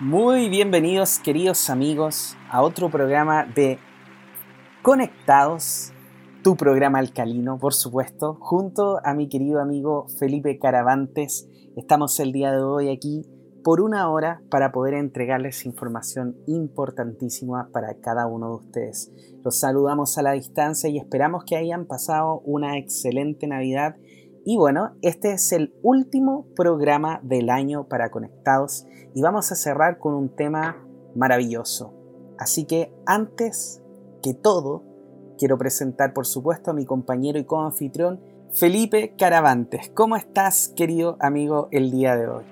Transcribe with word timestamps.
Muy 0.00 0.48
bienvenidos 0.48 1.18
queridos 1.18 1.68
amigos 1.68 2.34
a 2.48 2.62
otro 2.62 2.88
programa 2.88 3.44
de 3.44 3.78
Conectados, 4.80 5.92
tu 6.42 6.56
programa 6.56 6.98
alcalino, 7.00 7.58
por 7.58 7.74
supuesto, 7.74 8.38
junto 8.40 8.98
a 9.04 9.12
mi 9.12 9.28
querido 9.28 9.60
amigo 9.60 10.06
Felipe 10.18 10.58
Caravantes. 10.58 11.50
Estamos 11.76 12.18
el 12.18 12.32
día 12.32 12.50
de 12.50 12.62
hoy 12.62 12.88
aquí 12.88 13.26
por 13.62 13.82
una 13.82 14.08
hora 14.08 14.40
para 14.50 14.72
poder 14.72 14.94
entregarles 14.94 15.66
información 15.66 16.34
importantísima 16.46 17.68
para 17.70 17.92
cada 18.00 18.26
uno 18.26 18.48
de 18.48 18.56
ustedes. 18.56 19.12
Los 19.44 19.60
saludamos 19.60 20.16
a 20.16 20.22
la 20.22 20.32
distancia 20.32 20.88
y 20.88 20.96
esperamos 20.96 21.44
que 21.44 21.56
hayan 21.56 21.84
pasado 21.84 22.40
una 22.46 22.78
excelente 22.78 23.46
Navidad. 23.46 23.96
Y 24.44 24.56
bueno, 24.56 24.92
este 25.02 25.32
es 25.32 25.52
el 25.52 25.74
último 25.82 26.46
programa 26.56 27.20
del 27.22 27.50
año 27.50 27.88
para 27.88 28.10
Conectados 28.10 28.86
y 29.14 29.20
vamos 29.20 29.52
a 29.52 29.54
cerrar 29.54 29.98
con 29.98 30.14
un 30.14 30.34
tema 30.34 30.82
maravilloso. 31.14 31.92
Así 32.38 32.64
que 32.64 32.90
antes 33.04 33.82
que 34.22 34.32
todo, 34.32 34.82
quiero 35.38 35.58
presentar 35.58 36.14
por 36.14 36.26
supuesto 36.26 36.70
a 36.70 36.74
mi 36.74 36.86
compañero 36.86 37.38
y 37.38 37.44
co-anfitrión 37.44 38.20
Felipe 38.52 39.14
Caravantes. 39.18 39.90
¿Cómo 39.94 40.16
estás, 40.16 40.72
querido 40.74 41.18
amigo, 41.20 41.68
el 41.70 41.90
día 41.90 42.16
de 42.16 42.28
hoy? 42.28 42.44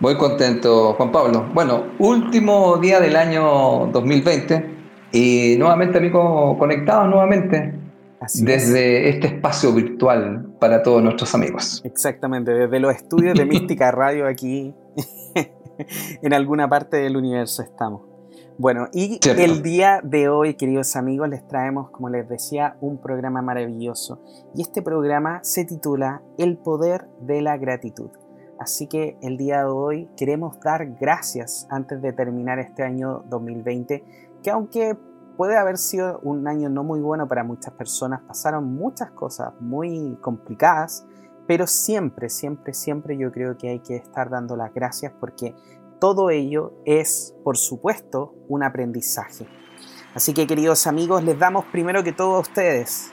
Muy 0.00 0.16
contento, 0.16 0.94
Juan 0.94 1.12
Pablo. 1.12 1.46
Bueno, 1.54 1.84
último 2.00 2.76
día 2.78 3.00
del 3.00 3.14
año 3.14 3.86
2020 3.92 4.76
y 5.12 5.54
nuevamente, 5.58 5.98
amigos, 5.98 6.58
conectados 6.58 7.08
nuevamente 7.08 7.85
desde 8.34 9.08
este 9.08 9.28
espacio 9.28 9.72
virtual 9.72 10.54
para 10.58 10.82
todos 10.82 11.02
nuestros 11.02 11.34
amigos. 11.34 11.80
Exactamente, 11.84 12.52
desde 12.52 12.80
los 12.80 12.94
estudios 12.94 13.36
de 13.36 13.44
Mística 13.46 13.90
Radio 13.90 14.26
aquí 14.26 14.74
en 16.22 16.32
alguna 16.32 16.68
parte 16.68 16.96
del 16.98 17.16
universo 17.16 17.62
estamos. 17.62 18.02
Bueno, 18.58 18.88
y 18.90 19.20
el 19.28 19.62
día 19.62 20.00
de 20.02 20.30
hoy, 20.30 20.54
queridos 20.54 20.96
amigos, 20.96 21.28
les 21.28 21.46
traemos, 21.46 21.90
como 21.90 22.08
les 22.08 22.26
decía, 22.26 22.78
un 22.80 22.96
programa 23.02 23.42
maravilloso. 23.42 24.22
Y 24.54 24.62
este 24.62 24.80
programa 24.80 25.40
se 25.42 25.66
titula 25.66 26.22
El 26.38 26.56
poder 26.56 27.06
de 27.20 27.42
la 27.42 27.58
gratitud. 27.58 28.08
Así 28.58 28.86
que 28.86 29.18
el 29.20 29.36
día 29.36 29.58
de 29.58 29.64
hoy 29.66 30.08
queremos 30.16 30.58
dar 30.60 30.86
gracias 30.98 31.66
antes 31.68 32.00
de 32.00 32.14
terminar 32.14 32.58
este 32.58 32.82
año 32.82 33.24
2020, 33.28 34.04
que 34.42 34.50
aunque 34.50 34.96
puede 35.36 35.56
haber 35.56 35.78
sido 35.78 36.18
un 36.20 36.48
año 36.48 36.68
no 36.68 36.82
muy 36.82 37.00
bueno 37.00 37.28
para 37.28 37.44
muchas 37.44 37.74
personas, 37.74 38.22
pasaron 38.22 38.74
muchas 38.74 39.10
cosas 39.10 39.52
muy 39.60 40.16
complicadas, 40.20 41.06
pero 41.46 41.66
siempre, 41.66 42.28
siempre, 42.28 42.74
siempre 42.74 43.16
yo 43.16 43.30
creo 43.30 43.56
que 43.56 43.68
hay 43.68 43.80
que 43.80 43.96
estar 43.96 44.30
dando 44.30 44.56
las 44.56 44.72
gracias 44.72 45.12
porque 45.20 45.54
todo 46.00 46.30
ello 46.30 46.72
es, 46.84 47.34
por 47.44 47.56
supuesto, 47.56 48.34
un 48.48 48.62
aprendizaje. 48.62 49.46
Así 50.14 50.32
que 50.32 50.46
queridos 50.46 50.86
amigos, 50.86 51.22
les 51.22 51.38
damos 51.38 51.66
primero 51.66 52.02
que 52.02 52.12
todo 52.12 52.36
a 52.36 52.40
ustedes 52.40 53.12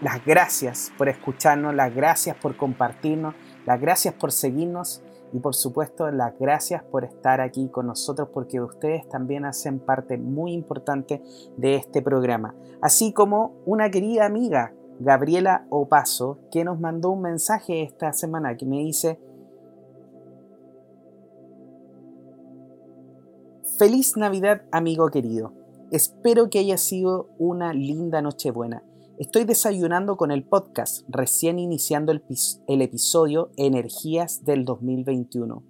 las 0.00 0.24
gracias 0.24 0.92
por 0.98 1.08
escucharnos, 1.08 1.74
las 1.74 1.94
gracias 1.94 2.36
por 2.36 2.56
compartirnos, 2.56 3.34
las 3.64 3.80
gracias 3.80 4.14
por 4.14 4.32
seguirnos 4.32 5.02
y 5.34 5.40
por 5.40 5.56
supuesto 5.56 6.08
las 6.12 6.38
gracias 6.38 6.84
por 6.84 7.04
estar 7.04 7.40
aquí 7.40 7.68
con 7.68 7.88
nosotros 7.88 8.28
porque 8.32 8.60
ustedes 8.60 9.06
también 9.08 9.44
hacen 9.44 9.80
parte 9.80 10.16
muy 10.16 10.52
importante 10.52 11.20
de 11.56 11.74
este 11.74 12.02
programa. 12.02 12.54
Así 12.80 13.12
como 13.12 13.56
una 13.66 13.90
querida 13.90 14.26
amiga, 14.26 14.72
Gabriela 15.00 15.66
Opaso, 15.70 16.38
que 16.52 16.64
nos 16.64 16.78
mandó 16.78 17.10
un 17.10 17.22
mensaje 17.22 17.82
esta 17.82 18.12
semana 18.12 18.56
que 18.56 18.64
me 18.64 18.78
dice, 18.78 19.18
Feliz 23.76 24.16
Navidad, 24.16 24.62
amigo 24.70 25.08
querido. 25.08 25.52
Espero 25.90 26.48
que 26.48 26.60
haya 26.60 26.78
sido 26.78 27.28
una 27.38 27.72
linda 27.72 28.22
Nochebuena. 28.22 28.84
Estoy 29.16 29.44
desayunando 29.44 30.16
con 30.16 30.32
el 30.32 30.42
podcast, 30.42 31.04
recién 31.08 31.60
iniciando 31.60 32.10
el, 32.10 32.82
episodio 32.82 33.52
Energías 33.56 34.44
del 34.44 34.64
2021. 34.64 35.62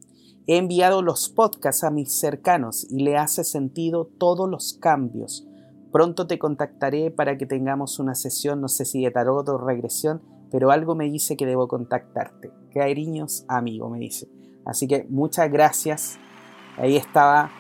He 0.47 0.57
enviado 0.57 1.03
los 1.03 1.29
podcasts 1.29 1.85
a 1.85 1.91
mis 1.91 2.19
cercanos 2.19 2.87
y 2.91 3.03
le 3.03 3.19
hace 3.19 3.45
sentido 3.45 4.07
todos 4.19 4.49
los 4.49 4.73
cambios. 4.81 5.47
Pronto 5.93 6.27
te 6.27 6.39
contactaré 6.39 7.11
para 7.11 7.37
que 7.37 7.45
tengamos 7.45 7.99
una 7.99 8.15
sesión, 8.15 8.63
no 8.63 8.69
sé 8.69 8.87
si 8.87 9.05
de 9.05 9.11
tarot 9.11 9.47
o 9.51 9.59
regresión, 9.59 10.23
pero 10.51 10.71
algo 10.71 10.95
me 10.95 11.11
dice 11.11 11.37
que 11.37 11.45
debo 11.45 11.69
contactarte. 11.69 12.51
Cariños, 12.73 13.45
amigo, 13.47 13.91
me 13.91 13.99
dice. 13.99 14.27
Así 14.65 14.89
que 14.89 15.07
muchas 15.11 15.53
gracias. 15.53 16.19
Ahí 16.79 16.97
estaba 16.97 17.51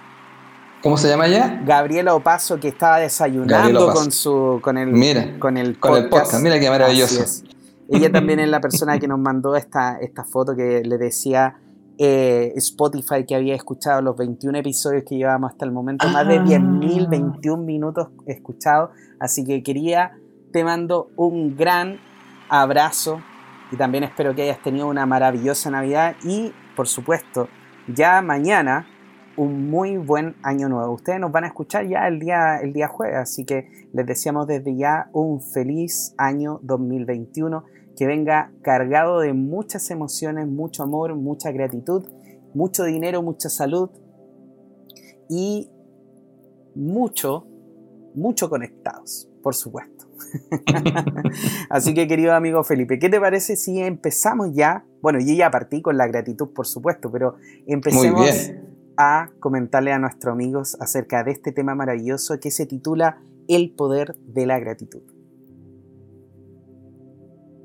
¿Cómo 0.84 0.98
se 0.98 1.08
llama 1.08 1.26
ella? 1.26 1.62
Gabriela 1.64 2.14
Opaso, 2.14 2.60
que 2.60 2.68
estaba 2.68 2.98
desayunando 2.98 3.90
con 3.94 4.12
su 4.12 4.58
con 4.60 4.76
el, 4.76 4.92
Mira, 4.92 5.38
con 5.38 5.56
el 5.56 5.76
podcast. 5.76 6.34
Mira 6.42 6.60
qué 6.60 6.68
maravilloso. 6.68 7.42
Ella 7.88 8.12
también 8.12 8.38
es 8.38 8.50
la 8.50 8.60
persona 8.60 8.98
que 8.98 9.08
nos 9.08 9.18
mandó 9.18 9.56
esta, 9.56 9.96
esta 9.98 10.24
foto 10.24 10.54
que 10.54 10.82
le 10.84 10.98
decía 10.98 11.56
eh, 11.96 12.52
Spotify 12.56 13.24
que 13.26 13.34
había 13.34 13.54
escuchado 13.54 14.02
los 14.02 14.14
21 14.14 14.58
episodios 14.58 15.04
que 15.08 15.16
llevábamos 15.16 15.52
hasta 15.52 15.64
el 15.64 15.72
momento, 15.72 16.06
más 16.08 16.28
de 16.28 16.38
10.000, 16.42 17.08
21 17.08 17.62
ah. 17.62 17.64
minutos 17.64 18.08
escuchados. 18.26 18.90
Así 19.18 19.42
que 19.42 19.62
quería, 19.62 20.18
te 20.52 20.64
mando 20.64 21.08
un 21.16 21.56
gran 21.56 21.98
abrazo 22.50 23.22
y 23.72 23.76
también 23.76 24.04
espero 24.04 24.34
que 24.34 24.42
hayas 24.42 24.62
tenido 24.62 24.86
una 24.88 25.06
maravillosa 25.06 25.70
Navidad 25.70 26.14
y, 26.22 26.52
por 26.76 26.88
supuesto, 26.88 27.48
ya 27.88 28.20
mañana 28.20 28.86
un 29.36 29.70
muy 29.70 29.96
buen 29.96 30.36
año 30.42 30.68
nuevo. 30.68 30.92
Ustedes 30.94 31.20
nos 31.20 31.32
van 31.32 31.44
a 31.44 31.48
escuchar 31.48 31.86
ya 31.88 32.06
el 32.06 32.20
día, 32.20 32.58
el 32.58 32.72
día 32.72 32.88
jueves, 32.88 33.16
así 33.16 33.44
que 33.44 33.68
les 33.92 34.06
deseamos 34.06 34.46
desde 34.46 34.76
ya 34.76 35.08
un 35.12 35.40
feliz 35.40 36.14
año 36.16 36.60
2021, 36.62 37.64
que 37.96 38.06
venga 38.06 38.52
cargado 38.62 39.20
de 39.20 39.32
muchas 39.32 39.90
emociones, 39.90 40.46
mucho 40.46 40.82
amor, 40.82 41.14
mucha 41.14 41.52
gratitud, 41.52 42.06
mucho 42.54 42.84
dinero, 42.84 43.22
mucha 43.22 43.48
salud 43.48 43.90
y 45.28 45.70
mucho, 46.74 47.46
mucho 48.14 48.48
conectados, 48.48 49.28
por 49.42 49.54
supuesto. 49.54 50.06
Así 51.70 51.94
que 51.94 52.08
querido 52.08 52.34
amigo 52.34 52.64
Felipe, 52.64 52.98
¿qué 52.98 53.08
te 53.08 53.20
parece 53.20 53.56
si 53.56 53.80
empezamos 53.80 54.52
ya? 54.54 54.84
Bueno, 55.00 55.18
yo 55.20 55.34
ya 55.34 55.50
partí 55.50 55.82
con 55.82 55.96
la 55.96 56.06
gratitud, 56.06 56.48
por 56.52 56.66
supuesto, 56.66 57.10
pero 57.10 57.36
empecemos 57.66 58.52
a 58.96 59.30
comentarle 59.40 59.92
a 59.92 59.98
nuestros 59.98 60.32
amigos 60.32 60.76
acerca 60.80 61.24
de 61.24 61.32
este 61.32 61.52
tema 61.52 61.74
maravilloso 61.74 62.38
que 62.40 62.50
se 62.50 62.66
titula 62.66 63.18
El 63.48 63.70
poder 63.70 64.14
de 64.26 64.46
la 64.46 64.58
gratitud. 64.58 65.02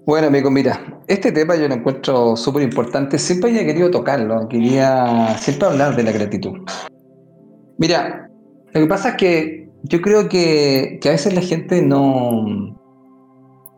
Bueno, 0.06 0.28
amigo, 0.28 0.50
mira, 0.50 1.04
este 1.08 1.32
tema 1.32 1.56
yo 1.56 1.68
lo 1.68 1.76
encuentro 1.76 2.36
súper 2.36 2.64
importante. 2.64 3.20
Siempre 3.20 3.52
he 3.52 3.66
querido 3.66 3.92
tocarlo, 3.92 4.48
quería 4.50 5.38
siempre 5.38 5.68
hablar 5.68 5.96
de 5.96 6.02
la 6.02 6.12
gratitud. 6.12 6.54
Mira, 7.78 8.28
lo 8.74 8.82
que 8.82 8.88
pasa 8.88 9.10
es 9.10 9.16
que 9.18 9.70
yo 9.84 10.02
creo 10.02 10.28
que, 10.28 11.00
a 11.06 11.10
veces 11.10 11.36
la 11.36 11.42
gente 11.42 11.84
no, 11.84 12.76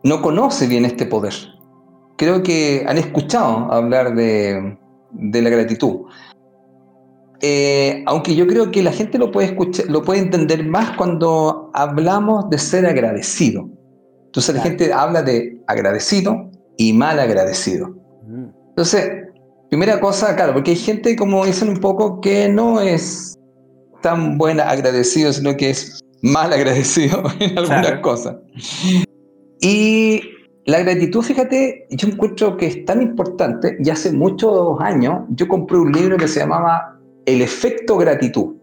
no 0.02 0.22
conoce 0.22 0.66
bien 0.66 0.86
este 0.86 1.04
poder. 1.04 1.34
Creo 2.16 2.42
que 2.42 2.84
han 2.88 2.96
escuchado 2.96 3.70
hablar 3.70 4.14
de, 4.14 4.78
de 5.10 5.42
la 5.42 5.50
gratitud. 5.50 6.06
Eh, 7.44 8.04
aunque 8.06 8.36
yo 8.36 8.46
creo 8.46 8.70
que 8.70 8.84
la 8.84 8.92
gente 8.92 9.18
lo 9.18 9.32
puede 9.32 9.48
escuchar, 9.48 9.86
lo 9.88 10.02
puede 10.02 10.20
entender 10.20 10.64
más 10.64 10.96
cuando 10.96 11.72
hablamos 11.74 12.48
de 12.50 12.58
ser 12.58 12.86
agradecido. 12.86 13.68
Entonces 14.26 14.54
la 14.54 14.62
gente 14.62 14.92
habla 14.92 15.22
de 15.22 15.60
agradecido 15.66 16.50
y 16.76 16.92
mal 16.92 17.18
agradecido. 17.18 17.88
Mm. 18.28 18.46
Entonces, 18.68 19.10
primera 19.70 19.98
cosa, 20.00 20.36
claro, 20.36 20.54
porque 20.54 20.70
hay 20.70 20.76
gente, 20.76 21.16
como 21.16 21.44
dicen 21.44 21.68
un 21.68 21.80
poco, 21.80 22.20
que 22.20 22.48
no 22.48 22.80
es 22.80 23.36
tan 24.02 24.38
buena 24.38 24.70
agradecido, 24.70 25.32
sino 25.32 25.56
que 25.56 25.70
es 25.70 26.00
mal 26.22 26.52
agradecido 26.52 27.24
en 27.40 27.58
algunas 27.58 27.98
cosas. 28.00 28.36
Y 29.60 30.22
la 30.66 30.78
gratitud, 30.78 31.22
fíjate, 31.22 31.86
yo 31.90 32.06
encuentro 32.06 32.56
que 32.56 32.66
es 32.66 32.84
tan 32.84 33.02
importante, 33.02 33.76
y 33.80 33.90
hace 33.90 34.12
muchos 34.12 34.80
años 34.80 35.22
yo 35.30 35.48
compré 35.48 35.78
un 35.78 35.90
libro 35.90 36.16
que 36.16 36.28
se 36.28 36.38
llamaba 36.38 37.00
el 37.26 37.42
efecto 37.42 37.96
gratitud. 37.96 38.56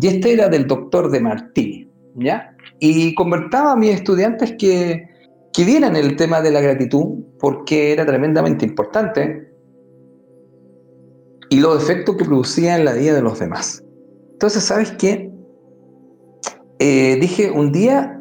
Y 0.00 0.06
este 0.08 0.32
era 0.32 0.48
del 0.48 0.66
doctor 0.66 1.10
de 1.10 1.20
Martí, 1.20 1.90
¿ya? 2.16 2.56
Y 2.80 3.14
convertaba 3.14 3.72
a 3.72 3.76
mis 3.76 3.90
estudiantes 3.90 4.54
que, 4.58 5.08
que 5.52 5.64
vieran 5.64 5.96
el 5.96 6.16
tema 6.16 6.40
de 6.40 6.50
la 6.50 6.60
gratitud 6.60 7.24
porque 7.38 7.92
era 7.92 8.04
tremendamente 8.04 8.64
importante 8.64 9.48
y 11.50 11.60
los 11.60 11.82
efectos 11.82 12.16
que 12.16 12.24
producía 12.24 12.76
en 12.76 12.84
la 12.84 12.94
vida 12.94 13.14
de 13.14 13.22
los 13.22 13.38
demás. 13.38 13.84
Entonces, 14.32 14.64
¿sabes 14.64 14.92
qué? 14.98 15.30
Eh, 16.80 17.16
dije 17.20 17.50
un 17.50 17.70
día, 17.70 18.20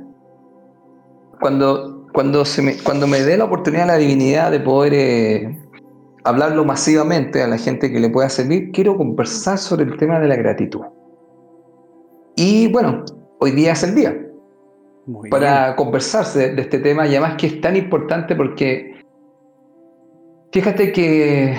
cuando, 1.39 2.07
cuando, 2.13 2.43
me, 2.61 2.77
cuando 2.77 3.07
me 3.07 3.21
dé 3.21 3.37
la 3.37 3.45
oportunidad, 3.45 3.87
la 3.87 3.97
divinidad 3.97 4.51
de 4.51 4.59
poder 4.59 4.93
eh, 4.93 5.62
hablarlo 6.23 6.65
masivamente 6.65 7.41
a 7.41 7.47
la 7.47 7.57
gente 7.57 7.91
que 7.91 7.99
le 7.99 8.09
pueda 8.09 8.29
servir, 8.29 8.71
quiero 8.71 8.97
conversar 8.97 9.57
sobre 9.57 9.85
el 9.85 9.97
tema 9.97 10.19
de 10.19 10.27
la 10.27 10.35
gratitud. 10.35 10.81
Y 12.35 12.71
bueno, 12.71 13.03
hoy 13.39 13.51
día 13.51 13.73
es 13.73 13.83
el 13.83 13.95
día 13.95 14.17
para 15.29 15.75
conversarse 15.75 16.53
de, 16.53 16.61
este 16.61 16.79
tema 16.79 17.05
y 17.05 17.11
además 17.11 17.35
que 17.37 17.47
es 17.47 17.61
tan 17.61 17.75
importante 17.75 18.35
porque 18.35 19.01
fíjate 20.51 20.93
que 20.93 21.55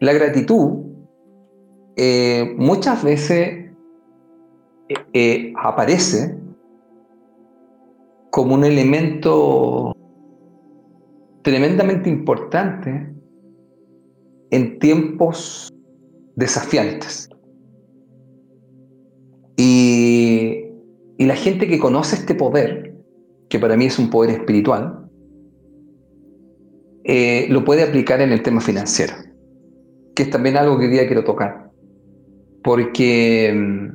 la 0.00 0.12
gratitud 0.12 0.84
eh, 1.96 2.54
muchas 2.58 3.02
veces 3.02 3.70
eh, 4.88 4.94
eh, 5.14 5.52
aparece 5.56 6.36
como 8.30 8.54
un 8.54 8.64
elemento 8.64 9.96
tremendamente 11.40 12.10
importante 12.10 13.15
en 14.50 14.78
tiempos 14.78 15.72
desafiantes. 16.36 17.28
Y, 19.56 20.62
la 21.18 21.34
gente 21.34 21.66
que 21.66 21.78
conoce 21.78 22.16
este 22.16 22.34
poder, 22.34 22.94
que 23.48 23.58
para 23.58 23.76
mí 23.76 23.86
es 23.86 23.98
un 23.98 24.10
poder 24.10 24.30
espiritual, 24.38 25.08
eh, 27.04 27.46
lo 27.48 27.64
puede 27.64 27.82
aplicar 27.82 28.20
en 28.20 28.32
el 28.32 28.42
tema 28.42 28.60
financiero, 28.60 29.14
que 30.14 30.24
es 30.24 30.30
también 30.30 30.56
algo 30.56 30.78
que 30.78 30.84
hoy 30.84 30.90
día 30.92 31.06
quiero 31.06 31.24
tocar. 31.24 31.70
Porque, 32.62 33.52
mm, 33.56 33.88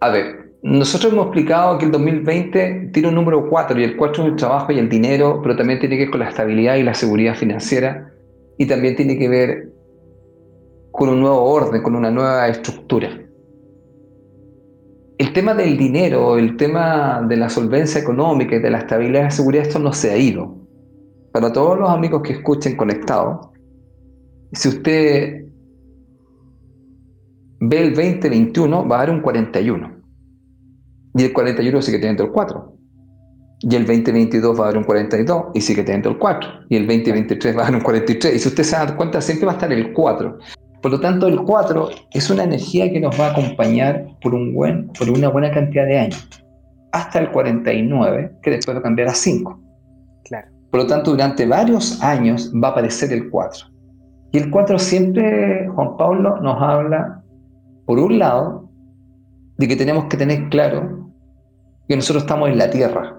a 0.00 0.10
ver, 0.10 0.52
nosotros 0.62 1.12
hemos 1.12 1.26
explicado 1.26 1.78
que 1.78 1.86
el 1.86 1.92
2020 1.92 2.90
tiene 2.92 3.08
un 3.08 3.14
número 3.14 3.48
4 3.48 3.80
y 3.80 3.84
el 3.84 3.96
4 3.96 4.22
es 4.22 4.28
el 4.30 4.36
trabajo 4.36 4.70
y 4.70 4.78
el 4.78 4.88
dinero, 4.88 5.40
pero 5.42 5.56
también 5.56 5.80
tiene 5.80 5.96
que 5.96 6.02
ver 6.02 6.10
con 6.10 6.20
la 6.20 6.28
estabilidad 6.28 6.76
y 6.76 6.82
la 6.82 6.94
seguridad 6.94 7.34
financiera 7.34 8.12
y 8.58 8.66
también 8.66 8.96
tiene 8.96 9.18
que 9.18 9.28
ver 9.28 9.72
con 10.90 11.08
un 11.08 11.20
nuevo 11.20 11.42
orden, 11.42 11.82
con 11.82 11.94
una 11.94 12.10
nueva 12.10 12.48
estructura. 12.48 13.10
El 15.18 15.32
tema 15.32 15.54
del 15.54 15.76
dinero, 15.76 16.38
el 16.38 16.56
tema 16.56 17.24
de 17.26 17.36
la 17.36 17.48
solvencia 17.48 18.00
económica 18.00 18.56
y 18.56 18.60
de 18.60 18.70
la 18.70 18.78
estabilidad 18.78 19.24
la 19.24 19.30
seguridad, 19.30 19.66
esto 19.66 19.78
no 19.78 19.92
se 19.92 20.10
ha 20.10 20.16
ido. 20.16 20.56
Para 21.32 21.52
todos 21.52 21.78
los 21.78 21.90
amigos 21.90 22.22
que 22.22 22.34
escuchen 22.34 22.76
conectados, 22.76 23.48
si 24.52 24.68
usted 24.68 25.46
ve 27.60 27.82
el 27.82 27.94
2021, 27.94 28.88
va 28.88 28.96
a 28.96 28.98
dar 29.00 29.10
un 29.10 29.20
41. 29.20 29.96
Y 31.14 31.24
el 31.24 31.32
41 31.32 31.82
sigue 31.82 31.98
teniendo 31.98 32.24
el 32.24 32.30
4 32.30 32.75
y 33.60 33.74
el 33.74 33.86
2022 33.86 34.58
va 34.58 34.64
a 34.64 34.66
dar 34.68 34.78
un 34.78 34.84
42 34.84 35.46
y 35.54 35.60
sigue 35.60 35.82
teniendo 35.82 36.10
el 36.10 36.18
4, 36.18 36.50
y 36.68 36.76
el 36.76 36.86
2023 36.86 37.56
va 37.56 37.62
a 37.62 37.64
dar 37.64 37.74
un 37.74 37.80
43, 37.80 38.34
y 38.34 38.38
si 38.38 38.48
usted 38.48 38.62
se 38.62 38.76
da 38.76 38.96
cuenta, 38.96 39.20
siempre 39.20 39.46
va 39.46 39.52
a 39.52 39.54
estar 39.54 39.72
el 39.72 39.92
4. 39.92 40.38
Por 40.82 40.90
lo 40.90 41.00
tanto, 41.00 41.26
el 41.26 41.42
4 41.42 41.88
es 42.12 42.30
una 42.30 42.44
energía 42.44 42.90
que 42.92 43.00
nos 43.00 43.18
va 43.18 43.28
a 43.28 43.30
acompañar 43.32 44.06
por, 44.20 44.34
un 44.34 44.54
buen, 44.54 44.88
por 44.88 45.10
una 45.10 45.28
buena 45.28 45.50
cantidad 45.50 45.86
de 45.86 45.98
años, 45.98 46.28
hasta 46.92 47.18
el 47.18 47.30
49, 47.30 48.36
que 48.42 48.50
después 48.50 48.76
va 48.76 48.80
a 48.80 48.82
cambiar 48.82 49.08
a 49.08 49.14
5. 49.14 49.60
Claro. 50.24 50.48
Por 50.70 50.80
lo 50.80 50.86
tanto, 50.86 51.12
durante 51.12 51.46
varios 51.46 52.02
años 52.02 52.52
va 52.62 52.68
a 52.68 52.70
aparecer 52.72 53.12
el 53.12 53.30
4. 53.30 53.66
Y 54.32 54.38
el 54.38 54.50
4 54.50 54.78
siempre, 54.78 55.68
Juan 55.68 55.96
Pablo, 55.96 56.40
nos 56.42 56.60
habla, 56.60 57.22
por 57.86 57.98
un 57.98 58.18
lado, 58.18 58.68
de 59.56 59.68
que 59.68 59.76
tenemos 59.76 60.04
que 60.06 60.16
tener 60.16 60.48
claro 60.50 61.10
que 61.88 61.96
nosotros 61.96 62.24
estamos 62.24 62.50
en 62.50 62.58
la 62.58 62.70
Tierra, 62.70 63.15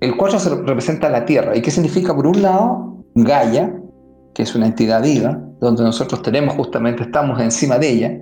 el 0.00 0.16
4 0.16 0.64
representa 0.64 1.08
la 1.08 1.24
Tierra. 1.24 1.56
¿Y 1.56 1.62
qué 1.62 1.70
significa? 1.70 2.14
Por 2.14 2.26
un 2.26 2.42
lado, 2.42 3.04
Gaia, 3.14 3.74
que 4.34 4.42
es 4.42 4.54
una 4.54 4.66
entidad 4.66 5.02
viva, 5.02 5.40
donde 5.60 5.82
nosotros 5.82 6.22
tenemos 6.22 6.54
justamente, 6.54 7.02
estamos 7.02 7.40
encima 7.40 7.78
de 7.78 7.88
ella. 7.88 8.20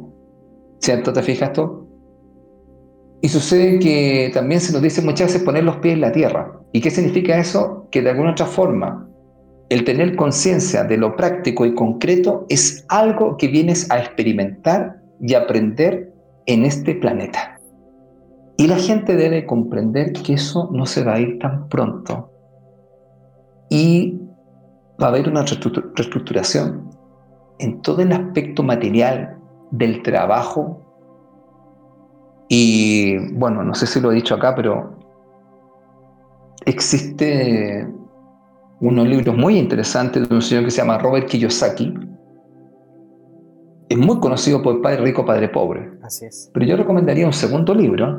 ¿Cierto? 0.81 1.13
¿Te 1.13 1.23
fijas 1.23 1.53
tú? 1.53 1.87
Y 3.21 3.29
sucede 3.29 3.79
que 3.79 4.31
también 4.33 4.61
se 4.61 4.73
nos 4.73 4.83
dice 4.83 5.03
muchas 5.03 5.29
veces 5.29 5.43
poner 5.43 5.65
los 5.65 5.77
pies 5.77 5.95
en 5.95 6.01
la 6.03 6.13
tierra. 6.13 6.61
¿Y 6.73 6.81
qué 6.81 6.91
significa 6.91 7.39
eso? 7.39 7.89
Que 7.91 8.03
de 8.03 8.11
alguna 8.11 8.33
otra 8.33 8.47
forma, 8.47 9.09
el 9.69 9.85
tener 9.85 10.17
conciencia 10.17 10.85
de 10.85 10.97
lo 10.97 11.17
práctico 11.17 11.67
y 11.67 11.75
concreto 11.75 12.47
es 12.49 12.85
algo 12.89 13.37
que 13.37 13.49
vienes 13.49 13.91
a 13.91 13.99
experimentar 13.99 15.03
y 15.21 15.35
aprender 15.35 16.13
en 16.47 16.65
este 16.65 16.95
planeta. 16.95 17.56
Y 18.59 18.67
la 18.69 18.77
gente 18.77 19.17
debe 19.17 19.45
comprender 19.45 20.13
que 20.13 20.35
eso 20.35 20.71
no 20.73 20.87
se 20.87 21.05
va 21.05 21.15
a 21.15 21.21
ir 21.21 21.39
tan 21.39 21.69
pronto. 21.69 22.31
Y 23.69 24.19
va 25.01 25.07
a 25.07 25.11
haber 25.11 25.29
una 25.29 25.43
reestructuración 25.43 26.91
en 27.59 27.83
todo 27.83 28.03
el 28.03 28.13
aspecto 28.13 28.63
material 28.63 29.39
del 29.71 30.03
trabajo. 30.03 30.83
Y 32.49 33.19
bueno, 33.35 33.63
no 33.63 33.75
sé 33.75 33.87
si 33.87 34.01
lo 34.01 34.13
he 34.13 34.15
dicho 34.15 34.35
acá, 34.35 34.55
pero 34.55 34.99
existe 36.65 37.87
unos 38.81 39.09
libros 39.09 39.37
muy 39.37 39.59
interesantes 39.59 40.29
de 40.29 40.35
un 40.35 40.43
señor 40.43 40.65
que 40.65 40.71
se 40.71 40.79
llama 40.79 40.99
Robert 40.99 41.29
Kiyosaki. 41.29 41.95
Es 43.89 43.99
muy 43.99 44.19
conocido 44.19 44.63
por 44.63 44.81
Padre 44.81 45.03
Rico, 45.03 45.25
Padre 45.25 45.49
Pobre. 45.49 45.93
Así 46.03 46.27
es. 46.27 46.51
Pero 46.53 46.67
yo 46.67 46.77
recomendaría 46.77 47.27
un 47.27 47.33
segundo 47.33 47.75
libro 47.75 48.19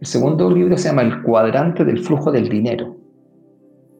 el 0.00 0.06
segundo 0.06 0.50
libro 0.50 0.76
se 0.78 0.88
llama 0.88 1.02
El 1.02 1.22
cuadrante 1.22 1.84
del 1.84 2.02
flujo 2.02 2.32
del 2.32 2.48
dinero. 2.48 2.96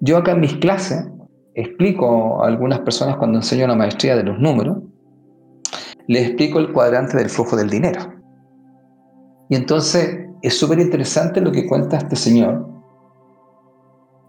Yo 0.00 0.16
acá 0.16 0.32
en 0.32 0.40
mis 0.40 0.54
clases 0.56 1.06
explico 1.54 2.42
a 2.42 2.46
algunas 2.46 2.80
personas 2.80 3.16
cuando 3.16 3.38
enseño 3.38 3.66
la 3.66 3.74
maestría 3.74 4.16
de 4.16 4.22
los 4.22 4.38
números, 4.38 4.78
les 6.06 6.28
explico 6.28 6.58
el 6.58 6.72
cuadrante 6.72 7.18
del 7.18 7.28
flujo 7.28 7.54
del 7.54 7.68
dinero. 7.68 8.00
Y 9.50 9.56
entonces 9.56 10.26
es 10.40 10.58
súper 10.58 10.78
interesante 10.78 11.40
lo 11.42 11.52
que 11.52 11.66
cuenta 11.66 11.98
este 11.98 12.16
señor, 12.16 12.66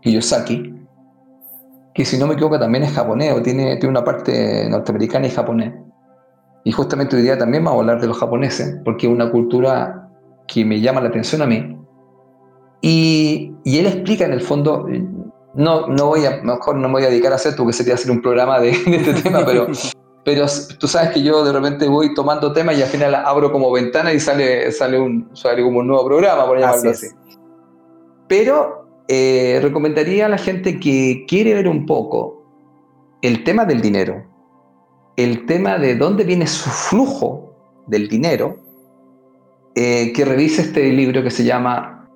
Kiyosaki, 0.01 0.75
que 1.93 2.03
si 2.03 2.17
no 2.17 2.27
me 2.27 2.33
equivoco 2.33 2.59
también 2.59 2.83
es 2.83 2.91
japonés 2.91 3.33
o 3.33 3.41
tiene, 3.41 3.77
tiene 3.77 3.89
una 3.89 4.03
parte 4.03 4.67
norteamericana 4.69 5.27
y 5.27 5.29
japonés. 5.29 5.73
Y 6.65 6.71
justamente 6.73 7.15
hoy 7.15 7.21
día 7.21 7.37
también 7.37 7.63
vamos 7.63 7.77
a 7.77 7.81
hablar 7.81 8.01
de 8.01 8.07
los 8.07 8.17
japoneses, 8.17 8.77
porque 8.83 9.07
es 9.07 9.13
una 9.13 9.31
cultura 9.31 10.00
que 10.51 10.65
me 10.65 10.81
llama 10.81 11.01
la 11.01 11.09
atención 11.09 11.41
a 11.41 11.45
mí. 11.45 11.77
Y, 12.81 13.53
y 13.63 13.77
él 13.77 13.85
explica 13.85 14.25
en 14.25 14.33
el 14.33 14.41
fondo, 14.41 14.87
no, 15.53 15.87
no 15.87 16.07
voy 16.07 16.25
a, 16.25 16.41
mejor 16.41 16.75
no 16.75 16.87
me 16.87 16.95
voy 16.95 17.03
a 17.03 17.09
dedicar 17.09 17.31
a 17.31 17.35
hacer, 17.35 17.55
porque 17.55 17.73
sería 17.73 17.93
hacer 17.93 18.11
un 18.11 18.21
programa 18.21 18.59
de, 18.59 18.71
este 18.71 19.13
tema, 19.13 19.45
pero, 19.45 19.67
pero 20.25 20.45
tú 20.77 20.87
sabes 20.87 21.11
que 21.11 21.23
yo 21.23 21.43
de 21.43 21.53
repente 21.53 21.87
voy 21.87 22.13
tomando 22.13 22.51
temas 22.51 22.77
y 22.77 22.81
al 22.81 22.89
final 22.89 23.15
abro 23.15 23.51
como 23.51 23.71
ventana 23.71 24.11
y 24.11 24.19
sale, 24.19 24.71
sale, 24.71 24.99
un, 24.99 25.29
sale 25.33 25.63
como 25.63 25.79
un 25.79 25.87
nuevo 25.87 26.05
programa, 26.05 26.45
por 26.45 26.59
llamarlo 26.59 26.89
así. 26.89 27.07
Pero 28.27 28.87
eh, 29.07 29.59
recomendaría 29.61 30.25
a 30.25 30.29
la 30.29 30.37
gente 30.37 30.79
que 30.79 31.25
quiere 31.27 31.53
ver 31.53 31.67
un 31.67 31.85
poco 31.85 32.43
el 33.21 33.43
tema 33.43 33.65
del 33.65 33.81
dinero, 33.81 34.25
el 35.15 35.45
tema 35.45 35.77
de 35.77 35.95
dónde 35.95 36.23
viene 36.23 36.47
su 36.47 36.69
flujo 36.69 37.83
del 37.87 38.07
dinero, 38.07 38.60
eh, 39.75 40.11
que 40.13 40.25
revise 40.25 40.61
este 40.63 40.91
libro 40.91 41.23
que 41.23 41.31
se 41.31 41.43
llama 41.43 42.09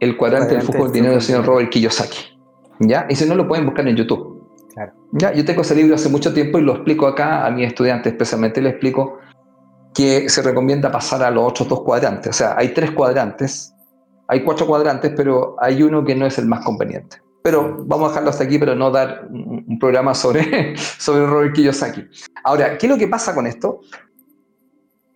El 0.00 0.16
cuadrante, 0.16 0.54
del 0.54 0.62
flujo 0.62 0.84
del 0.84 0.92
dinero 0.92 1.12
del 1.12 1.22
señor 1.22 1.44
Robert 1.44 1.70
Kiyosaki. 1.70 2.38
¿Ya? 2.80 3.06
Y 3.08 3.16
si 3.16 3.26
no, 3.28 3.34
lo 3.34 3.46
pueden 3.46 3.64
buscar 3.66 3.86
en 3.88 3.96
YouTube. 3.96 4.42
Claro. 4.74 4.92
¿Ya? 5.12 5.32
Yo 5.32 5.44
tengo 5.44 5.62
ese 5.62 5.74
libro 5.74 5.94
hace 5.94 6.08
mucho 6.08 6.34
tiempo 6.34 6.58
y 6.58 6.62
lo 6.62 6.74
explico 6.74 7.06
acá 7.06 7.46
a 7.46 7.50
mis 7.50 7.66
estudiantes, 7.66 8.12
especialmente 8.12 8.60
le 8.60 8.70
explico 8.70 9.18
que 9.94 10.28
se 10.28 10.42
recomienda 10.42 10.92
pasar 10.92 11.22
a 11.22 11.30
los 11.30 11.44
otros 11.48 11.68
dos 11.68 11.82
cuadrantes. 11.82 12.28
O 12.28 12.32
sea, 12.32 12.54
hay 12.58 12.74
tres 12.74 12.90
cuadrantes, 12.90 13.72
hay 14.28 14.42
cuatro 14.44 14.66
cuadrantes, 14.66 15.12
pero 15.16 15.56
hay 15.58 15.82
uno 15.82 16.04
que 16.04 16.14
no 16.14 16.26
es 16.26 16.36
el 16.38 16.46
más 16.46 16.64
conveniente. 16.64 17.16
Pero 17.42 17.76
vamos 17.86 18.06
a 18.06 18.08
dejarlo 18.10 18.30
hasta 18.30 18.44
aquí, 18.44 18.58
pero 18.58 18.74
no 18.74 18.90
dar 18.90 19.28
un 19.30 19.78
programa 19.78 20.14
sobre, 20.14 20.76
sobre 20.98 21.26
Robert 21.26 21.54
Kiyosaki. 21.54 22.04
Ahora, 22.44 22.76
¿qué 22.76 22.86
es 22.86 22.92
lo 22.92 22.98
que 22.98 23.08
pasa 23.08 23.34
con 23.34 23.46
esto? 23.46 23.80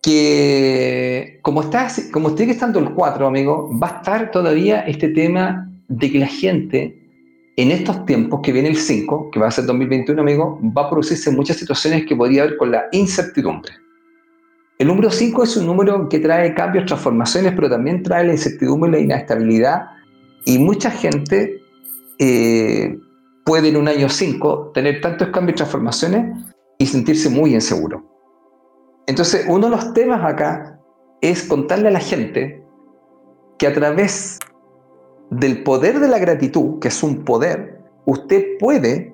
Que 0.02 1.38
como, 1.42 1.62
está, 1.62 1.88
como 2.12 2.36
sigue 2.36 2.52
estando 2.52 2.78
el 2.78 2.90
4, 2.90 3.26
amigo, 3.26 3.70
va 3.78 3.88
a 3.88 3.96
estar 3.98 4.30
todavía 4.30 4.80
este 4.80 5.08
tema 5.08 5.70
de 5.88 6.10
que 6.10 6.18
la 6.18 6.26
gente 6.26 6.96
en 7.56 7.70
estos 7.70 8.06
tiempos 8.06 8.40
que 8.42 8.52
viene 8.52 8.68
el 8.68 8.76
5, 8.76 9.30
que 9.30 9.38
va 9.38 9.48
a 9.48 9.50
ser 9.50 9.66
2021, 9.66 10.20
amigo, 10.20 10.58
va 10.76 10.86
a 10.86 10.90
producirse 10.90 11.30
muchas 11.30 11.58
situaciones 11.58 12.06
que 12.06 12.16
podría 12.16 12.44
haber 12.44 12.56
con 12.56 12.70
la 12.70 12.84
incertidumbre. 12.92 13.72
El 14.78 14.86
número 14.86 15.10
5 15.10 15.42
es 15.44 15.58
un 15.58 15.66
número 15.66 16.08
que 16.08 16.20
trae 16.20 16.54
cambios, 16.54 16.86
transformaciones, 16.86 17.52
pero 17.54 17.68
también 17.68 18.02
trae 18.02 18.24
la 18.24 18.32
incertidumbre 18.32 18.90
la 18.90 18.98
inestabilidad. 18.98 19.82
Y 20.46 20.58
mucha 20.58 20.90
gente 20.90 21.60
eh, 22.18 22.98
puede 23.44 23.68
en 23.68 23.76
un 23.76 23.88
año 23.88 24.08
5 24.08 24.70
tener 24.72 25.02
tantos 25.02 25.28
cambios 25.28 25.56
y 25.56 25.56
transformaciones 25.56 26.34
y 26.78 26.86
sentirse 26.86 27.28
muy 27.28 27.52
inseguro. 27.52 28.09
Entonces, 29.10 29.44
uno 29.48 29.66
de 29.66 29.70
los 29.76 29.92
temas 29.92 30.24
acá 30.24 30.78
es 31.20 31.42
contarle 31.42 31.88
a 31.88 31.90
la 31.90 31.98
gente 31.98 32.62
que 33.58 33.66
a 33.66 33.74
través 33.74 34.38
del 35.30 35.64
poder 35.64 35.98
de 35.98 36.06
la 36.06 36.20
gratitud, 36.20 36.78
que 36.78 36.88
es 36.88 37.02
un 37.02 37.24
poder, 37.24 37.80
usted 38.04 38.56
puede 38.60 39.12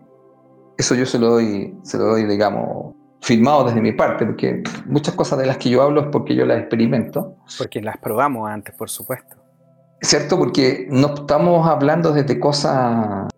Eso 0.76 0.94
yo 0.94 1.06
se 1.06 1.18
lo 1.18 1.30
doy, 1.30 1.74
se 1.82 1.96
lo 1.96 2.04
doy, 2.04 2.24
digamos, 2.24 2.94
firmado 3.22 3.64
desde 3.64 3.80
mi 3.80 3.92
parte, 3.92 4.26
porque 4.26 4.62
muchas 4.84 5.14
cosas 5.14 5.38
de 5.38 5.46
las 5.46 5.56
que 5.56 5.70
yo 5.70 5.80
hablo 5.80 6.02
es 6.02 6.06
porque 6.12 6.34
yo 6.34 6.44
las 6.44 6.58
experimento. 6.58 7.34
Porque 7.56 7.80
las 7.80 7.96
probamos 7.96 8.50
antes, 8.50 8.74
por 8.74 8.90
supuesto. 8.90 9.36
¿Cierto? 10.02 10.36
Porque 10.36 10.86
no 10.90 11.14
estamos 11.14 11.66
hablando 11.66 12.12
desde 12.12 12.38
cosas... 12.38 13.28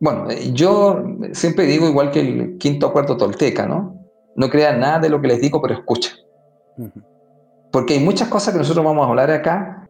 Bueno, 0.00 0.26
yo 0.52 1.04
siempre 1.30 1.64
digo 1.66 1.86
igual 1.86 2.10
que 2.10 2.18
el 2.18 2.58
quinto 2.58 2.88
o 2.88 2.92
cuarto 2.92 3.16
tolteca, 3.16 3.66
¿no? 3.68 4.01
No 4.36 4.48
crean 4.48 4.80
nada 4.80 4.98
de 4.98 5.08
lo 5.08 5.20
que 5.20 5.28
les 5.28 5.40
digo, 5.40 5.60
pero 5.60 5.74
escucha. 5.74 6.10
Porque 7.70 7.94
hay 7.94 8.00
muchas 8.00 8.28
cosas 8.28 8.52
que 8.52 8.58
nosotros 8.58 8.84
vamos 8.84 9.06
a 9.06 9.10
hablar 9.10 9.30
acá 9.30 9.88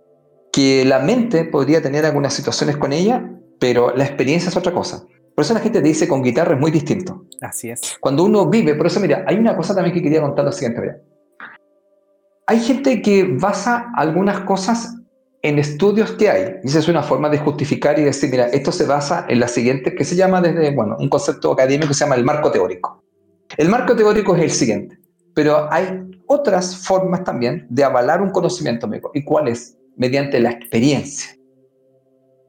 que 0.52 0.84
la 0.84 0.98
mente 0.98 1.44
podría 1.44 1.80
tener 1.82 2.04
algunas 2.04 2.34
situaciones 2.34 2.76
con 2.76 2.92
ella, 2.92 3.30
pero 3.58 3.94
la 3.96 4.04
experiencia 4.04 4.50
es 4.50 4.56
otra 4.56 4.72
cosa. 4.72 5.04
Por 5.34 5.44
eso 5.44 5.54
la 5.54 5.60
gente 5.60 5.80
dice 5.80 6.06
con 6.06 6.22
guitarra 6.22 6.54
es 6.54 6.60
muy 6.60 6.70
distinto. 6.70 7.24
Así 7.40 7.70
es. 7.70 7.80
Cuando 8.00 8.24
uno 8.24 8.48
vive, 8.48 8.74
por 8.74 8.86
eso 8.86 9.00
mira, 9.00 9.24
hay 9.26 9.36
una 9.36 9.56
cosa 9.56 9.74
también 9.74 9.94
que 9.94 10.02
quería 10.02 10.20
contar 10.20 10.44
lo 10.44 10.52
siguiente. 10.52 11.00
Hay 12.46 12.60
gente 12.60 13.00
que 13.00 13.24
basa 13.40 13.90
algunas 13.96 14.40
cosas 14.40 14.94
en 15.40 15.58
estudios 15.58 16.12
que 16.12 16.28
hay. 16.28 16.56
Y 16.62 16.68
esa 16.68 16.80
es 16.80 16.88
una 16.88 17.02
forma 17.02 17.30
de 17.30 17.38
justificar 17.38 17.98
y 17.98 18.04
decir, 18.04 18.30
mira, 18.30 18.46
esto 18.46 18.72
se 18.72 18.84
basa 18.84 19.24
en 19.28 19.40
la 19.40 19.48
siguiente, 19.48 19.94
que 19.94 20.04
se 20.04 20.16
llama 20.16 20.40
desde, 20.40 20.74
bueno, 20.74 20.96
un 20.98 21.08
concepto 21.08 21.52
académico 21.52 21.88
que 21.88 21.94
se 21.94 22.04
llama 22.04 22.16
el 22.16 22.24
marco 22.24 22.50
teórico. 22.50 23.01
El 23.56 23.68
marco 23.68 23.94
teórico 23.94 24.34
es 24.36 24.42
el 24.42 24.50
siguiente, 24.50 24.98
pero 25.34 25.70
hay 25.72 26.02
otras 26.26 26.76
formas 26.76 27.24
también 27.24 27.66
de 27.68 27.84
avalar 27.84 28.22
un 28.22 28.30
conocimiento, 28.30 28.86
amigo. 28.86 29.10
¿Y 29.14 29.24
cuál 29.24 29.48
es? 29.48 29.76
Mediante 29.96 30.40
la 30.40 30.50
experiencia. 30.50 31.36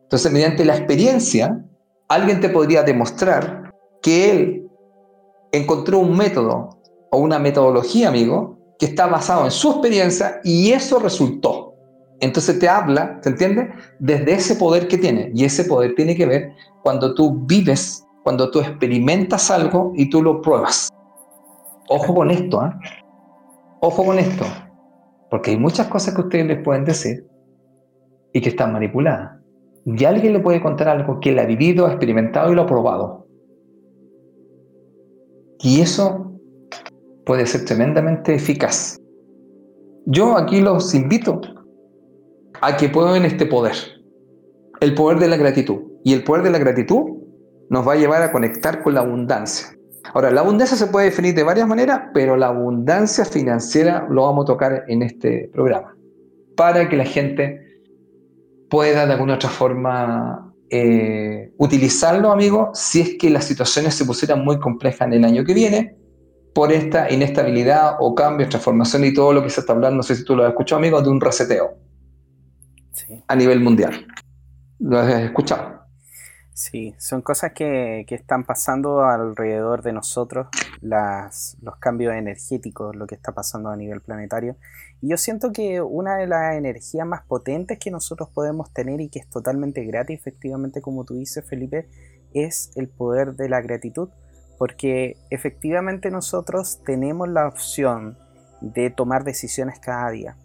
Entonces, 0.03 0.31
mediante 0.31 0.63
la 0.63 0.77
experiencia, 0.77 1.65
alguien 2.07 2.39
te 2.39 2.49
podría 2.49 2.83
demostrar 2.83 3.73
que 4.01 4.31
él 4.31 4.67
encontró 5.51 5.99
un 5.99 6.15
método 6.15 6.69
o 7.11 7.17
una 7.17 7.39
metodología, 7.39 8.09
amigo, 8.09 8.57
que 8.79 8.85
está 8.87 9.07
basado 9.07 9.45
en 9.45 9.51
su 9.51 9.71
experiencia 9.71 10.39
y 10.43 10.71
eso 10.71 10.99
resultó. 10.99 11.75
Entonces 12.19 12.57
te 12.59 12.69
habla, 12.69 13.19
¿te 13.21 13.29
entiendes? 13.29 13.69
Desde 13.99 14.33
ese 14.33 14.55
poder 14.55 14.87
que 14.87 14.97
tiene. 14.97 15.31
Y 15.33 15.43
ese 15.43 15.65
poder 15.65 15.93
tiene 15.95 16.15
que 16.15 16.25
ver 16.25 16.53
cuando 16.81 17.13
tú 17.13 17.45
vives, 17.45 18.02
cuando 18.23 18.49
tú 18.49 18.59
experimentas 18.59 19.51
algo 19.51 19.91
y 19.95 20.09
tú 20.09 20.23
lo 20.23 20.41
pruebas. 20.41 20.89
Ojo 21.89 22.15
con 22.15 22.31
esto, 22.31 22.65
¿eh? 22.65 22.71
Ojo 23.81 24.05
con 24.05 24.17
esto. 24.17 24.45
Porque 25.29 25.51
hay 25.51 25.57
muchas 25.57 25.87
cosas 25.87 26.15
que 26.15 26.21
ustedes 26.21 26.45
les 26.47 26.63
pueden 26.63 26.85
decir 26.85 27.27
y 28.31 28.41
que 28.41 28.49
están 28.49 28.71
manipuladas. 28.71 29.39
Y 29.85 30.05
alguien 30.05 30.33
le 30.33 30.39
puede 30.39 30.61
contar 30.61 30.87
algo 30.87 31.19
que 31.19 31.31
él 31.31 31.39
ha 31.39 31.45
vivido, 31.45 31.85
ha 31.85 31.89
experimentado 31.89 32.51
y 32.51 32.55
lo 32.55 32.61
ha 32.61 32.67
probado. 32.67 33.27
Y 35.59 35.81
eso 35.81 36.31
puede 37.25 37.45
ser 37.45 37.65
tremendamente 37.65 38.35
eficaz. 38.35 38.97
Yo 40.05 40.37
aquí 40.37 40.61
los 40.61 40.93
invito 40.95 41.41
a 42.61 42.77
que 42.77 42.89
prueben 42.89 43.25
este 43.25 43.45
poder, 43.45 43.75
el 44.79 44.95
poder 44.95 45.19
de 45.19 45.27
la 45.27 45.37
gratitud. 45.37 45.81
Y 46.05 46.13
el 46.13 46.23
poder 46.23 46.43
de 46.43 46.51
la 46.51 46.59
gratitud 46.59 47.22
nos 47.69 47.87
va 47.87 47.93
a 47.93 47.95
llevar 47.95 48.21
a 48.21 48.31
conectar 48.31 48.81
con 48.83 48.93
la 48.93 49.01
abundancia. 49.01 49.75
Ahora, 50.13 50.31
la 50.31 50.41
abundancia 50.41 50.77
se 50.77 50.87
puede 50.87 51.07
definir 51.07 51.33
de 51.33 51.43
varias 51.43 51.67
maneras, 51.67 52.01
pero 52.13 52.35
la 52.35 52.47
abundancia 52.47 53.25
financiera 53.25 54.05
lo 54.09 54.23
vamos 54.23 54.43
a 54.43 54.47
tocar 54.47 54.83
en 54.87 55.01
este 55.01 55.49
programa, 55.53 55.95
para 56.55 56.89
que 56.89 56.97
la 56.97 57.05
gente 57.05 57.61
pueda 58.69 59.05
de 59.05 59.13
alguna 59.13 59.35
otra 59.35 59.49
forma 59.49 60.53
eh, 60.69 61.51
utilizarlo, 61.57 62.31
amigo, 62.31 62.71
si 62.73 63.01
es 63.01 63.15
que 63.17 63.29
las 63.29 63.45
situaciones 63.45 63.95
se 63.95 64.05
pusieran 64.05 64.43
muy 64.43 64.59
complejas 64.59 65.07
en 65.07 65.13
el 65.13 65.25
año 65.25 65.45
que 65.45 65.53
viene, 65.53 65.95
por 66.53 66.71
esta 66.71 67.11
inestabilidad 67.11 67.97
o 67.99 68.13
cambio, 68.13 68.47
transformación 68.47 69.05
y 69.05 69.13
todo 69.13 69.33
lo 69.33 69.43
que 69.43 69.49
se 69.49 69.61
está 69.61 69.73
hablando, 69.73 69.97
no 69.97 70.03
sé 70.03 70.15
si 70.15 70.23
tú 70.23 70.35
lo 70.35 70.43
has 70.43 70.49
escuchado, 70.49 70.79
amigo, 70.79 71.01
de 71.01 71.09
un 71.09 71.19
reseteo 71.19 71.77
a 73.27 73.35
nivel 73.35 73.59
mundial. 73.59 74.05
¿Lo 74.79 74.99
has 74.99 75.13
escuchado? 75.23 75.72
Sí, 76.55 76.93
son 76.99 77.23
cosas 77.23 77.53
que, 77.53 78.05
que, 78.07 78.13
están 78.13 78.43
pasando 78.43 79.03
alrededor 79.03 79.81
de 79.81 79.91
nosotros, 79.91 80.47
las, 80.81 81.57
los 81.63 81.77
cambios 81.77 82.13
energéticos, 82.13 82.95
lo 82.95 83.07
que 83.07 83.15
está 83.15 83.31
pasando 83.31 83.69
a 83.69 83.75
nivel 83.75 84.01
planetario. 84.01 84.55
Y 85.01 85.09
yo 85.09 85.17
siento 85.17 85.51
que 85.51 85.81
una 85.81 86.15
de 86.15 86.27
las 86.27 86.55
energías 86.55 87.07
más 87.07 87.23
potentes 87.23 87.79
que 87.79 87.89
nosotros 87.89 88.29
podemos 88.29 88.71
tener 88.71 89.01
y 89.01 89.09
que 89.09 89.17
es 89.17 89.27
totalmente 89.29 89.83
gratis, 89.83 90.19
efectivamente, 90.19 90.79
como 90.79 91.05
tú 91.05 91.15
dices, 91.15 91.43
Felipe, 91.43 91.89
es 92.35 92.71
el 92.75 92.87
poder 92.87 93.33
de 93.33 93.49
la 93.49 93.61
gratitud. 93.61 94.09
Porque 94.59 95.17
efectivamente 95.31 96.11
nosotros 96.11 96.83
tenemos 96.85 97.27
la 97.29 97.47
opción 97.47 98.19
de 98.61 98.91
tomar 98.91 99.23
decisiones 99.23 99.79
cada 99.79 100.11
día. 100.11 100.37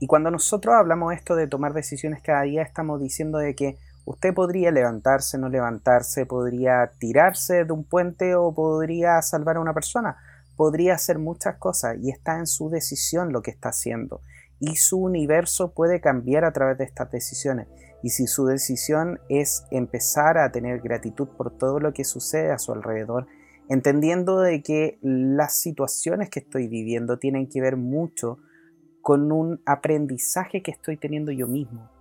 Y 0.00 0.08
cuando 0.08 0.30
nosotros 0.32 0.74
hablamos 0.74 1.14
esto 1.14 1.36
de 1.36 1.46
tomar 1.46 1.72
decisiones 1.72 2.20
cada 2.20 2.42
día, 2.42 2.62
estamos 2.62 3.00
diciendo 3.00 3.38
de 3.38 3.54
que 3.54 3.78
Usted 4.06 4.34
podría 4.34 4.70
levantarse, 4.70 5.36
no 5.36 5.48
levantarse, 5.48 6.26
podría 6.26 6.92
tirarse 7.00 7.64
de 7.64 7.72
un 7.72 7.82
puente 7.82 8.36
o 8.36 8.54
podría 8.54 9.20
salvar 9.20 9.56
a 9.56 9.60
una 9.60 9.74
persona. 9.74 10.16
Podría 10.54 10.94
hacer 10.94 11.18
muchas 11.18 11.56
cosas 11.56 11.96
y 12.00 12.10
está 12.10 12.38
en 12.38 12.46
su 12.46 12.70
decisión 12.70 13.32
lo 13.32 13.42
que 13.42 13.50
está 13.50 13.70
haciendo. 13.70 14.20
Y 14.60 14.76
su 14.76 14.98
universo 14.98 15.72
puede 15.72 16.00
cambiar 16.00 16.44
a 16.44 16.52
través 16.52 16.78
de 16.78 16.84
estas 16.84 17.10
decisiones. 17.10 17.66
Y 18.00 18.10
si 18.10 18.28
su 18.28 18.46
decisión 18.46 19.18
es 19.28 19.64
empezar 19.72 20.38
a 20.38 20.52
tener 20.52 20.80
gratitud 20.80 21.26
por 21.36 21.58
todo 21.58 21.80
lo 21.80 21.92
que 21.92 22.04
sucede 22.04 22.52
a 22.52 22.60
su 22.60 22.72
alrededor, 22.72 23.26
entendiendo 23.68 24.38
de 24.38 24.62
que 24.62 25.00
las 25.02 25.56
situaciones 25.56 26.30
que 26.30 26.38
estoy 26.38 26.68
viviendo 26.68 27.18
tienen 27.18 27.48
que 27.48 27.60
ver 27.60 27.76
mucho 27.76 28.38
con 29.02 29.32
un 29.32 29.60
aprendizaje 29.66 30.62
que 30.62 30.70
estoy 30.70 30.96
teniendo 30.96 31.32
yo 31.32 31.48
mismo 31.48 31.95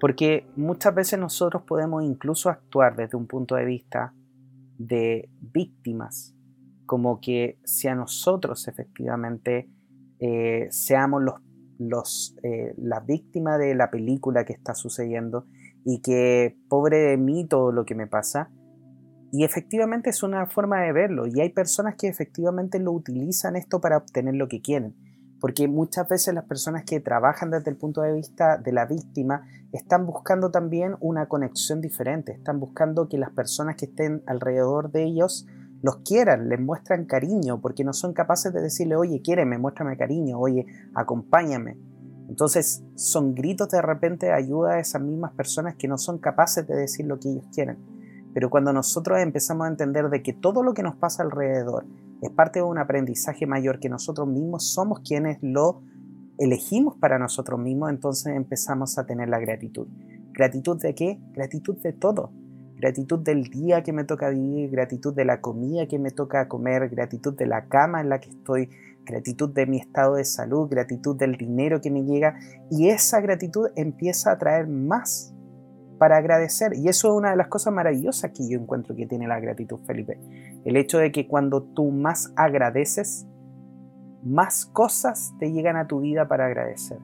porque 0.00 0.46
muchas 0.56 0.94
veces 0.94 1.18
nosotros 1.18 1.62
podemos 1.62 2.04
incluso 2.04 2.50
actuar 2.50 2.96
desde 2.96 3.16
un 3.16 3.26
punto 3.26 3.54
de 3.54 3.64
vista 3.64 4.12
de 4.78 5.30
víctimas, 5.40 6.34
como 6.84 7.20
que 7.20 7.58
si 7.64 7.88
a 7.88 7.94
nosotros 7.94 8.68
efectivamente 8.68 9.70
eh, 10.18 10.68
seamos 10.70 11.22
los, 11.22 11.34
los, 11.78 12.36
eh, 12.42 12.74
la 12.76 13.00
víctima 13.00 13.58
de 13.58 13.74
la 13.74 13.90
película 13.90 14.44
que 14.44 14.52
está 14.52 14.74
sucediendo 14.74 15.46
y 15.84 16.00
que 16.00 16.56
pobre 16.68 16.98
de 16.98 17.16
mí 17.16 17.46
todo 17.46 17.72
lo 17.72 17.84
que 17.84 17.94
me 17.94 18.06
pasa. 18.06 18.50
Y 19.32 19.44
efectivamente 19.44 20.10
es 20.10 20.22
una 20.22 20.46
forma 20.46 20.80
de 20.82 20.92
verlo 20.92 21.26
y 21.26 21.40
hay 21.40 21.50
personas 21.50 21.96
que 21.96 22.08
efectivamente 22.08 22.78
lo 22.78 22.92
utilizan 22.92 23.56
esto 23.56 23.80
para 23.80 23.96
obtener 23.96 24.34
lo 24.34 24.48
que 24.48 24.60
quieren. 24.60 24.94
Porque 25.46 25.68
muchas 25.68 26.08
veces 26.08 26.34
las 26.34 26.42
personas 26.42 26.82
que 26.82 26.98
trabajan 26.98 27.52
desde 27.52 27.70
el 27.70 27.76
punto 27.76 28.00
de 28.02 28.12
vista 28.12 28.56
de 28.56 28.72
la 28.72 28.84
víctima 28.84 29.46
están 29.70 30.04
buscando 30.04 30.50
también 30.50 30.96
una 30.98 31.26
conexión 31.26 31.80
diferente, 31.80 32.32
están 32.32 32.58
buscando 32.58 33.08
que 33.08 33.16
las 33.16 33.30
personas 33.30 33.76
que 33.76 33.84
estén 33.84 34.24
alrededor 34.26 34.90
de 34.90 35.04
ellos 35.04 35.46
los 35.82 35.98
quieran, 35.98 36.48
les 36.48 36.58
muestran 36.58 37.04
cariño, 37.04 37.60
porque 37.60 37.84
no 37.84 37.92
son 37.92 38.12
capaces 38.12 38.52
de 38.52 38.60
decirle, 38.60 38.96
oye, 38.96 39.22
quiéreme, 39.22 39.56
muéstrame 39.56 39.96
cariño, 39.96 40.36
oye, 40.36 40.66
acompáñame. 40.96 41.78
Entonces 42.28 42.82
son 42.96 43.36
gritos 43.36 43.68
de 43.68 43.82
repente 43.82 44.26
de 44.26 44.32
ayuda 44.32 44.72
a 44.72 44.80
esas 44.80 45.00
mismas 45.00 45.30
personas 45.34 45.76
que 45.76 45.86
no 45.86 45.96
son 45.96 46.18
capaces 46.18 46.66
de 46.66 46.74
decir 46.74 47.06
lo 47.06 47.20
que 47.20 47.30
ellos 47.30 47.46
quieren. 47.54 47.78
Pero 48.34 48.50
cuando 48.50 48.72
nosotros 48.72 49.20
empezamos 49.20 49.66
a 49.66 49.70
entender 49.70 50.10
de 50.10 50.24
que 50.24 50.32
todo 50.32 50.64
lo 50.64 50.74
que 50.74 50.82
nos 50.82 50.96
pasa 50.96 51.22
alrededor 51.22 51.84
es 52.22 52.30
parte 52.30 52.60
de 52.60 52.64
un 52.64 52.78
aprendizaje 52.78 53.46
mayor 53.46 53.78
que 53.78 53.88
nosotros 53.88 54.26
mismos 54.26 54.72
somos 54.72 55.00
quienes 55.00 55.38
lo 55.42 55.82
elegimos 56.38 56.96
para 56.96 57.18
nosotros 57.18 57.58
mismos, 57.60 57.90
entonces 57.90 58.34
empezamos 58.34 58.98
a 58.98 59.06
tener 59.06 59.28
la 59.28 59.38
gratitud. 59.38 59.86
¿Gratitud 60.32 60.80
de 60.80 60.94
qué? 60.94 61.20
Gratitud 61.32 61.76
de 61.78 61.92
todo. 61.92 62.30
Gratitud 62.76 63.20
del 63.20 63.44
día 63.44 63.82
que 63.82 63.92
me 63.92 64.04
toca 64.04 64.28
vivir, 64.28 64.70
gratitud 64.70 65.14
de 65.14 65.24
la 65.24 65.40
comida 65.40 65.86
que 65.86 65.98
me 65.98 66.10
toca 66.10 66.46
comer, 66.46 66.90
gratitud 66.90 67.34
de 67.34 67.46
la 67.46 67.68
cama 67.68 68.02
en 68.02 68.10
la 68.10 68.20
que 68.20 68.28
estoy, 68.28 68.68
gratitud 69.06 69.48
de 69.48 69.66
mi 69.66 69.78
estado 69.78 70.16
de 70.16 70.24
salud, 70.24 70.68
gratitud 70.68 71.16
del 71.16 71.36
dinero 71.36 71.80
que 71.80 71.90
me 71.90 72.04
llega. 72.04 72.38
Y 72.70 72.88
esa 72.88 73.20
gratitud 73.20 73.68
empieza 73.76 74.30
a 74.32 74.38
traer 74.38 74.68
más 74.68 75.34
para 75.98 76.16
agradecer. 76.16 76.72
Y 76.74 76.88
eso 76.88 77.08
es 77.08 77.14
una 77.14 77.30
de 77.30 77.36
las 77.36 77.48
cosas 77.48 77.72
maravillosas 77.72 78.30
que 78.32 78.48
yo 78.48 78.58
encuentro 78.58 78.94
que 78.94 79.06
tiene 79.06 79.26
la 79.26 79.40
gratitud, 79.40 79.78
Felipe. 79.86 80.18
El 80.64 80.76
hecho 80.76 80.98
de 80.98 81.12
que 81.12 81.26
cuando 81.26 81.62
tú 81.62 81.90
más 81.90 82.32
agradeces, 82.36 83.26
más 84.24 84.66
cosas 84.66 85.32
te 85.38 85.52
llegan 85.52 85.76
a 85.76 85.86
tu 85.86 86.00
vida 86.00 86.28
para 86.28 86.46
agradecer. 86.46 86.98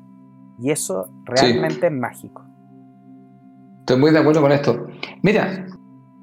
Y 0.60 0.70
eso 0.70 1.08
realmente 1.24 1.86
es 1.86 1.92
mágico. 1.92 2.44
Estoy 3.80 3.98
muy 3.98 4.10
de 4.12 4.18
acuerdo 4.18 4.42
con 4.42 4.52
esto. 4.52 4.86
Mira, 5.22 5.66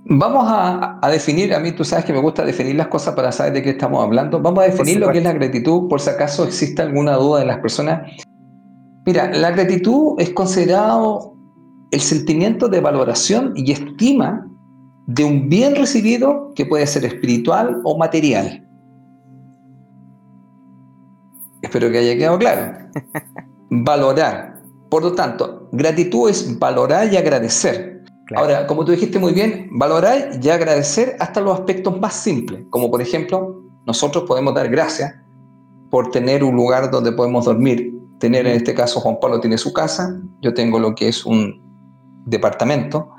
vamos 0.05 0.45
a, 0.47 0.99
definir, 1.11 1.53
a 1.53 1.59
mí 1.59 1.71
tú 1.71 1.83
sabes 1.83 2.05
que 2.05 2.13
me 2.13 2.19
gusta 2.19 2.45
definir 2.45 2.75
las 2.75 2.87
cosas 2.87 3.15
para 3.15 3.31
saber 3.31 3.53
de 3.53 3.63
qué 3.63 3.71
estamos 3.71 4.03
hablando. 4.03 4.41
Vamos 4.41 4.63
a 4.63 4.67
definir 4.67 4.97
lo 4.99 5.11
que 5.11 5.17
es 5.17 5.23
la 5.23 5.33
gratitud, 5.33 5.87
por 5.89 5.99
si 5.99 6.09
acaso 6.09 6.45
existe 6.45 6.81
alguna 6.81 7.15
duda 7.15 7.39
de 7.39 7.45
las 7.45 7.59
personas. 7.59 8.09
Mira, 9.05 9.29
la 9.31 9.51
gratitud 9.51 10.15
es 10.19 10.29
considerado 10.31 11.38
el 11.91 12.01
sentimiento 12.01 12.67
de 12.67 12.81
valoración 12.81 13.53
y 13.55 13.71
estima 13.71 14.47
de 15.07 15.23
un 15.23 15.49
bien 15.49 15.75
recibido 15.75 16.51
que 16.55 16.65
puede 16.65 16.85
ser 16.85 17.05
espiritual 17.05 17.81
o 17.83 17.97
material. 17.97 18.65
Espero 21.61 21.91
que 21.91 21.97
haya 21.97 22.15
quedado 22.15 22.37
claro. 22.37 22.77
Valorar. 23.69 24.61
Por 24.89 25.03
lo 25.03 25.13
tanto, 25.13 25.69
gratitud 25.71 26.29
es 26.29 26.57
valorar 26.57 27.11
y 27.11 27.17
agradecer. 27.17 28.03
Ahora, 28.35 28.67
como 28.67 28.85
tú 28.85 28.91
dijiste 28.91 29.19
muy 29.19 29.33
bien, 29.33 29.69
valorar 29.71 30.31
y 30.41 30.49
agradecer 30.49 31.15
hasta 31.19 31.41
los 31.41 31.59
aspectos 31.59 31.99
más 31.99 32.13
simples, 32.13 32.65
como 32.69 32.89
por 32.91 33.01
ejemplo, 33.01 33.63
nosotros 33.85 34.25
podemos 34.27 34.53
dar 34.53 34.69
gracias 34.69 35.13
por 35.89 36.11
tener 36.11 36.43
un 36.43 36.55
lugar 36.55 36.91
donde 36.91 37.11
podemos 37.11 37.45
dormir. 37.45 37.91
Tener, 38.19 38.45
en 38.45 38.55
este 38.55 38.75
caso, 38.75 38.99
Juan 38.99 39.17
Pablo 39.19 39.39
tiene 39.39 39.57
su 39.57 39.73
casa, 39.73 40.19
yo 40.41 40.53
tengo 40.53 40.77
lo 40.77 40.93
que 40.93 41.07
es 41.07 41.25
un 41.25 41.68
departamento. 42.29 43.11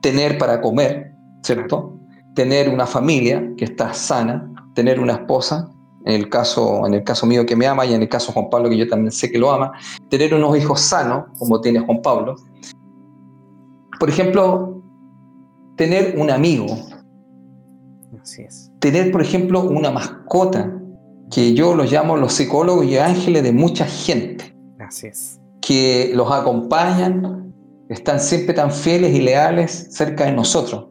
Tener 0.00 0.38
para 0.38 0.60
comer, 0.60 1.12
¿cierto? 1.42 1.98
Tener 2.34 2.68
una 2.68 2.86
familia 2.86 3.52
que 3.56 3.64
está 3.64 3.92
sana, 3.92 4.50
tener 4.74 5.00
una 5.00 5.14
esposa, 5.14 5.70
en 6.06 6.14
el 6.14 6.28
caso, 6.30 6.86
en 6.86 6.94
el 6.94 7.04
caso 7.04 7.26
mío 7.26 7.44
que 7.44 7.56
me 7.56 7.66
ama 7.66 7.84
y 7.84 7.92
en 7.92 8.02
el 8.02 8.08
caso 8.08 8.28
de 8.28 8.34
Juan 8.34 8.50
Pablo 8.50 8.70
que 8.70 8.78
yo 8.78 8.88
también 8.88 9.12
sé 9.12 9.30
que 9.30 9.38
lo 9.38 9.50
ama, 9.50 9.72
tener 10.08 10.34
unos 10.34 10.56
hijos 10.56 10.80
sanos, 10.80 11.24
como 11.38 11.60
tiene 11.60 11.80
Juan 11.80 12.00
Pablo. 12.02 12.36
Por 13.98 14.08
ejemplo, 14.08 14.82
tener 15.76 16.14
un 16.18 16.30
amigo. 16.30 16.66
Así 18.20 18.42
es. 18.42 18.70
Tener, 18.80 19.12
por 19.12 19.20
ejemplo, 19.20 19.62
una 19.62 19.90
mascota, 19.90 20.74
que 21.30 21.54
yo 21.54 21.74
los 21.74 21.92
llamo 21.92 22.16
los 22.16 22.32
psicólogos 22.32 22.86
y 22.86 22.98
ángeles 22.98 23.42
de 23.42 23.52
mucha 23.52 23.84
gente. 23.84 24.56
Así 24.78 25.06
es. 25.06 25.40
Que 25.60 26.12
los 26.14 26.30
acompañan, 26.32 27.49
están 27.90 28.20
siempre 28.20 28.54
tan 28.54 28.70
fieles 28.70 29.12
y 29.14 29.20
leales 29.20 29.88
cerca 29.90 30.24
de 30.24 30.32
nosotros. 30.32 30.86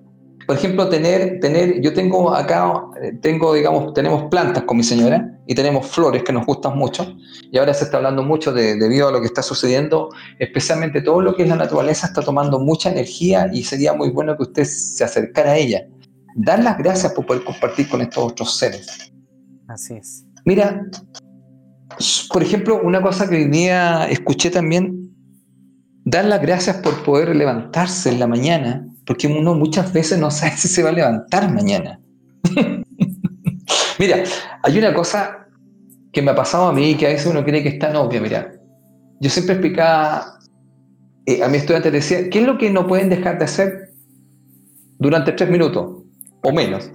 Por 0.45 0.57
ejemplo, 0.57 0.89
tener, 0.89 1.39
tener, 1.39 1.79
yo 1.79 1.93
tengo 1.93 2.33
acá, 2.33 2.81
tengo, 3.21 3.53
digamos, 3.53 3.93
tenemos 3.93 4.23
plantas 4.29 4.63
con 4.63 4.77
mi 4.77 4.83
señora 4.83 5.39
y 5.45 5.55
tenemos 5.55 5.85
flores 5.85 6.23
que 6.23 6.33
nos 6.33 6.45
gustan 6.45 6.77
mucho. 6.77 7.15
Y 7.51 7.57
ahora 7.57 7.73
se 7.73 7.85
está 7.85 7.97
hablando 7.97 8.23
mucho 8.23 8.51
de, 8.51 8.75
debido 8.75 9.07
a 9.07 9.11
lo 9.11 9.21
que 9.21 9.27
está 9.27 9.43
sucediendo, 9.43 10.09
especialmente 10.39 11.01
todo 11.01 11.21
lo 11.21 11.35
que 11.35 11.43
es 11.43 11.49
la 11.49 11.55
naturaleza 11.55 12.07
está 12.07 12.21
tomando 12.21 12.59
mucha 12.59 12.91
energía 12.91 13.49
y 13.53 13.63
sería 13.63 13.93
muy 13.93 14.09
bueno 14.09 14.35
que 14.35 14.43
usted 14.43 14.63
se 14.63 15.03
acercara 15.03 15.51
a 15.51 15.57
ella. 15.57 15.87
Dar 16.35 16.63
las 16.63 16.77
gracias 16.79 17.13
por 17.13 17.25
poder 17.25 17.43
compartir 17.43 17.87
con 17.87 18.01
estos 18.01 18.31
otros 18.31 18.57
seres. 18.57 19.11
Así 19.67 19.93
es. 19.93 20.25
Mira, 20.45 20.85
por 22.33 22.41
ejemplo, 22.41 22.81
una 22.83 23.01
cosa 23.01 23.29
que 23.29 23.35
hoy 23.35 23.49
día 23.49 24.07
escuché 24.09 24.49
también 24.49 25.08
dar 26.09 26.25
las 26.25 26.41
gracias 26.41 26.77
por 26.77 27.03
poder 27.03 27.35
levantarse 27.35 28.09
en 28.09 28.19
la 28.19 28.27
mañana, 28.27 28.87
porque 29.05 29.27
uno 29.27 29.53
muchas 29.53 29.93
veces 29.93 30.17
no 30.17 30.31
sabe 30.31 30.57
si 30.57 30.67
se 30.67 30.83
va 30.83 30.89
a 30.89 30.93
levantar 30.93 31.53
mañana. 31.53 31.99
mira, 33.99 34.23
hay 34.63 34.77
una 34.77 34.93
cosa 34.93 35.47
que 36.11 36.21
me 36.21 36.31
ha 36.31 36.35
pasado 36.35 36.67
a 36.67 36.73
mí 36.73 36.95
que 36.95 37.05
a 37.05 37.09
veces 37.09 37.27
uno 37.27 37.43
cree 37.43 37.61
que 37.61 37.69
está 37.69 37.97
obvia, 37.99 38.21
mira. 38.21 38.51
Yo 39.19 39.29
siempre 39.29 39.55
explicaba 39.55 40.39
eh, 41.25 41.43
a 41.43 41.47
mis 41.47 41.61
estudiantes, 41.61 41.91
decía, 41.91 42.29
¿qué 42.29 42.39
es 42.39 42.45
lo 42.45 42.57
que 42.57 42.71
no 42.71 42.87
pueden 42.87 43.09
dejar 43.09 43.37
de 43.37 43.45
hacer 43.45 43.89
durante 44.97 45.33
tres 45.33 45.49
minutos 45.49 46.03
o 46.41 46.51
menos? 46.51 46.89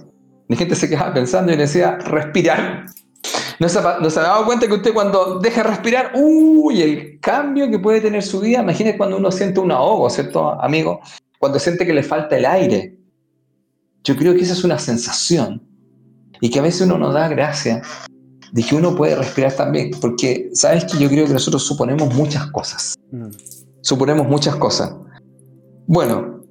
Mi 0.49 0.57
gente 0.57 0.75
se 0.75 0.89
quedaba 0.89 1.13
pensando 1.13 1.53
y 1.53 1.55
decía, 1.55 1.97
respirar. 1.99 2.85
¿No 3.59 3.69
se, 3.69 3.79
ha, 3.79 4.21
dado 4.23 4.45
cuenta 4.45 4.67
que 4.67 4.73
usted 4.73 4.93
cuando 4.93 5.39
deja 5.39 5.63
respirar, 5.63 6.11
uy, 6.15 6.81
el 6.81 7.19
cambio 7.19 7.69
que 7.69 7.79
puede 7.79 8.01
tener 8.01 8.21
su 8.21 8.41
vida? 8.41 8.61
Imagínese 8.61 8.97
cuando 8.97 9.17
uno 9.17 9.31
siente 9.31 9.59
un 9.59 9.71
ahogo, 9.71 10.09
¿cierto, 10.09 10.59
amigo? 10.61 10.99
Cuando 11.39 11.59
siente 11.59 11.85
que 11.85 11.93
le 11.93 12.03
falta 12.03 12.37
el 12.37 12.45
aire. 12.45 12.97
Yo 14.03 14.15
creo 14.15 14.33
que 14.33 14.41
esa 14.41 14.53
es 14.53 14.63
una 14.63 14.77
sensación. 14.77 15.63
Y 16.41 16.49
que 16.49 16.59
a 16.59 16.63
veces 16.63 16.81
uno 16.81 16.97
nos 16.97 17.13
da 17.13 17.27
gracia 17.29 17.81
de 18.51 18.63
que 18.63 18.75
uno 18.75 18.95
puede 18.95 19.15
respirar 19.15 19.53
también. 19.53 19.91
Porque, 20.01 20.49
¿sabes 20.53 20.85
que 20.85 20.97
Yo 20.97 21.09
creo 21.09 21.25
que 21.25 21.33
nosotros 21.33 21.63
suponemos 21.65 22.13
muchas 22.13 22.47
cosas. 22.51 22.95
Mm. 23.11 23.29
Suponemos 23.81 24.27
muchas 24.27 24.55
cosas. 24.57 24.93
Bueno, 25.87 26.41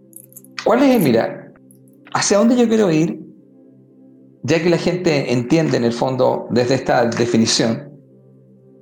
¿cuál 0.65 0.83
es 0.85 0.97
el 0.97 1.03
mirar? 1.03 1.53
¿Hacia 2.15 2.39
dónde 2.39 2.57
yo 2.57 2.69
quiero 2.69 2.91
ir? 2.91 3.24
Ya 4.45 4.63
que 4.63 4.71
la 4.71 4.79
gente 4.79 5.33
entiende 5.33 5.79
en 5.79 5.85
el 5.85 5.93
fondo 5.93 6.47
desde 6.51 6.75
esta 6.75 7.07
definición 7.07 7.91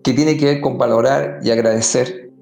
que 0.02 0.12
tiene 0.12 0.36
que 0.36 0.46
ver 0.46 0.60
con 0.60 0.76
valorar 0.76 1.38
y 1.42 1.50
agradecer 1.50 2.32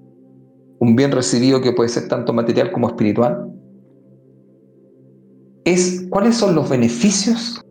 un 0.78 0.96
bien 0.96 1.12
recibido 1.12 1.60
que 1.60 1.72
puede 1.72 1.90
ser 1.90 2.08
tanto 2.08 2.32
material 2.32 2.72
como 2.72 2.88
espiritual, 2.88 3.52
es 5.64 6.06
cuáles 6.08 6.36
son 6.36 6.54
los 6.54 6.70
beneficios, 6.70 7.62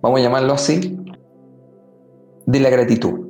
vamos 0.00 0.20
a 0.20 0.22
llamarlo 0.22 0.52
así, 0.52 0.96
de 2.46 2.60
la 2.60 2.70
gratitud, 2.70 3.26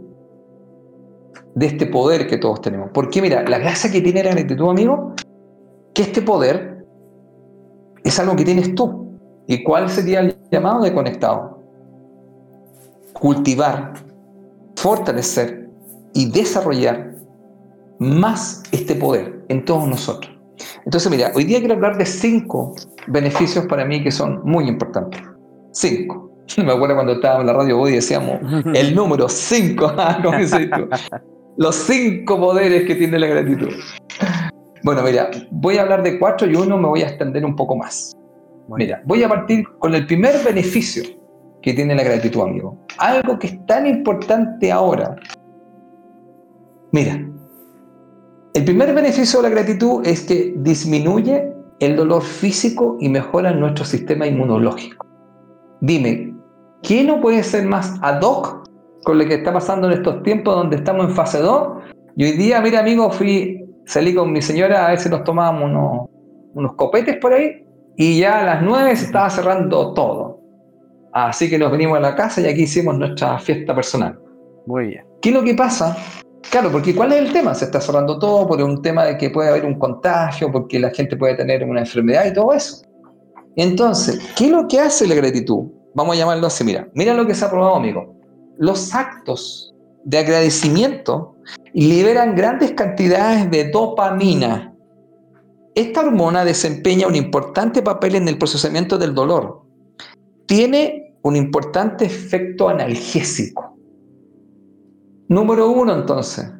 de 1.55 1.67
este 1.67 1.87
poder 1.87 2.27
que 2.27 2.37
todos 2.37 2.61
tenemos. 2.61 2.91
Porque 2.93 3.23
mira, 3.23 3.49
la 3.49 3.59
gracia 3.59 3.91
que 3.91 4.03
tiene 4.03 4.23
la 4.23 4.33
gratitud, 4.33 4.69
amigo, 4.69 5.15
que 5.95 6.03
este 6.03 6.21
poder 6.21 6.85
es 8.05 8.21
algo 8.21 8.37
que 8.37 8.45
tienes 8.45 8.75
tú. 8.75 9.08
¿Y 9.51 9.63
cuál 9.63 9.89
sería 9.89 10.21
el 10.21 10.37
llamado 10.51 10.83
de 10.83 10.93
conectado? 10.93 11.59
Cultivar, 13.15 13.95
fortalecer 14.77 15.71
y 16.13 16.31
desarrollar 16.31 17.15
más 17.99 18.63
este 18.73 18.95
poder 18.95 19.43
en 19.49 19.65
todos 19.65 19.89
nosotros. 19.89 20.31
Entonces, 20.85 21.11
mira, 21.11 21.33
hoy 21.35 21.45
día 21.45 21.61
quiero 21.61 21.75
hablar 21.75 21.97
de 21.97 22.05
cinco 22.05 22.75
beneficios 23.07 23.65
para 23.67 23.87
mí 23.87 24.03
que 24.05 24.11
son 24.11 24.43
muy 24.45 24.69
importantes. 24.69 25.23
Cinco. 25.73 26.31
Me 26.59 26.71
acuerdo 26.71 26.97
cuando 26.97 27.15
estábamos 27.15 27.41
en 27.43 27.47
la 27.47 27.53
radio 27.55 27.81
hoy 27.81 27.93
decíamos 27.93 28.41
el 28.75 28.95
número 28.95 29.31
cinco. 29.31 29.91
Los 31.57 31.75
cinco 31.75 32.39
poderes 32.39 32.87
que 32.87 32.95
tiene 32.95 33.19
la 33.19 33.27
gratitud. 33.29 33.71
Bueno, 34.85 35.03
mira, 35.03 35.31
voy 35.51 35.79
a 35.79 35.83
hablar 35.83 36.03
de 36.03 36.19
cuatro 36.19 36.47
y 36.47 36.55
uno 36.55 36.77
me 36.77 36.87
voy 36.87 37.03
a 37.03 37.09
extender 37.09 37.45
un 37.45 37.57
poco 37.57 37.75
más. 37.75 38.18
Mira, 38.77 39.03
voy 39.07 39.23
a 39.23 39.29
partir 39.29 39.67
con 39.79 39.95
el 39.95 40.07
primer 40.07 40.45
beneficio 40.45 41.03
que 41.63 41.73
tiene 41.73 41.95
la 41.95 42.03
gratitud, 42.03 42.43
amigo. 42.43 42.77
Algo 42.99 43.39
que 43.39 43.47
es 43.49 43.67
tan 43.67 43.87
importante 43.87 44.71
ahora. 44.71 45.17
Mira, 46.93 47.27
el 48.55 48.65
primer 48.65 48.95
beneficio 48.95 49.41
de 49.41 49.49
la 49.49 49.55
gratitud 49.55 50.07
es 50.07 50.23
que 50.23 50.55
disminuye 50.59 51.53
el 51.81 51.97
dolor 51.97 52.23
físico 52.23 52.99
y 53.01 53.09
mejora 53.09 53.53
nuestro 53.53 53.85
sistema 53.85 54.27
inmunológico. 54.27 55.07
Dime, 55.81 56.35
¿qué 56.83 57.05
no 57.05 57.21
puede 57.21 57.43
ser 57.45 57.65
más 57.65 57.99
ad 58.03 58.21
hoc 58.21 58.69
con 59.05 59.19
lo 59.19 59.25
que 59.27 59.35
está 59.35 59.53
pasando 59.53 59.87
en 59.87 59.95
estos 59.95 60.23
tiempos 60.23 60.55
donde 60.55 60.77
estamos 60.77 61.07
en 61.07 61.15
fase 61.15 61.39
2? 61.39 61.85
Y 62.17 62.25
hoy 62.25 62.33
día, 62.33 62.61
mira, 62.61 62.81
amigo, 62.81 63.11
fui, 63.11 63.65
salí 63.87 64.15
con 64.15 64.33
mi 64.33 64.43
señora 64.43 64.87
a 64.87 64.91
ver 64.91 64.99
si 64.99 65.09
nos 65.09 65.25
tomábamos 65.25 65.71
unos, 65.71 66.09
unos 66.55 66.75
copetes 66.75 67.17
por 67.17 67.33
ahí 67.33 67.68
y 67.99 68.21
ya 68.21 68.41
a 68.41 68.45
las 68.45 68.63
9 68.63 68.95
se 68.95 69.07
estaba 69.07 69.29
cerrando 69.29 69.93
todo. 69.93 70.41
Así 71.13 71.51
que 71.51 71.59
nos 71.59 71.73
venimos 71.73 71.99
a 71.99 72.01
la 72.01 72.15
casa 72.15 72.41
y 72.41 72.47
aquí 72.47 72.63
hicimos 72.63 72.97
nuestra 72.97 73.41
fiesta 73.41 73.75
personal. 73.75 74.17
Muy 74.67 74.87
bien. 74.87 75.05
¿Qué 75.21 75.31
es 75.31 75.35
lo 75.35 75.43
que 75.43 75.55
pasa? 75.55 75.97
Claro, 76.49 76.71
porque 76.71 76.95
¿cuál 76.95 77.13
es 77.13 77.19
el 77.19 77.33
tema? 77.33 77.57
Se 77.57 77.65
está 77.65 77.81
cerrando 77.81 78.17
todo 78.21 78.47
por 78.47 78.63
un 78.63 78.81
tema 78.83 79.05
de 79.05 79.19
que 79.19 79.31
puede 79.31 79.49
haber 79.49 79.65
un 79.65 79.81
contagio, 79.81 80.53
porque 80.53 80.79
la 80.79 80.91
gente 80.91 81.17
puede 81.17 81.35
tener 81.35 81.65
una 81.65 81.81
enfermedad 81.81 82.27
y 82.27 82.33
todo 82.33 82.53
eso. 82.53 82.83
Entonces, 83.57 84.21
¿qué 84.37 84.45
es 84.45 84.51
lo 84.53 84.69
que 84.69 84.79
hace 84.79 85.09
la 85.09 85.17
gratitud? 85.17 85.65
Vamos 85.93 86.15
a 86.15 86.19
llamarlo 86.21 86.47
así, 86.47 86.63
mira. 86.63 86.89
Mira 86.95 87.15
lo 87.15 87.27
que 87.27 87.35
se 87.35 87.45
ha 87.45 87.51
probado, 87.51 87.75
amigo. 87.75 88.15
Los 88.59 88.95
actos 88.95 89.75
de 90.05 90.19
agradecimiento 90.19 91.35
liberan 91.73 92.37
grandes 92.37 92.73
cantidades 92.73 93.51
de 93.51 93.71
dopamina, 93.71 94.68
esta 95.79 96.01
hormona 96.01 96.45
desempeña 96.45 97.07
un 97.07 97.15
importante 97.15 97.83
papel 97.83 98.17
en 98.17 98.27
el 98.27 98.37
procesamiento 98.37 98.99
del 98.99 99.15
dolor. 99.15 99.63
Tiene 100.47 101.15
un 101.23 101.37
importante 101.37 102.05
efecto 102.05 102.69
analgésico. 102.69 103.77
Número 105.29 105.71
uno, 105.71 105.95
entonces, 105.95 106.51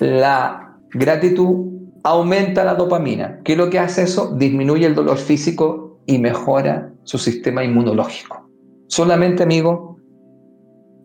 la 0.00 0.78
gratitud 0.92 1.70
aumenta 2.02 2.64
la 2.64 2.74
dopamina. 2.74 3.40
¿Qué 3.44 3.52
es 3.52 3.58
lo 3.58 3.70
que 3.70 3.78
hace 3.78 4.02
eso? 4.02 4.34
Disminuye 4.34 4.86
el 4.86 4.96
dolor 4.96 5.18
físico 5.18 6.00
y 6.06 6.18
mejora 6.18 6.92
su 7.04 7.18
sistema 7.18 7.62
inmunológico. 7.62 8.50
Solamente, 8.88 9.44
amigo, 9.44 9.96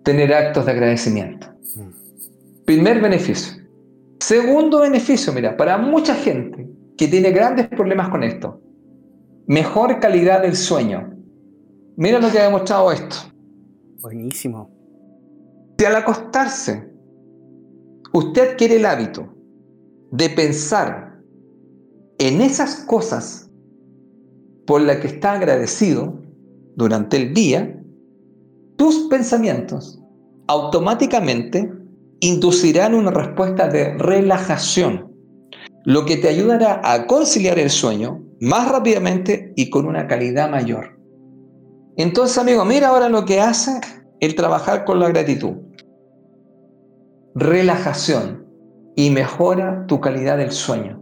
tener 0.03 0.33
actos 0.33 0.65
de 0.65 0.71
agradecimiento. 0.71 1.47
Mm. 1.75 2.65
Primer 2.65 3.01
beneficio. 3.01 3.61
Segundo 4.19 4.79
beneficio, 4.79 5.31
mira, 5.31 5.55
para 5.55 5.77
mucha 5.77 6.15
gente, 6.15 6.67
que 6.97 7.07
tiene 7.07 7.31
grandes 7.31 7.67
problemas 7.67 8.09
con 8.09 8.23
esto. 8.23 8.61
Mejor 9.45 9.99
calidad 9.99 10.41
del 10.41 10.55
sueño. 10.55 11.13
Mira 11.95 12.19
lo 12.19 12.31
que 12.31 12.39
ha 12.39 12.45
demostrado 12.45 12.91
esto. 12.91 13.15
Buenísimo. 14.01 14.69
Si 15.77 15.85
al 15.85 15.95
acostarse 15.95 16.91
usted 18.13 18.51
adquiere 18.51 18.77
el 18.77 18.85
hábito 18.85 19.33
de 20.11 20.29
pensar 20.29 21.19
en 22.17 22.41
esas 22.41 22.75
cosas 22.85 23.49
por 24.65 24.81
la 24.81 24.99
que 24.99 25.07
está 25.07 25.33
agradecido 25.33 26.19
durante 26.75 27.17
el 27.17 27.33
día, 27.33 27.79
tus 28.75 29.07
pensamientos 29.07 30.01
automáticamente 30.47 31.71
inducirán 32.19 32.95
una 32.95 33.11
respuesta 33.11 33.67
de 33.67 33.93
relajación, 33.97 35.06
lo 35.87 36.03
que 36.03 36.17
te 36.17 36.27
ayudará 36.27 36.81
a 36.83 37.07
conciliar 37.07 37.57
el 37.57 37.69
sueño 37.69 38.21
más 38.41 38.69
rápidamente 38.69 39.53
y 39.55 39.69
con 39.69 39.85
una 39.85 40.05
calidad 40.05 40.49
mayor. 40.49 40.99
Entonces, 41.95 42.37
amigo, 42.37 42.65
mira 42.65 42.89
ahora 42.89 43.07
lo 43.07 43.23
que 43.23 43.39
hace 43.39 43.79
el 44.19 44.35
trabajar 44.35 44.83
con 44.83 44.99
la 44.99 45.07
gratitud. 45.07 45.53
Relajación 47.35 48.45
y 48.97 49.11
mejora 49.11 49.85
tu 49.87 50.01
calidad 50.01 50.37
del 50.37 50.51
sueño. 50.51 51.01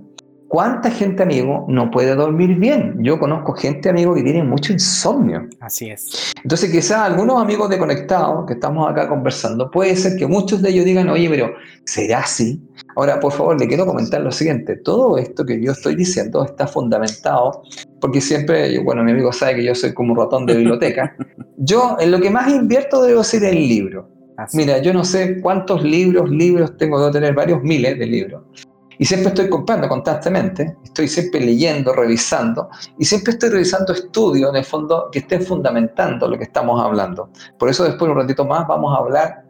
¿Cuánta 0.50 0.92
gente, 0.92 1.24
amigo, 1.24 1.66
no 1.68 1.90
puede 1.90 2.14
dormir 2.14 2.56
bien? 2.60 2.98
Yo 3.00 3.18
conozco 3.18 3.54
gente, 3.54 3.90
amigo, 3.90 4.14
que 4.14 4.22
tiene 4.22 4.44
mucho 4.44 4.72
insomnio. 4.72 5.50
Así 5.62 5.90
es. 5.90 6.32
Entonces, 6.44 6.72
quizás 6.72 7.00
algunos 7.00 7.42
amigos 7.42 7.72
de 7.72 7.80
Conectados 7.80 8.46
que 8.46 8.54
estamos 8.54 8.88
acá 8.88 9.10
conversando, 9.10 9.72
puede 9.72 9.96
ser 9.96 10.16
que 10.16 10.28
muchos 10.28 10.62
de 10.62 10.70
ellos 10.70 10.86
digan, 10.86 11.10
oye, 11.10 11.28
pero 11.28 11.56
¿será 11.86 12.20
así? 12.20 12.62
Ahora, 12.96 13.20
por 13.20 13.34
favor, 13.34 13.60
le 13.60 13.68
quiero 13.68 13.86
comentar 13.86 14.22
lo 14.22 14.32
siguiente. 14.32 14.78
Todo 14.78 15.18
esto 15.18 15.46
que 15.46 15.62
yo 15.62 15.74
estoy 15.74 15.96
diciendo 15.96 16.44
está 16.46 16.66
fundamentado, 16.66 17.64
porque 18.00 18.22
siempre, 18.22 18.80
bueno, 18.80 19.04
mi 19.04 19.12
amigo 19.12 19.34
sabe 19.34 19.56
que 19.56 19.64
yo 19.66 19.76
soy 19.76 19.94
como 19.94 20.14
un 20.14 20.20
ratón 20.20 20.46
de 20.46 20.56
biblioteca. 20.56 21.16
yo 21.58 21.98
en 22.00 22.12
lo 22.12 22.20
que 22.20 22.30
más 22.30 22.50
invierto 22.50 23.02
debo 23.02 23.24
ser 23.24 23.44
el 23.44 23.68
libro. 23.68 24.10
Mira, 24.54 24.80
yo 24.80 24.94
no 24.94 25.04
sé 25.04 25.40
cuántos 25.42 25.84
libros, 25.84 26.30
libros 26.30 26.76
tengo, 26.78 27.00
debo 27.00 27.12
tener 27.12 27.34
varios 27.34 27.62
miles 27.64 27.98
de 27.98 28.06
libros. 28.06 28.44
Y 28.98 29.06
siempre 29.06 29.30
estoy 29.30 29.50
comprando 29.50 29.90
constantemente, 29.90 30.78
estoy 30.84 31.08
siempre 31.08 31.42
leyendo, 31.42 31.94
revisando, 31.94 32.70
y 32.98 33.06
siempre 33.06 33.34
estoy 33.34 33.50
revisando 33.50 33.94
estudios 33.94 34.50
en 34.52 34.56
el 34.58 34.66
fondo 34.66 35.10
que 35.12 35.20
estén 35.20 35.42
fundamentando 35.42 36.28
lo 36.30 36.38
que 36.38 36.46
estamos 36.46 36.82
hablando. 36.82 37.30
Por 37.58 37.70
eso 37.70 37.84
después, 37.84 38.10
un 38.10 38.18
ratito 38.18 38.46
más, 38.46 38.66
vamos 38.68 38.96
a 38.96 39.02
hablar 39.02 39.44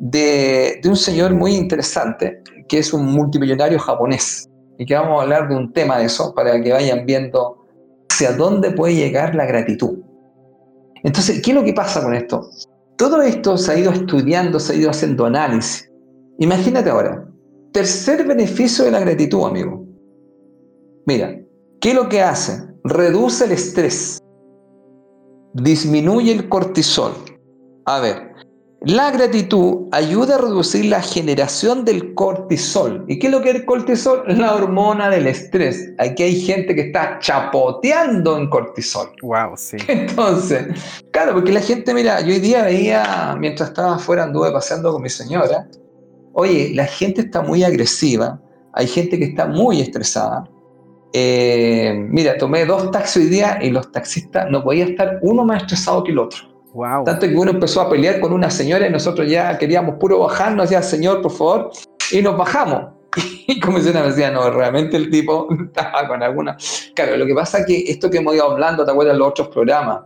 de, 0.00 0.80
de 0.82 0.88
un 0.88 0.96
señor 0.96 1.34
muy 1.34 1.54
interesante, 1.54 2.42
que 2.68 2.78
es 2.78 2.92
un 2.92 3.06
multimillonario 3.06 3.78
japonés, 3.78 4.48
y 4.78 4.86
que 4.86 4.94
vamos 4.94 5.18
a 5.18 5.22
hablar 5.22 5.48
de 5.48 5.56
un 5.56 5.72
tema 5.72 5.98
de 5.98 6.06
eso 6.06 6.34
para 6.34 6.60
que 6.60 6.72
vayan 6.72 7.06
viendo 7.06 7.66
hacia 8.10 8.32
dónde 8.32 8.70
puede 8.72 8.94
llegar 8.94 9.34
la 9.34 9.46
gratitud. 9.46 9.98
Entonces, 11.02 11.42
¿qué 11.42 11.50
es 11.50 11.54
lo 11.56 11.64
que 11.64 11.74
pasa 11.74 12.02
con 12.02 12.14
esto? 12.14 12.48
Todo 12.96 13.22
esto 13.22 13.58
se 13.58 13.72
ha 13.72 13.78
ido 13.78 13.92
estudiando, 13.92 14.58
se 14.58 14.72
ha 14.72 14.76
ido 14.76 14.90
haciendo 14.90 15.26
análisis. 15.26 15.90
Imagínate 16.38 16.90
ahora, 16.90 17.28
Tercer 17.74 18.24
beneficio 18.24 18.84
de 18.84 18.92
la 18.92 19.00
gratitud, 19.00 19.44
amigo. 19.44 19.84
Mira, 21.06 21.40
¿qué 21.80 21.88
es 21.88 21.94
lo 21.96 22.08
que 22.08 22.22
hace? 22.22 22.62
Reduce 22.84 23.46
el 23.46 23.50
estrés, 23.50 24.20
disminuye 25.54 26.30
el 26.30 26.48
cortisol. 26.48 27.10
A 27.86 27.98
ver, 27.98 28.30
la 28.86 29.10
gratitud 29.10 29.88
ayuda 29.92 30.34
a 30.34 30.38
reducir 30.38 30.86
la 30.86 31.00
generación 31.00 31.84
del 31.84 32.12
cortisol. 32.14 33.04
¿Y 33.08 33.18
qué 33.18 33.28
es 33.28 33.32
lo 33.32 33.40
que 33.40 33.50
es 33.50 33.56
el 33.56 33.64
cortisol? 33.64 34.24
La 34.26 34.54
hormona 34.54 35.08
del 35.08 35.26
estrés. 35.26 35.92
Aquí 35.98 36.22
hay 36.22 36.40
gente 36.40 36.74
que 36.74 36.82
está 36.82 37.18
chapoteando 37.18 38.36
en 38.36 38.48
cortisol. 38.50 39.08
Wow, 39.22 39.56
sí. 39.56 39.78
Entonces, 39.88 40.66
claro, 41.12 41.34
porque 41.34 41.52
la 41.52 41.60
gente, 41.60 41.94
mira, 41.94 42.20
yo 42.20 42.28
hoy 42.28 42.40
día 42.40 42.64
veía, 42.64 43.36
mientras 43.38 43.70
estaba 43.70 43.96
afuera, 43.96 44.24
anduve 44.24 44.52
paseando 44.52 44.92
con 44.92 45.02
mi 45.02 45.10
señora, 45.10 45.66
oye, 46.34 46.72
la 46.74 46.84
gente 46.84 47.22
está 47.22 47.40
muy 47.40 47.64
agresiva, 47.64 48.40
hay 48.74 48.86
gente 48.86 49.18
que 49.18 49.24
está 49.24 49.46
muy 49.46 49.80
estresada. 49.80 50.44
Eh, 51.14 51.94
mira, 52.10 52.36
tomé 52.36 52.66
dos 52.66 52.90
taxis 52.90 53.24
hoy 53.24 53.30
día 53.30 53.58
y 53.62 53.70
los 53.70 53.90
taxistas 53.92 54.50
no 54.50 54.62
podía 54.62 54.84
estar 54.84 55.20
uno 55.22 55.44
más 55.44 55.62
estresado 55.62 56.04
que 56.04 56.12
el 56.12 56.18
otro. 56.18 56.53
Tanto 57.04 57.28
que 57.28 57.36
uno 57.36 57.52
empezó 57.52 57.80
a 57.80 57.88
pelear 57.88 58.20
con 58.20 58.32
una 58.32 58.50
señora 58.50 58.86
y 58.86 58.90
nosotros 58.90 59.28
ya 59.28 59.56
queríamos 59.58 59.96
puro 59.96 60.18
bajarnos, 60.18 60.70
ya, 60.70 60.82
señor, 60.82 61.22
por 61.22 61.30
favor, 61.30 61.70
y 62.10 62.20
nos 62.20 62.36
bajamos. 62.36 62.92
Y 63.46 63.60
como 63.60 63.78
se 63.78 63.92
me 63.92 64.02
decía, 64.02 64.30
no, 64.30 64.50
realmente 64.50 64.96
el 64.96 65.10
tipo 65.10 65.46
estaba 65.66 66.08
con 66.08 66.22
alguna. 66.22 66.56
Claro, 66.94 67.16
lo 67.16 67.26
que 67.26 67.34
pasa 67.34 67.58
es 67.58 67.66
que 67.66 67.84
esto 67.86 68.10
que 68.10 68.18
hemos 68.18 68.34
ido 68.34 68.50
hablando, 68.50 68.84
¿te 68.84 68.90
acuerdas 68.90 69.14
de 69.14 69.18
los 69.18 69.28
otros 69.28 69.48
programas? 69.48 70.00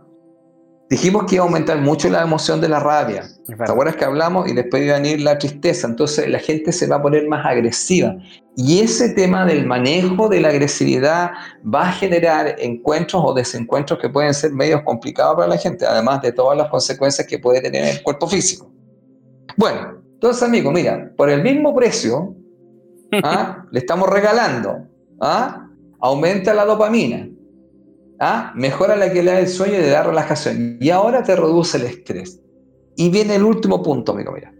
Dijimos 0.89 1.23
que 1.25 1.35
iba 1.35 1.43
a 1.43 1.47
aumentar 1.47 1.79
mucho 1.79 2.09
la 2.09 2.21
emoción 2.21 2.59
de 2.59 2.69
la 2.69 2.79
rabia. 2.79 3.23
¿Te 3.57 3.71
acuerdas 3.71 3.95
que 3.95 4.05
hablamos? 4.05 4.49
Y 4.49 4.53
después 4.53 4.83
iba 4.83 4.95
a 4.95 4.99
venir 4.99 5.21
la 5.21 5.37
tristeza. 5.37 5.87
Entonces 5.87 6.29
la 6.29 6.39
gente 6.39 6.71
se 6.71 6.87
va 6.87 6.97
a 6.97 7.01
poner 7.01 7.27
más 7.27 7.45
agresiva. 7.45 8.15
Y 8.55 8.79
ese 8.79 9.09
tema 9.09 9.45
del 9.45 9.65
manejo 9.65 10.27
de 10.27 10.41
la 10.41 10.49
agresividad 10.49 11.31
va 11.63 11.89
a 11.89 11.91
generar 11.91 12.55
encuentros 12.59 13.23
o 13.25 13.33
desencuentros 13.33 13.99
que 13.99 14.09
pueden 14.09 14.33
ser 14.33 14.51
medios 14.51 14.81
complicados 14.83 15.35
para 15.35 15.47
la 15.47 15.57
gente, 15.57 15.85
además 15.85 16.21
de 16.21 16.31
todas 16.31 16.57
las 16.57 16.69
consecuencias 16.69 17.25
que 17.27 17.39
puede 17.39 17.61
tener 17.61 17.83
en 17.83 17.89
el 17.89 18.03
cuerpo 18.03 18.27
físico. 18.27 18.69
Bueno, 19.55 20.01
entonces 20.13 20.43
amigos, 20.43 20.73
mira, 20.73 21.11
por 21.15 21.29
el 21.29 21.41
mismo 21.41 21.73
precio, 21.73 22.35
¿ah? 23.23 23.65
le 23.71 23.79
estamos 23.79 24.09
regalando, 24.09 24.87
¿ah? 25.21 25.65
aumenta 26.01 26.53
la 26.53 26.65
dopamina, 26.65 27.29
¿Ah? 28.19 28.51
Mejora 28.53 28.97
la 28.97 29.07
calidad 29.07 29.37
del 29.37 29.47
sueño 29.47 29.75
y 29.75 29.81
de 29.81 29.89
dar 29.91 30.05
relajación. 30.05 30.77
Y 30.81 30.89
ahora 30.89 31.23
te 31.23 31.37
reduce 31.37 31.77
el 31.77 31.85
estrés. 31.85 32.41
Y 32.99 33.09
viene 33.09 33.35
el 33.35 33.43
último 33.43 33.81
punto, 33.81 34.11
amigo, 34.11 34.33
mira. 34.33 34.53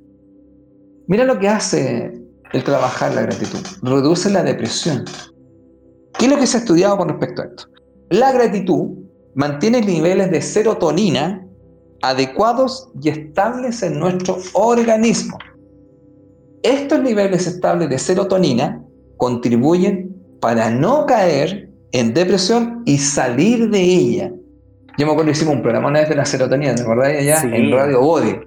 Mira 1.07 1.25
lo 1.25 1.37
que 1.37 1.49
hace 1.49 2.21
el 2.53 2.63
trabajar 2.63 3.13
la 3.13 3.23
gratitud. 3.23 3.59
Reduce 3.81 4.29
la 4.29 4.43
depresión. 4.43 5.03
¿Qué 6.17 6.25
es 6.25 6.31
lo 6.31 6.37
que 6.37 6.47
se 6.47 6.55
ha 6.55 6.59
estudiado 6.61 6.97
con 6.97 7.09
respecto 7.09 7.41
a 7.41 7.45
esto? 7.47 7.65
La 8.11 8.31
gratitud 8.31 8.91
mantiene 9.35 9.81
niveles 9.81 10.31
de 10.31 10.41
serotonina 10.41 11.45
adecuados 12.01 12.89
y 13.01 13.09
estables 13.09 13.83
en 13.83 13.99
nuestro 13.99 14.37
organismo. 14.53 15.37
Estos 16.63 17.01
niveles 17.01 17.45
estables 17.45 17.89
de 17.89 17.99
serotonina 17.99 18.81
contribuyen 19.17 20.15
para 20.39 20.69
no 20.69 21.05
caer 21.05 21.69
en 21.91 22.13
depresión 22.13 22.83
y 22.85 22.99
salir 22.99 23.69
de 23.69 23.81
ella. 23.81 24.33
Yo 24.97 25.05
me 25.05 25.11
acuerdo 25.11 25.25
que 25.25 25.37
hicimos 25.37 25.55
un 25.55 25.61
programa 25.61 25.87
una 25.87 25.99
vez 25.99 26.09
de 26.09 26.15
la 26.15 26.25
serotonina, 26.25 26.75
¿te 26.75 26.81
acordás? 26.81 27.07
Allá 27.07 27.41
en 27.43 27.71
Radio 27.71 28.01
Body. 28.01 28.39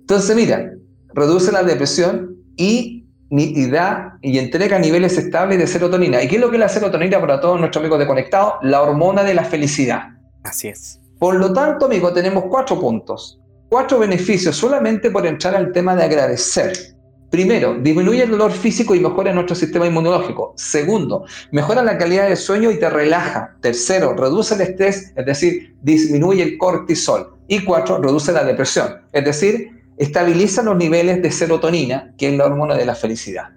Entonces, 0.00 0.34
mira, 0.34 0.72
reduce 1.14 1.52
la 1.52 1.62
depresión 1.62 2.36
y, 2.56 3.06
y, 3.30 3.70
da 3.70 4.18
y 4.20 4.38
entrega 4.38 4.78
niveles 4.78 5.16
estables 5.16 5.58
de 5.58 5.66
serotonina. 5.66 6.22
¿Y 6.22 6.28
qué 6.28 6.36
es 6.36 6.40
lo 6.40 6.50
que 6.50 6.56
es 6.56 6.60
la 6.60 6.68
serotonina 6.68 7.20
para 7.20 7.40
todos 7.40 7.58
nuestros 7.58 7.82
amigos 7.82 7.98
de 7.98 8.06
Conectado? 8.06 8.58
La 8.62 8.82
hormona 8.82 9.22
de 9.22 9.34
la 9.34 9.44
felicidad. 9.44 10.08
Así 10.42 10.68
es. 10.68 11.00
Por 11.18 11.36
lo 11.36 11.52
tanto, 11.52 11.86
amigo, 11.86 12.12
tenemos 12.12 12.44
cuatro 12.50 12.80
puntos, 12.80 13.40
cuatro 13.68 14.00
beneficios 14.00 14.56
solamente 14.56 15.10
por 15.10 15.24
entrar 15.24 15.54
al 15.54 15.70
tema 15.70 15.94
de 15.94 16.02
agradecer. 16.02 16.91
Primero, 17.32 17.78
disminuye 17.80 18.24
el 18.24 18.30
dolor 18.30 18.52
físico 18.52 18.94
y 18.94 19.00
mejora 19.00 19.32
nuestro 19.32 19.56
sistema 19.56 19.86
inmunológico. 19.86 20.52
Segundo, 20.54 21.24
mejora 21.50 21.82
la 21.82 21.96
calidad 21.96 22.28
del 22.28 22.36
sueño 22.36 22.70
y 22.70 22.78
te 22.78 22.90
relaja. 22.90 23.56
Tercero, 23.62 24.12
reduce 24.14 24.54
el 24.54 24.60
estrés, 24.60 25.14
es 25.16 25.24
decir, 25.24 25.74
disminuye 25.80 26.42
el 26.42 26.58
cortisol. 26.58 27.38
Y 27.48 27.64
cuatro, 27.64 28.02
reduce 28.02 28.32
la 28.32 28.44
depresión, 28.44 29.00
es 29.12 29.24
decir, 29.24 29.82
estabiliza 29.96 30.62
los 30.62 30.76
niveles 30.76 31.22
de 31.22 31.30
serotonina, 31.30 32.12
que 32.18 32.28
es 32.28 32.36
la 32.36 32.44
hormona 32.44 32.74
de 32.74 32.84
la 32.84 32.94
felicidad. 32.94 33.48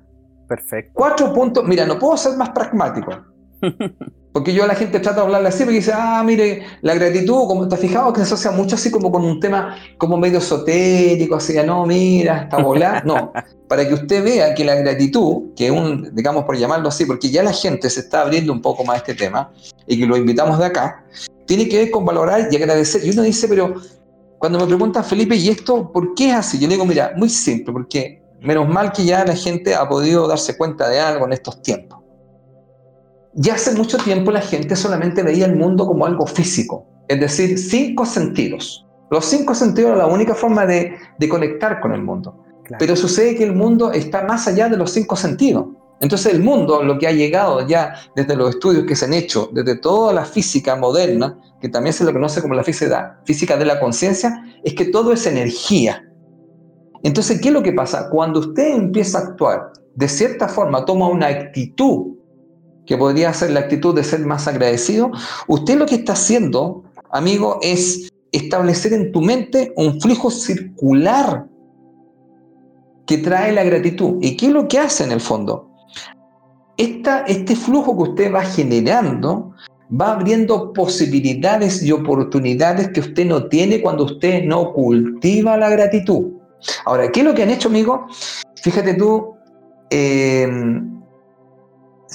Perfecto. 0.47 0.91
Cuatro 0.93 1.33
puntos, 1.33 1.65
mira, 1.65 1.85
no 1.85 1.99
puedo 1.99 2.15
ser 2.15 2.37
más 2.37 2.51
pragmático. 2.51 3.11
Porque 4.35 4.53
yo 4.53 4.65
a 4.65 4.67
la 4.67 4.75
gente 4.75 4.99
trato 4.99 5.21
de 5.21 5.27
hablarle 5.27 5.47
así, 5.47 5.63
porque 5.63 5.77
dice, 5.77 5.93
ah, 5.95 6.21
mire, 6.21 6.61
la 6.81 6.93
gratitud, 6.93 7.47
como 7.47 7.63
has 7.73 7.79
fijado 7.79 8.11
que 8.11 8.19
se 8.19 8.25
asocia 8.25 8.51
mucho 8.51 8.75
así 8.75 8.91
como 8.91 9.09
con 9.09 9.23
un 9.23 9.39
tema 9.39 9.77
como 9.97 10.17
medio 10.17 10.39
esotérico, 10.39 11.35
así, 11.35 11.55
no, 11.65 11.85
mira, 11.85 12.41
está 12.41 12.57
volada. 12.57 13.01
No, 13.05 13.31
para 13.69 13.87
que 13.87 13.93
usted 13.93 14.25
vea 14.25 14.53
que 14.53 14.65
la 14.65 14.75
gratitud, 14.75 15.53
que 15.55 15.71
un, 15.71 16.13
digamos 16.13 16.43
por 16.43 16.57
llamarlo 16.57 16.89
así, 16.89 17.05
porque 17.05 17.29
ya 17.29 17.43
la 17.43 17.53
gente 17.53 17.89
se 17.89 18.01
está 18.01 18.23
abriendo 18.23 18.51
un 18.51 18.61
poco 18.61 18.83
más 18.83 18.95
a 18.95 18.97
este 18.97 19.15
tema, 19.15 19.53
y 19.87 19.97
que 19.97 20.05
lo 20.05 20.17
invitamos 20.17 20.59
de 20.59 20.65
acá, 20.65 21.05
tiene 21.45 21.69
que 21.69 21.77
ver 21.77 21.91
con 21.91 22.03
valorar 22.03 22.49
y 22.51 22.57
agradecer. 22.57 23.05
Y 23.05 23.11
uno 23.11 23.21
dice, 23.21 23.47
pero 23.47 23.75
cuando 24.37 24.59
me 24.59 24.65
preguntan, 24.65 25.05
Felipe, 25.05 25.37
¿y 25.37 25.47
esto 25.47 25.93
por 25.93 26.13
qué 26.13 26.31
es 26.31 26.35
así? 26.35 26.59
Yo 26.59 26.67
le 26.67 26.73
digo, 26.73 26.85
mira, 26.85 27.13
muy 27.15 27.29
simple, 27.29 27.71
porque 27.71 28.21
menos 28.41 28.67
mal 28.67 28.91
que 28.91 29.05
ya 29.05 29.23
la 29.23 29.33
gente 29.33 29.73
ha 29.73 29.87
podido 29.87 30.27
darse 30.27 30.57
cuenta 30.57 30.89
de 30.89 30.99
algo 30.99 31.25
en 31.25 31.31
estos 31.31 31.61
tiempos 31.61 31.99
ya 33.35 33.55
hace 33.55 33.75
mucho 33.75 33.97
tiempo 33.97 34.31
la 34.31 34.41
gente 34.41 34.75
solamente 34.75 35.21
veía 35.21 35.45
el 35.45 35.55
mundo 35.55 35.85
como 35.85 36.05
algo 36.05 36.25
físico, 36.25 36.87
es 37.07 37.19
decir, 37.19 37.59
cinco 37.59 38.05
sentidos. 38.05 38.85
Los 39.11 39.25
cinco 39.25 39.53
sentidos 39.53 39.89
eran 39.89 39.99
la 39.99 40.07
única 40.07 40.33
forma 40.33 40.65
de, 40.65 40.97
conectar 41.29 41.79
con 41.81 41.93
el 41.93 42.01
mundo. 42.01 42.43
Pero 42.79 42.95
sucede 42.95 43.35
que 43.35 43.43
el 43.43 43.53
mundo 43.53 43.91
está 43.91 44.23
más 44.23 44.47
allá 44.47 44.69
de 44.69 44.77
los 44.77 44.91
cinco 44.91 45.15
sentidos. 45.15 45.67
Entonces 46.01 46.33
el 46.33 46.41
mundo, 46.41 46.81
lo 46.81 46.97
que 46.97 47.07
ha 47.07 47.11
llegado 47.11 47.65
ya 47.67 47.93
desde 48.15 48.35
los 48.35 48.49
estudios 48.49 48.85
que 48.85 48.95
se 48.95 49.05
han 49.05 49.13
hecho, 49.13 49.49
desde 49.53 49.77
toda 49.77 50.11
la 50.13 50.25
física 50.25 50.75
moderna, 50.75 51.37
que 51.61 51.69
también 51.69 51.93
se 51.93 52.03
lo 52.03 52.11
conoce 52.11 52.41
como 52.41 52.53
la 52.53 52.63
física, 52.63 53.21
física 53.25 53.55
de 53.57 53.65
la 53.65 53.79
conciencia, 53.79 54.43
es 54.63 54.73
que 54.73 54.85
todo 54.85 55.13
es 55.13 55.25
energía. 55.27 56.03
Entonces, 57.03 57.39
¿qué 57.39 57.49
es 57.49 57.53
lo 57.53 57.63
que 57.63 57.73
pasa? 57.73 58.09
Cuando 58.09 58.39
usted 58.39 58.75
empieza 58.75 59.19
a 59.19 59.21
actuar 59.21 59.71
de 59.93 60.07
cierta 60.07 60.47
forma, 60.47 60.83
toma 60.83 61.07
una 61.07 61.27
actitud 61.27 62.15
que 62.85 62.97
podría 62.97 63.33
ser 63.33 63.51
la 63.51 63.61
actitud 63.61 63.95
de 63.95 64.03
ser 64.03 64.19
más 64.25 64.47
agradecido, 64.47 65.11
usted 65.47 65.77
lo 65.77 65.85
que 65.85 65.95
está 65.95 66.13
haciendo, 66.13 66.83
amigo, 67.11 67.59
es 67.61 68.09
establecer 68.31 68.93
en 68.93 69.11
tu 69.11 69.21
mente 69.21 69.73
un 69.75 69.99
flujo 70.01 70.29
circular 70.29 71.45
que 73.05 73.17
trae 73.19 73.51
la 73.51 73.63
gratitud. 73.63 74.17
¿Y 74.21 74.35
qué 74.35 74.47
es 74.47 74.51
lo 74.51 74.67
que 74.67 74.79
hace 74.79 75.03
en 75.03 75.11
el 75.11 75.21
fondo? 75.21 75.71
este 76.77 77.55
flujo 77.55 77.95
que 77.95 78.09
usted 78.09 78.33
va 78.33 78.41
generando 78.43 79.53
va 79.89 80.13
abriendo 80.13 80.73
posibilidades 80.73 81.81
y 81.83 81.91
oportunidades 81.91 82.89
que 82.89 82.99
usted 82.99 83.25
no 83.25 83.45
tiene 83.47 83.81
cuando 83.81 84.05
usted 84.05 84.43
no 84.43 84.73
cultiva 84.73 85.57
la 85.57 85.69
gratitud. 85.69 86.33
Ahora, 86.85 87.11
¿qué 87.11 87.19
es 87.19 87.25
lo 87.25 87.33
que 87.33 87.43
han 87.43 87.51
hecho, 87.51 87.69
amigo? 87.69 88.07
Fíjate 88.61 88.95
tú, 88.95 89.35
eh, 89.89 90.47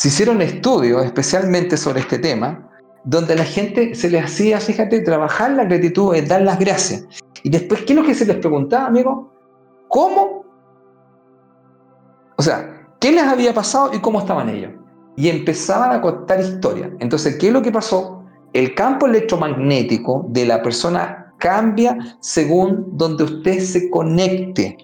se 0.00 0.08
hicieron 0.08 0.40
estudios 0.40 1.04
especialmente 1.04 1.76
sobre 1.76 2.00
este 2.00 2.18
tema, 2.18 2.70
donde 3.04 3.34
a 3.34 3.36
la 3.36 3.44
gente 3.44 3.94
se 3.94 4.08
les 4.08 4.24
hacía, 4.24 4.58
fíjate, 4.58 5.02
trabajar 5.02 5.50
la 5.50 5.64
gratitud, 5.64 6.14
es 6.14 6.26
dar 6.26 6.40
las 6.40 6.58
gracias. 6.58 7.04
Y 7.42 7.50
después, 7.50 7.82
¿qué 7.82 7.92
es 7.92 7.98
lo 7.98 8.06
que 8.06 8.14
se 8.14 8.24
les 8.24 8.36
preguntaba, 8.36 8.86
amigo? 8.86 9.30
¿Cómo? 9.88 10.46
O 12.38 12.42
sea, 12.42 12.88
¿qué 12.98 13.12
les 13.12 13.24
había 13.24 13.52
pasado 13.52 13.90
y 13.92 13.98
cómo 13.98 14.20
estaban 14.20 14.48
ellos? 14.48 14.72
Y 15.16 15.28
empezaban 15.28 15.90
a 15.90 16.00
contar 16.00 16.40
historias. 16.40 16.92
Entonces, 16.98 17.36
¿qué 17.36 17.48
es 17.48 17.52
lo 17.52 17.60
que 17.60 17.70
pasó? 17.70 18.24
El 18.54 18.74
campo 18.74 19.04
electromagnético 19.04 20.24
de 20.30 20.46
la 20.46 20.62
persona 20.62 21.34
cambia 21.36 22.16
según 22.20 22.96
donde 22.96 23.24
usted 23.24 23.60
se 23.60 23.90
conecte. 23.90 24.78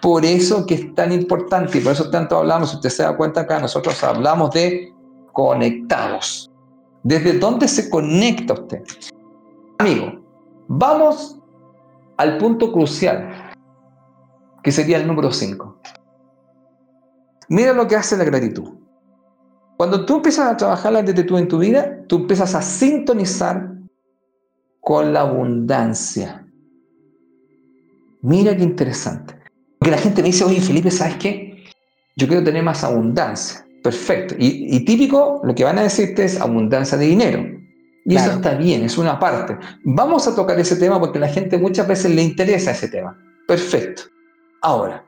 Por 0.00 0.24
eso 0.24 0.64
que 0.64 0.74
es 0.74 0.94
tan 0.94 1.12
importante 1.12 1.78
y 1.78 1.80
por 1.80 1.92
eso 1.92 2.10
tanto 2.10 2.38
hablamos, 2.38 2.70
si 2.70 2.76
usted 2.76 2.88
se 2.88 3.02
da 3.02 3.16
cuenta 3.16 3.42
acá, 3.42 3.60
nosotros 3.60 4.02
hablamos 4.02 4.50
de 4.52 4.94
conectados. 5.32 6.50
¿Desde 7.02 7.38
dónde 7.38 7.68
se 7.68 7.90
conecta 7.90 8.54
usted? 8.54 8.82
Amigo, 9.78 10.20
vamos 10.68 11.38
al 12.16 12.38
punto 12.38 12.72
crucial, 12.72 13.52
que 14.62 14.72
sería 14.72 14.98
el 14.98 15.06
número 15.06 15.32
5. 15.32 15.78
Mira 17.48 17.72
lo 17.72 17.86
que 17.86 17.96
hace 17.96 18.16
la 18.16 18.24
gratitud. 18.24 18.74
Cuando 19.76 20.04
tú 20.04 20.16
empiezas 20.16 20.50
a 20.50 20.56
trabajar 20.56 20.92
la 20.92 21.02
gratitud 21.02 21.38
en 21.38 21.48
tu 21.48 21.58
vida, 21.58 22.04
tú 22.06 22.16
empiezas 22.16 22.54
a 22.54 22.60
sintonizar 22.60 23.70
con 24.80 25.12
la 25.12 25.22
abundancia. 25.22 26.46
Mira 28.20 28.54
qué 28.54 28.62
interesante. 28.62 29.39
Porque 29.80 29.92
la 29.92 29.98
gente 29.98 30.20
me 30.20 30.28
dice, 30.28 30.44
oye 30.44 30.60
Felipe, 30.60 30.90
¿sabes 30.90 31.16
qué? 31.16 31.64
Yo 32.14 32.28
quiero 32.28 32.44
tener 32.44 32.62
más 32.62 32.84
abundancia. 32.84 33.66
Perfecto. 33.82 34.34
Y, 34.38 34.84
típico, 34.84 35.40
lo 35.42 35.54
que 35.54 35.64
van 35.64 35.78
a 35.78 35.82
decirte 35.82 36.22
es 36.22 36.38
abundancia 36.38 36.98
de 36.98 37.06
dinero. 37.06 37.46
Y 38.04 38.14
eso 38.14 38.32
está 38.32 38.54
bien, 38.56 38.84
es 38.84 38.98
una 38.98 39.18
parte. 39.18 39.56
Vamos 39.84 40.28
a 40.28 40.36
tocar 40.36 40.60
ese 40.60 40.76
tema 40.76 41.00
porque 41.00 41.16
a 41.16 41.22
la 41.22 41.28
gente 41.28 41.56
muchas 41.56 41.88
veces 41.88 42.14
le 42.14 42.22
interesa 42.22 42.72
ese 42.72 42.88
tema. 42.88 43.16
Perfecto. 43.48 44.02
Ahora, 44.60 45.02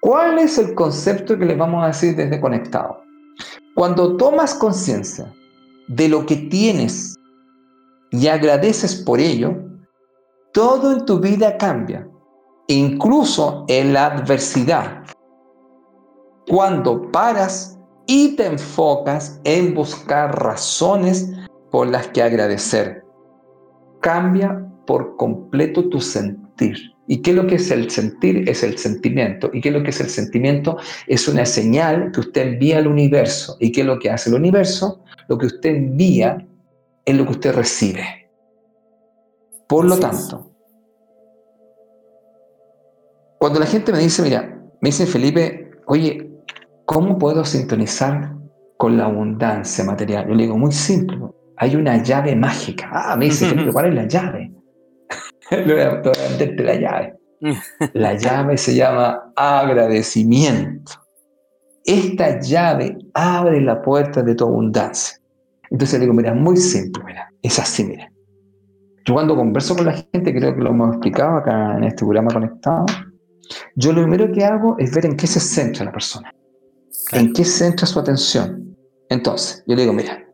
¿cuál 0.00 0.38
es 0.38 0.56
el 0.56 0.74
concepto 0.74 1.38
que 1.38 1.44
les 1.44 1.58
vamos 1.58 1.84
a 1.84 1.88
decir 1.88 2.16
desde 2.16 2.40
Conectado? 2.40 3.02
Cuando 3.74 4.16
tomas 4.16 4.54
conciencia 4.54 5.30
de 5.88 6.08
lo 6.08 6.24
que 6.24 6.36
tienes 6.36 7.14
y 8.10 8.28
agradeces 8.28 8.96
por 8.96 9.20
ello, 9.20 9.54
todo 10.54 10.92
en 10.92 11.04
tu 11.04 11.18
vida 11.18 11.58
cambia 11.58 12.08
incluso 12.72 13.64
en 13.68 13.92
la 13.92 14.06
adversidad. 14.06 15.04
Cuando 16.48 17.10
paras 17.10 17.78
y 18.06 18.34
te 18.36 18.46
enfocas 18.46 19.40
en 19.44 19.74
buscar 19.74 20.42
razones 20.42 21.30
por 21.70 21.88
las 21.88 22.08
que 22.08 22.22
agradecer, 22.22 23.04
cambia 24.00 24.66
por 24.86 25.16
completo 25.16 25.88
tu 25.88 26.00
sentir. 26.00 26.76
¿Y 27.08 27.20
qué 27.22 27.30
es 27.30 27.36
lo 27.36 27.46
que 27.46 27.56
es 27.56 27.70
el 27.70 27.90
sentir? 27.90 28.48
Es 28.48 28.62
el 28.62 28.78
sentimiento. 28.78 29.50
¿Y 29.52 29.60
qué 29.60 29.68
es 29.68 29.74
lo 29.74 29.82
que 29.82 29.90
es 29.90 30.00
el 30.00 30.08
sentimiento? 30.08 30.76
Es 31.06 31.28
una 31.28 31.44
señal 31.44 32.10
que 32.12 32.20
usted 32.20 32.42
envía 32.54 32.78
al 32.78 32.86
universo. 32.86 33.56
¿Y 33.60 33.72
qué 33.72 33.82
es 33.82 33.86
lo 33.86 33.98
que 33.98 34.10
hace 34.10 34.30
el 34.30 34.36
universo? 34.36 35.02
Lo 35.28 35.38
que 35.38 35.46
usted 35.46 35.70
envía 35.70 36.46
es 37.04 37.16
lo 37.16 37.24
que 37.24 37.32
usted 37.32 37.54
recibe. 37.54 38.30
Por 39.68 39.84
lo 39.84 39.98
tanto, 39.98 40.51
cuando 43.42 43.58
la 43.58 43.66
gente 43.66 43.90
me 43.90 43.98
dice, 43.98 44.22
mira, 44.22 44.56
me 44.80 44.90
dice 44.90 45.04
Felipe, 45.04 45.72
oye, 45.86 46.30
¿cómo 46.84 47.18
puedo 47.18 47.44
sintonizar 47.44 48.36
con 48.76 48.96
la 48.96 49.06
abundancia 49.06 49.82
material? 49.82 50.28
Yo 50.28 50.34
le 50.36 50.44
digo, 50.44 50.56
muy 50.56 50.70
simple, 50.70 51.18
hay 51.56 51.74
una 51.74 52.00
llave 52.04 52.36
mágica. 52.36 52.88
Ah, 52.92 53.16
me 53.16 53.24
dice, 53.24 53.48
Felipe, 53.48 53.72
¿cuál 53.72 53.86
es 53.86 53.94
la 53.96 54.06
llave? 54.06 54.52
le 55.50 55.74
voy 55.74 55.82
a 55.82 56.28
venderte 56.28 56.62
la 56.62 56.74
llave. 56.76 57.18
La 57.94 58.14
llave 58.14 58.56
se 58.56 58.76
llama 58.76 59.32
agradecimiento. 59.34 60.92
Esta 61.84 62.38
llave 62.38 62.96
abre 63.12 63.60
la 63.60 63.82
puerta 63.82 64.22
de 64.22 64.36
tu 64.36 64.44
abundancia. 64.44 65.18
Entonces 65.68 65.98
le 65.98 66.04
digo, 66.04 66.14
mira, 66.14 66.32
muy 66.32 66.56
simple, 66.56 67.02
mira, 67.04 67.28
es 67.42 67.58
así, 67.58 67.82
mira. 67.82 68.08
Yo 69.04 69.14
cuando 69.14 69.34
converso 69.34 69.74
con 69.74 69.86
la 69.86 69.94
gente, 69.94 70.32
creo 70.32 70.54
que 70.54 70.60
lo 70.62 70.70
hemos 70.70 70.90
explicado 70.90 71.38
acá 71.38 71.76
en 71.76 71.82
este 71.82 72.04
programa 72.04 72.30
conectado, 72.32 72.86
yo 73.74 73.92
lo 73.92 74.02
primero 74.02 74.32
que 74.32 74.44
hago 74.44 74.76
es 74.78 74.94
ver 74.94 75.06
en 75.06 75.16
qué 75.16 75.26
se 75.26 75.40
centra 75.40 75.84
la 75.84 75.92
persona, 75.92 76.32
en 77.12 77.32
qué 77.32 77.44
centra 77.44 77.86
su 77.86 77.98
atención. 77.98 78.76
Entonces, 79.08 79.62
yo 79.66 79.74
le 79.74 79.82
digo, 79.82 79.92
mira, 79.92 80.24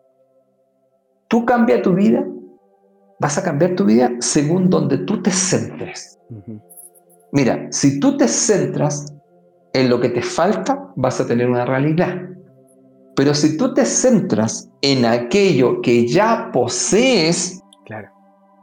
tú 1.28 1.44
cambias 1.44 1.82
tu 1.82 1.94
vida, 1.94 2.26
vas 3.18 3.38
a 3.38 3.42
cambiar 3.42 3.74
tu 3.74 3.84
vida 3.84 4.10
según 4.20 4.70
donde 4.70 4.98
tú 4.98 5.22
te 5.22 5.30
centres. 5.30 6.18
Mira, 7.32 7.68
si 7.70 8.00
tú 8.00 8.16
te 8.16 8.28
centras 8.28 9.12
en 9.72 9.90
lo 9.90 10.00
que 10.00 10.08
te 10.08 10.22
falta, 10.22 10.92
vas 10.96 11.20
a 11.20 11.26
tener 11.26 11.48
una 11.48 11.64
realidad. 11.64 12.22
Pero 13.14 13.34
si 13.34 13.56
tú 13.56 13.74
te 13.74 13.84
centras 13.84 14.70
en 14.80 15.04
aquello 15.04 15.80
que 15.82 16.06
ya 16.06 16.50
posees, 16.52 17.60
claro. 17.84 18.08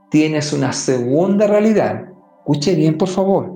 tienes 0.09 0.53
una 0.53 0.71
segunda 0.71 1.45
realidad. 1.45 2.05
Escuche 2.39 2.73
bien, 2.75 2.97
por 2.97 3.09
favor 3.09 3.54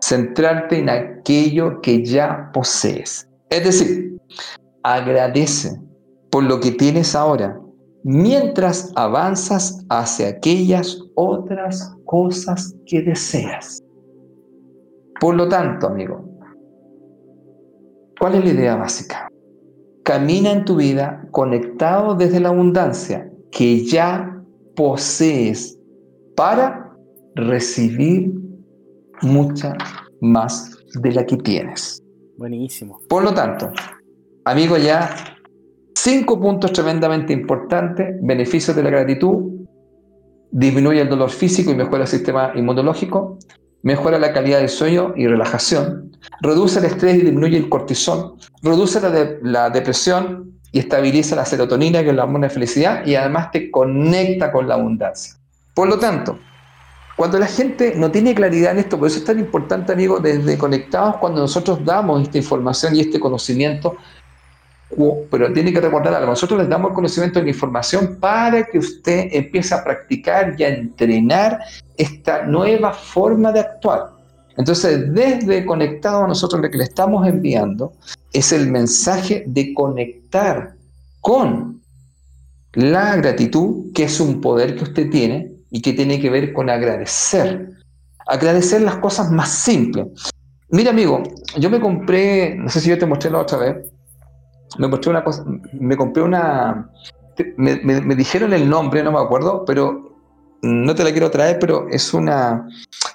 centrarte 0.00 0.78
en 0.78 0.88
aquello 0.88 1.80
que 1.80 2.04
ya 2.04 2.50
posees. 2.52 3.28
Es 3.50 3.64
decir, 3.64 4.18
agradece 4.82 5.80
por 6.30 6.44
lo 6.44 6.60
que 6.60 6.72
tienes 6.72 7.14
ahora 7.14 7.60
mientras 8.02 8.92
avanzas 8.96 9.84
hacia 9.88 10.28
aquellas 10.28 10.98
otras 11.14 11.94
cosas 12.04 12.74
que 12.86 13.02
deseas. 13.02 13.82
Por 15.20 15.34
lo 15.34 15.48
tanto, 15.48 15.88
amigo, 15.88 16.24
¿cuál 18.18 18.36
es 18.36 18.44
la 18.44 18.50
idea 18.50 18.76
básica? 18.76 19.28
Camina 20.02 20.52
en 20.52 20.64
tu 20.64 20.76
vida 20.76 21.28
conectado 21.30 22.14
desde 22.14 22.40
la 22.40 22.48
abundancia 22.48 23.30
que 23.50 23.84
ya 23.84 24.42
posees 24.74 25.78
para 26.36 26.96
recibir 27.34 28.32
mucha 29.22 29.76
más 30.20 30.76
de 30.94 31.12
la 31.12 31.24
que 31.24 31.36
tienes. 31.36 32.02
Buenísimo. 32.36 33.00
Por 33.08 33.22
lo 33.22 33.34
tanto, 33.34 33.70
amigo, 34.44 34.76
ya 34.76 35.14
cinco 35.94 36.40
puntos 36.40 36.72
tremendamente 36.72 37.32
importantes. 37.32 38.16
Beneficios 38.22 38.76
de 38.76 38.82
la 38.82 38.90
gratitud. 38.90 39.66
Disminuye 40.52 41.00
el 41.00 41.08
dolor 41.08 41.30
físico 41.30 41.70
y 41.70 41.76
mejora 41.76 42.02
el 42.02 42.08
sistema 42.08 42.52
inmunológico. 42.54 43.38
Mejora 43.82 44.18
la 44.18 44.32
calidad 44.32 44.58
del 44.58 44.68
sueño 44.68 45.14
y 45.16 45.26
relajación. 45.26 46.12
Reduce 46.42 46.80
el 46.80 46.86
estrés 46.86 47.16
y 47.16 47.20
disminuye 47.22 47.56
el 47.56 47.68
cortisol. 47.68 48.36
Reduce 48.62 49.00
la, 49.00 49.36
la 49.42 49.70
depresión 49.70 50.58
y 50.72 50.80
estabiliza 50.80 51.34
la 51.36 51.44
serotonina, 51.44 52.02
que 52.02 52.10
es 52.10 52.14
la 52.14 52.24
hormona 52.24 52.48
de 52.48 52.54
felicidad, 52.54 53.06
y 53.06 53.14
además 53.14 53.50
te 53.50 53.70
conecta 53.70 54.52
con 54.52 54.68
la 54.68 54.74
abundancia. 54.74 55.34
Por 55.74 55.88
lo 55.88 55.98
tanto, 55.98 56.38
cuando 57.20 57.38
la 57.38 57.48
gente 57.48 57.92
no 57.96 58.10
tiene 58.10 58.34
claridad 58.34 58.72
en 58.72 58.78
esto, 58.78 58.98
por 58.98 59.08
eso 59.08 59.18
es 59.18 59.26
tan 59.26 59.38
importante, 59.38 59.92
amigo, 59.92 60.20
desde 60.20 60.56
conectados, 60.56 61.18
cuando 61.18 61.42
nosotros 61.42 61.84
damos 61.84 62.22
esta 62.22 62.38
información 62.38 62.96
y 62.96 63.00
este 63.00 63.20
conocimiento, 63.20 63.94
pero 65.30 65.52
tiene 65.52 65.70
que 65.70 65.82
recordar 65.82 66.14
algo, 66.14 66.30
nosotros 66.30 66.60
les 66.60 66.68
damos 66.70 66.88
el 66.88 66.94
conocimiento 66.94 67.38
y 67.38 67.42
la 67.42 67.50
información 67.50 68.16
para 68.18 68.64
que 68.64 68.78
usted 68.78 69.28
empiece 69.32 69.74
a 69.74 69.84
practicar 69.84 70.54
y 70.56 70.64
a 70.64 70.70
entrenar 70.70 71.58
esta 71.94 72.44
nueva 72.44 72.94
forma 72.94 73.52
de 73.52 73.60
actuar. 73.60 74.12
Entonces, 74.56 75.12
desde 75.12 75.66
conectado 75.66 76.24
a 76.24 76.26
nosotros 76.26 76.62
lo 76.62 76.70
que 76.70 76.78
le 76.78 76.84
estamos 76.84 77.28
enviando 77.28 77.92
es 78.32 78.50
el 78.50 78.70
mensaje 78.70 79.44
de 79.46 79.74
conectar 79.74 80.74
con 81.20 81.82
la 82.72 83.14
gratitud, 83.16 83.92
que 83.92 84.04
es 84.04 84.18
un 84.20 84.40
poder 84.40 84.74
que 84.74 84.84
usted 84.84 85.10
tiene, 85.10 85.59
y 85.70 85.80
que 85.80 85.92
tiene 85.92 86.20
que 86.20 86.30
ver 86.30 86.52
con 86.52 86.68
agradecer. 86.70 87.70
Agradecer 88.26 88.82
las 88.82 88.96
cosas 88.96 89.30
más 89.30 89.50
simples. 89.50 90.06
Mira, 90.70 90.90
amigo, 90.90 91.22
yo 91.58 91.68
me 91.70 91.80
compré, 91.80 92.54
no 92.56 92.68
sé 92.68 92.80
si 92.80 92.90
yo 92.90 92.98
te 92.98 93.06
mostré 93.06 93.30
la 93.30 93.38
otra 93.40 93.58
vez, 93.58 93.76
me 94.78 94.86
mostré 94.86 95.10
una 95.10 95.24
cosa, 95.24 95.44
me 95.72 95.96
compré 95.96 96.22
una, 96.22 96.88
me, 97.56 98.14
dijeron 98.14 98.52
el 98.52 98.68
nombre, 98.68 99.02
no 99.02 99.10
me 99.10 99.18
acuerdo, 99.18 99.64
pero 99.64 100.16
no 100.62 100.94
te 100.94 101.02
la 101.02 101.10
quiero 101.10 101.30
traer, 101.30 101.58
pero 101.58 101.88
es 101.88 102.14
una, 102.14 102.68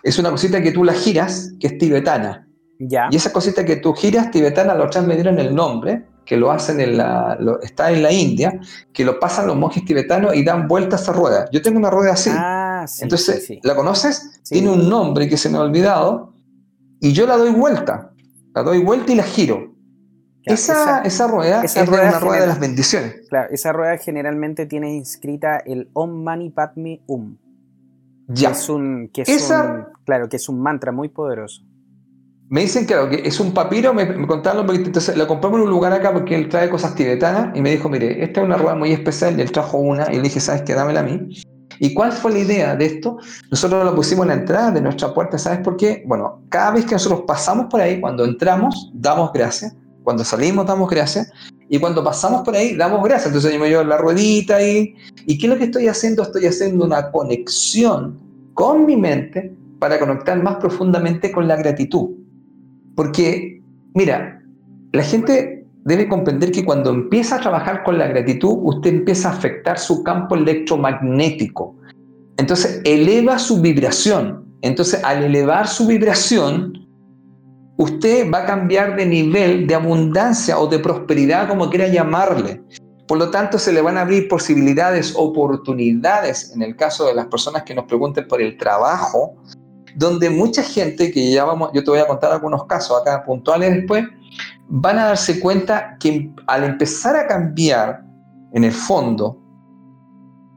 es 0.04 0.20
una 0.20 0.32
cosita 0.32 0.62
que 0.62 0.72
tú 0.72 0.84
la 0.84 0.94
giras, 0.94 1.54
que 1.60 1.68
es 1.68 1.78
tibetana. 1.78 2.48
Ya. 2.80 3.08
Y 3.10 3.16
esa 3.16 3.32
cosita 3.32 3.64
que 3.64 3.78
tú 3.78 3.94
giras 3.94 4.32
tibetana, 4.32 4.74
los 4.74 4.88
otras 4.88 5.08
me 5.08 5.16
dieron 5.16 5.40
el 5.40 5.56
nombre, 5.56 6.06
que 6.26 6.38
lo 6.38 6.52
hacen 6.52 6.80
en 6.80 6.98
la, 6.98 7.38
está 7.62 7.92
en 7.92 8.02
la 8.04 8.12
India, 8.12 8.60
que 8.92 9.06
lo 9.06 9.20
pasan 9.20 9.48
los 9.48 9.56
monjes 9.56 9.86
tibetanos 9.86 10.36
y 10.36 10.44
dan 10.44 10.68
vueltas 10.68 11.08
a 11.08 11.14
rueda. 11.14 11.48
Yo 11.52 11.62
tengo 11.62 11.78
una 11.78 11.90
rueda 11.90 12.14
así. 12.14 12.32
Ah, 12.34 12.86
Entonces, 13.00 13.50
¿la 13.62 13.76
conoces? 13.76 14.42
Tiene 14.44 14.70
un 14.70 14.90
nombre 14.90 15.30
que 15.30 15.38
se 15.38 15.50
me 15.50 15.58
ha 15.58 15.62
olvidado 15.62 16.34
y 17.00 17.14
yo 17.14 17.28
la 17.28 17.38
doy 17.38 17.52
vuelta. 17.52 18.12
La 18.54 18.64
doy 18.64 18.82
vuelta 18.84 19.12
y 19.12 19.16
la 19.16 19.24
giro. 19.24 19.76
esa, 20.44 21.02
esa, 21.02 21.28
rueda 21.28 21.64
es 21.64 21.76
una 21.76 22.20
rueda 22.20 22.42
de 22.42 22.48
las 22.48 22.60
bendiciones. 22.60 23.28
Claro, 23.30 23.50
esa 23.52 23.72
rueda 23.72 23.98
generalmente 23.98 24.66
tiene 24.66 24.96
inscrita 24.96 25.58
el 25.58 25.90
Om 25.94 26.24
Mani 26.24 26.50
Padme 26.50 27.02
Um. 27.06 27.38
Ya. 28.28 28.52
es 28.52 28.70
un, 28.70 29.10
que 29.14 29.22
es 29.22 29.52
un, 29.52 29.86
claro, 30.04 30.28
que 30.30 30.38
es 30.38 30.50
un 30.50 30.60
mantra 30.60 30.92
muy 30.92 31.10
poderoso. 31.10 31.62
Me 32.48 32.62
dicen, 32.62 32.86
claro, 32.86 33.10
que 33.10 33.28
es 33.28 33.40
un 33.40 33.54
papiro, 33.54 33.92
me, 33.92 34.06
me 34.06 34.28
contaron, 34.28 34.70
entonces 34.70 35.18
lo 35.18 35.26
compramos 35.26 35.60
en 35.60 35.66
un 35.66 35.72
lugar 35.72 35.94
acá 35.94 36.14
porque 36.14 36.36
él 36.36 36.48
trae 36.48 36.70
cosas 36.70 36.94
tibetanas 36.94 37.58
y 37.58 37.62
me 37.62 37.72
dijo, 37.72 37.90
mire, 37.90 38.24
esta 38.24 38.42
es 38.42 38.46
una 38.46 38.56
rueda 38.58 38.76
muy 38.76 38.92
especial 38.92 39.38
y 39.38 39.42
él 39.42 39.52
trajo 39.52 39.80
una 39.80 40.12
y 40.12 40.18
le 40.18 40.22
dije, 40.22 40.40
¿sabes 40.40 40.62
qué? 40.62 40.76
Dámela 40.76 41.00
a 41.00 41.04
mí. 41.04 41.44
¿Y 41.80 41.94
cuál 41.94 42.12
fue 42.12 42.32
la 42.32 42.40
idea 42.40 42.76
de 42.76 42.86
esto? 42.86 43.18
Nosotros 43.50 43.84
lo 43.84 43.96
pusimos 43.96 44.24
en 44.26 44.30
la 44.30 44.34
entrada 44.36 44.72
de 44.72 44.82
nuestra 44.82 45.14
puerta, 45.14 45.40
¿sabes 45.40 45.60
por 45.60 45.76
qué? 45.76 46.04
Bueno, 46.06 46.44
cada 46.50 46.72
vez 46.72 46.86
que 46.86 46.94
nosotros 46.94 47.24
pasamos 47.26 47.66
por 47.70 47.82
ahí, 47.82 48.00
cuando 48.00 48.24
entramos, 48.24 48.92
damos 48.94 49.32
gracias, 49.34 49.76
cuando 50.04 50.24
salimos, 50.24 50.68
damos 50.68 50.90
gracias, 50.90 51.32
y 51.68 51.80
cuando 51.80 52.04
pasamos 52.04 52.44
por 52.44 52.56
ahí, 52.56 52.76
damos 52.76 53.04
gracias. 53.04 53.28
Entonces 53.28 53.54
yo 53.54 53.60
me 53.60 53.70
llevo 53.70 53.84
la 53.84 53.98
ruedita 53.98 54.58
ahí, 54.58 54.96
¿y 55.26 55.38
qué 55.38 55.48
es 55.48 55.52
lo 55.52 55.58
que 55.58 55.66
estoy 55.66 55.88
haciendo? 55.88 56.22
Estoy 56.22 56.46
haciendo 56.46 56.86
una 56.86 57.12
conexión 57.12 58.20
con 58.54 58.86
mi 58.86 58.96
mente 58.96 59.52
para 59.80 60.00
conectar 60.00 60.42
más 60.42 60.58
profundamente 60.58 61.32
con 61.32 61.48
la 61.48 61.56
gratitud. 61.56 62.25
Porque, 62.96 63.62
mira, 63.94 64.42
la 64.94 65.04
gente 65.04 65.66
debe 65.84 66.08
comprender 66.08 66.52
que 66.52 66.66
cuando 66.66 66.90
empieza 66.90 67.36
a 67.36 67.42
trabajar 67.42 67.84
con 67.84 67.98
la 67.98 68.08
gratitud, 68.08 68.58
usted 68.64 68.92
empieza 68.92 69.30
a 69.30 69.34
afectar 69.34 69.78
su 69.78 70.04
campo 70.04 70.36
electromagnético. 70.36 71.76
Entonces, 72.38 72.82
eleva 72.84 73.38
su 73.40 73.62
vibración. 73.62 74.46
Entonces, 74.62 75.04
al 75.04 75.24
elevar 75.24 75.68
su 75.68 75.86
vibración, 75.86 76.88
usted 77.78 78.32
va 78.32 78.40
a 78.40 78.46
cambiar 78.46 78.96
de 78.96 79.06
nivel 79.06 79.68
de 79.68 79.76
abundancia 79.76 80.58
o 80.60 80.68
de 80.68 80.80
prosperidad, 80.80 81.48
como 81.48 81.70
quiera 81.70 81.88
llamarle. 81.88 82.62
Por 83.08 83.20
lo 83.20 83.30
tanto, 83.30 83.60
se 83.60 83.72
le 83.72 83.82
van 83.82 83.98
a 83.98 84.02
abrir 84.02 84.28
posibilidades, 84.28 85.14
oportunidades, 85.16 86.52
en 86.56 86.64
el 86.64 86.76
caso 86.76 87.06
de 87.06 87.14
las 87.14 87.28
personas 87.28 87.64
que 87.64 87.76
nos 87.76 87.86
pregunten 87.86 88.28
por 88.28 88.42
el 88.42 88.58
trabajo, 88.58 89.36
donde 89.96 90.30
mucha 90.30 90.62
gente, 90.62 91.12
que 91.12 91.32
ya 91.32 91.46
vamos, 91.46 91.72
yo 91.74 91.84
te 91.84 91.90
voy 91.90 92.00
a 92.00 92.08
contar 92.08 92.32
algunos 92.32 92.66
casos 92.66 93.02
acá 93.02 93.24
puntuales 93.26 93.74
después, 93.74 94.06
van 94.68 95.00
a 95.00 95.06
darse 95.06 95.40
cuenta 95.40 95.98
que 96.00 96.32
al 96.48 96.64
empezar 96.64 97.16
a 97.16 97.28
cambiar, 97.28 98.04
en 98.54 98.64
el 98.64 98.72
fondo, 98.72 99.38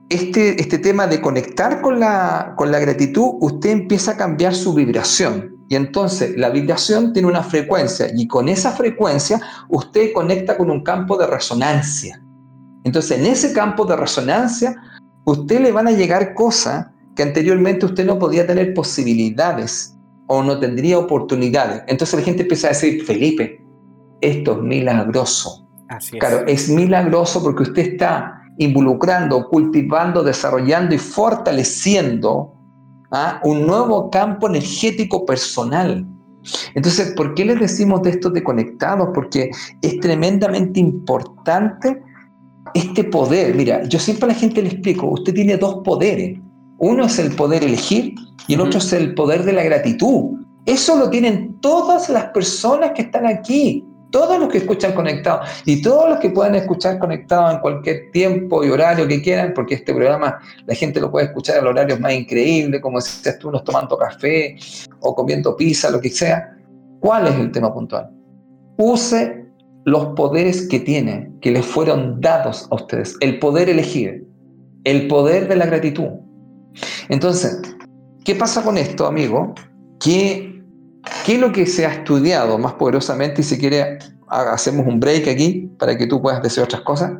este, 0.08 0.60
este 0.60 0.78
tema 0.78 1.06
de 1.06 1.20
conectar 1.20 1.82
con 1.82 2.00
la, 2.00 2.54
con 2.56 2.70
la 2.70 2.78
gratitud, 2.78 3.34
usted 3.40 3.70
empieza 3.70 4.12
a 4.12 4.16
cambiar 4.16 4.54
su 4.54 4.72
vibración. 4.72 5.56
Y 5.68 5.74
entonces 5.74 6.36
la 6.38 6.48
vibración 6.48 7.12
tiene 7.12 7.28
una 7.28 7.42
frecuencia 7.42 8.06
y 8.14 8.26
con 8.26 8.48
esa 8.48 8.70
frecuencia 8.70 9.40
usted 9.68 10.12
conecta 10.14 10.56
con 10.56 10.70
un 10.70 10.82
campo 10.82 11.18
de 11.18 11.26
resonancia. 11.26 12.22
Entonces 12.84 13.18
en 13.18 13.26
ese 13.26 13.52
campo 13.52 13.84
de 13.84 13.96
resonancia 13.96 14.74
usted 15.24 15.60
le 15.60 15.72
van 15.72 15.88
a 15.88 15.92
llegar 15.92 16.32
cosas 16.32 16.86
que 17.18 17.24
anteriormente 17.24 17.84
usted 17.84 18.06
no 18.06 18.16
podía 18.16 18.46
tener 18.46 18.72
posibilidades 18.74 19.98
o 20.28 20.40
no 20.40 20.60
tendría 20.60 21.00
oportunidades. 21.00 21.82
Entonces 21.88 22.16
la 22.16 22.24
gente 22.24 22.42
empieza 22.42 22.68
a 22.68 22.70
decir, 22.70 23.04
Felipe, 23.04 23.60
esto 24.20 24.52
es 24.52 24.58
milagroso. 24.62 25.68
Así 25.88 26.14
es. 26.14 26.20
Claro, 26.20 26.46
es 26.46 26.68
milagroso 26.68 27.42
porque 27.42 27.64
usted 27.64 27.94
está 27.94 28.40
involucrando, 28.58 29.48
cultivando, 29.48 30.22
desarrollando 30.22 30.94
y 30.94 30.98
fortaleciendo 30.98 32.54
¿ah? 33.10 33.40
un 33.42 33.66
nuevo 33.66 34.10
campo 34.10 34.46
energético 34.46 35.26
personal. 35.26 36.06
Entonces, 36.76 37.14
¿por 37.16 37.34
qué 37.34 37.46
les 37.46 37.58
decimos 37.58 38.00
de 38.02 38.10
esto 38.10 38.30
de 38.30 38.44
conectados? 38.44 39.08
Porque 39.12 39.50
es 39.82 39.98
tremendamente 39.98 40.78
importante 40.78 42.00
este 42.74 43.02
poder. 43.02 43.56
Mira, 43.56 43.82
yo 43.88 43.98
siempre 43.98 44.26
a 44.26 44.28
la 44.28 44.38
gente 44.38 44.62
le 44.62 44.68
explico, 44.68 45.08
usted 45.08 45.34
tiene 45.34 45.56
dos 45.56 45.80
poderes. 45.82 46.38
Uno 46.78 47.06
es 47.06 47.18
el 47.18 47.34
poder 47.34 47.64
elegir 47.64 48.14
y 48.46 48.54
el 48.54 48.60
otro 48.60 48.78
es 48.78 48.92
el 48.92 49.14
poder 49.14 49.42
de 49.42 49.52
la 49.52 49.64
gratitud. 49.64 50.38
Eso 50.64 50.96
lo 50.96 51.10
tienen 51.10 51.60
todas 51.60 52.08
las 52.08 52.26
personas 52.26 52.92
que 52.92 53.02
están 53.02 53.26
aquí, 53.26 53.84
todos 54.12 54.38
los 54.38 54.48
que 54.48 54.58
escuchan 54.58 54.92
conectados 54.92 55.48
y 55.64 55.82
todos 55.82 56.08
los 56.08 56.18
que 56.20 56.30
puedan 56.30 56.54
escuchar 56.54 57.00
conectados 57.00 57.54
en 57.54 57.60
cualquier 57.60 58.10
tiempo 58.12 58.64
y 58.64 58.70
horario 58.70 59.08
que 59.08 59.20
quieran, 59.20 59.52
porque 59.54 59.74
este 59.74 59.92
programa 59.92 60.38
la 60.66 60.74
gente 60.74 61.00
lo 61.00 61.10
puede 61.10 61.26
escuchar 61.26 61.58
al 61.58 61.66
horario 61.66 61.98
más 61.98 62.12
increíble, 62.12 62.80
como 62.80 62.98
decías 62.98 63.38
tú, 63.40 63.48
unos 63.48 63.64
tomando 63.64 63.98
café 63.98 64.56
o 65.00 65.14
comiendo 65.16 65.56
pizza, 65.56 65.90
lo 65.90 66.00
que 66.00 66.10
sea. 66.10 66.56
¿Cuál 67.00 67.26
es 67.26 67.34
el 67.34 67.50
tema 67.50 67.74
puntual? 67.74 68.08
Use 68.76 69.46
los 69.84 70.06
poderes 70.14 70.68
que 70.68 70.78
tiene, 70.78 71.32
que 71.40 71.50
les 71.50 71.66
fueron 71.66 72.20
dados 72.20 72.68
a 72.70 72.76
ustedes, 72.76 73.16
el 73.20 73.40
poder 73.40 73.68
elegir, 73.68 74.28
el 74.84 75.08
poder 75.08 75.48
de 75.48 75.56
la 75.56 75.66
gratitud 75.66 76.27
entonces, 77.08 77.60
¿qué 78.24 78.34
pasa 78.34 78.62
con 78.62 78.76
esto, 78.76 79.06
amigo? 79.06 79.54
¿Qué, 80.00 80.62
¿Qué 81.24 81.34
es 81.34 81.40
lo 81.40 81.52
que 81.52 81.66
se 81.66 81.86
ha 81.86 81.92
estudiado 81.94 82.58
más 82.58 82.74
poderosamente? 82.74 83.40
Y 83.40 83.44
si 83.44 83.58
quiere, 83.58 83.98
hacemos 84.28 84.86
un 84.86 85.00
break 85.00 85.28
aquí 85.28 85.70
para 85.78 85.96
que 85.96 86.06
tú 86.06 86.20
puedas 86.20 86.42
decir 86.42 86.62
otras 86.62 86.82
cosas. 86.82 87.12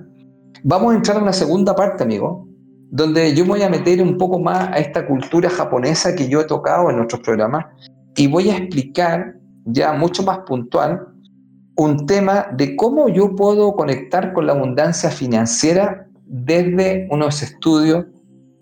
Vamos 0.62 0.92
a 0.92 0.96
entrar 0.96 1.16
a 1.18 1.22
una 1.22 1.32
segunda 1.32 1.74
parte, 1.74 2.02
amigo, 2.02 2.46
donde 2.90 3.34
yo 3.34 3.44
me 3.44 3.50
voy 3.50 3.62
a 3.62 3.68
meter 3.68 4.02
un 4.02 4.16
poco 4.16 4.38
más 4.38 4.68
a 4.68 4.78
esta 4.78 5.06
cultura 5.06 5.50
japonesa 5.50 6.14
que 6.14 6.28
yo 6.28 6.40
he 6.40 6.44
tocado 6.44 6.90
en 6.90 6.96
nuestros 6.96 7.22
programas 7.22 7.66
y 8.16 8.26
voy 8.26 8.50
a 8.50 8.56
explicar 8.56 9.36
ya 9.66 9.92
mucho 9.92 10.22
más 10.22 10.38
puntual 10.40 11.06
un 11.76 12.06
tema 12.06 12.48
de 12.52 12.74
cómo 12.74 13.08
yo 13.08 13.36
puedo 13.36 13.74
conectar 13.74 14.32
con 14.32 14.46
la 14.46 14.52
abundancia 14.52 15.10
financiera 15.10 16.08
desde 16.26 17.06
unos 17.10 17.42
estudios 17.42 18.06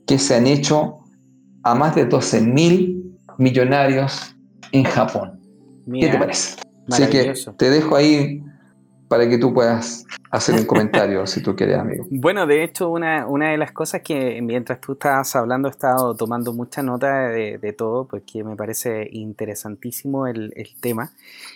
que 0.07 0.19
se 0.19 0.35
han 0.35 0.47
hecho 0.47 0.99
a 1.62 1.75
más 1.75 1.95
de 1.95 2.07
12 2.07 2.40
mil 2.42 3.16
millonarios 3.38 4.37
en 4.73 4.85
Japón. 4.85 5.40
¿Qué 5.92 6.09
te 6.09 6.19
parece? 6.19 6.57
Así 6.88 7.07
que 7.09 7.35
te 7.57 7.71
dejo 7.71 7.97
ahí 7.97 8.42
para 9.09 9.29
que 9.29 9.38
tú 9.38 9.55
puedas 9.55 10.05
hacer 10.31 10.57
un 10.57 10.64
comentario 10.64 11.27
si 11.27 11.42
tú 11.42 11.55
quieres, 11.55 11.79
amigo. 11.79 12.05
Bueno, 12.11 12.47
de 12.47 12.64
hecho, 12.64 12.90
una, 12.90 13.27
una, 13.27 13.51
de 13.51 13.59
las 13.59 13.73
cosas 13.73 14.03
que 14.03 14.40
mientras 14.42 14.81
tú 14.81 14.92
estabas 14.92 15.35
hablando 15.37 15.69
he 15.69 15.71
estado 15.71 16.14
tomando 16.14 16.53
mucha 16.53 16.83
nota 16.83 17.29
de, 17.29 17.75
todo, 17.77 18.07
porque 18.07 18.42
me 18.42 18.57
parece 18.57 19.09
interesantísimo 19.12 20.27
el, 20.27 20.53
tema. 20.81 21.12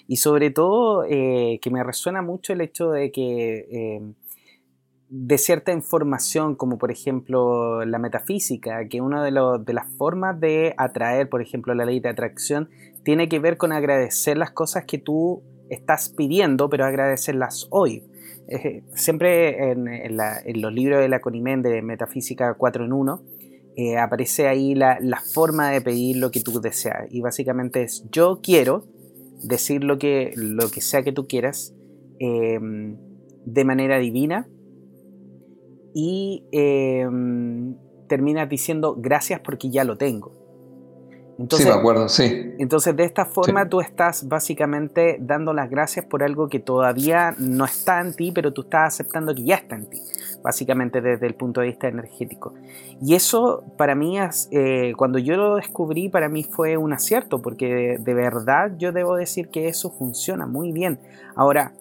Y 0.07 0.17
sobre 0.17 0.51
todo 0.51 1.05
eh, 1.09 1.59
que 1.61 1.71
me 1.71 1.83
resuena 1.83 2.23
mucho 2.23 2.53
el 2.53 2.61
hecho 2.61 2.91
de 2.91 3.11
que 3.11 3.67
eh, 3.71 4.03
de 5.11 5.39
cierta 5.39 5.73
información, 5.73 6.55
como 6.55 6.79
por 6.79 6.93
ejemplo 6.93 7.85
la 7.85 7.99
metafísica, 7.99 8.87
que 8.89 9.01
una 9.01 9.25
de, 9.25 9.33
las 9.33 9.87
formas 9.99 10.39
de 10.39 10.73
atraer, 10.77 11.29
por 11.29 11.43
ejemplo, 11.43 11.75
la 11.75 11.85
ley 11.85 11.99
de 11.99 12.09
atracción, 12.09 12.71
tiene 13.03 13.29
que 13.29 13.41
ver 13.41 13.57
con 13.57 13.73
agradecer 13.73 14.39
las 14.39 14.53
cosas 14.53 14.85
que 14.85 14.99
tú 14.99 15.43
estás 15.69 16.11
pidiendo, 16.11 16.71
pero 16.71 16.85
agradecerlas 16.85 17.67
hoy. 17.71 18.05
siempre 18.95 19.73
en, 19.73 20.17
los 20.63 20.73
libros 20.73 21.01
de 21.01 21.09
la 21.09 21.21
Conimen 21.21 21.63
de 21.63 21.83
Metafísica 21.83 22.55
4 22.55 22.85
en 22.85 22.93
1, 22.93 23.23
eh, 23.77 23.99
aparece 23.99 24.47
ahí 24.47 24.77
la, 24.77 24.99
forma 25.33 25.71
de 25.71 25.81
pedir 25.81 26.19
lo 26.19 26.31
que 26.31 26.41
tú 26.41 26.61
deseas. 26.61 27.09
Y 27.11 27.21
básicamente 27.21 27.83
es 27.83 28.05
yo 28.13 28.41
quiero 28.41 28.85
decir 29.43 29.83
lo 29.83 29.99
que, 29.99 30.33
lo 30.37 30.71
que 30.71 30.81
sea 30.81 31.03
que 31.03 31.13
tú 31.13 31.27
quieras 31.27 31.75
em, 32.21 32.97
de 33.45 33.65
manera 33.65 33.99
divina 33.99 34.47
y 35.95 36.45
em, 36.53 37.75
terminas 38.07 38.49
diciendo 38.49 38.97
gracias 38.99 39.41
porque 39.41 39.71
ya 39.71 39.85
lo 39.85 39.97
tengo. 39.97 40.41
Entonces, 41.41 41.69
sí, 41.69 41.73
me 41.73 41.79
acuerdo, 41.79 42.09
sí. 42.11 42.55
Entonces, 42.59 42.95
de 42.95 43.05
esta 43.05 43.25
forma 43.25 43.67
tú 43.67 43.81
estás 43.81 44.29
básicamente 44.29 45.17
dando 45.21 45.55
las 45.55 45.71
gracias 45.71 46.05
por 46.05 46.23
algo 46.23 46.51
que 46.51 46.59
todavía 46.59 47.35
no 47.39 47.65
está 47.65 47.99
en 48.03 48.13
ti, 48.13 48.31
pero 48.31 48.53
tú 48.53 48.61
estás 48.61 48.93
aceptando 48.95 49.35
que 49.35 49.45
ya 49.45 49.55
está 49.55 49.77
en 49.77 49.89
ti, 49.89 49.99
básicamente 50.43 51.01
desde 51.01 51.27
el 51.27 51.35
punto 51.35 51.63
de 51.63 51.69
vista 51.69 51.89
energético. 51.89 52.53
Y 53.01 53.15
eso 53.15 53.65
para 53.79 53.95
mí, 53.95 54.19
eh, 54.51 54.93
cuando 54.99 55.19
yo 55.19 55.37
lo 55.39 55.57
descubrí, 55.57 56.11
para 56.11 56.29
mí 56.29 56.45
fue 56.45 56.77
un 56.77 56.93
acierto, 56.93 57.41
porque 57.41 57.97
de 57.99 58.15
verdad 58.15 58.73
yo 58.77 58.93
debo 58.93 59.17
decir 59.17 59.49
que 59.49 59.69
eso 59.69 59.91
funciona 59.91 60.45
muy 60.45 60.73
bien. 60.73 61.01
Ahora, 61.37 61.73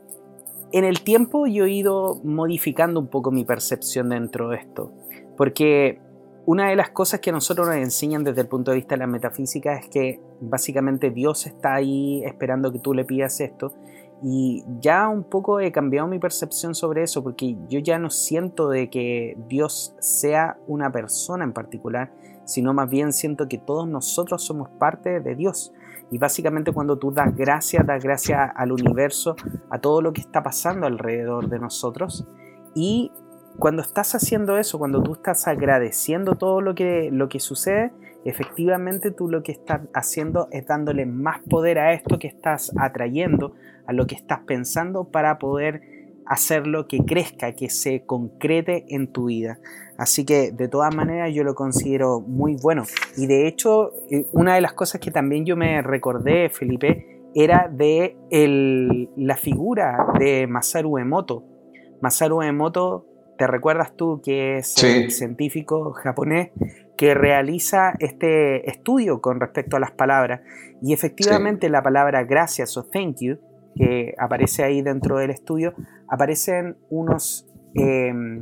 en 0.72 0.84
el 0.84 1.02
tiempo 1.02 1.48
yo 1.48 1.66
he 1.66 1.72
ido 1.72 2.20
modificando 2.24 3.00
un 3.00 3.08
poco 3.08 3.32
mi 3.32 3.44
percepción 3.44 4.10
dentro 4.10 4.50
de 4.50 4.58
esto, 4.58 4.92
porque 5.38 6.00
una 6.46 6.70
de 6.70 6.76
las 6.76 6.90
cosas 6.90 7.20
que 7.20 7.30
a 7.30 7.34
nosotros 7.34 7.68
nos 7.68 7.78
enseñan 7.78 8.24
desde 8.24 8.42
el 8.42 8.48
punto 8.48 8.72
de 8.72 8.78
vista 8.78 8.96
de 8.96 9.00
la 9.00 9.08
metafísica 9.08 9.76
es 9.76 9.88
que 9.90 10.20
básicamente 10.42 11.12
Dios 11.12 11.46
está 11.46 11.76
ahí 11.76 12.24
esperando 12.26 12.72
que 12.72 12.80
tú 12.80 12.94
le 12.94 13.06
pidas 13.06 13.40
esto 13.40 13.74
y 14.22 14.64
ya 14.80 15.08
un 15.08 15.24
poco 15.24 15.60
he 15.60 15.72
cambiado 15.72 16.08
mi 16.08 16.20
percepción 16.20 16.76
sobre 16.76 17.04
eso 17.04 17.24
porque 17.24 17.56
yo 17.70 17.80
ya 17.80 18.00
no 18.00 18.10
siento 18.10 18.70
de 18.70 18.90
que 18.90 19.38
Dios 19.48 19.96
sea 20.00 20.58
una 20.68 20.92
persona 20.92 21.44
en 21.44 21.54
particular, 21.54 22.12
sino 22.46 22.74
más 22.74 22.90
bien 22.90 23.14
siento 23.14 23.48
que 23.48 23.58
todos 23.58 23.88
nosotros 23.88 24.44
somos 24.44 24.70
parte 24.70 25.20
de 25.20 25.36
Dios. 25.36 25.72
Y 26.12 26.18
básicamente 26.18 26.72
cuando 26.72 26.98
tú 26.98 27.12
das 27.12 27.36
gracias, 27.36 27.86
das 27.86 28.04
gracias 28.04 28.52
al 28.56 28.72
universo, 28.72 29.36
a 29.70 29.80
todo 29.80 30.02
lo 30.02 30.14
que 30.14 30.22
está 30.22 30.42
pasando 30.42 30.88
alrededor 30.88 31.50
de 31.50 31.60
nosotros. 31.60 32.28
Y 32.74 33.12
cuando 33.58 33.82
estás 33.82 34.16
haciendo 34.16 34.58
eso, 34.58 34.80
cuando 34.80 35.04
tú 35.04 35.14
estás 35.14 35.48
agradeciendo 35.48 36.36
todo 36.36 36.62
lo 36.62 36.76
que, 36.76 37.10
lo 37.12 37.30
que 37.30 37.40
sucede, 37.40 37.92
efectivamente 38.26 39.12
tú 39.12 39.30
lo 39.30 39.44
que 39.44 39.52
estás 39.52 39.82
haciendo 39.94 40.48
es 40.52 40.66
dándole 40.66 41.06
más 41.06 41.42
poder 41.50 41.80
a 41.80 41.94
esto 41.94 42.20
que 42.20 42.28
estás 42.28 42.72
atrayendo, 42.78 43.54
a 43.86 43.94
lo 43.94 44.08
que 44.08 44.16
estás 44.16 44.40
pensando 44.48 45.06
para 45.06 45.40
poder 45.40 45.99
hacerlo 46.30 46.88
que 46.88 47.00
crezca, 47.00 47.54
que 47.54 47.70
se 47.70 48.06
concrete 48.06 48.86
en 48.90 49.12
tu 49.12 49.26
vida. 49.26 49.60
Así 49.98 50.26
que 50.26 50.52
de 50.52 50.68
todas 50.70 50.96
maneras 50.96 51.34
yo 51.34 51.44
lo 51.44 51.56
considero 51.56 52.22
muy 52.22 52.56
bueno. 52.56 52.84
Y 53.18 53.26
de 53.26 53.48
hecho, 53.48 53.92
eh, 54.12 54.26
una 54.32 54.56
de 54.56 54.62
las 54.62 54.74
cosas 54.74 55.02
que 55.02 55.12
también 55.12 55.46
yo 55.46 55.58
me 55.58 55.82
recordé, 55.82 56.50
Felipe, 56.50 57.24
era 57.34 57.68
de 57.72 58.16
la 59.18 59.36
figura 59.36 60.06
de 60.20 60.48
Masaru 60.48 61.00
Emoto. 61.00 61.44
Masaru 62.02 62.44
Emoto, 62.44 63.06
¿te 63.38 63.48
recuerdas 63.48 63.96
tú 63.96 64.22
que 64.24 64.58
es 64.58 64.82
el 64.84 65.12
científico 65.12 65.94
japonés 65.94 66.52
que 66.96 67.16
realiza 67.16 67.94
este 68.00 68.70
estudio 68.70 69.20
con 69.20 69.40
respecto 69.40 69.78
a 69.78 69.80
las 69.80 69.92
palabras? 69.92 70.42
Y 70.82 70.94
efectivamente 70.94 71.70
la 71.70 71.82
palabra 71.82 72.24
gracias 72.24 72.78
o 72.78 72.84
thank 72.84 73.18
you 73.20 73.38
que 73.76 74.14
aparece 74.18 74.64
ahí 74.64 74.82
dentro 74.82 75.18
del 75.18 75.30
estudio, 75.30 75.74
aparecen 76.10 76.78
unos 76.90 77.48
em, 77.76 78.42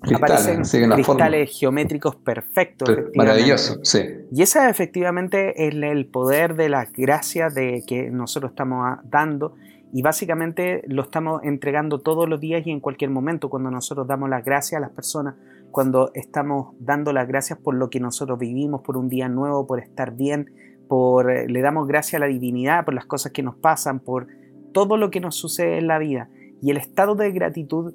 cristales, 0.00 1.58
geométricos 1.58 2.16
perfectos. 2.16 2.88
Maravilloso, 3.14 3.78
sí. 3.82 4.00
Y 4.32 4.42
esa 4.42 4.68
efectivamente 4.68 5.66
es 5.66 5.74
el 5.74 6.06
poder 6.06 6.54
de 6.54 6.68
la 6.68 6.86
gracia 6.86 7.48
de 7.48 7.82
que 7.86 8.10
nosotros 8.10 8.52
estamos 8.52 8.98
dando 9.04 9.54
y 9.92 10.02
básicamente 10.02 10.82
lo 10.86 11.02
estamos 11.02 11.42
entregando 11.44 12.00
todos 12.00 12.28
los 12.28 12.40
días 12.40 12.66
y 12.66 12.70
en 12.70 12.80
cualquier 12.80 13.10
momento 13.10 13.48
cuando 13.48 13.70
nosotros 13.70 14.06
damos 14.06 14.28
las 14.28 14.44
gracias 14.44 14.78
a 14.78 14.80
las 14.80 14.90
personas, 14.90 15.36
cuando 15.70 16.10
estamos 16.14 16.74
dando 16.80 17.12
las 17.12 17.26
gracias 17.28 17.58
por 17.58 17.74
lo 17.74 17.88
que 17.88 18.00
nosotros 18.00 18.38
vivimos, 18.38 18.82
por 18.82 18.96
un 18.96 19.08
día 19.08 19.28
nuevo, 19.28 19.66
por 19.66 19.80
estar 19.80 20.14
bien, 20.14 20.50
por 20.88 21.32
le 21.50 21.60
damos 21.60 21.86
gracias 21.88 22.14
a 22.14 22.26
la 22.26 22.30
divinidad 22.30 22.84
por 22.84 22.94
las 22.94 23.06
cosas 23.06 23.32
que 23.32 23.42
nos 23.42 23.56
pasan, 23.56 24.00
por 24.00 24.26
todo 24.72 24.96
lo 24.96 25.10
que 25.10 25.20
nos 25.20 25.36
sucede 25.36 25.78
en 25.78 25.86
la 25.86 25.98
vida. 25.98 26.28
Y 26.62 26.70
el 26.70 26.76
estado 26.76 27.14
de 27.14 27.30
gratitud, 27.32 27.94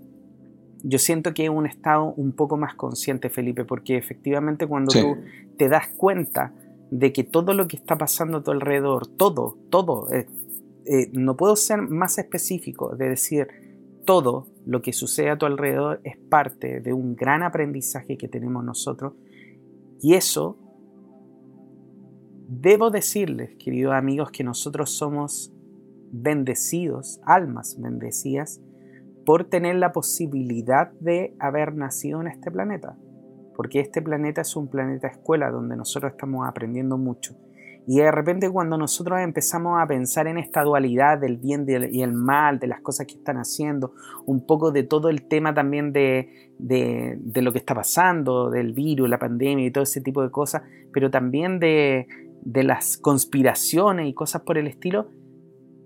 yo 0.83 0.99
siento 0.99 1.33
que 1.33 1.45
es 1.45 1.49
un 1.49 1.65
estado 1.65 2.13
un 2.15 2.31
poco 2.31 2.57
más 2.57 2.75
consciente, 2.75 3.29
Felipe, 3.29 3.65
porque 3.65 3.97
efectivamente 3.97 4.67
cuando 4.67 4.91
tú 4.91 5.17
te 5.57 5.69
das 5.69 5.87
cuenta 5.89 6.53
de 6.91 7.13
que 7.13 7.23
todo 7.23 7.53
lo 7.53 7.67
que 7.67 7.77
está 7.77 7.97
pasando 7.97 8.39
a 8.39 8.43
tu 8.43 8.51
alrededor, 8.51 9.07
todo, 9.07 9.57
todo, 9.69 10.11
eh, 10.11 10.27
eh, 10.85 11.09
no 11.13 11.37
puedo 11.37 11.55
ser 11.55 11.81
más 11.81 12.17
específico 12.17 12.95
de 12.95 13.09
decir 13.09 13.47
todo 14.05 14.47
lo 14.65 14.81
que 14.81 14.93
sucede 14.93 15.29
a 15.29 15.37
tu 15.37 15.45
alrededor 15.45 16.01
es 16.03 16.17
parte 16.17 16.81
de 16.81 16.93
un 16.93 17.15
gran 17.15 17.43
aprendizaje 17.43 18.17
que 18.17 18.27
tenemos 18.27 18.63
nosotros. 18.63 19.13
Y 20.01 20.15
eso, 20.15 20.57
debo 22.47 22.89
decirles, 22.89 23.55
queridos 23.55 23.93
amigos, 23.93 24.31
que 24.31 24.43
nosotros 24.43 24.89
somos 24.89 25.50
bendecidos, 26.11 27.19
almas 27.25 27.77
bendecidas, 27.79 28.61
por 29.25 29.45
tener 29.45 29.75
la 29.75 29.91
posibilidad 29.91 30.91
de 30.99 31.35
haber 31.39 31.75
nacido 31.75 32.21
en 32.21 32.27
este 32.27 32.51
planeta. 32.51 32.97
Porque 33.55 33.79
este 33.79 34.01
planeta 34.01 34.41
es 34.41 34.55
un 34.55 34.67
planeta 34.67 35.07
escuela 35.07 35.51
donde 35.51 35.75
nosotros 35.75 36.11
estamos 36.11 36.47
aprendiendo 36.47 36.97
mucho. 36.97 37.35
Y 37.87 37.97
de 37.97 38.11
repente 38.11 38.49
cuando 38.49 38.77
nosotros 38.77 39.19
empezamos 39.19 39.81
a 39.81 39.87
pensar 39.87 40.27
en 40.27 40.37
esta 40.37 40.63
dualidad 40.63 41.17
del 41.17 41.37
bien 41.37 41.65
y 41.91 42.01
el 42.01 42.13
mal, 42.13 42.59
de 42.59 42.67
las 42.67 42.81
cosas 42.81 43.07
que 43.07 43.15
están 43.15 43.37
haciendo, 43.37 43.93
un 44.25 44.45
poco 44.45 44.71
de 44.71 44.83
todo 44.83 45.09
el 45.09 45.27
tema 45.27 45.53
también 45.53 45.91
de, 45.91 46.29
de, 46.59 47.41
lo 47.41 47.51
que 47.51 47.57
está 47.57 47.73
pasando, 47.73 48.51
del 48.51 48.73
virus, 48.73 49.09
la 49.09 49.17
pandemia 49.17 49.65
y 49.65 49.71
todo 49.71 49.83
ese 49.83 49.99
tipo 49.99 50.21
de 50.21 50.29
cosas, 50.29 50.61
pero 50.93 51.09
también 51.09 51.59
de, 51.59 52.07
de 52.43 52.63
las 52.63 52.97
conspiraciones 52.97 54.07
y 54.07 54.13
cosas 54.13 54.43
por 54.43 54.59
el 54.59 54.67
estilo, 54.67 55.07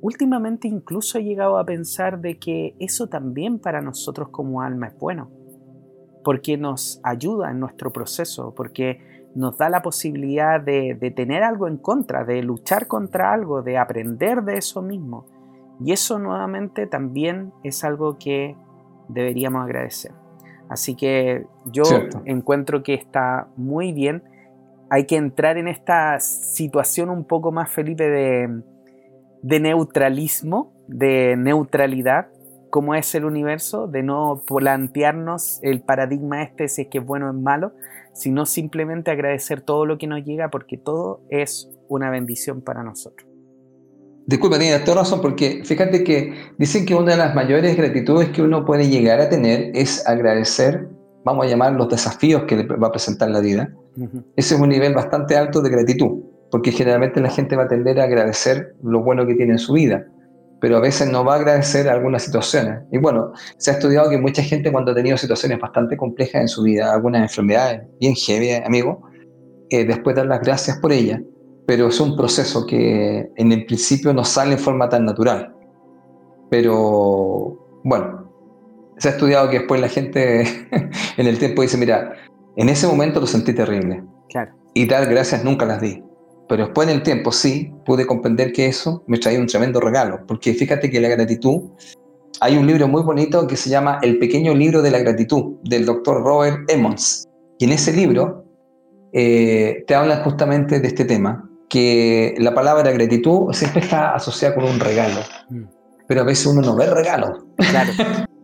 últimamente 0.05 0.67
incluso 0.67 1.17
he 1.17 1.23
llegado 1.23 1.57
a 1.57 1.65
pensar 1.65 2.19
de 2.19 2.37
que 2.37 2.75
eso 2.79 3.07
también 3.07 3.57
para 3.57 3.81
nosotros 3.81 4.29
como 4.29 4.61
alma 4.61 4.89
es 4.89 4.99
bueno, 4.99 5.31
porque 6.23 6.57
nos 6.57 7.01
ayuda 7.03 7.49
en 7.49 7.59
nuestro 7.59 7.91
proceso, 7.91 8.53
porque 8.55 8.99
nos 9.33 9.57
da 9.57 9.67
la 9.67 9.81
posibilidad 9.81 10.61
de, 10.61 11.11
tener 11.15 11.41
algo 11.41 11.67
en 11.67 11.77
contra, 11.77 12.23
de 12.23 12.43
luchar 12.43 12.85
contra 12.85 13.33
algo, 13.33 13.63
de 13.63 13.79
aprender 13.79 14.43
de 14.43 14.59
eso 14.59 14.83
mismo. 14.83 15.25
Y 15.83 15.91
eso 15.91 16.19
nuevamente 16.19 16.85
también 16.85 17.51
es 17.63 17.83
algo 17.83 18.19
que 18.19 18.55
deberíamos 19.07 19.63
agradecer. 19.63 20.11
Así 20.69 20.95
que 20.95 21.47
yo 21.65 21.83
encuentro 22.25 22.83
que 22.83 22.93
está 22.93 23.47
muy 23.57 23.91
bien. 23.91 24.23
Hay 24.91 25.07
que 25.07 25.15
entrar 25.15 25.57
en 25.57 25.67
esta 25.67 26.19
situación 26.19 27.09
un 27.09 27.25
poco 27.25 27.51
más, 27.51 27.71
Felipe, 27.71 28.07
de, 28.07 28.63
de 29.45 29.59
neutralismo, 29.59 30.73
de 30.87 31.35
neutralidad, 31.37 32.29
como 32.71 32.95
es 32.95 33.13
el 33.13 33.25
universo, 33.25 33.85
de 33.85 34.01
no 34.01 34.41
plantearnos 34.47 35.59
el 35.61 35.81
paradigma 35.81 36.41
este 36.41 36.67
si 36.67 36.81
es 36.81 36.87
que 36.87 36.97
es 36.97 37.05
bueno 37.05 37.27
o 37.27 37.29
es 37.29 37.35
malo, 37.35 37.73
sino 38.11 38.47
simplemente 38.47 39.11
agradecer 39.11 39.61
todo 39.61 39.85
lo 39.85 39.99
que 39.99 40.07
nos 40.07 40.25
llega 40.25 40.49
porque 40.49 40.77
todo 40.77 41.21
es 41.29 41.69
una 41.87 42.09
bendición 42.09 42.61
para 42.61 42.81
nosotros. 42.81 43.29
Disculpa, 44.25 44.57
tienes 44.57 44.83
toda 44.83 45.01
razón, 45.01 45.21
porque 45.21 45.61
fíjate 45.63 46.03
que 46.03 46.33
dicen 46.57 46.83
que 46.87 46.95
una 46.95 47.11
de 47.11 47.17
las 47.17 47.35
mayores 47.35 47.77
gratitudes 47.77 48.29
que 48.29 48.41
uno 48.41 48.65
puede 48.65 48.89
llegar 48.89 49.21
a 49.21 49.29
tener 49.29 49.69
es 49.75 50.07
agradecer, 50.07 50.89
vamos 51.23 51.45
a 51.45 51.49
llamar 51.49 51.73
los 51.73 51.87
desafíos 51.87 52.45
que 52.47 52.55
le 52.55 52.63
va 52.63 52.87
a 52.87 52.91
presentar 52.91 53.29
la 53.29 53.41
vida. 53.41 53.71
Ese 54.35 54.55
es 54.55 54.59
un 54.59 54.69
nivel 54.69 54.95
bastante 54.95 55.37
alto 55.37 55.61
de 55.61 55.69
gratitud 55.69 56.34
porque 56.55 56.71
generalmente 56.71 57.19
la 57.19 57.29
gente 57.29 57.57
va 57.57 57.63
a 57.63 57.67
tender 57.67 57.99
a 57.99 58.05
agradecer 58.05 58.77
lo 58.81 59.03
bueno 59.03 59.27
que 59.27 59.35
tiene 59.35 59.51
en 59.51 59.59
su 59.59 59.73
vida, 59.73 60.07
pero 60.61 60.77
a 60.77 60.79
veces 60.79 61.11
no 61.11 61.25
va 61.25 61.33
a 61.33 61.35
agradecer 61.39 61.89
algunas 61.89 62.23
situaciones. 62.23 62.79
Y 62.93 62.97
bueno, 62.97 63.33
se 63.57 63.71
ha 63.71 63.73
estudiado 63.73 64.09
que 64.09 64.17
mucha 64.17 64.41
gente 64.41 64.71
cuando 64.71 64.93
ha 64.93 64.95
tenido 64.95 65.17
situaciones 65.17 65.59
bastante 65.59 65.97
complejas 65.97 66.43
en 66.43 66.47
su 66.47 66.63
vida, 66.63 66.93
algunas 66.93 67.23
enfermedades 67.23 67.81
bien 67.99 68.15
heavy, 68.15 68.51
amigo, 68.51 69.01
eh, 69.69 69.83
después 69.83 70.15
dar 70.15 70.27
las 70.27 70.39
gracias 70.39 70.77
por 70.77 70.93
ellas, 70.93 71.19
pero 71.67 71.89
es 71.89 71.99
un 71.99 72.15
proceso 72.15 72.65
que 72.65 73.29
en 73.35 73.51
el 73.51 73.65
principio 73.65 74.13
no 74.13 74.23
sale 74.23 74.53
en 74.53 74.59
forma 74.59 74.87
tan 74.87 75.03
natural. 75.03 75.53
Pero 76.49 77.81
bueno, 77.83 78.31
se 78.97 79.09
ha 79.09 79.11
estudiado 79.11 79.49
que 79.49 79.59
después 79.59 79.81
la 79.81 79.89
gente 79.89 80.43
en 81.17 81.27
el 81.27 81.37
tiempo 81.37 81.63
dice, 81.63 81.77
mira, 81.77 82.13
en 82.55 82.69
ese 82.69 82.87
momento 82.87 83.19
lo 83.19 83.27
sentí 83.27 83.51
terrible. 83.51 84.05
Claro. 84.29 84.55
Y 84.73 84.85
dar 84.85 85.05
gracias 85.09 85.43
nunca 85.43 85.65
las 85.65 85.81
di. 85.81 86.01
Pero 86.47 86.65
después 86.65 86.87
en 86.87 86.95
el 86.95 87.03
tiempo 87.03 87.31
sí 87.31 87.73
pude 87.85 88.05
comprender 88.05 88.51
que 88.51 88.67
eso 88.67 89.03
me 89.07 89.17
traía 89.17 89.39
un 89.39 89.47
tremendo 89.47 89.79
regalo, 89.79 90.19
porque 90.27 90.53
fíjate 90.53 90.89
que 90.89 90.99
la 90.99 91.09
gratitud, 91.09 91.71
hay 92.39 92.57
un 92.57 92.67
libro 92.67 92.87
muy 92.87 93.01
bonito 93.01 93.47
que 93.47 93.55
se 93.55 93.69
llama 93.69 93.99
El 94.01 94.19
pequeño 94.19 94.53
libro 94.53 94.81
de 94.81 94.91
la 94.91 94.99
gratitud, 94.99 95.55
del 95.63 95.85
doctor 95.85 96.23
Robert 96.23 96.69
Emmons. 96.69 97.27
Y 97.57 97.65
en 97.65 97.71
ese 97.71 97.93
libro 97.93 98.45
eh, 99.13 99.83
te 99.87 99.95
hablan 99.95 100.23
justamente 100.23 100.79
de 100.79 100.87
este 100.87 101.05
tema, 101.05 101.49
que 101.67 102.35
la 102.37 102.53
palabra 102.53 102.91
gratitud 102.91 103.51
siempre 103.53 103.81
está 103.81 104.13
asociada 104.13 104.53
con 104.53 104.65
un 104.65 104.79
regalo, 104.79 105.21
mm. 105.49 105.63
pero 106.07 106.21
a 106.21 106.25
veces 106.25 106.45
uno 106.45 106.61
no 106.61 106.75
ve 106.75 106.85
regalo. 106.85 107.47
Claro. 107.57 107.91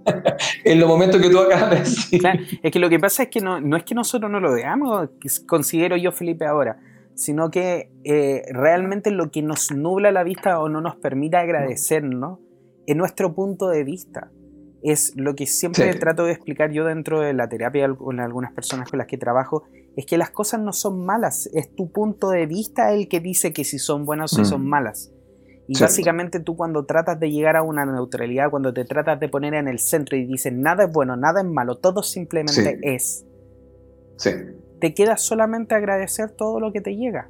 en 0.64 0.80
los 0.80 0.90
momentos 0.90 1.22
que 1.22 1.30
tú 1.30 1.38
acabas 1.38 1.70
de 1.70 1.76
decir. 1.78 2.22
Es 2.64 2.72
que 2.72 2.80
lo 2.80 2.90
que 2.90 2.98
pasa 2.98 3.24
es 3.24 3.30
que 3.30 3.42
no, 3.42 3.62
no 3.62 3.78
es 3.78 3.84
que 3.84 3.94
nosotros 3.94 4.32
no 4.32 4.40
lo 4.40 4.54
veamos, 4.54 5.10
considero 5.46 5.96
yo, 5.98 6.12
Felipe, 6.12 6.48
ahora 6.48 6.80
sino 7.22 7.52
que 7.52 7.92
eh, 8.04 8.42
realmente 8.52 9.12
lo 9.12 9.30
que 9.30 9.44
nos 9.44 9.72
nubla 9.72 10.12
la 10.12 10.24
vista 10.24 10.60
o 10.60 10.70
no 10.70 10.82
nos 10.82 10.96
permite 10.96 11.38
agradecernos 11.38 12.40
es 12.88 12.96
nuestro 12.96 13.36
punto 13.36 13.70
de 13.70 13.84
vista. 13.84 14.32
Es 14.82 15.14
lo 15.16 15.36
que 15.36 15.46
siempre 15.46 15.94
trato 15.94 16.26
de 16.26 16.32
explicar 16.32 16.72
yo 16.72 16.84
dentro 16.86 17.20
de 17.20 17.34
la 17.34 17.48
terapia 17.48 17.88
con 17.94 18.20
algunas 18.20 18.54
personas 18.54 18.90
con 18.90 18.98
las 18.98 19.06
que 19.06 19.20
trabajo, 19.20 19.66
es 19.96 20.08
que 20.08 20.18
las 20.18 20.32
cosas 20.32 20.62
no 20.62 20.74
son 20.74 21.06
malas, 21.06 21.48
es 21.54 21.76
tu 21.76 21.92
punto 21.92 22.30
de 22.32 22.48
vista 22.48 22.92
el 22.92 23.08
que 23.08 23.20
dice 23.20 23.54
que 23.54 23.66
si 23.66 23.78
son 23.78 24.04
buenas 24.04 24.34
o 24.34 24.38
si 24.38 24.46
son 24.46 24.64
mm. 24.64 24.70
malas. 24.70 25.14
Y 25.68 25.80
básicamente 25.80 26.40
tú 26.40 26.56
cuando 26.56 26.86
tratas 26.86 27.20
de 27.20 27.30
llegar 27.30 27.56
a 27.56 27.62
una 27.62 27.86
neutralidad, 27.86 28.50
cuando 28.50 28.74
te 28.74 28.84
tratas 28.84 29.20
de 29.20 29.30
poner 29.30 29.54
en 29.54 29.68
el 29.68 29.78
centro 29.78 30.18
y 30.18 30.26
dices 30.26 30.52
nada 30.52 30.86
es 30.86 30.92
bueno, 30.92 31.16
nada 31.16 31.42
es 31.42 31.48
malo, 31.48 31.78
todo 31.78 32.02
simplemente 32.02 32.80
es. 32.82 33.28
Te 34.82 34.94
queda 34.94 35.16
solamente 35.16 35.76
agradecer 35.76 36.32
todo 36.32 36.60
lo 36.60 36.74
que 36.74 36.82
te 36.82 36.96
llega. 36.98 37.30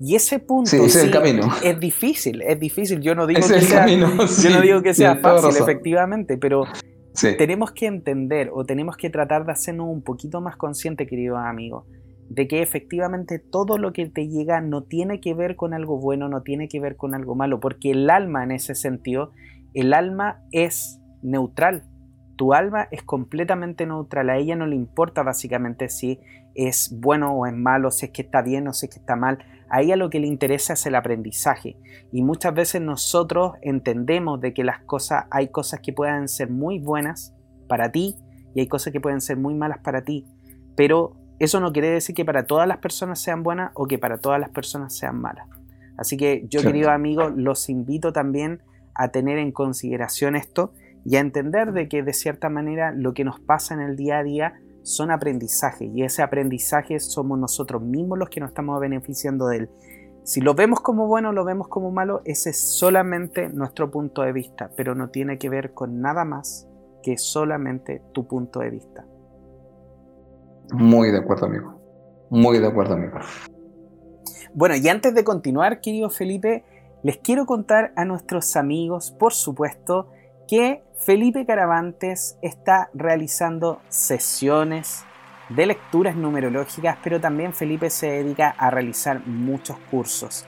Y 0.00 0.16
ese 0.16 0.40
punto 0.40 0.70
es, 0.84 1.80
difícil, 1.80 2.42
es 2.42 2.58
difícil. 2.58 3.00
Yo 3.00 3.14
no 3.14 3.26
digo 3.28 3.40
que 3.40 3.60
sea, 3.60 3.86
yo 3.86 4.50
no 4.50 4.60
digo 4.60 4.82
que 4.82 4.92
sea 4.92 5.16
fácil, 5.16 5.62
efectivamente, 5.62 6.36
pero 6.36 6.64
tenemos 7.38 7.72
que 7.72 7.86
entender 7.86 8.50
o 8.52 8.64
tenemos 8.64 8.96
que 8.96 9.08
tratar 9.08 9.46
de 9.46 9.52
hacernos 9.52 9.86
un 9.88 10.02
poquito 10.02 10.40
más 10.40 10.56
conscientes, 10.56 11.08
queridos 11.08 11.38
amigos, 11.38 11.86
de 12.28 12.48
que 12.48 12.60
efectivamente 12.60 13.38
todo 13.38 13.78
lo 13.78 13.92
que 13.92 14.06
te 14.06 14.28
llega 14.28 14.60
no 14.60 14.82
tiene 14.82 15.20
que 15.20 15.34
ver 15.34 15.56
con 15.56 15.74
algo 15.74 15.98
bueno, 15.98 16.28
no 16.28 16.42
tiene 16.42 16.68
que 16.68 16.80
ver 16.80 16.96
con 16.96 17.14
algo 17.14 17.36
malo, 17.36 17.60
porque 17.60 17.92
el 17.92 18.10
alma 18.10 18.42
en 18.42 18.50
ese 18.50 18.74
sentido, 18.74 19.30
el 19.74 19.94
alma 19.94 20.42
es 20.50 21.00
neutral. 21.22 21.84
Tu 22.36 22.52
alma 22.52 22.88
es 22.90 23.02
completamente 23.02 23.86
neutral, 23.86 24.30
a 24.30 24.36
ella 24.36 24.56
no 24.56 24.66
le 24.66 24.76
importa 24.76 25.22
básicamente 25.22 25.88
si 25.88 26.20
es 26.54 26.90
bueno 27.00 27.32
o 27.32 27.46
es 27.46 27.52
malo, 27.52 27.90
si 27.90 28.06
es 28.06 28.12
que 28.12 28.22
está 28.22 28.42
bien 28.42 28.68
o 28.68 28.72
si 28.72 28.86
es 28.86 28.92
que 28.92 29.00
está 29.00 29.16
mal. 29.16 29.38
A 29.68 29.82
ella 29.82 29.96
lo 29.96 30.10
que 30.10 30.20
le 30.20 30.26
interesa 30.26 30.74
es 30.74 30.86
el 30.86 30.94
aprendizaje. 30.94 31.76
Y 32.12 32.22
muchas 32.22 32.54
veces 32.54 32.80
nosotros 32.80 33.52
entendemos 33.62 34.40
de 34.40 34.52
que 34.52 34.64
las 34.64 34.80
cosas, 34.80 35.24
hay 35.30 35.48
cosas 35.48 35.80
que 35.80 35.92
pueden 35.92 36.28
ser 36.28 36.50
muy 36.50 36.78
buenas 36.78 37.34
para 37.68 37.90
ti 37.90 38.16
y 38.54 38.60
hay 38.60 38.68
cosas 38.68 38.92
que 38.92 39.00
pueden 39.00 39.20
ser 39.20 39.36
muy 39.36 39.54
malas 39.54 39.78
para 39.78 40.02
ti. 40.02 40.26
Pero 40.76 41.16
eso 41.38 41.60
no 41.60 41.72
quiere 41.72 41.90
decir 41.90 42.14
que 42.14 42.24
para 42.24 42.46
todas 42.46 42.68
las 42.68 42.78
personas 42.78 43.20
sean 43.20 43.42
buenas 43.42 43.72
o 43.74 43.86
que 43.86 43.98
para 43.98 44.18
todas 44.18 44.40
las 44.40 44.50
personas 44.50 44.96
sean 44.96 45.20
malas. 45.20 45.48
Así 45.96 46.16
que 46.16 46.46
yo, 46.48 46.62
queridos 46.62 46.90
amigos, 46.90 47.32
los 47.36 47.68
invito 47.68 48.12
también 48.12 48.62
a 48.94 49.08
tener 49.08 49.38
en 49.38 49.52
consideración 49.52 50.36
esto 50.36 50.72
y 51.04 51.16
a 51.16 51.20
entender 51.20 51.72
de 51.72 51.88
que 51.88 52.02
de 52.02 52.12
cierta 52.12 52.48
manera 52.48 52.92
lo 52.92 53.14
que 53.14 53.24
nos 53.24 53.40
pasa 53.40 53.74
en 53.74 53.80
el 53.80 53.96
día 53.96 54.18
a 54.18 54.22
día 54.22 54.54
son 54.82 55.10
aprendizajes 55.10 55.90
y 55.92 56.02
ese 56.02 56.22
aprendizaje 56.22 56.98
somos 57.00 57.38
nosotros 57.38 57.82
mismos 57.82 58.18
los 58.18 58.28
que 58.28 58.40
nos 58.40 58.50
estamos 58.50 58.80
beneficiando 58.80 59.46
de 59.48 59.56
él. 59.56 59.70
Si 60.24 60.40
lo 60.40 60.54
vemos 60.54 60.80
como 60.80 61.06
bueno 61.06 61.30
o 61.30 61.32
lo 61.32 61.44
vemos 61.44 61.68
como 61.68 61.90
malo, 61.90 62.22
ese 62.24 62.50
es 62.50 62.78
solamente 62.78 63.48
nuestro 63.50 63.90
punto 63.90 64.22
de 64.22 64.32
vista, 64.32 64.70
pero 64.76 64.94
no 64.94 65.10
tiene 65.10 65.38
que 65.38 65.50
ver 65.50 65.74
con 65.74 66.00
nada 66.00 66.24
más 66.24 66.66
que 67.02 67.18
solamente 67.18 68.02
tu 68.12 68.26
punto 68.26 68.60
de 68.60 68.70
vista. 68.70 69.04
Muy 70.72 71.10
de 71.10 71.18
acuerdo, 71.18 71.46
amigo. 71.46 71.80
Muy 72.30 72.58
de 72.58 72.66
acuerdo, 72.66 72.94
amigo. 72.94 73.18
Bueno, 74.54 74.76
y 74.76 74.88
antes 74.88 75.14
de 75.14 75.24
continuar, 75.24 75.80
querido 75.82 76.08
Felipe, 76.08 76.64
les 77.02 77.18
quiero 77.18 77.44
contar 77.44 77.92
a 77.96 78.06
nuestros 78.06 78.56
amigos, 78.56 79.10
por 79.10 79.34
supuesto, 79.34 80.08
que 80.48 80.82
Felipe 80.98 81.46
Caravantes 81.46 82.38
está 82.42 82.90
realizando 82.94 83.80
sesiones 83.88 85.04
de 85.48 85.66
lecturas 85.66 86.16
numerológicas, 86.16 86.98
pero 87.02 87.20
también 87.20 87.52
Felipe 87.52 87.90
se 87.90 88.10
dedica 88.10 88.50
a 88.50 88.70
realizar 88.70 89.26
muchos 89.26 89.78
cursos. 89.90 90.46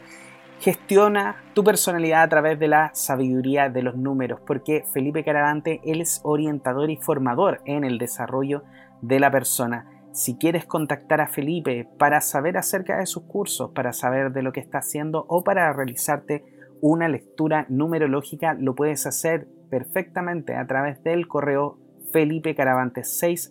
Gestiona 0.60 1.44
tu 1.52 1.62
personalidad 1.62 2.22
a 2.22 2.28
través 2.28 2.58
de 2.58 2.68
la 2.68 2.90
sabiduría 2.94 3.68
de 3.68 3.82
los 3.82 3.96
números, 3.96 4.40
porque 4.46 4.84
Felipe 4.92 5.22
Caravante 5.22 5.80
él 5.84 6.00
es 6.00 6.20
orientador 6.24 6.90
y 6.90 6.96
formador 6.96 7.60
en 7.66 7.84
el 7.84 7.98
desarrollo 7.98 8.64
de 9.02 9.20
la 9.20 9.30
persona. 9.30 9.90
Si 10.12 10.36
quieres 10.38 10.64
contactar 10.64 11.20
a 11.20 11.28
Felipe 11.28 11.86
para 11.98 12.22
saber 12.22 12.56
acerca 12.56 12.98
de 12.98 13.04
sus 13.04 13.24
cursos, 13.24 13.72
para 13.72 13.92
saber 13.92 14.32
de 14.32 14.42
lo 14.42 14.52
que 14.52 14.60
está 14.60 14.78
haciendo 14.78 15.26
o 15.28 15.44
para 15.44 15.70
realizarte 15.74 16.42
una 16.80 17.08
lectura 17.08 17.66
numerológica, 17.68 18.54
lo 18.54 18.74
puedes 18.74 19.06
hacer 19.06 19.48
perfectamente 19.68 20.54
a 20.54 20.66
través 20.66 21.02
del 21.02 21.28
correo 21.28 21.78
felipecaravantes6 22.12 23.50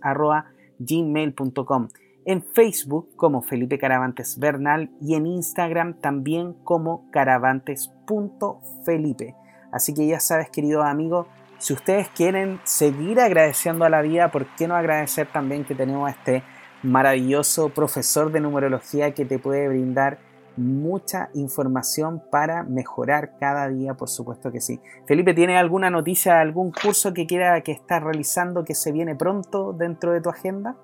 gmail.com 0.80 1.88
en 2.26 2.42
Facebook 2.42 3.10
como 3.16 3.44
Felipe 3.44 3.78
Caravantes 3.78 4.40
Bernal 4.40 4.90
y 5.00 5.14
en 5.16 5.28
Instagram 5.28 6.02
también 6.02 6.54
como 6.64 7.10
caravantes.felipe. 7.12 9.36
Así 9.72 9.94
que 9.94 10.08
ya 10.08 10.20
sabes, 10.20 10.50
querido 10.50 10.82
amigo, 10.84 11.28
si 11.60 11.74
ustedes 11.74 12.10
quieren 12.10 12.60
seguir 12.64 13.20
agradeciendo 13.20 13.86
a 13.86 13.90
la 13.90 14.02
vida, 14.02 14.32
¿por 14.32 14.48
qué 14.56 14.68
no 14.68 14.76
agradecer 14.76 15.28
también 15.28 15.66
que 15.66 15.76
tenemos 15.76 16.08
a 16.08 16.12
este 16.12 16.42
maravilloso 16.82 17.70
profesor 17.70 18.32
de 18.32 18.42
numerología 18.42 19.14
que 19.14 19.26
te 19.26 19.38
puede 19.40 19.68
brindar 19.68 20.18
mucha 20.58 21.30
información 21.34 22.22
para 22.32 22.64
mejorar 22.64 23.38
cada 23.40 23.68
día, 23.70 23.94
por 23.94 24.10
supuesto 24.10 24.52
que 24.52 24.62
sí. 24.62 24.80
Felipe, 25.06 25.34
¿tiene 25.34 25.58
alguna 25.58 25.90
noticia, 25.90 26.40
algún 26.40 26.72
curso 26.72 27.14
que 27.14 27.26
quiera 27.26 27.62
que 27.62 27.72
estás 27.72 28.02
realizando 28.04 28.64
que 28.64 28.76
se 28.76 28.92
viene 28.92 29.16
pronto 29.16 29.74
dentro 29.74 30.12
de 30.12 30.22
tu 30.22 30.30
agenda? 30.30 30.76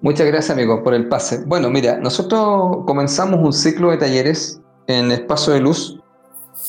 Muchas 0.00 0.26
gracias, 0.26 0.50
amigo, 0.50 0.82
por 0.82 0.94
el 0.94 1.08
pase. 1.08 1.44
Bueno, 1.46 1.70
mira, 1.70 1.96
nosotros 1.98 2.84
comenzamos 2.86 3.40
un 3.40 3.52
ciclo 3.52 3.90
de 3.90 3.98
talleres 3.98 4.60
en 4.88 5.12
Espacio 5.12 5.52
de 5.52 5.60
Luz 5.60 6.00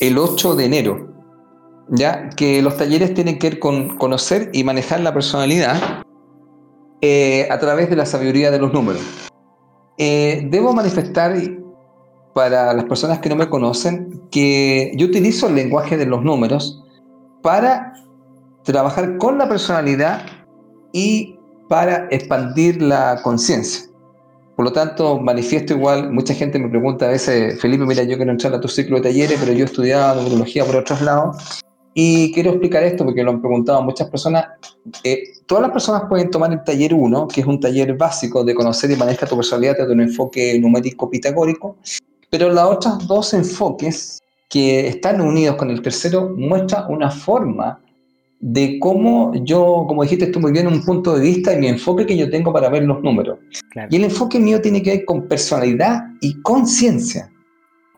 el 0.00 0.18
8 0.18 0.54
de 0.54 0.64
enero, 0.64 1.08
ya 1.88 2.30
que 2.30 2.62
los 2.62 2.76
talleres 2.76 3.12
tienen 3.14 3.38
que 3.38 3.50
ver 3.50 3.58
con 3.58 3.96
conocer 3.96 4.50
y 4.52 4.64
manejar 4.64 5.00
la 5.00 5.12
personalidad 5.12 6.04
eh, 7.00 7.48
a 7.50 7.58
través 7.58 7.90
de 7.90 7.96
la 7.96 8.06
sabiduría 8.06 8.50
de 8.50 8.58
los 8.58 8.72
números. 8.72 9.02
Eh, 9.98 10.46
debo 10.50 10.72
manifestar 10.72 11.36
para 12.34 12.74
las 12.74 12.84
personas 12.84 13.20
que 13.20 13.28
no 13.28 13.36
me 13.36 13.48
conocen, 13.48 14.22
que 14.30 14.92
yo 14.96 15.06
utilizo 15.06 15.48
el 15.48 15.54
lenguaje 15.54 15.96
de 15.96 16.06
los 16.06 16.22
números 16.22 16.82
para 17.42 17.94
trabajar 18.64 19.18
con 19.18 19.38
la 19.38 19.48
personalidad 19.48 20.26
y 20.92 21.38
para 21.68 22.08
expandir 22.10 22.82
la 22.82 23.20
conciencia. 23.22 23.84
Por 24.56 24.66
lo 24.66 24.72
tanto, 24.72 25.18
manifiesto 25.18 25.74
igual, 25.74 26.12
mucha 26.12 26.34
gente 26.34 26.58
me 26.58 26.68
pregunta 26.68 27.06
a 27.06 27.10
veces, 27.10 27.60
Felipe, 27.60 27.84
mira, 27.86 28.02
yo 28.04 28.16
quiero 28.16 28.32
entrar 28.32 28.54
a 28.54 28.60
tu 28.60 28.68
ciclo 28.68 28.96
de 28.96 29.02
talleres, 29.02 29.38
pero 29.40 29.52
yo 29.52 29.64
he 29.64 29.66
estudiado 29.66 30.16
numerología 30.16 30.64
por 30.64 30.76
otros 30.76 31.00
lados, 31.00 31.62
y 31.94 32.32
quiero 32.32 32.50
explicar 32.50 32.82
esto 32.82 33.04
porque 33.04 33.22
lo 33.22 33.30
han 33.30 33.40
preguntado 33.40 33.80
muchas 33.82 34.10
personas. 34.10 34.46
Eh, 35.04 35.22
todas 35.46 35.62
las 35.62 35.70
personas 35.70 36.02
pueden 36.08 36.28
tomar 36.28 36.52
el 36.52 36.62
taller 36.64 36.92
1, 36.92 37.28
que 37.28 37.40
es 37.40 37.46
un 37.46 37.60
taller 37.60 37.96
básico 37.96 38.42
de 38.42 38.54
conocer 38.54 38.90
y 38.90 38.96
manejar 38.96 39.28
tu 39.28 39.36
personalidad 39.36 39.76
desde 39.78 39.92
un 39.92 40.00
enfoque 40.00 40.58
numérico 40.58 41.08
pitagórico, 41.08 41.76
pero 42.34 42.52
los 42.52 42.64
otros 42.64 43.06
dos 43.06 43.32
enfoques 43.32 44.20
que 44.50 44.88
están 44.88 45.20
unidos 45.20 45.54
con 45.54 45.70
el 45.70 45.80
tercero 45.80 46.34
muestra 46.36 46.84
una 46.88 47.08
forma 47.08 47.80
de 48.40 48.80
cómo 48.80 49.32
yo, 49.44 49.84
como 49.86 50.02
dijiste 50.02 50.26
tú 50.26 50.40
muy 50.40 50.50
bien, 50.50 50.66
un 50.66 50.84
punto 50.84 51.14
de 51.14 51.20
vista 51.20 51.52
y 51.52 51.60
mi 51.60 51.68
enfoque 51.68 52.04
que 52.04 52.16
yo 52.16 52.28
tengo 52.28 52.52
para 52.52 52.68
ver 52.70 52.82
los 52.82 53.00
números. 53.04 53.38
Y 53.88 53.94
el 53.94 54.02
enfoque 54.02 54.40
mío 54.40 54.60
tiene 54.60 54.82
que 54.82 54.96
ver 54.96 55.04
con 55.04 55.28
personalidad 55.28 56.06
y 56.20 56.42
conciencia. 56.42 57.30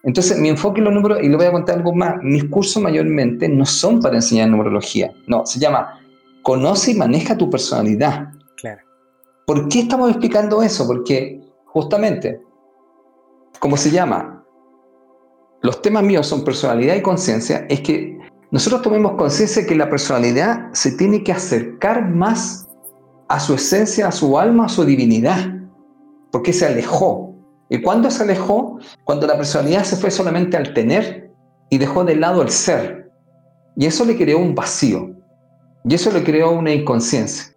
Entonces, 0.02 0.38
mi 0.38 0.50
enfoque 0.50 0.80
en 0.80 0.84
los 0.84 0.92
números, 0.92 1.20
y 1.22 1.30
le 1.30 1.36
voy 1.36 1.46
a 1.46 1.52
contar 1.52 1.76
algo 1.78 1.94
más, 1.94 2.16
mis 2.22 2.44
cursos 2.44 2.82
mayormente 2.82 3.48
no 3.48 3.64
son 3.64 4.00
para 4.02 4.16
enseñar 4.16 4.50
numerología, 4.50 5.14
no, 5.26 5.46
se 5.46 5.58
llama 5.58 5.98
Conoce 6.42 6.90
y 6.90 6.94
maneja 6.94 7.38
tu 7.38 7.48
personalidad. 7.48 8.34
Claro. 8.58 8.82
¿Por 9.46 9.66
qué 9.70 9.80
estamos 9.80 10.10
explicando 10.10 10.62
eso? 10.62 10.86
Porque 10.86 11.40
justamente 11.64 12.45
como 13.58 13.76
se 13.76 13.90
llama, 13.90 14.44
los 15.62 15.82
temas 15.82 16.02
míos 16.02 16.26
son 16.26 16.44
personalidad 16.44 16.96
y 16.96 17.02
conciencia, 17.02 17.66
es 17.68 17.80
que 17.80 18.18
nosotros 18.50 18.82
tomemos 18.82 19.12
conciencia 19.12 19.66
que 19.66 19.74
la 19.74 19.90
personalidad 19.90 20.72
se 20.72 20.92
tiene 20.92 21.24
que 21.24 21.32
acercar 21.32 22.08
más 22.08 22.68
a 23.28 23.40
su 23.40 23.54
esencia, 23.54 24.08
a 24.08 24.12
su 24.12 24.38
alma, 24.38 24.66
a 24.66 24.68
su 24.68 24.84
divinidad, 24.84 25.52
porque 26.30 26.52
se 26.52 26.66
alejó. 26.66 27.34
¿Y 27.68 27.82
cuándo 27.82 28.10
se 28.10 28.22
alejó? 28.22 28.78
Cuando 29.04 29.26
la 29.26 29.36
personalidad 29.36 29.82
se 29.82 29.96
fue 29.96 30.10
solamente 30.10 30.56
al 30.56 30.72
tener 30.72 31.32
y 31.68 31.78
dejó 31.78 32.04
de 32.04 32.14
lado 32.14 32.42
el 32.42 32.50
ser. 32.50 33.10
Y 33.76 33.86
eso 33.86 34.04
le 34.04 34.16
creó 34.16 34.38
un 34.38 34.54
vacío. 34.54 35.10
Y 35.84 35.94
eso 35.94 36.12
le 36.12 36.22
creó 36.22 36.52
una 36.52 36.72
inconsciencia. 36.72 37.52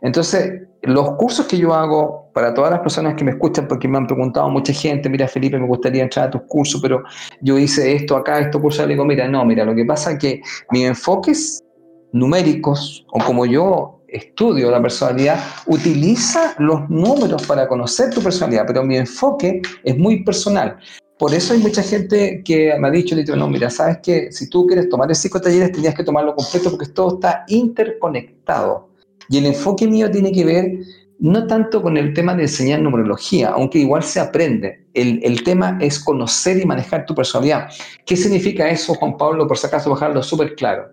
Entonces, 0.00 0.62
los 0.82 1.16
cursos 1.16 1.46
que 1.46 1.58
yo 1.58 1.74
hago 1.74 2.29
para 2.32 2.54
todas 2.54 2.70
las 2.70 2.80
personas 2.80 3.14
que 3.14 3.24
me 3.24 3.32
escuchan, 3.32 3.66
porque 3.68 3.88
me 3.88 3.98
han 3.98 4.06
preguntado 4.06 4.48
mucha 4.48 4.72
gente, 4.72 5.08
mira 5.08 5.28
Felipe, 5.28 5.58
me 5.58 5.66
gustaría 5.66 6.02
entrar 6.02 6.28
a 6.28 6.30
tus 6.30 6.42
cursos, 6.42 6.80
pero 6.80 7.02
yo 7.40 7.58
hice 7.58 7.94
esto 7.94 8.16
acá, 8.16 8.38
esto 8.40 8.60
curso, 8.60 8.82
le 8.82 8.94
digo, 8.94 9.04
mira, 9.04 9.28
no, 9.28 9.44
mira, 9.44 9.64
lo 9.64 9.74
que 9.74 9.84
pasa 9.84 10.12
es 10.12 10.18
que 10.18 10.42
mis 10.70 10.84
enfoques 10.84 11.64
numéricos, 12.12 13.06
o 13.12 13.18
como 13.24 13.46
yo 13.46 14.00
estudio 14.08 14.70
la 14.70 14.82
personalidad, 14.82 15.38
utiliza 15.66 16.54
los 16.58 16.88
números 16.90 17.46
para 17.46 17.68
conocer 17.68 18.10
tu 18.10 18.20
personalidad, 18.22 18.64
pero 18.66 18.82
mi 18.82 18.96
enfoque 18.96 19.62
es 19.84 19.96
muy 19.96 20.24
personal. 20.24 20.76
Por 21.18 21.34
eso 21.34 21.52
hay 21.52 21.60
mucha 21.60 21.82
gente 21.82 22.42
que 22.44 22.74
me 22.78 22.88
ha 22.88 22.90
dicho, 22.90 23.14
dicho, 23.14 23.36
no, 23.36 23.46
mira, 23.46 23.68
sabes 23.68 23.98
que 24.02 24.32
si 24.32 24.48
tú 24.48 24.66
quieres 24.66 24.88
tomar 24.88 25.10
el 25.10 25.14
cinco 25.14 25.40
talleres, 25.40 25.70
tenías 25.70 25.94
que 25.94 26.02
tomarlo 26.02 26.34
completo 26.34 26.70
porque 26.70 26.86
todo 26.86 27.16
está 27.16 27.44
interconectado. 27.48 28.88
Y 29.28 29.38
el 29.38 29.46
enfoque 29.46 29.86
mío 29.86 30.10
tiene 30.10 30.32
que 30.32 30.44
ver 30.44 30.78
no 31.20 31.46
tanto 31.46 31.82
con 31.82 31.96
el 31.96 32.14
tema 32.14 32.34
de 32.34 32.42
enseñar 32.42 32.80
numerología, 32.80 33.50
aunque 33.50 33.78
igual 33.78 34.02
se 34.02 34.20
aprende. 34.20 34.86
El, 34.94 35.20
el, 35.22 35.44
tema 35.44 35.78
es 35.80 36.02
conocer 36.02 36.58
y 36.58 36.64
manejar 36.64 37.04
tu 37.04 37.14
personalidad. 37.14 37.68
¿Qué 38.06 38.16
significa 38.16 38.68
eso, 38.68 38.94
Juan 38.94 39.16
Pablo? 39.16 39.46
Por 39.46 39.58
si 39.58 39.66
acaso, 39.66 39.90
bajarlo 39.90 40.22
súper 40.22 40.54
claro. 40.54 40.88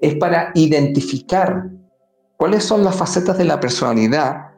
Es 0.00 0.16
para 0.16 0.50
identificar 0.54 1.70
cuáles 2.36 2.64
son 2.64 2.82
las 2.82 2.96
facetas 2.96 3.38
de 3.38 3.44
la 3.44 3.60
personalidad 3.60 4.50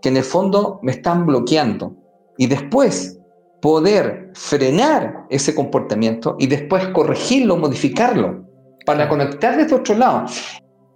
que 0.00 0.08
en 0.08 0.16
el 0.18 0.24
fondo 0.24 0.78
me 0.82 0.92
están 0.92 1.26
bloqueando. 1.26 1.96
Y 2.38 2.46
después 2.46 3.18
poder 3.60 4.30
frenar 4.34 5.26
ese 5.30 5.54
comportamiento 5.54 6.36
y 6.38 6.46
después 6.46 6.86
corregirlo, 6.88 7.56
modificarlo, 7.56 8.44
para 8.86 9.08
conectar 9.08 9.56
desde 9.56 9.74
otro 9.74 9.96
lado 9.96 10.26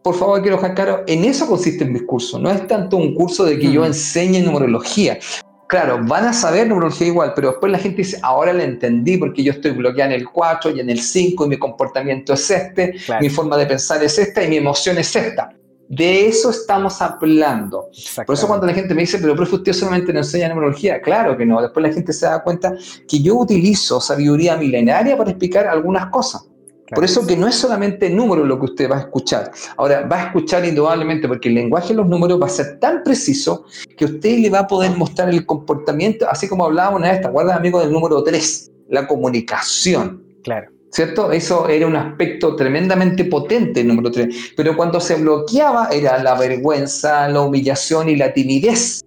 por 0.05 0.15
favor, 0.15 0.43
quiero 0.43 0.57
dejar 0.57 0.75
claro, 0.75 1.05
en 1.07 1.25
eso 1.25 1.47
consiste 1.47 1.87
mi 1.87 1.99
curso. 2.01 2.39
No 2.39 2.51
es 2.51 2.67
tanto 2.67 2.99
un 2.99 3.15
curso 3.15 3.43
de 3.47 3.59
que 3.59 3.73
yo 3.73 3.87
enseñe 3.87 4.43
numerología. 4.43 5.19
Claro, 5.67 5.99
van 6.05 6.27
a 6.27 6.35
saber 6.35 6.69
numerología 6.69 7.07
igual, 7.07 7.33
pero 7.35 7.49
después 7.53 7.73
la 7.73 7.79
gente 7.79 8.03
dice, 8.03 8.19
ahora 8.23 8.53
la 8.53 8.65
entendí 8.65 9.17
porque 9.17 9.43
yo 9.43 9.53
estoy 9.53 9.71
bloqueado 9.71 10.13
en 10.13 10.21
el 10.21 10.29
4 10.29 10.73
y 10.73 10.81
en 10.81 10.91
el 10.91 11.01
5 11.01 11.47
y 11.47 11.49
mi 11.49 11.57
comportamiento 11.59 12.35
es 12.35 12.51
este, 12.51 12.97
mi 13.19 13.31
forma 13.31 13.57
de 13.57 13.65
pensar 13.65 14.05
es 14.05 14.19
esta 14.19 14.45
y 14.45 14.49
mi 14.49 14.59
emoción 14.59 14.99
es 14.99 15.17
esta. 15.17 15.49
De 15.89 16.29
eso 16.29 16.51
estamos 16.51 17.01
hablando. 17.01 17.89
Por 18.27 18.35
eso 18.35 18.47
cuando 18.47 18.67
la 18.67 18.75
gente 18.75 18.95
me 18.95 19.01
dice, 19.01 19.19
pero 19.19 19.35
profe, 19.35 19.57
usted 19.57 19.73
solamente 19.73 20.13
no 20.13 20.19
enseña 20.19 20.51
numerología, 20.51 21.01
claro 21.01 21.35
que 21.35 21.47
no. 21.47 21.63
Después 21.63 21.83
la 21.83 21.95
gente 21.95 22.13
se 22.13 22.27
da 22.27 22.43
cuenta 22.43 22.75
que 23.09 23.23
yo 23.23 23.37
utilizo 23.37 24.03
sabiduría 24.03 24.55
milenaria 24.59 25.17
para 25.17 25.31
explicar 25.31 25.67
algunas 25.67 26.11
cosas. 26.11 26.47
Por 26.93 27.05
eso 27.05 27.27
que 27.27 27.37
no 27.37 27.47
es 27.47 27.55
solamente 27.55 28.11
número 28.11 28.45
lo 28.45 28.59
que 28.59 28.67
usted 28.67 28.91
va 28.91 28.97
a 28.97 29.01
escuchar. 29.01 29.51
Ahora, 29.77 30.07
va 30.07 30.23
a 30.23 30.27
escuchar 30.27 30.65
indudablemente 30.65 31.27
porque 31.27 31.49
el 31.49 31.55
lenguaje 31.55 31.89
de 31.89 31.95
los 31.95 32.09
números 32.09 32.41
va 32.41 32.47
a 32.47 32.51
ser 32.51 32.79
tan 32.79 33.03
preciso 33.03 33.65
que 33.97 34.05
usted 34.05 34.39
le 34.39 34.51
va 34.51 34.61
a 34.61 34.67
poder 34.67 34.91
mostrar 34.97 35.31
el 35.31 35.47
comportamiento, 35.47 36.29
así 36.29 36.49
como 36.49 36.67
hablábamos 36.67 37.01
una 37.01 37.11
vez, 37.11 37.21
¿te 37.23 37.29
acuerdas, 37.29 37.57
amigo, 37.57 37.81
del 37.81 37.91
número 37.91 38.23
3? 38.23 38.71
La 38.91 39.07
comunicación. 39.07 40.23
Claro. 40.43 40.71
¿Cierto? 40.91 41.33
Eso 41.33 41.69
era 41.69 41.87
un 41.87 41.97
aspecto 41.97 42.55
tremendamente 42.55 43.25
potente, 43.25 43.81
el 43.81 43.89
número 43.89 44.11
3. 44.11 44.53
Pero 44.57 44.77
cuando 44.77 45.01
se 45.01 45.17
bloqueaba 45.17 45.89
era 45.89 46.23
la 46.23 46.39
vergüenza, 46.39 47.29
la 47.29 47.41
humillación 47.41 48.09
y 48.11 48.17
la 48.17 48.33
timidez. 48.33 49.01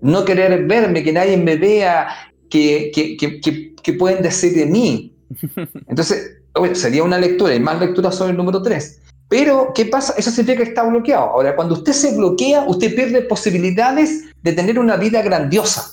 No 0.00 0.24
querer 0.24 0.64
verme, 0.66 1.02
que 1.02 1.12
nadie 1.12 1.36
me 1.36 1.56
vea, 1.56 2.08
que, 2.48 2.92
que, 2.94 3.16
que, 3.16 3.74
que 3.74 3.92
pueden 3.94 4.22
decir 4.22 4.54
de 4.54 4.66
mí. 4.66 5.16
Entonces, 5.88 6.41
sería 6.74 7.02
una 7.02 7.18
lectura 7.18 7.54
y 7.54 7.60
más 7.60 7.80
lectura 7.80 8.12
sobre 8.12 8.32
el 8.32 8.36
número 8.36 8.62
3. 8.62 9.00
Pero, 9.28 9.72
¿qué 9.74 9.86
pasa? 9.86 10.14
Eso 10.18 10.30
significa 10.30 10.62
que 10.62 10.68
está 10.68 10.82
bloqueado. 10.82 11.24
Ahora, 11.24 11.56
cuando 11.56 11.74
usted 11.74 11.92
se 11.92 12.14
bloquea, 12.14 12.64
usted 12.66 12.94
pierde 12.94 13.22
posibilidades 13.22 14.24
de 14.42 14.52
tener 14.52 14.78
una 14.78 14.96
vida 14.96 15.22
grandiosa. 15.22 15.92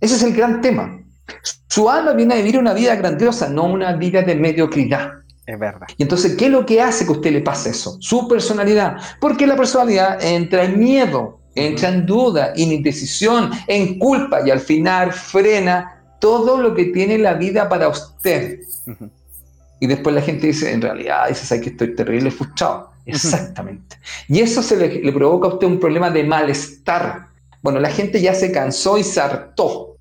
Ese 0.00 0.16
es 0.16 0.22
el 0.22 0.34
gran 0.34 0.60
tema. 0.60 1.00
Su 1.68 1.88
alma 1.88 2.12
viene 2.12 2.34
a 2.34 2.36
vivir 2.38 2.58
una 2.58 2.74
vida 2.74 2.96
grandiosa, 2.96 3.48
no 3.48 3.64
una 3.64 3.92
vida 3.92 4.22
de 4.22 4.34
mediocridad. 4.34 5.12
Es 5.46 5.58
verdad. 5.58 5.86
Y 5.96 6.02
entonces, 6.02 6.34
¿qué 6.36 6.46
es 6.46 6.50
lo 6.50 6.66
que 6.66 6.80
hace 6.80 7.04
que 7.04 7.12
a 7.12 7.16
usted 7.16 7.32
le 7.32 7.40
pase 7.42 7.70
eso? 7.70 7.96
Su 8.00 8.26
personalidad. 8.26 8.96
Porque 9.20 9.46
la 9.46 9.56
personalidad 9.56 10.22
entra 10.24 10.64
en 10.64 10.78
miedo, 10.78 11.40
entra 11.54 11.90
en 11.90 12.06
duda, 12.06 12.52
en 12.56 12.72
indecisión, 12.72 13.50
en 13.66 13.98
culpa 13.98 14.40
y 14.44 14.50
al 14.50 14.60
final 14.60 15.12
frena 15.12 15.93
todo 16.24 16.56
lo 16.56 16.74
que 16.74 16.86
tiene 16.86 17.18
la 17.18 17.34
vida 17.34 17.68
para 17.68 17.86
usted. 17.86 18.60
Y 19.78 19.86
después 19.86 20.14
la 20.14 20.22
gente 20.22 20.46
dice, 20.46 20.72
en 20.72 20.80
realidad, 20.80 21.28
dices, 21.28 21.52
hay 21.52 21.60
que 21.60 21.68
estoy 21.68 21.94
terrible 21.94 22.30
frustrado. 22.30 22.92
Exactamente. 23.04 23.98
Y 24.28 24.40
eso 24.40 24.62
se 24.62 24.78
le, 24.78 25.12
provoca 25.12 25.48
a 25.48 25.52
usted 25.52 25.66
un 25.66 25.78
problema 25.78 26.08
de 26.10 26.24
malestar. 26.24 27.26
Bueno, 27.60 27.78
la 27.78 27.90
gente 27.90 28.22
ya 28.22 28.32
se 28.32 28.50
cansó 28.50 28.96
y 28.96 29.04
se 29.04 29.20
hartó. 29.20 29.98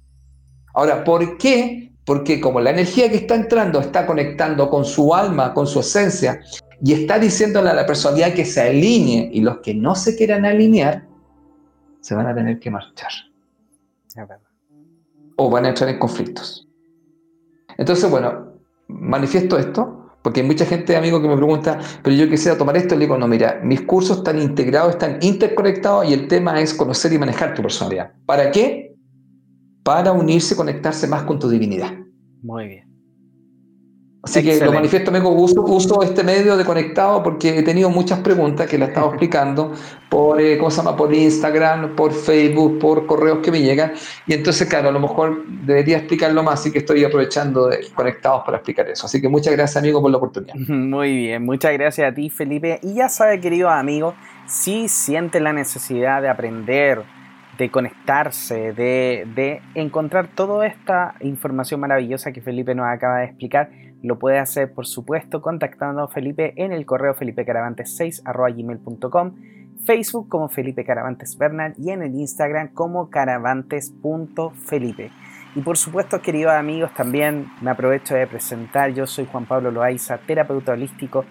Ahora, 0.73 1.03
¿por 1.03 1.37
qué? 1.37 1.91
Porque 2.05 2.39
como 2.39 2.61
la 2.61 2.69
energía 2.69 3.09
que 3.09 3.17
está 3.17 3.35
entrando 3.35 3.81
está 3.81 4.05
conectando 4.05 4.69
con 4.69 4.85
su 4.85 5.13
alma, 5.13 5.53
con 5.53 5.67
su 5.67 5.81
esencia, 5.81 6.39
y 6.81 6.93
está 6.93 7.19
diciéndole 7.19 7.69
a 7.69 7.73
la 7.73 7.85
personalidad 7.85 8.33
que 8.33 8.45
se 8.45 8.61
alinee, 8.61 9.29
y 9.33 9.41
los 9.41 9.57
que 9.57 9.73
no 9.73 9.93
se 9.93 10.15
quieran 10.15 10.45
alinear, 10.45 11.05
se 11.99 12.15
van 12.15 12.27
a 12.27 12.33
tener 12.33 12.61
que 12.61 12.71
marchar. 12.71 13.11
O 15.35 15.49
van 15.49 15.65
a 15.65 15.69
entrar 15.69 15.89
en 15.89 15.99
conflictos. 15.99 16.67
Entonces, 17.77 18.09
bueno, 18.09 18.53
manifiesto 18.87 19.57
esto, 19.57 20.11
porque 20.21 20.41
hay 20.41 20.47
mucha 20.47 20.65
gente, 20.65 20.95
amigo, 20.95 21.21
que 21.21 21.27
me 21.27 21.35
pregunta, 21.35 21.79
pero 22.01 22.15
yo 22.15 22.29
quisiera 22.29 22.57
tomar 22.57 22.77
esto, 22.77 22.95
y 22.95 22.99
le 22.99 23.05
digo, 23.05 23.17
no, 23.17 23.27
mira, 23.27 23.59
mis 23.63 23.81
cursos 23.81 24.19
están 24.19 24.39
integrados, 24.41 24.91
están 24.91 25.17
interconectados 25.21 26.09
y 26.09 26.13
el 26.13 26.27
tema 26.27 26.61
es 26.61 26.73
conocer 26.73 27.11
y 27.13 27.17
manejar 27.17 27.53
tu 27.53 27.61
personalidad. 27.61 28.13
¿Para 28.25 28.51
qué? 28.51 28.95
Para 29.83 30.13
unirse, 30.13 30.55
conectarse 30.55 31.07
más 31.07 31.23
con 31.23 31.39
tu 31.39 31.49
divinidad. 31.49 31.91
Muy 32.41 32.67
bien. 32.67 32.92
Así 34.23 34.41
que 34.41 34.57
lo 34.63 34.71
manifiesto, 34.71 35.11
amigo, 35.11 35.31
uso, 35.31 35.63
uso 35.63 36.01
este 36.01 36.23
medio 36.23 36.55
de 36.55 36.63
conectado 36.63 37.21
porque 37.21 37.59
he 37.59 37.61
tenido 37.61 37.89
muchas 37.89 38.19
preguntas 38.19 38.67
que 38.67 38.77
le 38.77 38.85
he 38.85 38.87
estado 38.87 39.07
explicando 39.09 39.73
por, 40.09 40.39
eh, 40.39 40.57
¿cómo 40.57 40.71
se 40.71 40.77
llama? 40.77 40.95
por 40.95 41.13
Instagram, 41.13 41.93
por 41.93 42.13
Facebook, 42.13 42.79
por 42.79 43.05
correos 43.05 43.39
que 43.39 43.51
me 43.51 43.61
llegan. 43.61 43.91
Y 44.25 44.33
entonces, 44.33 44.69
claro, 44.69 44.87
a 44.87 44.91
lo 44.93 45.01
mejor 45.01 45.45
debería 45.45 45.97
explicarlo 45.97 46.41
más, 46.41 46.61
así 46.61 46.71
que 46.71 46.79
estoy 46.79 47.03
aprovechando 47.03 47.67
de 47.67 47.85
conectados 47.93 48.43
para 48.45 48.59
explicar 48.59 48.87
eso. 48.87 49.07
Así 49.07 49.19
que 49.21 49.27
muchas 49.27 49.53
gracias, 49.57 49.83
amigo, 49.83 50.01
por 50.01 50.09
la 50.09 50.17
oportunidad. 50.17 50.55
Muy 50.69 51.17
bien, 51.17 51.43
muchas 51.43 51.73
gracias 51.73 52.09
a 52.09 52.15
ti, 52.15 52.29
Felipe. 52.29 52.79
Y 52.81 52.93
ya 52.93 53.09
sabe, 53.09 53.41
querido 53.41 53.69
amigo, 53.69 54.15
si 54.45 54.87
siente 54.87 55.41
la 55.41 55.51
necesidad 55.51 56.21
de 56.21 56.29
aprender, 56.29 57.01
de 57.57 57.69
conectarse, 57.69 58.71
de, 58.71 59.27
de 59.35 59.61
encontrar 59.75 60.29
toda 60.29 60.65
esta 60.65 61.15
información 61.19 61.81
maravillosa 61.81 62.31
que 62.31 62.39
Felipe 62.41 62.73
nos 62.73 62.85
acaba 62.87 63.19
de 63.19 63.25
explicar, 63.25 63.69
lo 64.03 64.19
puede 64.19 64.37
hacer, 64.37 64.71
por 64.73 64.85
supuesto, 64.85 65.41
contactando 65.41 66.03
a 66.03 66.09
Felipe 66.09 66.53
en 66.57 66.73
el 66.73 66.85
correo 66.85 67.15
felipecaravantes6.gmail.com, 67.15 69.35
Facebook 69.85 70.29
como 70.29 70.49
Felipe 70.49 70.83
Caravantes 70.83 71.37
Bernal 71.37 71.73
y 71.77 71.91
en 71.91 72.03
el 72.03 72.13
Instagram 72.13 72.73
como 72.73 73.09
caravantes.felipe. 73.09 75.11
Y 75.55 75.61
por 75.61 75.77
supuesto, 75.77 76.21
queridos 76.21 76.51
amigos, 76.53 76.93
también 76.93 77.47
me 77.61 77.71
aprovecho 77.71 78.15
de 78.15 78.27
presentar, 78.27 78.91
yo 78.91 79.07
soy 79.07 79.25
Juan 79.25 79.45
Pablo 79.45 79.71
Loaiza, 79.71 80.17
terapeuta 80.17 80.73
holístico. 80.73 81.23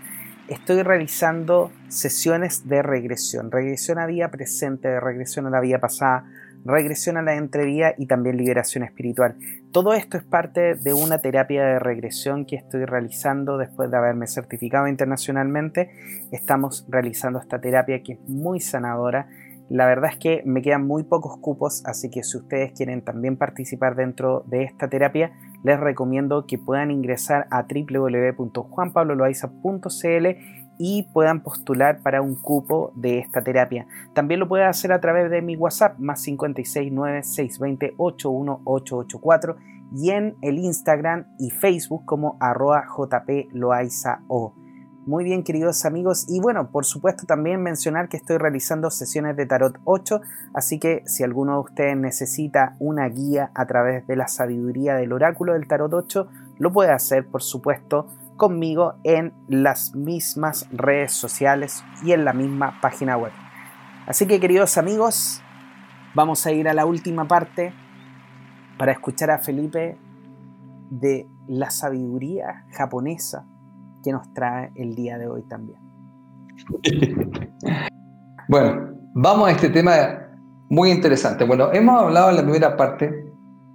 Estoy 0.49 0.83
realizando 0.83 1.71
sesiones 1.89 2.67
de 2.69 2.83
regresión, 2.83 3.51
regresión 3.51 3.99
a 3.99 4.07
vida 4.07 4.31
presente, 4.31 4.99
regresión 5.01 5.47
a 5.47 5.51
la 5.51 5.61
vida 5.61 5.79
pasada, 5.79 6.25
regresión 6.65 7.17
a 7.17 7.23
la 7.23 7.35
entrevía 7.35 7.97
y 7.99 8.07
también 8.07 8.37
liberación 8.37 8.85
espiritual. 8.85 9.35
Todo 9.73 9.95
esto 9.95 10.19
es 10.19 10.25
parte 10.25 10.75
de 10.75 10.93
una 10.93 11.21
terapia 11.21 11.65
de 11.65 11.79
regresión 11.79 12.45
que 12.45 12.57
estoy 12.57 12.85
realizando 12.85 13.57
después 13.57 13.91
de 13.91 13.97
haberme 13.97 14.27
certificado 14.27 14.87
internacionalmente. 14.87 15.89
Estamos 16.31 16.85
realizando 16.91 17.39
esta 17.39 17.59
terapia 17.59 18.03
que 18.03 18.13
es 18.13 18.21
muy 18.29 18.61
sanadora. 18.61 19.29
La 19.71 19.87
verdad 19.87 20.11
es 20.13 20.19
que 20.19 20.43
me 20.45 20.61
quedan 20.61 20.87
muy 20.87 21.05
pocos 21.05 21.39
cupos, 21.39 21.83
así 21.87 22.11
que 22.11 22.23
si 22.23 22.37
ustedes 22.37 22.73
quieren 22.73 23.01
también 23.01 23.39
participar 23.39 23.97
dentro 23.97 24.45
de 24.47 24.65
esta 24.65 24.91
terapia, 24.91 25.33
les 25.65 25.81
recomiendo 25.81 26.47
que 26.47 26.59
puedan 26.59 26.91
ingresar 26.91 27.47
a 27.51 27.63
www.juanpabloloaiza.cl 27.63 30.62
y 30.85 31.05
puedan 31.13 31.45
postular 31.45 32.01
para 32.03 32.23
un 32.23 32.35
cupo 32.35 32.91
de 32.97 33.21
esta 33.21 33.41
terapia. 33.41 33.87
También 34.15 34.41
lo 34.41 34.49
pueden 34.49 34.67
hacer 34.67 34.91
a 34.91 35.01
través 35.01 35.31
de 35.31 35.41
mi 35.41 35.55
WhatsApp 35.55 35.97
más 36.01 36.25
569 36.25 37.23
620 37.23 37.95
81884 37.97 39.57
y 39.95 40.11
en 40.11 40.35
el 40.43 40.59
Instagram 40.59 41.27
y 41.39 41.51
Facebook 41.51 42.05
como 42.05 42.37
arroba 42.41 42.85
jploaizao. 42.85 44.55
Muy 45.07 45.23
bien, 45.23 45.45
queridos 45.45 45.85
amigos. 45.85 46.27
Y 46.29 46.41
bueno, 46.41 46.73
por 46.73 46.85
supuesto 46.85 47.27
también 47.27 47.63
mencionar 47.63 48.09
que 48.09 48.17
estoy 48.17 48.39
realizando 48.39 48.91
sesiones 48.91 49.37
de 49.37 49.47
Tarot 49.47 49.79
8, 49.85 50.21
así 50.53 50.81
que 50.81 51.05
si 51.07 51.23
alguno 51.23 51.53
de 51.53 51.61
ustedes 51.61 51.97
necesita 51.97 52.75
una 52.81 53.09
guía 53.09 53.53
a 53.55 53.67
través 53.67 54.05
de 54.09 54.17
la 54.17 54.27
sabiduría 54.27 54.97
del 54.97 55.13
oráculo 55.13 55.53
del 55.53 55.69
Tarot 55.69 55.93
8, 55.93 56.29
lo 56.59 56.73
puede 56.73 56.91
hacer, 56.91 57.25
por 57.27 57.43
supuesto, 57.43 58.09
conmigo 58.37 58.95
en 59.05 59.33
las 59.49 59.95
mismas 59.95 60.69
redes 60.73 61.13
sociales 61.13 61.85
y 62.05 62.13
en 62.13 62.25
la 62.25 62.33
misma 62.33 62.81
página 62.81 63.17
web. 63.17 63.33
Así 64.07 64.27
que 64.27 64.41
queridos 64.41 64.79
amigos, 64.79 65.43
vamos 66.15 66.47
a 66.47 66.53
ir 66.53 66.69
a 66.69 66.75
la 66.75 66.87
última 66.87 67.27
parte 67.27 67.73
para 68.79 68.93
escuchar 68.93 69.31
a 69.31 69.39
Felipe 69.39 69.97
de 70.91 71.27
la 71.49 71.71
sabiduría 71.71 72.65
japonesa 72.77 73.47
que 74.03 74.13
nos 74.13 74.33
trae 74.35 74.73
el 74.75 74.95
día 74.95 75.19
de 75.19 75.29
hoy 75.29 75.43
también. 75.49 75.81
Bueno, 78.49 78.93
vamos 79.15 79.49
a 79.49 79.53
este 79.53 79.71
tema 79.71 79.93
muy 80.69 80.91
interesante. 80.91 81.45
Bueno, 81.45 81.73
hemos 81.73 82.03
hablado 82.03 82.31
en 82.31 82.37
la 82.37 82.43
primera 82.43 82.77
parte 82.77 83.33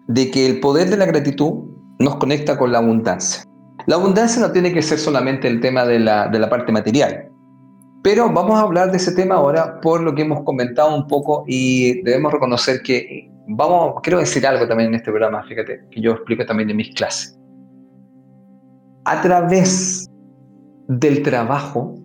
de 0.07 0.29
que 0.29 0.45
el 0.45 0.59
poder 0.59 0.89
de 0.89 0.97
la 0.97 1.05
gratitud 1.05 1.71
nos 1.99 2.17
conecta 2.17 2.57
con 2.57 2.71
la 2.71 2.79
abundancia. 2.79 3.46
La 3.85 3.95
abundancia 3.95 4.41
no 4.41 4.51
tiene 4.51 4.73
que 4.73 4.81
ser 4.81 4.97
solamente 4.97 5.47
el 5.47 5.61
tema 5.61 5.85
de 5.85 5.99
la, 5.99 6.49
parte 6.49 6.71
material, 6.71 7.29
Pero 8.03 8.31
vamos 8.31 8.59
a 8.59 8.63
hablar 8.63 8.91
de 8.91 8.97
ese 8.97 9.13
tema 9.13 9.35
ahora 9.35 9.79
por 9.81 10.01
lo 10.01 10.15
que 10.15 10.23
hemos 10.23 10.43
comentado 10.43 10.95
un 10.95 11.07
poco 11.07 11.43
y 11.47 12.01
debemos 12.03 12.33
reconocer 12.33 12.81
que 12.81 13.29
vamos, 13.47 13.95
quiero 14.03 14.19
decir 14.19 14.45
algo 14.45 14.67
también 14.67 14.89
en 14.89 14.95
este 14.95 15.11
programa, 15.11 15.43
fíjate, 15.43 15.85
que 15.91 16.01
yo 16.01 16.11
explico 16.11 16.45
también 16.45 16.69
en 16.69 16.77
mis 16.77 16.93
clases. 16.95 17.37
A 19.05 19.21
través 19.21 20.09
del 20.87 21.23
trabajo, 21.23 21.95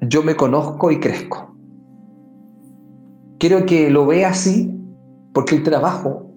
yo 0.00 0.22
me 0.22 0.34
conozco 0.34 0.90
y 0.90 0.98
crezco. 0.98 1.56
Quiero 3.38 3.64
que 3.66 3.90
lo 3.90 4.06
vea 4.06 4.30
así 4.30 4.74
porque 5.32 5.56
el 5.56 5.62
trabajo 5.62 6.32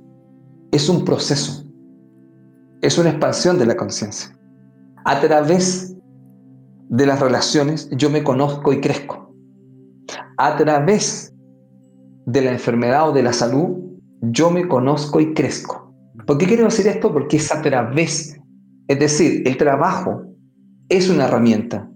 es 0.71 0.89
un 0.89 1.05
proceso, 1.05 1.66
es 2.81 2.97
una 2.97 3.09
expansión 3.09 3.57
de 3.57 3.65
la 3.65 3.75
conciencia. 3.75 4.37
A 5.05 5.19
través 5.19 5.95
de 6.89 7.05
las 7.05 7.19
relaciones 7.19 7.89
yo 7.91 8.09
me 8.09 8.23
conozco 8.23 8.73
y 8.73 8.81
crezco. 8.81 9.33
A 10.37 10.55
través 10.55 11.33
de 12.25 12.41
la 12.41 12.51
enfermedad 12.51 13.09
o 13.09 13.13
de 13.13 13.23
la 13.23 13.33
salud 13.33 13.77
yo 14.21 14.49
me 14.51 14.67
conozco 14.67 15.19
y 15.19 15.33
crezco. 15.33 15.93
¿Por 16.25 16.37
qué 16.37 16.45
quiero 16.45 16.65
decir 16.65 16.87
esto? 16.87 17.13
Porque 17.13 17.37
es 17.37 17.51
a 17.53 17.61
través, 17.61 18.37
es 18.87 18.99
decir, 18.99 19.43
el 19.47 19.57
trabajo 19.57 20.23
es 20.89 21.09
una 21.09 21.25
herramienta 21.25 21.89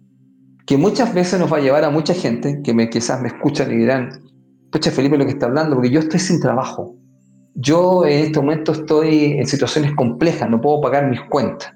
que 0.65 0.77
muchas 0.77 1.13
veces 1.13 1.39
nos 1.39 1.51
va 1.51 1.57
a 1.57 1.61
llevar 1.61 1.84
a 1.84 1.89
mucha 1.89 2.13
gente 2.13 2.61
que 2.63 2.73
me, 2.73 2.89
quizás 2.89 3.21
me 3.21 3.29
escuchan 3.29 3.71
y 3.71 3.77
dirán, 3.77 4.21
pucha 4.71 4.91
Felipe 4.91 5.17
lo 5.17 5.25
que 5.25 5.32
está 5.32 5.47
hablando, 5.47 5.75
porque 5.75 5.89
yo 5.89 5.99
estoy 5.99 6.19
sin 6.19 6.39
trabajo. 6.39 6.95
Yo 7.55 8.05
en 8.05 8.25
este 8.25 8.39
momento 8.39 8.71
estoy 8.71 9.33
en 9.33 9.45
situaciones 9.45 9.93
complejas, 9.95 10.49
no 10.49 10.61
puedo 10.61 10.81
pagar 10.81 11.09
mis 11.09 11.21
cuentas. 11.21 11.73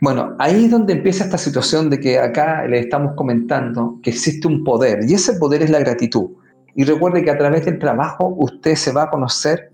Bueno, 0.00 0.34
ahí 0.38 0.66
es 0.66 0.70
donde 0.70 0.92
empieza 0.92 1.24
esta 1.24 1.38
situación 1.38 1.88
de 1.88 1.98
que 1.98 2.18
acá 2.18 2.66
le 2.66 2.80
estamos 2.80 3.14
comentando 3.16 3.98
que 4.02 4.10
existe 4.10 4.46
un 4.46 4.62
poder 4.62 5.08
y 5.08 5.14
ese 5.14 5.34
poder 5.34 5.62
es 5.62 5.70
la 5.70 5.78
gratitud. 5.78 6.30
Y 6.76 6.84
recuerde 6.84 7.24
que 7.24 7.30
a 7.30 7.38
través 7.38 7.64
del 7.64 7.78
trabajo 7.78 8.34
usted 8.36 8.74
se 8.74 8.92
va 8.92 9.04
a 9.04 9.10
conocer 9.10 9.72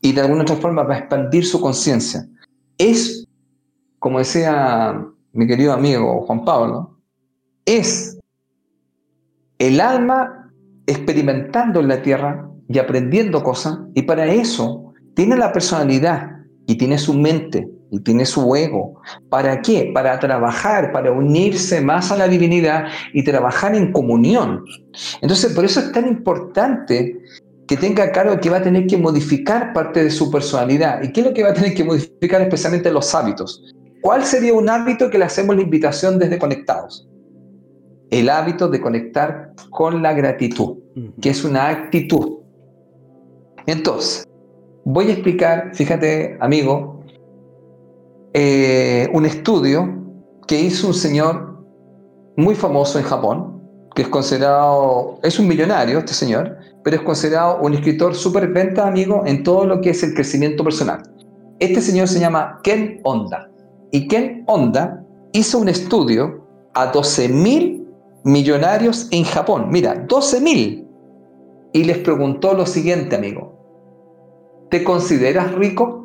y 0.00 0.12
de 0.12 0.20
alguna 0.20 0.42
otra 0.42 0.56
forma 0.56 0.82
va 0.82 0.94
a 0.94 0.98
expandir 0.98 1.44
su 1.44 1.60
conciencia. 1.60 2.28
Es, 2.78 3.26
como 3.98 4.18
decía 4.18 5.04
mi 5.32 5.46
querido 5.46 5.72
amigo 5.72 6.24
Juan 6.26 6.44
Pablo, 6.44 6.98
es 7.64 8.18
el 9.58 9.80
alma 9.80 10.52
experimentando 10.86 11.80
en 11.80 11.88
la 11.88 12.02
tierra 12.02 12.51
y 12.68 12.78
aprendiendo 12.78 13.42
cosas 13.42 13.78
y 13.94 14.02
para 14.02 14.26
eso 14.26 14.92
tiene 15.14 15.36
la 15.36 15.52
personalidad 15.52 16.30
y 16.66 16.76
tiene 16.76 16.98
su 16.98 17.14
mente 17.14 17.68
y 17.90 18.00
tiene 18.00 18.24
su 18.24 18.56
ego. 18.56 19.00
¿Para 19.28 19.60
qué? 19.60 19.90
Para 19.92 20.18
trabajar, 20.18 20.92
para 20.92 21.12
unirse 21.12 21.80
más 21.82 22.10
a 22.10 22.16
la 22.16 22.26
divinidad 22.26 22.86
y 23.12 23.22
trabajar 23.22 23.74
en 23.74 23.92
comunión. 23.92 24.64
Entonces, 25.20 25.52
por 25.52 25.66
eso 25.66 25.80
es 25.80 25.92
tan 25.92 26.08
importante 26.08 27.20
que 27.68 27.76
tenga 27.76 28.10
claro 28.10 28.40
que 28.40 28.48
va 28.48 28.58
a 28.58 28.62
tener 28.62 28.86
que 28.86 28.96
modificar 28.96 29.74
parte 29.74 30.04
de 30.04 30.10
su 30.10 30.30
personalidad. 30.30 31.02
¿Y 31.02 31.12
qué 31.12 31.20
es 31.20 31.26
lo 31.26 31.34
que 31.34 31.42
va 31.42 31.50
a 31.50 31.54
tener 31.54 31.74
que 31.74 31.84
modificar 31.84 32.40
especialmente 32.40 32.90
los 32.90 33.14
hábitos? 33.14 33.62
¿Cuál 34.00 34.24
sería 34.24 34.54
un 34.54 34.68
hábito 34.68 35.10
que 35.10 35.18
le 35.18 35.26
hacemos 35.26 35.54
la 35.54 35.62
invitación 35.62 36.18
desde 36.18 36.38
Conectados? 36.38 37.08
El 38.10 38.28
hábito 38.28 38.68
de 38.68 38.80
conectar 38.80 39.52
con 39.70 40.02
la 40.02 40.12
gratitud, 40.12 40.78
que 41.20 41.30
es 41.30 41.44
una 41.44 41.68
actitud. 41.68 42.41
Entonces, 43.66 44.26
voy 44.84 45.08
a 45.08 45.12
explicar, 45.12 45.70
fíjate 45.74 46.36
amigo, 46.40 47.00
eh, 48.34 49.08
un 49.12 49.26
estudio 49.26 50.02
que 50.46 50.60
hizo 50.60 50.88
un 50.88 50.94
señor 50.94 51.64
muy 52.36 52.54
famoso 52.54 52.98
en 52.98 53.04
Japón, 53.04 53.62
que 53.94 54.02
es 54.02 54.08
considerado, 54.08 55.18
es 55.22 55.38
un 55.38 55.46
millonario 55.46 55.98
este 55.98 56.14
señor, 56.14 56.56
pero 56.82 56.96
es 56.96 57.02
considerado 57.02 57.60
un 57.60 57.74
escritor 57.74 58.14
súper 58.14 58.48
venta, 58.48 58.86
amigo, 58.86 59.22
en 59.26 59.42
todo 59.42 59.66
lo 59.66 59.80
que 59.80 59.90
es 59.90 60.02
el 60.02 60.14
crecimiento 60.14 60.64
personal. 60.64 61.02
Este 61.58 61.80
señor 61.80 62.08
se 62.08 62.18
llama 62.18 62.58
Ken 62.62 63.00
Honda. 63.04 63.48
Y 63.92 64.08
Ken 64.08 64.44
Honda 64.46 65.04
hizo 65.32 65.58
un 65.58 65.68
estudio 65.68 66.46
a 66.74 66.90
12.000 66.90 67.86
millonarios 68.24 69.08
en 69.10 69.24
Japón. 69.24 69.66
Mira, 69.70 70.06
12.000. 70.08 70.86
Y 71.74 71.84
les 71.84 71.98
preguntó 71.98 72.54
lo 72.54 72.66
siguiente, 72.66 73.16
amigo. 73.16 73.51
¿Te 74.72 74.82
consideras 74.82 75.52
rico? 75.52 76.02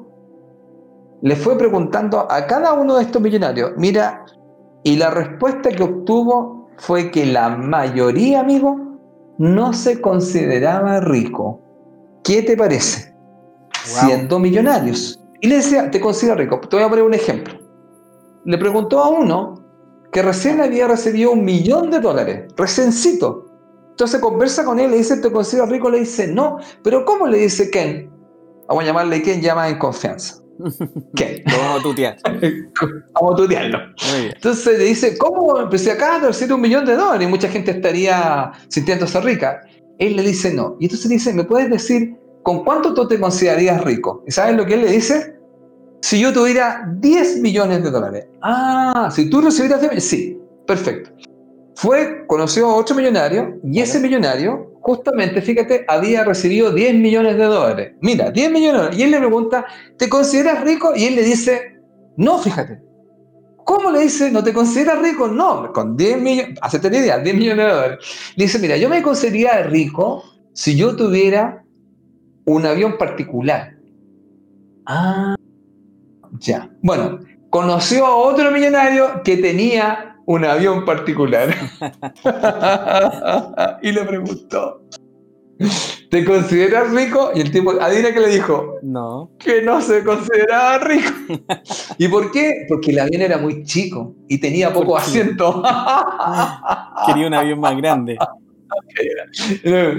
le 1.22 1.36
fue 1.36 1.58
preguntando 1.58 2.32
a 2.32 2.46
cada 2.46 2.74
uno 2.74 2.98
de 2.98 3.04
estos 3.04 3.22
millonarios, 3.22 3.72
mira, 3.78 4.26
y 4.84 4.98
la 4.98 5.10
respuesta 5.10 5.70
que 5.70 5.84
obtuvo 5.84 6.70
fue 6.78 7.10
que 7.10 7.26
la 7.26 7.50
mayoría, 7.50 8.42
amigo, 8.42 8.78
no 9.38 9.74
se 9.74 10.00
consideraba 10.00 11.00
rico. 11.00 11.60
¿Qué 12.24 12.44
te 12.44 12.56
parece? 12.56 13.16
Siendo 13.84 14.38
millonarios. 14.38 15.20
Y 15.42 15.48
le 15.48 15.56
decía, 15.56 15.90
te 15.90 16.00
considero 16.00 16.36
rico. 16.36 16.60
Te 16.60 16.76
voy 16.76 16.86
a 16.86 16.90
poner 16.90 17.06
un 17.06 17.14
ejemplo. 17.14 17.54
Le 18.46 18.58
preguntó 18.58 19.00
a 19.00 19.10
uno 19.10 19.56
que 20.12 20.22
recién 20.22 20.62
había 20.62 20.88
recibido 20.88 21.32
un 21.32 21.44
millón 21.44 21.90
de 21.90 22.00
dólares, 22.00 22.54
recencito. 22.56 23.46
Entonces 23.92 24.20
conversa 24.22 24.64
con 24.64 24.80
él, 24.80 24.92
le 24.92 24.98
dice, 24.98 25.18
¿te 25.18 25.32
considero 25.32 25.68
rico? 25.68 25.90
Le 25.90 26.00
dice, 26.00 26.28
no. 26.28 26.58
Pero 26.84 27.06
¿cómo 27.06 27.28
le 27.28 27.40
dice 27.40 27.72
Ken? 27.72 28.17
Vamos 28.68 28.84
a 28.84 28.88
llamarle 28.88 29.22
Ken, 29.22 29.42
llama 29.42 29.70
en 29.70 29.78
confianza. 29.78 30.36
¿Qué? 31.16 31.44
vamos 31.52 31.80
a 31.80 31.84
tutear. 31.84 32.18
vamos 33.14 33.34
a 33.34 33.38
tutearlo. 33.38 33.80
Entonces 34.36 34.78
le 34.78 34.86
dice, 34.86 35.18
¿cómo? 35.18 35.70
Pues 35.70 35.84
si 35.84 35.90
acá 35.90 36.20
de 36.20 36.54
un 36.54 36.62
millón 36.62 36.86
de 36.86 36.96
dólares 36.96 37.28
y 37.28 37.30
mucha 37.30 37.48
gente 37.48 37.72
estaría 37.72 38.52
sintiéndose 38.70 39.20
rica. 39.22 39.62
Él 40.00 40.16
le 40.16 40.24
dice 40.24 40.54
no. 40.54 40.78
Y 40.80 40.86
entonces 40.86 41.10
dice, 41.10 41.34
¿me 41.34 41.44
puedes 41.44 41.70
decir 41.70 42.16
con 42.44 42.64
cuánto 42.64 42.94
tú 42.94 43.08
te 43.08 43.20
considerarías 43.20 43.84
rico? 43.84 44.24
¿Y 44.28 44.32
sabes 44.32 44.56
lo 44.56 44.66
que 44.66 44.76
él 44.76 44.82
le 44.82 44.92
dice? 44.92 45.36
Si 46.02 46.20
yo 46.20 46.32
tuviera 46.32 46.88
10 47.00 47.40
millones 47.40 47.84
de 47.84 47.90
dólares. 47.90 48.28
Ah, 48.42 49.10
si 49.12 49.30
tú 49.30 49.42
recibieras 49.42 49.82
10 49.82 50.04
Sí, 50.04 50.40
perfecto. 50.68 51.10
Fue, 51.78 52.26
conoció 52.26 52.66
a 52.66 52.76
otro 52.76 52.96
millonario 52.96 53.60
y 53.64 53.82
ese 53.82 54.00
millonario 54.00 54.72
justamente, 54.82 55.44
fíjate, 55.44 55.86
había 55.88 56.24
recibido 56.24 56.74
10 56.74 56.96
millones 56.96 57.38
de 57.38 57.44
dólares. 57.44 57.94
Mira, 58.02 58.32
10 58.32 58.50
millones. 58.50 58.98
Y 58.98 59.04
él 59.04 59.12
le 59.12 59.20
pregunta, 59.20 59.64
¿te 59.96 60.10
consideras 60.10 60.64
rico? 60.64 60.94
Y 60.96 61.06
él 61.06 61.14
le 61.14 61.22
dice, 61.22 61.80
no, 62.16 62.40
fíjate. 62.40 62.82
¿Cómo 63.64 63.92
le 63.92 64.00
dice, 64.00 64.32
no 64.32 64.44
te 64.44 64.54
consideras 64.54 65.00
rico? 65.04 65.28
No, 65.28 65.72
con 65.72 65.96
10 65.96 66.20
millones, 66.20 66.58
hacete 66.64 66.90
la 66.90 66.98
idea, 66.98 67.20
10 67.20 67.36
millones 67.36 67.66
de 67.68 67.72
dólares. 67.72 67.98
Le 68.36 68.46
dice, 68.46 68.58
mira, 68.58 68.76
yo 68.76 68.90
me 68.90 69.04
consideraría 69.04 69.62
rico 69.62 70.24
si 70.54 70.76
yo 70.76 70.96
tuviera 70.96 71.64
un 72.46 72.66
avión 72.66 72.98
particular. 72.98 73.76
Ah, 74.88 75.36
ya. 76.40 76.72
Bueno, 76.82 77.20
conoció 77.52 78.08
a 78.08 78.16
otro 78.16 78.50
millonario 78.50 79.22
que 79.24 79.38
tenía 79.38 80.17
un 80.28 80.44
avión 80.44 80.86
particular. 80.86 81.50
y 83.82 83.92
le 83.92 84.04
preguntó, 84.04 84.84
¿te 86.10 86.26
consideras 86.26 86.92
rico? 86.92 87.32
Y 87.34 87.42
el 87.42 87.52
tipo, 87.52 87.72
adivina 87.82 88.14
que 88.14 88.20
le 88.20 88.28
dijo, 88.28 88.76
no. 88.84 89.32
Que 89.40 89.62
no 89.62 89.82
se 89.82 90.04
consideraba 90.04 90.80
rico. 90.80 91.14
¿Y 91.98 92.08
por 92.10 92.32
qué? 92.32 92.66
Porque 92.68 92.92
el 92.92 93.00
avión 93.00 93.22
era 93.22 93.38
muy 93.38 93.64
chico 93.64 94.16
y 94.28 94.40
tenía 94.40 94.74
poco 94.74 94.98
asiento. 94.98 95.64
Quería 97.08 97.28
un 97.28 97.34
avión 97.34 97.62
más 97.62 97.78
grande. 97.78 98.18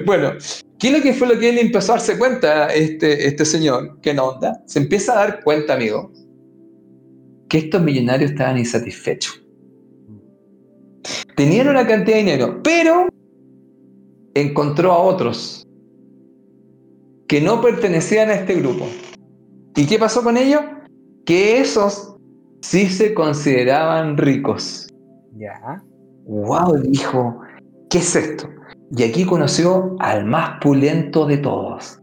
Bueno, 0.05 0.33
¿qué 0.79 0.89
es 0.89 0.93
lo 0.93 1.03
que 1.03 1.15
fue 1.15 1.27
lo 1.27 1.39
que 1.39 1.49
él 1.49 1.59
empezó 1.59 1.93
a 1.93 1.97
darse 1.97 2.19
cuenta, 2.19 2.67
este, 2.67 3.27
este 3.27 3.47
señor? 3.47 3.99
¿Qué 4.03 4.11
onda? 4.11 4.61
Se 4.67 4.79
empieza 4.79 5.15
a 5.15 5.17
dar 5.17 5.43
cuenta, 5.43 5.73
amigo, 5.73 6.13
que 7.49 7.59
estos 7.59 7.81
millonarios 7.81 8.33
estaban 8.33 8.59
insatisfechos 8.59 9.48
Tenían 11.37 11.69
una 11.69 11.87
cantidad 11.87 12.17
de 12.17 12.23
dinero, 12.25 12.61
pero 12.63 13.09
encontró 14.35 14.93
a 14.93 14.99
otros 14.99 15.67
que 17.29 17.41
no 17.41 17.61
pertenecían 17.61 18.31
a 18.31 18.35
este 18.35 18.55
grupo. 18.55 18.87
¿Y 19.77 19.87
qué 19.87 19.99
pasó 19.99 20.23
con 20.23 20.37
ellos? 20.37 20.63
Que 21.25 21.59
esos 21.59 22.17
sí 22.63 22.87
se 22.87 23.15
consideraban 23.15 24.17
ricos. 24.17 24.89
Ya. 25.37 25.83
¡Wow! 26.25 26.79
Dijo, 26.83 27.41
¿qué 27.91 27.99
es 27.99 28.17
esto? 28.17 28.49
Y 28.97 29.03
aquí 29.03 29.25
conoció 29.25 29.97
al 30.01 30.25
más 30.25 30.59
pulento 30.61 31.27
de 31.27 31.37
todos, 31.39 32.01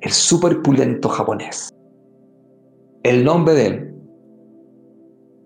el 0.00 0.10
super 0.10 0.62
pulento 0.62 1.08
japonés. 1.08 1.68
El 3.02 3.24
nombre 3.24 3.54
de 3.54 3.66
él, 3.66 3.94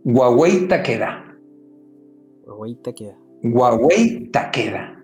Huawei 0.04 0.68
Takeda. 0.68 1.25
Huawei 2.56 2.74
Takeda. 2.82 3.14
Huawei 3.42 4.30
Takeda. 4.32 4.96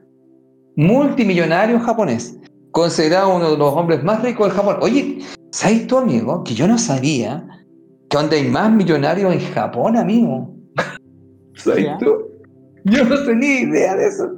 Multimillonario 0.76 1.78
japonés. 1.80 2.38
Considerado 2.70 3.36
uno 3.36 3.50
de 3.50 3.59
los 3.59 3.74
hombres 3.74 4.03
más 4.03 4.22
ricos 4.22 4.48
del 4.48 4.57
Japón. 4.57 4.76
Oye, 4.80 5.18
¿sabes 5.50 5.86
tú, 5.86 5.98
amigo? 5.98 6.42
Que 6.44 6.55
yo 6.55 6.66
no 6.66 6.78
sabía 6.78 7.46
que 8.09 8.16
donde 8.16 8.36
hay 8.36 8.48
más 8.48 8.72
millonarios 8.72 9.34
en 9.34 9.40
Japón, 9.53 9.96
amigo. 9.96 10.50
¿Sabes 11.55 11.86
tú? 11.98 12.30
Yo 12.84 13.05
no 13.05 13.22
tenía 13.24 13.61
idea 13.61 13.96
de 13.96 14.07
eso. 14.07 14.30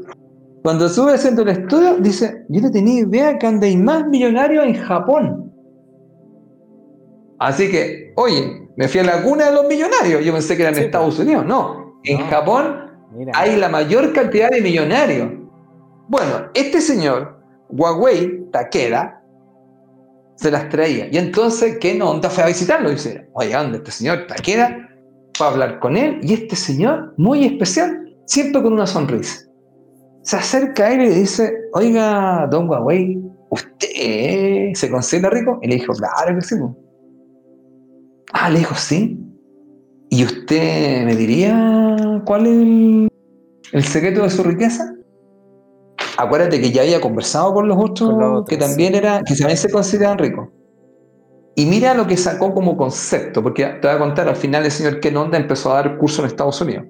Cuando 0.64 0.88
sube 0.88 1.14
haciendo 1.14 1.42
el 1.42 1.50
estudio, 1.50 1.96
dice, 1.98 2.44
yo 2.48 2.60
no 2.60 2.70
tenía 2.70 3.02
idea 3.02 3.38
que 3.38 3.46
andáis 3.46 3.78
más 3.78 4.06
millonarios 4.08 4.66
en 4.66 4.74
Japón. 4.74 5.52
Así 7.38 7.70
que, 7.70 8.12
oye, 8.16 8.68
me 8.76 8.88
fui 8.88 9.00
a 9.00 9.04
la 9.04 9.22
cuna 9.22 9.46
de 9.46 9.52
los 9.52 9.68
millonarios. 9.68 10.24
Yo 10.24 10.32
pensé 10.32 10.56
que 10.56 10.62
eran 10.62 10.74
en 10.74 10.84
Estados 10.84 11.14
pues. 11.14 11.26
Unidos. 11.26 11.46
No, 11.46 12.00
en 12.02 12.18
Japón 12.26 12.83
hay 13.34 13.56
la 13.56 13.68
mayor 13.68 14.12
cantidad 14.12 14.50
de 14.50 14.60
millonarios. 14.60 15.30
Bueno, 16.08 16.48
este 16.54 16.80
señor, 16.80 17.40
Huawei 17.68 18.50
Takeda, 18.50 19.22
se 20.36 20.50
las 20.50 20.68
traía. 20.68 21.08
Y 21.10 21.16
entonces 21.16 21.78
¿qué 21.80 22.00
onda 22.02 22.28
fue 22.28 22.44
a 22.44 22.46
visitarlo. 22.48 22.90
Y 22.90 22.94
dice, 22.94 23.28
oye, 23.34 23.52
¿dónde 23.52 23.78
este 23.78 23.90
señor 23.90 24.26
Takeda? 24.26 24.88
Para 25.38 25.50
hablar 25.52 25.80
con 25.80 25.96
él. 25.96 26.20
Y 26.22 26.34
este 26.34 26.56
señor, 26.56 27.14
muy 27.16 27.44
especial, 27.44 28.16
siempre 28.26 28.62
con 28.62 28.72
una 28.72 28.86
sonrisa. 28.86 29.46
Se 30.22 30.36
acerca 30.36 30.86
a 30.86 30.94
él 30.94 31.02
y 31.02 31.08
le 31.08 31.14
dice, 31.16 31.54
oiga, 31.72 32.46
don 32.50 32.68
Huawei, 32.68 33.20
¿usted 33.50 34.72
se 34.74 34.90
considera 34.90 35.30
rico? 35.30 35.58
Y 35.62 35.68
le 35.68 35.74
dijo, 35.76 35.92
claro 35.92 36.34
que 36.34 36.42
sí. 36.42 36.56
Ah, 38.32 38.50
le 38.50 38.60
dijo, 38.60 38.74
sí. 38.74 39.18
¿Y 40.14 40.22
usted 40.22 41.04
me 41.06 41.16
diría 41.16 42.22
cuál 42.24 42.46
es 42.46 43.10
el, 43.72 43.82
secreto 43.82 44.22
de 44.22 44.30
su 44.30 44.44
riqueza? 44.44 44.94
Acuérdate 46.16 46.60
que 46.60 46.70
ya 46.70 46.82
había 46.82 47.00
conversado 47.00 47.52
con 47.52 47.66
los 47.66 47.76
otros, 47.76 48.44
que 48.48 48.56
también 48.56 48.94
era, 48.94 49.22
que 49.26 49.34
también 49.34 49.56
se 49.56 49.68
consideran 49.68 50.16
ricos. 50.16 50.50
Y 51.56 51.66
mira 51.66 51.94
lo 51.94 52.06
que 52.06 52.16
sacó 52.16 52.54
como 52.54 52.76
concepto, 52.76 53.42
porque 53.42 53.64
te 53.64 53.88
voy 53.88 53.96
a 53.96 53.98
contar, 53.98 54.28
al 54.28 54.36
final 54.36 54.64
el 54.64 54.70
señor 54.70 55.00
Ken 55.00 55.16
Onda 55.16 55.36
empezó 55.36 55.72
a 55.72 55.82
dar 55.82 55.98
curso 55.98 56.22
en 56.22 56.28
Estados 56.28 56.60
Unidos. 56.60 56.84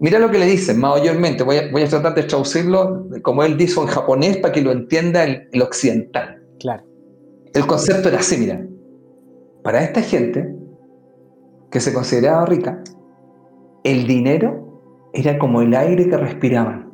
Mira 0.00 0.18
lo 0.18 0.28
que 0.28 0.40
le 0.40 0.46
dice 0.46 0.74
mayormente, 0.74 1.44
voy 1.44 1.58
a, 1.58 1.70
voy 1.70 1.82
a 1.82 1.88
tratar 1.88 2.16
de 2.16 2.24
traducirlo 2.24 3.06
como 3.22 3.44
él 3.44 3.56
dijo 3.56 3.82
en 3.82 3.86
japonés 3.86 4.38
para 4.38 4.52
que 4.52 4.60
lo 4.60 4.72
entienda 4.72 5.22
el, 5.22 5.48
el 5.52 5.62
occidental. 5.62 6.42
Claro. 6.58 6.82
El 7.54 7.64
concepto 7.64 8.08
era 8.08 8.18
así, 8.18 8.38
mira. 8.38 8.60
Para 9.62 9.84
esta 9.84 10.02
gente 10.02 10.57
que 11.70 11.80
se 11.80 11.92
consideraba 11.92 12.46
rica, 12.46 12.82
el 13.84 14.06
dinero 14.06 15.08
era 15.12 15.38
como 15.38 15.62
el 15.62 15.74
aire 15.74 16.08
que 16.08 16.16
respiraban. 16.16 16.92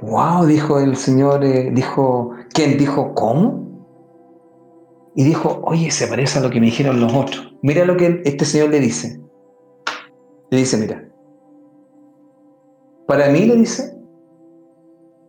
Wow, 0.00 0.46
dijo 0.46 0.78
el 0.78 0.96
señor, 0.96 1.44
eh, 1.44 1.70
dijo, 1.72 2.30
¿quién 2.52 2.78
dijo 2.78 3.14
cómo? 3.14 3.66
Y 5.16 5.24
dijo, 5.24 5.60
oye, 5.64 5.90
se 5.90 6.06
parece 6.06 6.38
a 6.38 6.42
lo 6.42 6.50
que 6.50 6.60
me 6.60 6.66
dijeron 6.66 7.00
los 7.00 7.12
otros. 7.12 7.56
Mira 7.62 7.84
lo 7.84 7.96
que 7.96 8.22
este 8.24 8.44
señor 8.44 8.70
le 8.70 8.78
dice. 8.78 9.20
Le 10.50 10.58
dice, 10.58 10.76
mira, 10.76 11.08
para 13.08 13.28
mí 13.30 13.40
le 13.46 13.56
dice, 13.56 13.98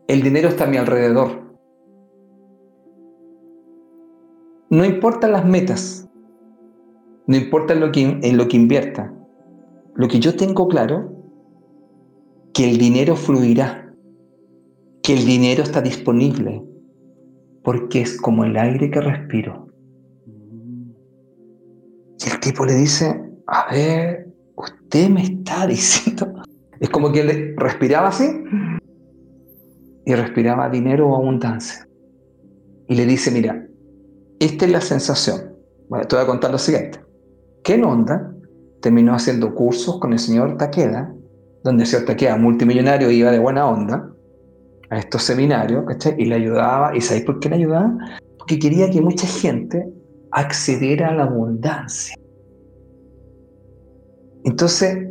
el 0.08 0.22
dinero 0.22 0.50
está 0.50 0.66
a 0.66 0.68
mi 0.68 0.78
alrededor. 0.78 1.30
No 4.70 4.86
importan 4.86 5.32
las 5.32 5.45
metas, 5.45 6.09
no 7.30 7.38
importa 7.38 7.74
en 7.74 7.80
lo 7.80 7.92
que, 7.92 8.34
lo 8.34 8.48
que 8.48 8.58
invierta. 8.58 9.14
Lo 9.94 10.08
que 10.08 10.20
yo 10.20 10.36
tengo 10.36 10.68
claro, 10.68 11.14
que 12.56 12.68
el 12.68 12.80
dinero 12.80 13.16
fluirá, 13.16 13.94
que 15.04 15.14
el 15.14 15.28
dinero 15.28 15.62
está 15.62 15.80
disponible, 15.80 16.64
porque 17.64 18.02
es 18.02 18.20
como 18.20 18.46
el 18.46 18.58
aire 18.58 18.90
que 18.90 19.00
respiro. 19.00 19.68
Y 22.18 22.30
el 22.32 22.40
tipo 22.40 22.66
le 22.66 22.74
dice, 22.74 23.22
a 23.46 23.72
ver, 23.72 24.34
usted 24.56 25.10
me 25.10 25.22
está 25.22 25.68
diciendo... 25.68 26.34
Es 26.80 26.90
como 26.90 27.12
que 27.12 27.20
él 27.20 27.54
respiraba 27.58 28.08
así 28.08 28.26
y 30.04 30.16
respiraba 30.16 30.68
dinero 30.68 31.10
o 31.10 31.16
abundancia. 31.16 31.88
Y 32.88 32.96
le 32.96 33.06
dice, 33.06 33.30
mira, 33.30 33.68
esta 34.40 34.66
es 34.66 34.72
la 34.72 34.82
sensación. 34.82 35.54
Bueno, 35.90 36.08
te 36.08 36.16
voy 36.16 36.24
a 36.24 36.28
contar 36.28 36.50
lo 36.50 36.58
siguiente. 36.58 37.08
Ken 37.64 37.84
Onda 37.84 38.34
terminó 38.82 39.14
haciendo 39.14 39.53
cursos 39.53 39.99
con 39.99 40.14
el 40.14 40.20
señor 40.20 40.57
Takeda, 40.57 41.14
donde 41.64 41.84
el 41.84 41.89
señor 41.89 42.05
Takeda, 42.05 42.38
multimillonario, 42.38 43.12
iba 43.12 43.32
de 43.32 43.39
buena 43.39 43.68
onda 43.68 44.12
a 44.89 44.99
estos 44.99 45.24
seminarios, 45.24 45.86
¿cachai? 45.86 46.16
Y 46.18 46.26
le 46.26 46.36
ayudaba. 46.36 46.95
¿Y 46.95 47.01
sabéis 47.01 47.26
por 47.26 47.39
qué 47.39 47.49
le 47.49 47.55
ayudaba? 47.55 47.97
Porque 48.38 48.57
quería 48.57 48.89
que 48.89 49.01
mucha 49.01 49.28
gente 49.28 49.91
accediera 50.32 51.10
a 51.10 51.16
la 51.16 51.24
abundancia. 51.24 52.16
Entonces, 54.45 55.10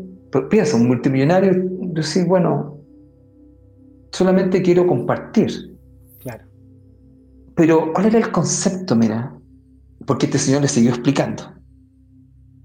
piensa, 0.51 0.77
un 0.77 0.89
multimillonario, 0.89 1.53
decir, 1.93 2.27
bueno, 2.27 2.79
solamente 4.11 4.63
quiero 4.63 4.87
compartir. 4.87 5.77
Pero, 7.55 7.93
¿cuál 7.93 8.07
era 8.07 8.19
el 8.19 8.31
concepto, 8.31 8.95
mira? 8.95 9.37
Porque 10.07 10.27
este 10.27 10.39
señor 10.39 10.63
le 10.63 10.69
siguió 10.69 10.91
explicando. 10.91 11.58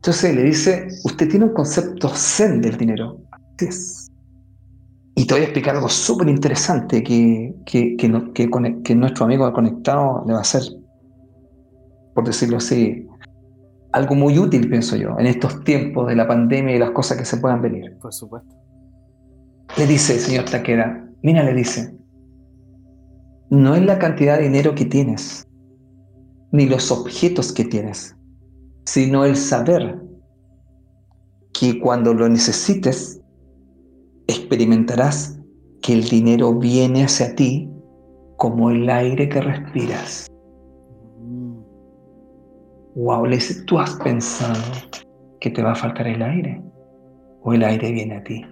Entonces 0.04 0.36
le 0.36 0.44
dice, 0.44 0.90
usted 1.06 1.30
tiene 1.30 1.46
un 1.46 1.54
concepto 1.54 2.10
zen 2.10 2.60
del 2.60 2.76
dinero. 2.76 3.22
Y 5.16 5.26
te 5.26 5.34
voy 5.34 5.44
a 5.44 5.46
explicar 5.46 5.78
algo 5.78 5.88
súper 5.88 6.28
interesante 6.28 7.02
que, 7.02 7.56
que, 7.66 7.96
que, 7.96 8.96
nuestro 8.96 9.24
amigo 9.24 9.54
conectado 9.54 10.26
le 10.28 10.34
va 10.34 10.40
a 10.40 10.42
hacer, 10.42 10.62
por 12.14 12.26
decirlo 12.26 12.58
así, 12.58 13.08
algo 13.94 14.16
muy 14.16 14.38
útil, 14.38 14.70
pienso 14.70 14.98
yo, 14.98 15.18
en 15.18 15.26
estos 15.26 15.64
tiempos 15.64 16.10
de 16.10 16.18
la 16.18 16.28
pandemia 16.28 16.76
y 16.76 16.80
las 16.80 16.92
cosas 16.92 17.18
que 17.18 17.24
se 17.24 17.38
puedan 17.38 17.62
venir. 17.62 17.98
Por 18.02 18.14
supuesto. 18.14 18.54
Le 19.78 19.88
dice 19.88 20.16
el 20.16 20.20
señor 20.20 20.44
Taquera, 20.50 21.10
mira, 21.22 21.44
le 21.44 21.54
dice, 21.54 21.96
no 23.50 23.74
es 23.74 23.86
la 23.86 24.00
cantidad 24.00 24.36
de 24.36 24.44
dinero 24.44 24.76
que 24.76 24.84
tienes, 24.84 25.48
ni 26.52 26.66
los 26.66 26.92
objetos 26.92 27.54
que 27.54 27.64
tienes, 27.64 28.18
sino 28.86 29.26
el 29.26 29.36
saber 29.36 30.00
que 31.54 31.80
cuando 31.80 32.14
lo 32.14 32.28
necesites, 32.28 33.22
experimentarás 34.28 35.40
que 35.82 35.94
el 35.94 36.04
dinero 36.10 36.54
viene 36.54 37.04
hacia 37.04 37.36
ti 37.36 37.70
como 38.38 38.72
el 38.72 38.90
aire 38.90 39.30
que 39.30 39.42
respiras. 39.42 40.28
Wow, 42.96 43.26
le 43.26 43.36
dice, 43.36 43.64
¿tú 43.64 43.80
has 43.80 43.96
pensado 43.96 44.62
que 45.40 45.50
te 45.50 45.64
va 45.64 45.72
a 45.72 45.76
faltar 45.76 46.08
el 46.08 46.22
aire? 46.22 46.62
¿O 47.42 47.54
el 47.54 47.64
aire 47.64 47.92
viene 47.92 48.18
a 48.18 48.24
ti? 48.24 48.46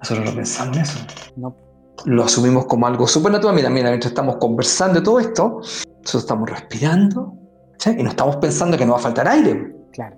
Nosotros 0.00 0.26
lo 0.26 0.34
pensamos 0.34 0.76
en 0.76 0.82
eso. 0.82 0.98
No 1.36 1.70
lo 2.06 2.24
asumimos 2.24 2.66
como 2.66 2.86
algo 2.86 3.06
súper 3.06 3.32
natural. 3.32 3.54
Mira, 3.54 3.70
mira, 3.70 3.88
mientras 3.90 4.12
estamos 4.12 4.36
conversando 4.36 5.00
de 5.00 5.04
todo 5.04 5.20
esto, 5.20 5.60
nosotros 5.60 6.22
estamos 6.22 6.50
respirando 6.50 7.34
y 7.86 8.02
no 8.02 8.10
estamos 8.10 8.36
pensando 8.36 8.76
que 8.76 8.84
nos 8.84 8.96
va 8.96 8.98
a 8.98 9.02
faltar 9.02 9.28
aire. 9.28 9.74
Claro. 9.92 10.16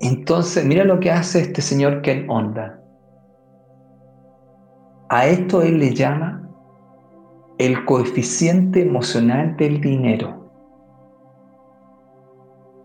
Entonces, 0.00 0.64
mira 0.64 0.84
lo 0.84 1.00
que 1.00 1.10
hace 1.10 1.40
este 1.40 1.62
señor 1.62 2.02
Ken 2.02 2.28
Onda. 2.28 2.80
A 5.08 5.26
esto 5.26 5.62
él 5.62 5.78
le 5.78 5.94
llama 5.94 6.48
el 7.58 7.84
coeficiente 7.84 8.82
emocional 8.82 9.56
del 9.56 9.80
dinero. 9.80 10.50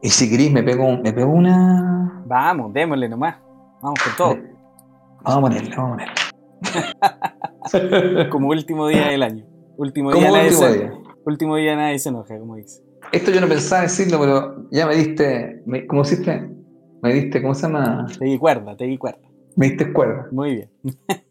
Y 0.02 0.10
si 0.10 0.30
Gris 0.30 0.52
me 0.52 0.64
pego, 0.64 0.98
me 0.98 1.12
pego 1.12 1.32
una. 1.32 2.24
Vamos, 2.26 2.74
démosle 2.74 3.10
nomás. 3.10 3.36
Vamos 3.82 4.00
con 4.04 4.16
todo. 4.16 4.38
Vamos 5.24 5.38
a 5.38 5.42
ponerle, 5.42 5.76
vamos 5.76 6.02
a 6.02 7.72
ponerle. 7.72 8.30
como 8.32 8.48
último 8.48 8.88
día 8.88 9.10
del 9.10 9.22
año. 9.22 9.46
Último 9.78 10.12
día, 10.12 10.32
nadie 10.32 10.50
último 10.50 10.62
se, 10.62 10.80
día. 10.80 10.94
Último 11.26 11.56
día 11.56 11.76
nadie 11.76 12.00
se 12.00 12.10
enoja, 12.10 12.38
como 12.40 12.56
dice. 12.56 12.84
Esto 13.12 13.32
yo 13.32 13.42
no 13.42 13.48
pensaba 13.48 13.84
decirlo, 13.84 14.20
pero 14.20 14.68
ya 14.72 14.88
me 14.88 14.96
diste. 14.96 15.64
¿Cómo 15.88 16.02
hiciste? 16.02 16.50
Me 17.02 17.14
diste, 17.14 17.42
¿cómo 17.42 17.54
se 17.54 17.64
llama? 17.64 18.06
Te 18.18 18.26
di 18.26 18.38
cuerda, 18.38 18.76
te 18.76 18.86
di 18.86 18.98
cuerda. 18.98 19.22
Me 19.56 19.68
diste 19.68 19.92
cuerda. 19.92 20.28
Muy 20.32 20.56
bien. 20.56 20.70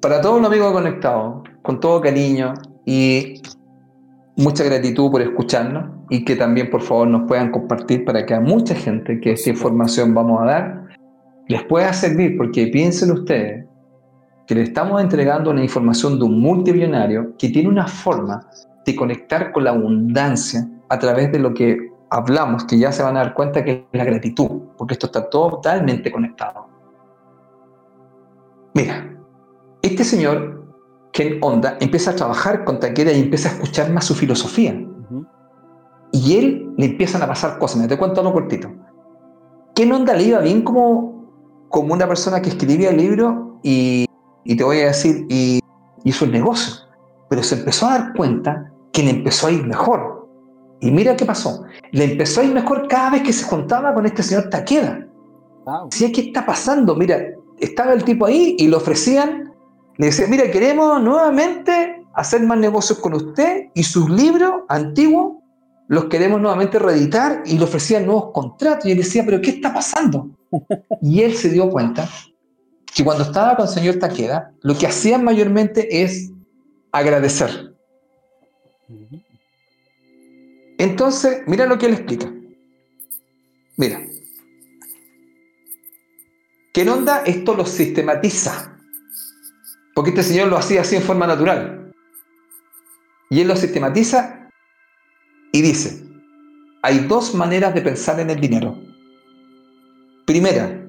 Para 0.00 0.20
todos 0.20 0.40
los 0.40 0.50
amigos 0.50 0.72
conectados, 0.72 1.42
con 1.62 1.80
todo 1.80 2.00
cariño 2.00 2.54
y 2.84 3.42
mucha 4.36 4.62
gratitud 4.64 5.10
por 5.10 5.22
escucharnos 5.22 5.96
y 6.10 6.24
que 6.24 6.36
también 6.36 6.70
por 6.70 6.82
favor 6.82 7.08
nos 7.08 7.26
puedan 7.26 7.50
compartir 7.50 8.04
para 8.04 8.24
que 8.24 8.34
a 8.34 8.40
mucha 8.40 8.74
gente 8.74 9.18
que 9.20 9.32
esta 9.32 9.50
información 9.50 10.14
vamos 10.14 10.42
a 10.42 10.44
dar 10.44 10.86
les 11.48 11.64
pueda 11.64 11.92
servir 11.92 12.36
porque 12.36 12.68
piensen 12.68 13.10
ustedes 13.10 13.65
que 14.46 14.54
le 14.54 14.62
estamos 14.62 15.00
entregando 15.00 15.50
una 15.50 15.62
información 15.62 16.18
de 16.18 16.24
un 16.24 16.40
multimillonario 16.40 17.36
que 17.36 17.48
tiene 17.48 17.68
una 17.68 17.86
forma 17.86 18.48
de 18.84 18.94
conectar 18.94 19.52
con 19.52 19.64
la 19.64 19.70
abundancia 19.70 20.68
a 20.88 20.98
través 20.98 21.32
de 21.32 21.38
lo 21.38 21.52
que 21.52 21.90
hablamos, 22.10 22.64
que 22.64 22.78
ya 22.78 22.92
se 22.92 23.02
van 23.02 23.16
a 23.16 23.20
dar 23.20 23.34
cuenta 23.34 23.64
que 23.64 23.86
es 23.92 23.98
la 23.98 24.04
gratitud, 24.04 24.62
porque 24.76 24.94
esto 24.94 25.06
está 25.06 25.28
totalmente 25.28 26.12
conectado. 26.12 26.68
Mira, 28.74 29.16
este 29.82 30.04
señor, 30.04 30.64
Ken 31.12 31.38
Onda, 31.40 31.76
empieza 31.80 32.12
a 32.12 32.14
trabajar 32.14 32.64
con 32.64 32.78
Takeda 32.78 33.12
y 33.12 33.20
empieza 33.20 33.48
a 33.48 33.52
escuchar 33.52 33.90
más 33.90 34.04
su 34.04 34.14
filosofía. 34.14 34.80
Y 36.12 36.36
él 36.38 36.72
le 36.76 36.86
empiezan 36.86 37.22
a 37.22 37.26
pasar 37.26 37.58
cosas. 37.58 37.80
Me 37.80 37.88
te 37.88 37.98
cuento 37.98 38.20
algo 38.20 38.32
cortito. 38.32 38.70
¿qué 39.76 39.92
onda 39.92 40.14
le 40.14 40.24
iba 40.24 40.40
bien 40.40 40.62
como, 40.62 41.66
como 41.68 41.92
una 41.92 42.08
persona 42.08 42.40
que 42.40 42.48
escribía 42.48 42.90
el 42.90 42.96
libro 42.96 43.60
y, 43.62 44.05
y 44.46 44.56
te 44.56 44.64
voy 44.64 44.80
a 44.80 44.86
decir, 44.86 45.26
y 45.28 45.60
hizo 46.04 46.24
el 46.24 46.32
negocio? 46.32 46.74
Pero 47.28 47.42
se 47.42 47.56
empezó 47.56 47.86
a 47.86 47.98
dar 47.98 48.14
cuenta 48.14 48.72
que 48.92 49.02
le 49.02 49.10
empezó 49.10 49.48
a 49.48 49.50
ir 49.50 49.66
mejor. 49.66 50.28
Y 50.80 50.90
mira 50.90 51.16
qué 51.16 51.24
pasó. 51.24 51.64
Le 51.90 52.04
empezó 52.04 52.40
a 52.40 52.44
ir 52.44 52.54
mejor 52.54 52.86
cada 52.88 53.10
vez 53.10 53.22
que 53.22 53.32
se 53.32 53.44
juntaba 53.44 53.92
con 53.92 54.06
este 54.06 54.22
señor 54.22 54.48
Taqueda. 54.48 55.06
Wow. 55.64 55.88
¿qué 55.90 56.20
está 56.20 56.46
pasando? 56.46 56.94
Mira, 56.94 57.18
estaba 57.58 57.92
el 57.92 58.04
tipo 58.04 58.26
ahí 58.26 58.54
y 58.58 58.68
le 58.68 58.76
ofrecían, 58.76 59.52
le 59.96 60.06
decían, 60.06 60.30
mira, 60.30 60.48
queremos 60.50 61.02
nuevamente 61.02 62.04
hacer 62.14 62.42
más 62.42 62.58
negocios 62.58 63.00
con 63.00 63.14
usted 63.14 63.66
y 63.74 63.82
sus 63.82 64.08
libros 64.08 64.62
antiguos 64.68 65.38
los 65.88 66.06
queremos 66.06 66.40
nuevamente 66.40 66.78
reeditar 66.78 67.42
y 67.46 67.58
le 67.58 67.64
ofrecían 67.64 68.06
nuevos 68.06 68.30
contratos. 68.32 68.86
Y 68.86 68.92
él 68.92 68.98
decía, 68.98 69.24
pero 69.24 69.40
¿qué 69.40 69.50
está 69.50 69.74
pasando? 69.74 70.30
Y 71.02 71.22
él 71.22 71.34
se 71.34 71.50
dio 71.50 71.68
cuenta 71.68 72.08
que 72.96 73.04
cuando 73.04 73.24
estaba 73.24 73.56
con 73.56 73.66
el 73.66 73.72
señor 73.72 73.96
Taqueda, 73.96 74.54
lo 74.62 74.76
que 74.76 74.86
hacían 74.86 75.22
mayormente 75.22 76.02
es 76.02 76.30
agradecer. 76.92 77.74
Entonces, 80.78 81.42
mira 81.46 81.66
lo 81.66 81.76
que 81.76 81.86
él 81.86 81.92
explica. 81.92 82.32
Mira. 83.76 84.00
Que 86.72 86.88
onda 86.88 87.22
esto 87.26 87.54
lo 87.54 87.66
sistematiza. 87.66 88.74
Porque 89.94 90.10
este 90.10 90.22
señor 90.22 90.48
lo 90.48 90.56
hacía 90.56 90.80
así 90.80 90.96
en 90.96 91.02
forma 91.02 91.26
natural. 91.26 91.92
Y 93.28 93.42
él 93.42 93.48
lo 93.48 93.56
sistematiza 93.56 94.48
y 95.52 95.60
dice, 95.60 96.02
hay 96.80 97.00
dos 97.00 97.34
maneras 97.34 97.74
de 97.74 97.82
pensar 97.82 98.18
en 98.20 98.30
el 98.30 98.40
dinero. 98.40 98.80
Primera, 100.24 100.85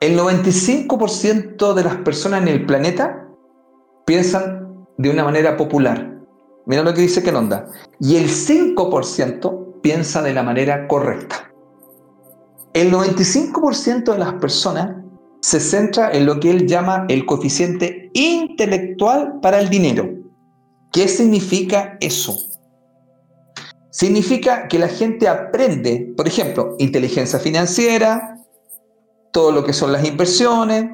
el 0.00 0.16
95% 0.16 1.74
de 1.74 1.82
las 1.82 1.96
personas 1.96 2.42
en 2.42 2.48
el 2.48 2.66
planeta 2.66 3.28
piensan 4.06 4.86
de 4.96 5.10
una 5.10 5.24
manera 5.24 5.56
popular. 5.56 6.18
Mira 6.66 6.82
lo 6.82 6.94
que 6.94 7.00
dice 7.00 7.22
Kenonda. 7.22 7.66
Y 7.98 8.16
el 8.16 8.28
5% 8.28 9.80
piensa 9.80 10.22
de 10.22 10.34
la 10.34 10.42
manera 10.42 10.86
correcta. 10.86 11.52
El 12.74 12.92
95% 12.92 14.12
de 14.12 14.18
las 14.18 14.34
personas 14.34 14.96
se 15.40 15.60
centra 15.60 16.12
en 16.12 16.26
lo 16.26 16.38
que 16.38 16.50
él 16.50 16.66
llama 16.66 17.06
el 17.08 17.26
coeficiente 17.26 18.10
intelectual 18.12 19.40
para 19.40 19.58
el 19.60 19.68
dinero. 19.68 20.08
¿Qué 20.92 21.08
significa 21.08 21.96
eso? 22.00 22.36
Significa 23.90 24.68
que 24.68 24.78
la 24.78 24.88
gente 24.88 25.26
aprende, 25.26 26.12
por 26.16 26.28
ejemplo, 26.28 26.76
inteligencia 26.78 27.38
financiera, 27.38 28.37
todo 29.32 29.52
lo 29.52 29.64
que 29.64 29.72
son 29.72 29.92
las 29.92 30.04
inversiones, 30.04 30.90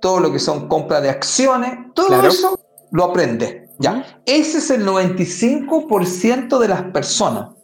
todo 0.00 0.20
lo 0.20 0.32
que 0.32 0.38
son 0.38 0.68
compras 0.68 1.02
de 1.02 1.10
acciones, 1.10 1.92
todo 1.94 2.22
eso 2.26 2.58
lo 2.90 3.04
aprende. 3.04 3.68
¿ya? 3.78 4.20
Ese 4.26 4.58
es 4.58 4.70
el 4.70 4.86
95% 4.86 6.58
de 6.58 6.68
las 6.68 6.82
personas. 6.84 7.54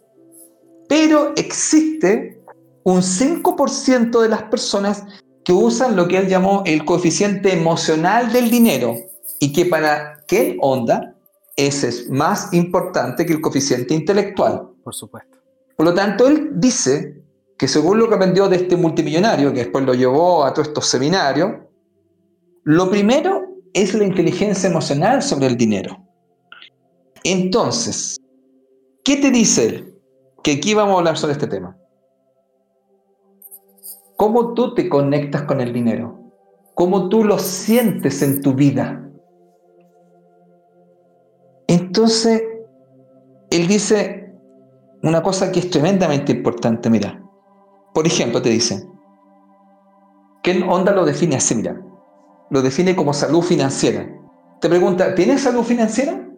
Pero 0.87 1.33
existe 1.35 2.43
un 2.83 3.01
5% 3.01 4.21
de 4.21 4.29
las 4.29 4.43
personas 4.43 5.03
que 5.43 5.53
usan 5.53 5.95
lo 5.95 6.07
que 6.07 6.17
él 6.17 6.27
llamó 6.27 6.63
el 6.65 6.85
coeficiente 6.85 7.53
emocional 7.53 8.31
del 8.31 8.49
dinero 8.49 8.95
y 9.39 9.53
que 9.53 9.65
para 9.65 10.23
qué 10.27 10.57
onda 10.61 11.15
ese 11.55 11.87
es 11.87 12.09
más 12.09 12.53
importante 12.53 13.25
que 13.25 13.33
el 13.33 13.41
coeficiente 13.41 13.93
intelectual. 13.93 14.69
Por 14.83 14.93
supuesto. 14.93 15.37
Por 15.75 15.85
lo 15.85 15.93
tanto, 15.93 16.27
él 16.27 16.51
dice 16.55 17.23
que 17.57 17.67
según 17.67 17.99
lo 17.99 18.09
que 18.09 18.15
aprendió 18.15 18.49
de 18.49 18.57
este 18.57 18.75
multimillonario, 18.75 19.53
que 19.53 19.59
después 19.59 19.85
lo 19.85 19.93
llevó 19.93 20.43
a 20.43 20.53
todos 20.53 20.69
estos 20.69 20.87
seminarios, 20.87 21.51
lo 22.63 22.89
primero 22.89 23.47
es 23.73 23.93
la 23.93 24.03
inteligencia 24.03 24.69
emocional 24.69 25.21
sobre 25.21 25.47
el 25.47 25.57
dinero. 25.57 25.97
Entonces, 27.23 28.17
¿qué 29.03 29.17
te 29.17 29.31
dice 29.31 29.65
él? 29.67 29.99
Que 30.43 30.53
aquí 30.53 30.73
vamos 30.73 30.95
a 30.95 30.97
hablar 30.99 31.17
sobre 31.17 31.33
este 31.33 31.47
tema. 31.47 31.77
¿Cómo 34.17 34.53
tú 34.53 34.73
te 34.73 34.87
conectas 34.87 35.43
con 35.43 35.59
el 35.61 35.73
dinero? 35.73 36.19
¿Cómo 36.73 37.09
tú 37.09 37.23
lo 37.23 37.39
sientes 37.39 38.21
en 38.21 38.41
tu 38.41 38.53
vida? 38.53 39.09
Entonces, 41.67 42.43
él 43.49 43.67
dice 43.67 44.33
una 45.03 45.21
cosa 45.21 45.51
que 45.51 45.59
es 45.59 45.69
tremendamente 45.69 46.31
importante, 46.31 46.89
mira. 46.89 47.24
Por 47.95 48.05
ejemplo, 48.05 48.41
te 48.41 48.49
dice, 48.49 48.85
¿qué 50.43 50.61
onda 50.67 50.91
lo 50.91 51.05
define 51.05 51.37
así? 51.37 51.55
Mira, 51.55 51.81
lo 52.49 52.61
define 52.61 52.93
como 52.93 53.13
salud 53.13 53.41
financiera. 53.41 54.05
Te 54.59 54.67
pregunta, 54.67 55.15
¿tienes 55.15 55.43
salud 55.43 55.63
financiera? 55.63 56.29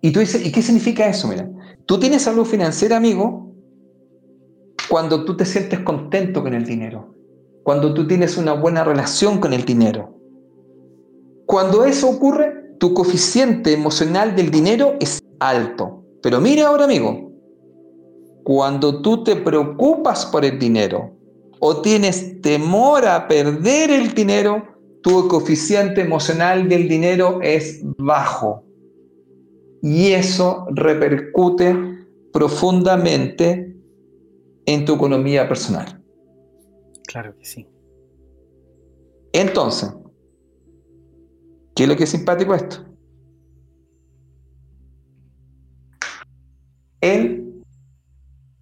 Y 0.00 0.10
tú 0.10 0.18
dices, 0.18 0.44
¿y 0.44 0.50
qué 0.50 0.62
significa 0.62 1.06
eso? 1.06 1.28
Mira, 1.28 1.48
tú 1.86 2.00
tienes 2.00 2.22
salud 2.22 2.44
financiera, 2.44 2.96
amigo, 2.96 3.54
cuando 4.90 5.24
tú 5.24 5.36
te 5.36 5.44
sientes 5.44 5.78
contento 5.78 6.42
con 6.42 6.54
el 6.54 6.64
dinero, 6.66 7.14
cuando 7.62 7.94
tú 7.94 8.04
tienes 8.08 8.36
una 8.36 8.52
buena 8.52 8.82
relación 8.82 9.38
con 9.38 9.52
el 9.52 9.64
dinero. 9.64 10.18
Cuando 11.46 11.84
eso 11.84 12.10
ocurre, 12.10 12.74
tu 12.80 12.94
coeficiente 12.94 13.72
emocional 13.72 14.34
del 14.34 14.50
dinero 14.50 14.94
es 14.98 15.20
alto. 15.38 16.02
Pero 16.20 16.40
mira 16.40 16.66
ahora, 16.66 16.82
amigo, 16.82 17.33
cuando 18.44 19.00
tú 19.00 19.24
te 19.24 19.36
preocupas 19.36 20.26
por 20.26 20.44
el 20.44 20.58
dinero 20.58 21.16
o 21.58 21.80
tienes 21.80 22.40
temor 22.42 23.06
a 23.06 23.26
perder 23.26 23.90
el 23.90 24.14
dinero, 24.14 24.62
tu 25.02 25.26
coeficiente 25.28 26.02
emocional 26.02 26.68
del 26.68 26.88
dinero 26.88 27.40
es 27.42 27.80
bajo 27.98 28.64
y 29.82 30.12
eso 30.12 30.66
repercute 30.70 31.74
profundamente 32.32 33.76
en 34.66 34.84
tu 34.84 34.94
economía 34.94 35.48
personal. 35.48 36.02
Claro 37.06 37.36
que 37.36 37.44
sí. 37.44 37.66
Entonces, 39.32 39.92
¿qué 41.74 41.82
es 41.82 41.88
lo 41.88 41.96
que 41.96 42.04
es 42.04 42.10
simpático 42.10 42.54
esto? 42.54 42.78
Él, 47.00 47.43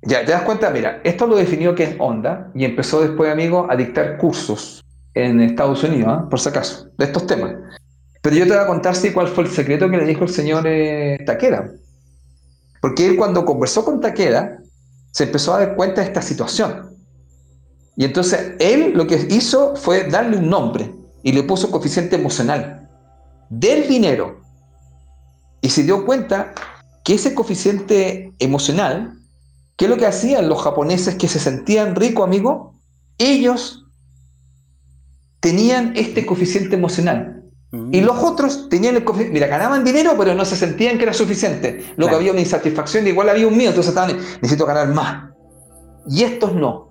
ya 0.03 0.25
te 0.25 0.33
das 0.33 0.43
cuenta, 0.43 0.71
mira, 0.71 1.01
esto 1.05 1.27
lo 1.27 1.37
definió 1.37 1.75
que 1.75 1.85
es 1.85 1.97
Onda 1.99 2.51
y 2.55 2.65
empezó 2.65 3.01
después, 3.01 3.31
amigo, 3.31 3.67
a 3.71 3.77
dictar 3.77 4.19
cursos 4.19 4.83
en 5.15 5.41
Estados 5.41 5.85
Unidos, 5.85 6.09
¿ah? 6.11 6.29
por 6.29 6.41
si 6.41 6.49
acaso, 6.49 6.89
de 6.99 7.05
estos 7.05 7.27
temas. 7.27 7.55
Pero 8.21 8.37
yo 8.37 8.45
te 8.45 8.53
voy 8.53 8.61
a 8.61 8.67
contar 8.67 8.97
sí, 8.97 9.13
cuál 9.13 9.29
fue 9.29 9.45
el 9.45 9.51
secreto 9.51 9.89
que 9.91 9.97
le 9.97 10.05
dijo 10.05 10.25
el 10.25 10.31
señor 10.31 10.65
eh, 10.67 11.19
Taqueda. 11.27 11.71
Porque 12.81 13.07
él 13.07 13.17
cuando 13.17 13.45
conversó 13.45 13.85
con 13.85 14.01
Taqueda, 14.01 14.59
se 15.13 15.25
empezó 15.25 15.55
a 15.55 15.59
dar 15.59 15.77
cuenta 15.77 16.01
de 16.01 16.09
esta 16.09 16.23
situación. 16.23 16.97
Y 17.97 18.05
entonces 18.05 18.55
él 18.59 18.93
lo 18.95 19.07
que 19.07 19.27
hizo 19.31 19.77
fue 19.77 20.05
darle 20.05 20.39
un 20.39 20.49
nombre 20.49 20.93
y 21.23 21.33
le 21.33 21.43
puso 21.43 21.71
coeficiente 21.71 22.17
emocional 22.17 22.89
del 23.51 23.87
dinero. 23.87 24.41
Y 25.61 25.69
se 25.69 25.83
dio 25.83 26.05
cuenta 26.05 26.55
que 27.05 27.15
ese 27.15 27.35
coeficiente 27.35 28.33
emocional, 28.39 29.19
¿qué 29.77 29.85
es 29.87 29.91
lo 29.91 29.97
que 29.97 30.07
hacían 30.07 30.49
los 30.49 30.63
japoneses 30.63 31.15
que 31.17 31.29
se 31.29 31.39
sentían 31.39 31.95
ricos, 31.95 32.27
amigo? 32.27 32.81
Ellos 33.19 33.87
tenían 35.41 35.93
este 35.97 36.25
coeficiente 36.25 36.77
emocional. 36.77 37.43
Y 37.91 38.03
los 38.03 38.19
otros 38.19 38.69
tenían 38.69 38.97
el 38.97 39.05
mira, 39.31 39.47
ganaban 39.47 39.83
dinero, 39.83 40.15
pero 40.19 40.35
no 40.35 40.45
se 40.45 40.57
sentían 40.57 40.99
que 40.99 41.05
era 41.05 41.15
suficiente. 41.15 41.83
Lo 41.97 42.07
que 42.07 42.15
había 42.15 42.31
una 42.31 42.41
insatisfacción, 42.41 43.07
igual 43.07 43.31
había 43.31 43.49
un 43.49 43.57
miedo, 43.57 43.71
entonces 43.71 43.95
estaban, 43.95 44.15
necesito 44.43 44.67
ganar 44.67 44.89
más. 44.89 45.31
Y 46.07 46.23
estos 46.23 46.55
no. 46.55 46.91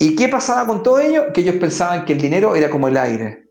¿Y 0.00 0.16
qué 0.16 0.28
pasaba 0.28 0.66
con 0.66 0.82
todo 0.82 0.98
ello? 0.98 1.32
Que 1.32 1.42
ellos 1.42 1.54
pensaban 1.60 2.04
que 2.04 2.14
el 2.14 2.20
dinero 2.20 2.56
era 2.56 2.68
como 2.68 2.88
el 2.88 2.96
aire. 2.96 3.44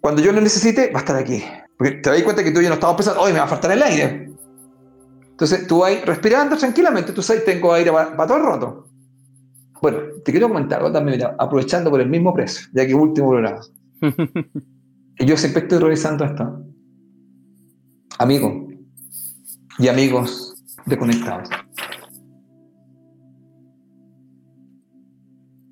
Cuando 0.00 0.22
yo 0.22 0.30
lo 0.30 0.40
necesite, 0.40 0.92
va 0.92 1.00
a 1.00 1.02
estar 1.02 1.16
aquí. 1.16 1.42
Porque 1.76 1.94
te 1.96 2.10
das 2.10 2.22
cuenta 2.22 2.44
que 2.44 2.52
tú 2.52 2.62
ya 2.62 2.68
no 2.68 2.74
estabas 2.74 2.94
pensando, 2.94 3.20
hoy 3.20 3.32
me 3.32 3.40
va 3.40 3.46
a 3.46 3.48
faltar 3.48 3.72
el 3.72 3.82
aire. 3.82 4.30
Entonces 5.36 5.66
tú 5.66 5.80
vas 5.80 6.02
respirando 6.06 6.56
tranquilamente, 6.56 7.12
tú 7.12 7.20
sabes, 7.20 7.44
tengo 7.44 7.70
aire 7.74 7.92
para, 7.92 8.26
todo 8.26 8.38
el 8.38 8.42
rato. 8.42 8.88
Bueno, 9.82 9.98
te 10.24 10.32
quiero 10.32 10.48
comentar 10.48 10.78
algo 10.78 10.90
también, 10.90 11.18
mira, 11.18 11.36
aprovechando 11.38 11.90
por 11.90 12.00
el 12.00 12.08
mismo 12.08 12.32
precio, 12.32 12.66
ya 12.72 12.86
que 12.86 12.94
último 12.94 13.28
programa 13.28 13.60
y 15.18 15.26
yo 15.26 15.36
siempre 15.36 15.64
estoy 15.64 15.78
revisando 15.78 16.24
esto. 16.24 16.64
Amigos 18.18 18.72
y 19.78 19.88
amigos 19.88 20.54
de 20.86 20.96
Conectados. 20.96 21.50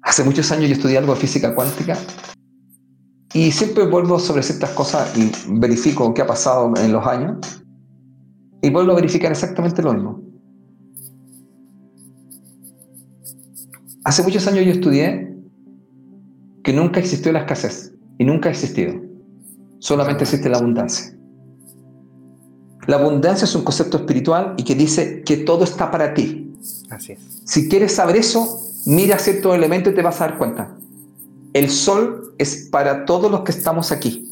Hace 0.02 0.24
muchos 0.24 0.52
años 0.52 0.68
yo 0.68 0.74
estudié 0.74 0.98
algo 0.98 1.14
de 1.14 1.20
física 1.20 1.54
cuántica 1.54 1.96
y 3.32 3.50
siempre 3.50 3.86
vuelvo 3.86 4.18
sobre 4.18 4.42
ciertas 4.42 4.72
cosas 4.72 5.16
y 5.16 5.32
verifico 5.58 6.12
qué 6.12 6.20
ha 6.20 6.26
pasado 6.26 6.70
en 6.76 6.92
los 6.92 7.06
años 7.06 7.63
y 8.64 8.70
vuelvo 8.70 8.92
a 8.92 8.94
verificar 8.94 9.30
exactamente 9.30 9.82
lo 9.82 9.92
mismo. 9.92 10.22
Hace 14.04 14.22
muchos 14.22 14.46
años 14.46 14.64
yo 14.64 14.72
estudié 14.72 15.36
que 16.62 16.72
nunca 16.72 16.98
existió 16.98 17.30
la 17.30 17.40
escasez 17.40 17.92
y 18.16 18.24
nunca 18.24 18.48
ha 18.48 18.52
existido. 18.52 18.94
Solamente 19.80 20.24
existe 20.24 20.48
la 20.48 20.56
abundancia. 20.56 21.14
La 22.86 22.96
abundancia 22.96 23.44
es 23.44 23.54
un 23.54 23.64
concepto 23.64 23.98
espiritual 23.98 24.54
y 24.56 24.64
que 24.64 24.74
dice 24.74 25.22
que 25.24 25.36
todo 25.36 25.64
está 25.64 25.90
para 25.90 26.14
ti. 26.14 26.54
Así 26.88 27.12
es. 27.12 27.20
Si 27.44 27.68
quieres 27.68 27.92
saber 27.92 28.16
eso, 28.16 28.62
mira 28.86 29.18
ciertos 29.18 29.54
elementos 29.54 29.92
y 29.92 29.96
te 29.96 30.00
vas 30.00 30.22
a 30.22 30.28
dar 30.28 30.38
cuenta. 30.38 30.74
El 31.52 31.68
sol 31.68 32.34
es 32.38 32.68
para 32.72 33.04
todos 33.04 33.30
los 33.30 33.42
que 33.42 33.52
estamos 33.52 33.92
aquí. 33.92 34.23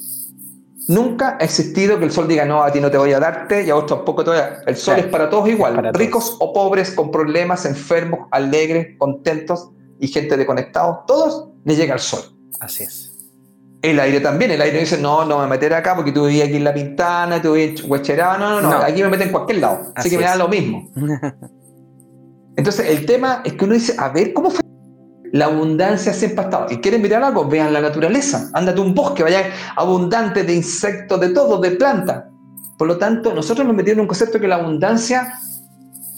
Nunca 0.89 1.37
ha 1.41 1.45
existido 1.45 1.99
que 1.99 2.05
el 2.05 2.11
sol 2.11 2.27
diga, 2.27 2.45
no, 2.45 2.63
a 2.63 2.73
ti 2.73 2.81
no 2.81 2.91
te 2.91 2.99
voy 2.99 3.13
a 3.13 3.21
darte 3.21 3.65
y 3.65 3.71
a 3.71 3.77
otros 3.77 4.01
tampoco 4.01 4.25
te 4.25 4.31
voy 4.31 4.39
a... 4.41 4.63
El 4.67 4.77
sol 4.77 4.99
es 4.99 5.07
para 5.07 5.31
todos 5.31 5.49
igual, 5.49 5.93
ricos 5.95 6.37
o 6.41 6.53
pobres, 6.53 6.91
con 6.91 7.11
problemas, 7.11 7.65
enfermos, 7.67 8.29
alegres, 8.31 8.97
contentos 8.99 9.71
y 10.01 10.09
gente 10.09 10.37
desconectados, 10.37 11.07
todos 11.07 11.49
les 11.65 11.77
llega 11.77 11.95
el 11.95 12.01
sol. 12.01 12.21
Así 12.61 12.83
es. 12.83 13.13
El 13.83 13.99
aire 13.99 14.21
también, 14.21 14.51
el 14.53 14.61
aire 14.61 14.81
dice, 14.81 14.99
no, 14.99 15.25
no 15.25 15.39
me 15.41 15.47
meter 15.47 15.75
acá 15.75 15.97
porque 15.97 16.13
tú 16.13 16.27
vivías 16.27 16.49
aquí 16.49 16.57
en 16.57 16.65
La 16.65 16.75
Pintana, 16.75 17.43
tú 17.43 17.53
vivías 17.53 17.83
en 17.83 17.91
Huecherá, 17.91 18.39
no, 18.39 18.61
no, 18.61 18.71
no, 18.71 18.77
aquí 18.79 19.03
me 19.03 19.09
meten 19.09 19.29
en 19.29 19.33
cualquier 19.33 19.59
lado, 19.59 19.93
así, 19.95 20.11
que 20.11 20.19
me 20.19 20.25
da 20.25 20.37
lo 20.37 20.49
mismo. 20.49 20.91
Entonces, 22.57 22.91
el 22.91 23.07
tema 23.07 23.43
es 23.45 23.55
que 23.55 23.65
uno 23.65 23.75
dice, 23.75 23.95
a 23.99 24.09
ver, 24.11 24.33
¿cómo 24.33 24.51
fue? 24.51 24.63
La 25.33 25.47
abundancia 25.47 26.13
siempre 26.13 26.41
ha 26.43 26.45
estado. 26.45 26.67
¿Y 26.71 26.77
quieren 26.77 27.01
mirar 27.01 27.23
algo? 27.25 27.47
Vean 27.47 27.73
la 27.73 27.81
naturaleza. 27.81 28.51
Ándate 28.53 28.81
un 28.81 28.95
bosque, 28.95 29.23
vaya 29.23 29.51
abundante 29.77 30.45
de 30.45 30.55
insectos, 30.55 31.19
de 31.21 31.31
todo, 31.31 31.59
de 31.59 31.73
plantas. 31.73 32.25
Por 32.77 32.87
lo 32.87 32.99
tanto, 32.99 33.35
nosotros 33.35 33.67
nos 33.67 33.75
metimos 33.75 33.95
en 33.95 34.01
un 34.01 34.07
concepto 34.07 34.39
que 34.39 34.47
la 34.49 34.57
abundancia 34.57 35.33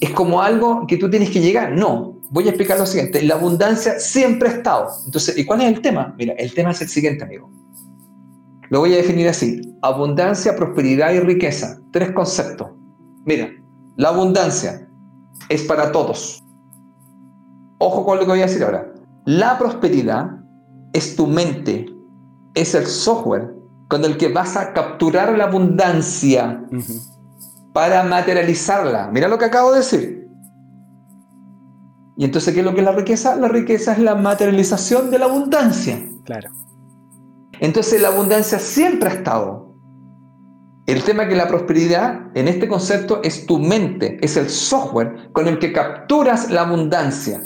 es 0.01 0.11
como 0.11 0.43
algo 0.43 0.87
que 0.89 0.97
tú 0.97 1.09
tienes 1.09 1.31
que 1.31 1.41
llegar. 1.41 1.73
No, 1.73 2.19
voy 2.31 2.47
a 2.47 2.49
explicar 2.49 2.79
lo 2.79 2.87
siguiente. 2.87 3.23
La 3.23 3.35
abundancia 3.35 4.01
siempre 4.01 4.49
ha 4.49 4.53
estado. 4.53 4.89
Entonces, 5.07 5.39
¿y 5.39 5.45
cuál 5.45 5.61
es 5.61 5.69
el 5.69 5.81
tema? 5.81 6.15
Mira, 6.19 6.35
el 6.35 6.53
tema 6.53 6.73
es 6.73 6.81
el 6.83 6.89
siguiente, 6.89 7.23
amigo. 7.23 7.49
Lo 8.71 8.81
voy 8.81 8.95
a 8.95 8.97
definir 8.97 9.29
así. 9.29 9.61
Abundancia, 9.83 10.57
prosperidad 10.57 11.13
y 11.13 11.21
riqueza. 11.21 11.79
Tres 11.93 12.11
conceptos. 12.11 12.71
Mira, 13.25 13.49
la 13.97 14.09
abundancia 14.09 14.89
es 15.49 15.63
para 15.63 15.93
todos. 15.93 16.43
Ojo 17.79 18.05
con 18.05 18.19
lo 18.19 18.25
que 18.25 18.31
voy 18.31 18.41
a 18.41 18.47
decir 18.47 18.65
ahora. 18.65 18.94
La 19.27 19.59
prosperidad 19.59 20.31
es 20.93 21.17
tu 21.17 21.27
mente, 21.27 21.87
es 22.55 22.75
el 22.75 22.87
software 22.87 23.55
con 23.89 24.05
el 24.05 24.17
que 24.17 24.29
vas 24.29 24.57
a 24.57 24.73
capturar 24.73 25.37
la 25.37 25.45
abundancia 25.45 26.63
para 27.73 28.03
materializarla. 28.03 29.11
Mira 29.13 29.29
lo 29.29 29.39
que 29.39 29.47
acabo 29.47 29.73
de 29.73 29.79
decir. 29.79 30.29
Y 32.17 32.25
entonces, 32.25 32.55
¿qué 32.55 32.61
es 32.61 32.67
lo 32.67 32.75
que 32.75 32.81
es 32.81 32.87
la 32.87 32.93
riqueza? 32.93 33.35
La 33.37 33.49
riqueza 33.49 33.93
es 33.93 33.99
la 33.99 34.15
materialización 34.15 35.11
de 35.11 35.19
la 35.19 35.25
abundancia. 35.25 36.01
Claro. 36.25 36.51
Entonces, 37.61 38.01
la 38.01 38.09
abundancia 38.09 38.59
siempre 38.59 39.09
ha 39.09 39.15
estado. 39.15 39.75
El 40.87 41.03
tema 41.03 41.25
es 41.25 41.31
que 41.31 41.37
la 41.37 41.49
prosperidad, 41.49 42.31
en 42.35 42.47
este 42.47 42.69
concepto, 42.69 43.21
es 43.25 43.47
tu 43.47 43.59
mente, 43.59 44.19
es 44.21 44.37
el 44.37 44.51
software 44.51 45.33
con 45.33 45.49
el 45.49 45.59
que 45.59 45.73
capturas 45.73 46.51
la 46.51 46.63
abundancia. 46.63 47.41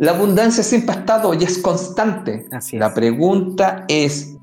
La 0.00 0.12
abundancia 0.12 0.64
siempre 0.64 0.96
ha 0.96 1.00
estado 1.00 1.34
y 1.34 1.44
es 1.44 1.58
constante. 1.58 2.46
La 2.72 2.94
pregunta 2.94 3.84
es, 3.86 4.34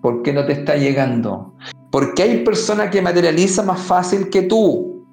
¿por 0.00 0.22
qué 0.22 0.32
no 0.32 0.46
te 0.46 0.52
está 0.52 0.76
llegando? 0.76 1.56
Porque 1.90 2.22
hay 2.22 2.44
personas 2.44 2.90
que 2.90 3.02
materializan 3.02 3.66
más 3.66 3.80
fácil 3.80 4.30
que 4.30 4.42
tú. 4.42 5.04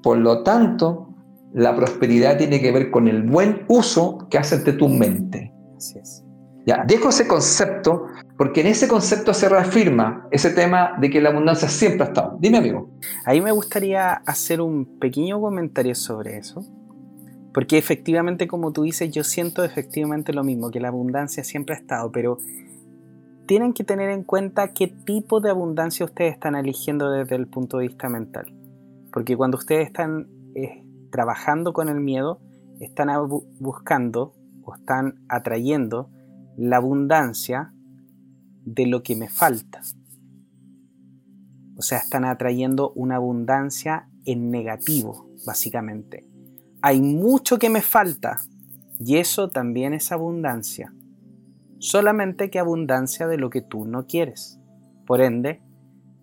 Por 0.00 0.18
lo 0.18 0.44
tanto, 0.44 1.08
la 1.54 1.74
prosperidad 1.74 2.38
tiene 2.38 2.60
que 2.60 2.70
ver 2.70 2.92
con 2.92 3.08
el 3.08 3.24
buen 3.24 3.64
uso 3.66 4.28
que 4.30 4.38
haces 4.38 4.64
de 4.64 4.74
tu 4.74 4.88
mente. 4.88 5.52
Así 5.76 5.98
es. 5.98 6.22
Ya, 6.66 6.84
dejo 6.86 7.08
ese 7.08 7.26
concepto 7.26 8.04
porque 8.38 8.60
en 8.60 8.68
ese 8.68 8.86
concepto 8.86 9.34
se 9.34 9.48
reafirma 9.48 10.28
ese 10.30 10.50
tema 10.50 10.92
de 11.00 11.10
que 11.10 11.20
la 11.20 11.30
abundancia 11.30 11.68
siempre 11.68 12.04
ha 12.04 12.06
estado. 12.06 12.36
Dime, 12.38 12.58
amigo. 12.58 12.90
Ahí 13.24 13.40
me 13.40 13.50
gustaría 13.50 14.12
hacer 14.12 14.60
un 14.60 15.00
pequeño 15.00 15.40
comentario 15.40 15.96
sobre 15.96 16.38
eso. 16.38 16.64
Porque 17.56 17.78
efectivamente, 17.78 18.46
como 18.46 18.70
tú 18.70 18.82
dices, 18.82 19.10
yo 19.10 19.24
siento 19.24 19.64
efectivamente 19.64 20.34
lo 20.34 20.44
mismo, 20.44 20.70
que 20.70 20.78
la 20.78 20.88
abundancia 20.88 21.42
siempre 21.42 21.74
ha 21.74 21.78
estado, 21.78 22.12
pero 22.12 22.36
tienen 23.46 23.72
que 23.72 23.82
tener 23.82 24.10
en 24.10 24.24
cuenta 24.24 24.74
qué 24.74 24.88
tipo 24.88 25.40
de 25.40 25.48
abundancia 25.48 26.04
ustedes 26.04 26.34
están 26.34 26.54
eligiendo 26.54 27.10
desde 27.10 27.34
el 27.34 27.46
punto 27.46 27.78
de 27.78 27.88
vista 27.88 28.10
mental. 28.10 28.54
Porque 29.10 29.38
cuando 29.38 29.56
ustedes 29.56 29.86
están 29.86 30.28
eh, 30.54 30.84
trabajando 31.10 31.72
con 31.72 31.88
el 31.88 31.98
miedo, 31.98 32.42
están 32.78 33.08
buscando 33.58 34.34
o 34.62 34.74
están 34.74 35.24
atrayendo 35.30 36.10
la 36.58 36.76
abundancia 36.76 37.72
de 38.66 38.86
lo 38.86 39.02
que 39.02 39.16
me 39.16 39.30
falta. 39.30 39.80
O 41.74 41.80
sea, 41.80 41.96
están 42.00 42.26
atrayendo 42.26 42.92
una 42.96 43.16
abundancia 43.16 44.10
en 44.26 44.50
negativo, 44.50 45.30
básicamente 45.46 46.25
hay 46.82 47.00
mucho 47.00 47.58
que 47.58 47.70
me 47.70 47.82
falta 47.82 48.38
y 48.98 49.16
eso 49.16 49.48
también 49.48 49.94
es 49.94 50.12
abundancia. 50.12 50.92
Solamente 51.78 52.50
que 52.50 52.58
abundancia 52.58 53.26
de 53.26 53.38
lo 53.38 53.50
que 53.50 53.60
tú 53.60 53.84
no 53.84 54.06
quieres. 54.06 54.58
Por 55.06 55.20
ende, 55.20 55.60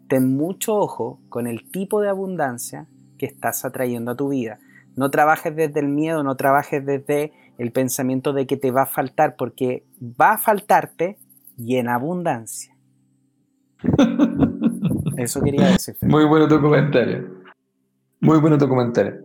ten 0.07 0.35
mucho 0.35 0.75
ojo 0.75 1.21
con 1.29 1.47
el 1.47 1.69
tipo 1.69 2.01
de 2.01 2.09
abundancia 2.09 2.87
que 3.17 3.25
estás 3.25 3.63
atrayendo 3.65 4.11
a 4.11 4.15
tu 4.15 4.29
vida. 4.29 4.59
No 4.95 5.09
trabajes 5.11 5.55
desde 5.55 5.79
el 5.79 5.87
miedo, 5.87 6.23
no 6.23 6.35
trabajes 6.35 6.85
desde 6.85 7.33
el 7.57 7.71
pensamiento 7.71 8.33
de 8.33 8.47
que 8.47 8.57
te 8.57 8.71
va 8.71 8.83
a 8.83 8.87
faltar, 8.87 9.35
porque 9.37 9.85
va 10.01 10.33
a 10.33 10.37
faltarte 10.37 11.17
y 11.57 11.77
en 11.77 11.87
abundancia. 11.87 12.75
Eso 15.17 15.41
quería 15.41 15.67
decir. 15.67 15.95
Muy 16.01 16.25
bueno 16.25 16.47
tu 16.47 16.59
comentario. 16.61 17.43
Muy 18.19 18.39
bueno 18.39 18.57
tu 18.57 18.67
comentario. 18.67 19.23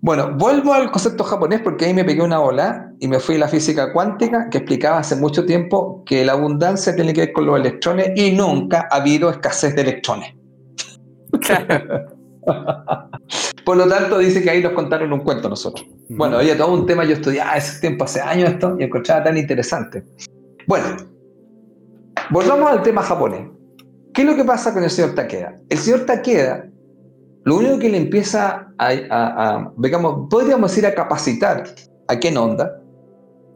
Bueno, 0.00 0.32
vuelvo 0.36 0.74
al 0.74 0.92
concepto 0.92 1.24
japonés 1.24 1.60
porque 1.60 1.86
ahí 1.86 1.94
me 1.94 2.04
pegué 2.04 2.22
una 2.22 2.40
ola 2.40 2.92
y 3.00 3.08
me 3.08 3.18
fui 3.18 3.34
a 3.34 3.38
la 3.38 3.48
física 3.48 3.92
cuántica 3.92 4.48
que 4.48 4.58
explicaba 4.58 4.98
hace 4.98 5.16
mucho 5.16 5.44
tiempo 5.44 6.04
que 6.06 6.24
la 6.24 6.34
abundancia 6.34 6.94
tiene 6.94 7.12
que 7.12 7.22
ver 7.22 7.32
con 7.32 7.46
los 7.46 7.58
electrones 7.58 8.12
y 8.14 8.30
nunca 8.30 8.86
ha 8.90 8.96
habido 8.98 9.28
escasez 9.28 9.74
de 9.74 9.82
electrones. 9.82 10.34
Por 13.64 13.76
lo 13.76 13.86
tanto, 13.86 14.18
dice 14.18 14.42
que 14.42 14.50
ahí 14.50 14.62
nos 14.62 14.72
contaron 14.72 15.12
un 15.12 15.20
cuento 15.20 15.48
nosotros. 15.48 15.86
Bueno, 16.08 16.38
oye, 16.38 16.54
todo 16.54 16.72
un 16.72 16.86
tema 16.86 17.04
yo 17.04 17.14
estudiaba 17.14 17.56
ese 17.56 17.80
tiempo, 17.80 18.04
hace 18.04 18.20
años 18.20 18.50
esto, 18.50 18.76
y 18.78 18.84
encontraba 18.84 19.24
tan 19.24 19.36
interesante. 19.36 20.04
Bueno, 20.66 20.86
volvamos 22.30 22.70
al 22.70 22.82
tema 22.82 23.02
japonés. 23.02 23.48
¿Qué 24.14 24.22
es 24.22 24.28
lo 24.28 24.36
que 24.36 24.44
pasa 24.44 24.72
con 24.72 24.84
el 24.84 24.90
señor 24.90 25.14
Takeda? 25.14 25.60
El 25.68 25.78
señor 25.78 26.06
Takeda 26.06 26.64
lo 27.44 27.56
único 27.56 27.78
que 27.78 27.88
le 27.88 27.98
empieza 27.98 28.72
a, 28.78 29.72
digamos, 29.76 30.28
podríamos 30.28 30.70
decir 30.70 30.86
a 30.86 30.94
capacitar 30.94 31.64
a 32.08 32.18
Ken 32.18 32.36
Onda, 32.36 32.80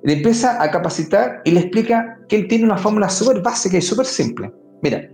le 0.02 0.14
empieza 0.14 0.62
a 0.62 0.70
capacitar 0.70 1.42
y 1.44 1.52
le 1.52 1.60
explica 1.60 2.18
que 2.28 2.36
él 2.36 2.48
tiene 2.48 2.64
una 2.64 2.76
fórmula 2.76 3.08
súper 3.08 3.42
básica 3.42 3.76
y 3.76 3.82
súper 3.82 4.06
simple. 4.06 4.52
Mira, 4.82 5.08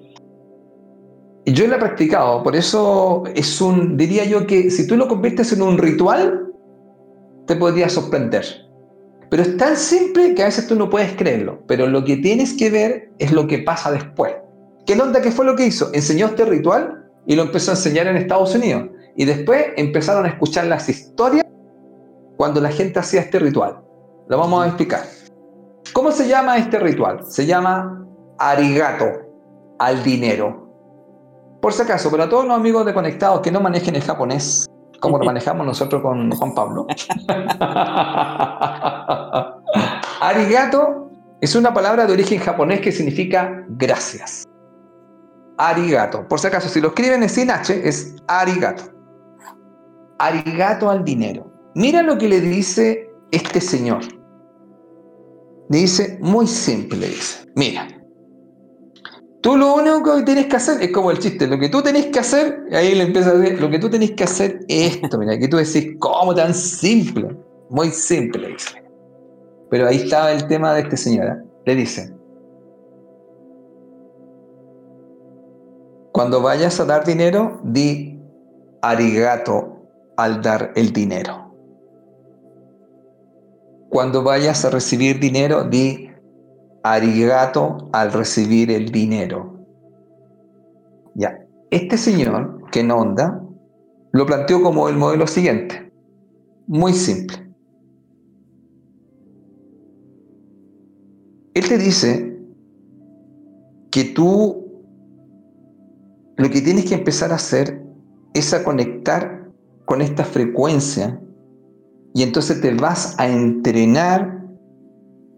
yo 1.45 1.67
la 1.67 1.77
he 1.77 1.79
practicado, 1.79 2.43
por 2.43 2.57
eso 2.57 3.25
es 3.35 3.61
un, 3.61 3.97
diría 3.97 4.25
yo 4.25 4.47
que 4.47 4.71
si 4.71 4.87
tú 4.87 4.97
lo 4.97 5.09
conviertes 5.09 5.53
en 5.53 5.63
un 5.63 5.79
ritual, 5.79 6.53
te 7.47 7.57
podría 7.57 7.89
sorprender. 7.89 8.45
Pero 9.31 9.43
es 9.43 9.57
tan 9.57 9.77
simple 9.77 10.35
que 10.35 10.43
a 10.43 10.47
veces 10.47 10.67
tú 10.67 10.75
no 10.75 10.89
puedes 10.89 11.15
creerlo, 11.17 11.63
pero 11.67 11.87
lo 11.87 12.05
que 12.05 12.17
tienes 12.17 12.55
que 12.55 12.71
ver 12.71 13.11
es 13.19 13.33
lo 13.33 13.47
que 13.47 13.59
pasa 13.59 13.91
después. 13.91 14.35
¿Qué 14.87 14.95
onda? 14.95 15.21
¿Qué 15.21 15.31
fue 15.31 15.45
lo 15.45 15.55
que 15.55 15.67
hizo? 15.67 15.91
Enseñó 15.93 16.27
este 16.27 16.47
ritual 16.47 17.08
y 17.29 17.37
lo 17.37 17.43
empezó 17.43 17.71
a 17.71 17.75
enseñar 17.75 18.09
en 18.09 18.17
Estados 18.17 18.53
Unidos. 18.55 18.89
Y 19.15 19.27
después 19.27 19.67
empezaron 19.77 20.25
a 20.25 20.29
escuchar 20.29 20.65
las 20.65 20.89
historias 20.89 21.45
cuando 22.39 22.59
la 22.61 22.71
gente 22.71 22.99
hacía 22.99 23.21
este 23.21 23.39
ritual. 23.39 23.83
Lo 24.29 24.39
vamos 24.39 24.65
a 24.65 24.69
explicar. 24.69 25.03
¿Cómo 25.93 26.11
se 26.11 26.27
llama 26.27 26.57
este 26.57 26.79
ritual? 26.79 27.21
Se 27.29 27.45
llama 27.45 28.03
arigato 28.39 29.05
al 29.79 30.03
dinero. 30.03 30.71
Por 31.61 31.75
si 31.75 31.83
acaso, 31.83 32.11
para 32.11 32.31
todos 32.31 32.47
los 32.47 32.57
amigos 32.57 32.87
de 32.87 32.95
Conectados 32.95 33.43
que 33.43 33.53
no 33.53 33.61
manejen 33.61 33.95
el 33.95 34.03
japonés, 34.03 34.67
como 35.01 35.19
lo 35.19 35.27
manejamos 35.27 35.67
nosotros 35.67 36.01
con 36.01 36.31
Juan 36.31 36.55
Pablo. 36.55 36.87
arigato 40.23 41.11
es 41.43 41.55
una 41.55 41.75
palabra 41.75 42.07
de 42.07 42.15
origen 42.15 42.41
japonés 42.41 42.81
que 42.81 42.91
significa 42.91 43.67
gracias 43.69 44.48
arigato. 45.59 46.27
Por 46.27 46.41
si 46.41 46.47
acaso, 46.47 46.69
si 46.69 46.81
lo 46.81 46.89
escriben 46.89 47.23
en 47.23 47.29
sin 47.29 47.51
H, 47.51 47.87
es 47.87 48.15
arigato. 48.27 48.85
Arigato 50.19 50.91
al 50.91 51.05
dinero. 51.05 51.53
Mira 51.75 52.03
lo 52.03 52.17
que 52.17 52.29
le 52.29 52.41
dice 52.41 53.09
este 53.31 53.61
señor. 53.61 54.03
Le 55.71 55.79
dice, 55.79 56.19
muy 56.23 56.47
simple, 56.47 56.99
le 56.99 57.09
dice, 57.09 57.47
mira, 57.55 57.87
tú 59.43 59.57
lo 59.57 59.75
único 59.75 60.17
que 60.17 60.23
tienes 60.23 60.47
que 60.47 60.57
hacer 60.57 60.83
es 60.83 60.91
como 60.93 61.11
el 61.11 61.19
chiste, 61.19 61.47
lo 61.47 61.59
que 61.59 61.69
tú 61.69 61.83
tenés 61.83 62.07
que 62.07 62.21
hacer, 62.21 62.65
ahí 62.73 62.95
le 62.95 63.05
empieza 63.05 63.31
a 63.31 63.35
decir, 63.35 63.61
lo 63.61 63.69
que 63.69 63.79
tú 63.79 63.91
tenés 63.91 64.13
que 64.13 64.25
hacer 64.25 64.61
es 64.67 64.97
esto, 65.03 65.19
mira, 65.19 65.39
que 65.39 65.47
tú 65.47 65.59
decís, 65.59 65.95
¿cómo 65.99 66.35
tan 66.35 66.55
simple? 66.55 67.37
Muy 67.69 67.91
simple, 67.91 68.49
dice. 68.49 68.83
Pero 69.71 69.87
ahí 69.87 69.97
estaba 69.97 70.33
el 70.33 70.47
tema 70.47 70.73
de 70.73 70.81
este 70.81 70.97
señor. 70.97 71.27
¿eh? 71.27 71.45
Le 71.67 71.75
dice, 71.75 72.11
cuando 76.19 76.43
vayas 76.43 76.81
a 76.81 76.85
dar 76.85 77.05
dinero, 77.05 77.61
di 77.63 78.21
arigato 78.83 79.89
al 80.17 80.43
dar 80.43 80.73
el 80.75 80.93
dinero. 80.93 81.55
Cuando 83.89 84.25
vayas 84.25 84.65
a 84.65 84.71
recibir 84.71 85.21
dinero, 85.21 85.63
di 85.63 86.11
arigato 86.83 87.89
al 87.93 88.13
recibir 88.13 88.73
el 88.73 88.91
dinero. 88.91 89.65
Ya, 91.15 91.39
este 91.71 91.97
señor, 91.97 92.69
que 92.73 92.83
no 92.83 92.97
onda, 92.97 93.41
lo 94.11 94.27
planteó 94.27 94.61
como 94.61 94.89
el 94.89 94.97
modelo 94.97 95.25
siguiente. 95.29 95.93
Muy 96.67 96.95
simple. 96.95 97.49
Él 101.55 101.69
te 101.69 101.79
dice 101.79 102.37
que 103.93 104.03
tú 104.03 104.68
lo 106.39 106.49
que 106.51 106.63
tienes 106.63 106.87
que 106.87 106.95
empezar 106.95 107.33
a 107.33 107.35
hacer 107.35 107.83
es 108.33 108.55
a 108.55 108.63
conectar 108.63 109.51
con 109.85 110.01
esta 110.01 110.25
frecuencia 110.25 111.21
y 112.15 112.23
entonces 112.23 112.61
te 112.61 112.73
vas 112.75 113.19
a 113.19 113.29
entrenar 113.29 114.47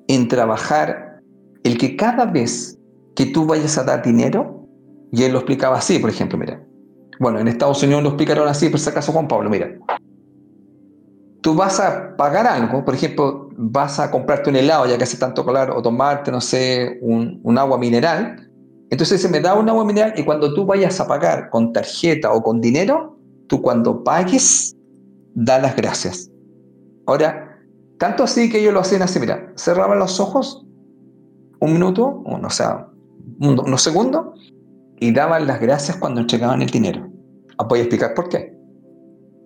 en 0.08 0.28
trabajar 0.28 1.22
el 1.64 1.78
que 1.78 1.96
cada 1.96 2.26
vez 2.26 2.78
que 3.16 3.26
tú 3.26 3.46
vayas 3.46 3.78
a 3.78 3.84
dar 3.84 4.02
dinero, 4.02 4.66
y 5.10 5.24
él 5.24 5.32
lo 5.32 5.38
explicaba 5.38 5.78
así, 5.78 5.98
por 5.98 6.10
ejemplo, 6.10 6.38
mira, 6.38 6.62
bueno, 7.18 7.38
en 7.38 7.48
Estados 7.48 7.82
Unidos 7.82 8.02
lo 8.02 8.10
explicaron 8.10 8.46
así, 8.46 8.68
por 8.68 8.78
si 8.78 8.90
acaso 8.90 9.12
Juan 9.12 9.26
Pablo, 9.26 9.50
mira, 9.50 9.72
tú 11.40 11.54
vas 11.54 11.80
a 11.80 12.14
pagar 12.16 12.46
algo, 12.46 12.84
por 12.84 12.94
ejemplo, 12.94 13.48
vas 13.56 13.98
a 14.00 14.10
comprarte 14.10 14.50
un 14.50 14.56
helado, 14.56 14.86
ya 14.86 14.98
que 14.98 15.04
hace 15.04 15.16
tanto 15.16 15.44
calor, 15.46 15.70
o 15.70 15.82
tomarte, 15.82 16.30
no 16.30 16.40
sé, 16.40 16.98
un 17.02 17.58
agua 17.58 17.78
mineral, 17.78 18.49
entonces 18.90 19.22
se 19.22 19.28
me 19.28 19.40
da 19.40 19.54
un 19.54 19.68
agua 19.68 19.84
mineral 19.84 20.14
y 20.16 20.24
cuando 20.24 20.52
tú 20.52 20.66
vayas 20.66 21.00
a 21.00 21.06
pagar 21.06 21.48
con 21.50 21.72
tarjeta 21.72 22.32
o 22.32 22.42
con 22.42 22.60
dinero, 22.60 23.16
tú 23.46 23.62
cuando 23.62 24.02
pagues, 24.02 24.76
da 25.34 25.60
las 25.60 25.76
gracias. 25.76 26.30
Ahora, 27.06 27.56
tanto 27.98 28.24
así 28.24 28.50
que 28.50 28.58
ellos 28.58 28.74
lo 28.74 28.80
hacían 28.80 29.02
así, 29.02 29.20
mira, 29.20 29.52
cerraban 29.56 29.98
los 29.98 30.18
ojos 30.18 30.66
un 31.60 31.72
minuto, 31.72 32.22
o 32.24 32.38
no 32.38 32.50
sea, 32.50 32.88
unos 33.38 33.82
segundos, 33.82 34.26
y 34.98 35.12
daban 35.12 35.46
las 35.46 35.60
gracias 35.60 35.96
cuando 35.96 36.20
entregaban 36.20 36.62
el 36.62 36.70
dinero. 36.70 37.08
Ah, 37.58 37.64
voy 37.64 37.80
a 37.80 37.82
explicar 37.82 38.14
por 38.14 38.28
qué. 38.28 38.56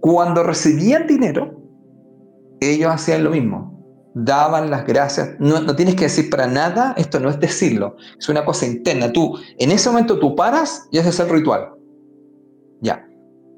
Cuando 0.01 0.43
recibían 0.43 1.07
dinero, 1.07 1.61
ellos 2.61 2.91
hacían 2.93 3.25
lo 3.25 3.31
mismo. 3.31 3.74
Daban 4.15 4.71
las 4.71 4.87
gracias. 4.87 5.31
No, 5.41 5.61
no, 5.61 5.75
tienes 5.75 5.97
que 5.97 6.05
decir 6.05 6.31
para 6.31 6.47
nada, 6.47 6.95
esto 6.97 7.19
no 7.19 7.29
es 7.29 7.41
decirlo. 7.41 7.97
Es 8.17 8.29
una 8.29 8.45
cosa 8.45 8.65
interna. 8.65 9.13
Tú, 9.13 9.37
en 9.59 9.73
ese 9.73 9.91
momento 9.91 10.21
tú 10.21 10.37
paras 10.37 10.89
y 10.93 10.99
haces 10.99 11.19
el 11.19 11.29
ritual. 11.29 11.71
Ya. 12.81 13.09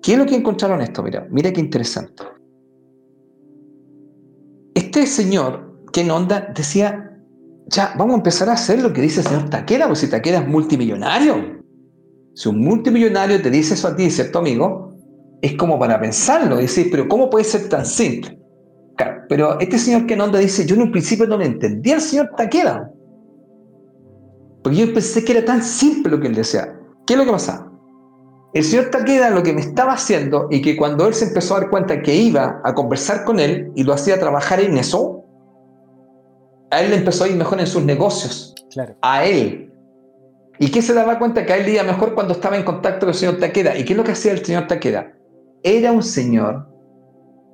¿Qué 0.02 0.14
es 0.14 0.18
lo 0.18 0.24
que 0.24 0.34
encontraron 0.34 0.80
esto? 0.80 1.02
Mira, 1.02 1.26
mira 1.30 1.52
qué 1.52 1.60
interesante. 1.60 2.22
Este 4.74 5.06
señor, 5.06 5.82
Ken 5.92 6.10
Onda, 6.10 6.52
decía, 6.54 7.20
ya, 7.66 7.94
vamos 7.98 8.14
a 8.14 8.18
empezar 8.18 8.48
a 8.48 8.52
hacer 8.52 8.80
lo 8.80 8.92
que 8.92 9.02
dice 9.02 9.20
el 9.20 9.26
señor 9.26 9.50
Taquera, 9.50 9.86
porque 9.86 10.00
si 10.00 10.10
Taquera 10.10 10.38
es 10.38 10.48
multimillonario. 10.48 11.60
Si 12.34 12.48
un 12.48 12.60
multimillonario 12.60 13.42
te 13.42 13.50
dice 13.50 13.74
eso 13.74 13.88
a 13.88 13.96
ti, 13.96 14.10
¿cierto, 14.10 14.38
amigo? 14.38 14.94
Es 15.42 15.54
como 15.56 15.78
para 15.78 16.00
pensarlo, 16.00 16.56
decir, 16.56 16.88
pero 16.90 17.08
¿cómo 17.08 17.28
puede 17.28 17.44
ser 17.44 17.68
tan 17.68 17.84
simple? 17.84 18.38
Pero 19.28 19.58
este 19.60 19.78
señor 19.78 20.06
Ken 20.06 20.20
Onda 20.20 20.38
dice, 20.38 20.66
yo 20.66 20.76
en 20.76 20.82
un 20.82 20.92
principio 20.92 21.26
no 21.26 21.36
le 21.36 21.46
entendía 21.46 21.96
al 21.96 22.00
señor 22.00 22.30
Taquera. 22.36 22.90
Porque 24.62 24.78
yo 24.78 24.92
pensé 24.92 25.24
que 25.24 25.32
era 25.32 25.44
tan 25.44 25.62
simple 25.62 26.10
lo 26.12 26.20
que 26.20 26.28
él 26.28 26.34
decía. 26.34 26.78
¿Qué 27.06 27.14
es 27.14 27.18
lo 27.18 27.24
que 27.24 27.32
pasa? 27.32 27.70
El 28.54 28.64
señor 28.64 28.90
Taqueda 28.90 29.30
lo 29.30 29.42
que 29.42 29.52
me 29.52 29.60
estaba 29.60 29.92
haciendo 29.92 30.48
y 30.50 30.62
que 30.62 30.76
cuando 30.76 31.06
él 31.06 31.14
se 31.14 31.26
empezó 31.26 31.56
a 31.56 31.60
dar 31.60 31.70
cuenta 31.70 32.02
que 32.02 32.14
iba 32.14 32.60
a 32.64 32.74
conversar 32.74 33.24
con 33.24 33.38
él 33.38 33.70
y 33.74 33.82
lo 33.82 33.92
hacía 33.92 34.18
trabajar 34.18 34.60
en 34.60 34.78
eso, 34.78 35.24
a 36.70 36.80
él 36.80 36.90
le 36.90 36.96
empezó 36.96 37.24
a 37.24 37.28
ir 37.28 37.36
mejor 37.36 37.60
en 37.60 37.66
sus 37.66 37.84
negocios. 37.84 38.54
Claro. 38.70 38.96
A 39.02 39.24
él. 39.24 39.72
¿Y 40.58 40.70
qué 40.70 40.80
se 40.80 40.94
daba 40.94 41.18
cuenta? 41.18 41.44
Que 41.44 41.52
a 41.52 41.56
él 41.58 41.66
le 41.66 41.72
iba 41.72 41.82
mejor 41.82 42.14
cuando 42.14 42.32
estaba 42.32 42.56
en 42.56 42.64
contacto 42.64 43.00
con 43.00 43.10
el 43.10 43.14
señor 43.14 43.38
Taqueda. 43.38 43.76
¿Y 43.76 43.84
qué 43.84 43.92
es 43.92 43.96
lo 43.96 44.04
que 44.04 44.12
hacía 44.12 44.32
el 44.32 44.44
señor 44.44 44.66
Taqueda? 44.66 45.12
Era 45.62 45.92
un 45.92 46.02
señor 46.02 46.66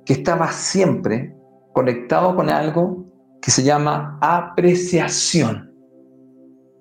que 0.05 0.13
estaba 0.13 0.51
siempre 0.51 1.35
conectado 1.73 2.35
con 2.35 2.49
algo 2.49 3.05
que 3.41 3.51
se 3.51 3.63
llama 3.63 4.17
apreciación. 4.21 5.71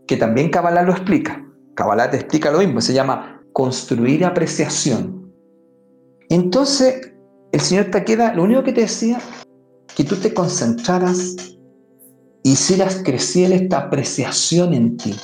Que 0.07 0.17
también 0.17 0.51
Kabbalah 0.51 0.83
lo 0.83 0.93
explica. 0.93 1.45
Kabbalah 1.75 2.11
te 2.11 2.19
explica 2.19 2.51
lo 2.51 2.59
mismo, 2.59 2.81
se 2.81 2.95
llama 2.95 3.43
construir 3.53 4.25
apreciación. 4.25 5.33
Entonces, 6.29 7.13
el 7.53 7.61
Señor 7.61 7.87
te 7.87 8.05
queda, 8.05 8.35
lo 8.35 8.45
único 8.45 8.63
que 8.63 8.73
te 8.73 8.83
decía, 8.83 9.21
que 9.97 10.05
tú 10.05 10.17
te 10.17 10.33
concentraras 10.33 11.37
y 12.43 12.53
hicieras 12.53 13.03
crecer 13.05 13.53
esta 13.53 13.79
apreciación 13.79 14.73
en 14.75 14.97
ti. 14.97 15.15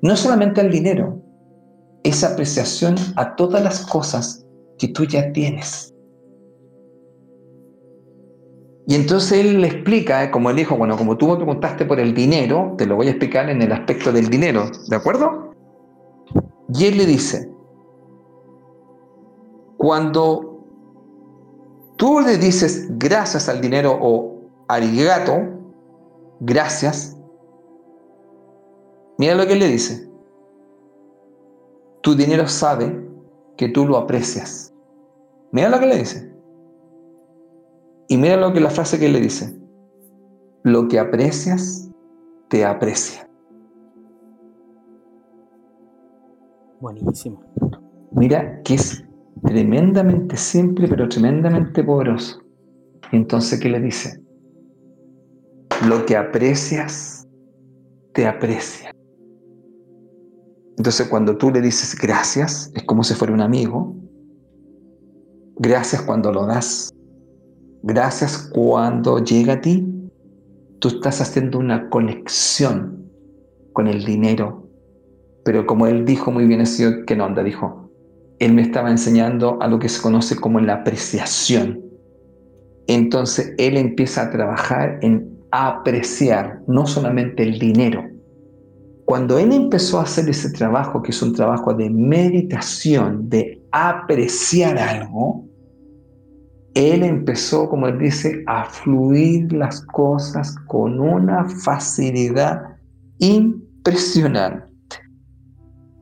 No 0.00 0.16
solamente 0.16 0.60
al 0.60 0.70
dinero, 0.70 1.22
esa 2.02 2.32
apreciación 2.32 2.96
a 3.16 3.36
todas 3.36 3.62
las 3.62 3.86
cosas 3.86 4.44
que 4.78 4.88
tú 4.88 5.04
ya 5.04 5.32
tienes. 5.32 5.91
Y 8.86 8.96
entonces 8.96 9.38
él 9.38 9.60
le 9.60 9.68
explica, 9.68 10.24
eh, 10.24 10.30
como 10.30 10.50
él 10.50 10.56
dijo, 10.56 10.76
bueno, 10.76 10.96
como 10.96 11.16
tú 11.16 11.28
me 11.28 11.54
por 11.86 12.00
el 12.00 12.14
dinero, 12.14 12.74
te 12.76 12.86
lo 12.86 12.96
voy 12.96 13.06
a 13.06 13.10
explicar 13.10 13.48
en 13.48 13.62
el 13.62 13.70
aspecto 13.72 14.10
del 14.10 14.28
dinero, 14.28 14.70
¿de 14.88 14.96
acuerdo? 14.96 15.54
Y 16.74 16.86
él 16.86 16.96
le 16.96 17.06
dice, 17.06 17.52
cuando 19.76 20.64
tú 21.96 22.20
le 22.20 22.38
dices 22.38 22.88
gracias 22.98 23.48
al 23.48 23.60
dinero 23.60 23.96
o 24.00 24.40
arigato, 24.68 25.42
gracias, 26.40 27.16
mira 29.18 29.34
lo 29.36 29.46
que 29.46 29.52
él 29.52 29.60
le 29.60 29.68
dice. 29.68 30.08
Tu 32.00 32.16
dinero 32.16 32.48
sabe 32.48 33.08
que 33.56 33.68
tú 33.68 33.86
lo 33.86 33.96
aprecias. 33.96 34.74
Mira 35.52 35.68
lo 35.68 35.78
que 35.78 35.86
le 35.86 35.98
dice. 35.98 36.31
Y 38.12 38.18
mira 38.18 38.36
lo 38.36 38.52
que 38.52 38.60
la 38.60 38.68
frase 38.68 38.98
que 38.98 39.08
le 39.08 39.22
dice. 39.22 39.58
Lo 40.64 40.86
que 40.86 40.98
aprecias, 40.98 41.90
te 42.50 42.62
aprecia. 42.62 43.26
Buenísimo. 46.78 47.42
Mira 48.10 48.60
que 48.64 48.74
es 48.74 49.02
tremendamente 49.46 50.36
simple, 50.36 50.88
pero 50.88 51.08
tremendamente 51.08 51.82
poderoso. 51.82 52.42
Entonces, 53.12 53.58
¿qué 53.58 53.70
le 53.70 53.80
dice? 53.80 54.22
Lo 55.88 56.04
que 56.04 56.14
aprecias, 56.14 57.26
te 58.12 58.26
aprecia. 58.26 58.94
Entonces, 60.76 61.08
cuando 61.08 61.38
tú 61.38 61.50
le 61.50 61.62
dices 61.62 61.98
gracias, 61.98 62.70
es 62.74 62.82
como 62.82 63.04
si 63.04 63.14
fuera 63.14 63.32
un 63.32 63.40
amigo. 63.40 63.96
Gracias 65.56 66.02
cuando 66.02 66.30
lo 66.30 66.44
das. 66.44 66.92
Gracias 67.82 68.50
cuando 68.52 69.18
llega 69.18 69.54
a 69.54 69.60
ti. 69.60 70.10
Tú 70.78 70.88
estás 70.88 71.20
haciendo 71.20 71.58
una 71.58 71.88
conexión 71.90 73.10
con 73.72 73.86
el 73.86 74.04
dinero 74.04 74.62
pero 75.44 75.66
como 75.66 75.86
él 75.86 76.04
dijo 76.04 76.30
muy 76.30 76.46
bien 76.46 76.60
el 76.60 76.66
señor 76.66 77.04
Kenonda, 77.04 77.42
dijo, 77.42 77.90
él 78.38 78.54
me 78.54 78.62
estaba 78.62 78.90
enseñando 78.90 79.60
a 79.60 79.68
lo 79.68 79.78
que 79.78 79.88
se 79.88 80.00
conoce 80.00 80.36
como 80.36 80.60
la 80.60 80.74
apreciación. 80.74 81.80
Entonces 82.86 83.54
él 83.58 83.76
empieza 83.76 84.22
a 84.22 84.30
trabajar 84.30 84.98
en 85.02 85.38
apreciar 85.50 86.60
no 86.66 86.86
solamente 86.86 87.42
el 87.42 87.58
dinero. 87.58 88.04
Cuando 89.04 89.38
él 89.38 89.52
empezó 89.52 89.98
a 89.98 90.04
hacer 90.04 90.28
ese 90.28 90.50
trabajo, 90.50 91.02
que 91.02 91.10
es 91.10 91.22
un 91.22 91.34
trabajo 91.34 91.74
de 91.74 91.90
meditación, 91.90 93.28
de 93.28 93.62
apreciar 93.72 94.78
algo, 94.78 95.44
él 96.74 97.02
empezó, 97.02 97.68
como 97.68 97.86
él 97.86 97.98
dice, 97.98 98.42
a 98.46 98.64
fluir 98.64 99.52
las 99.52 99.82
cosas 99.82 100.56
con 100.66 101.00
una 101.00 101.44
facilidad 101.48 102.62
impresionante. 103.18 104.66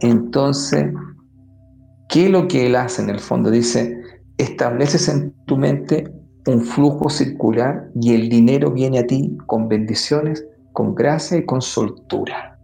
Entonces, 0.00 0.92
¿qué 2.08 2.26
es 2.26 2.30
lo 2.30 2.46
que 2.46 2.66
él 2.66 2.76
hace 2.76 3.02
en 3.02 3.10
el 3.10 3.18
fondo? 3.18 3.50
Dice, 3.50 4.00
estableces 4.38 5.08
en 5.08 5.32
tu 5.46 5.56
mente 5.56 6.10
un 6.46 6.62
flujo 6.62 7.10
circular 7.10 7.90
y 8.00 8.14
el 8.14 8.28
dinero 8.28 8.70
viene 8.70 9.00
a 9.00 9.06
ti 9.06 9.36
con 9.46 9.68
bendiciones, 9.68 10.46
con 10.72 10.94
gracia 10.94 11.36
y 11.36 11.44
con 11.44 11.60
soltura. 11.60 12.58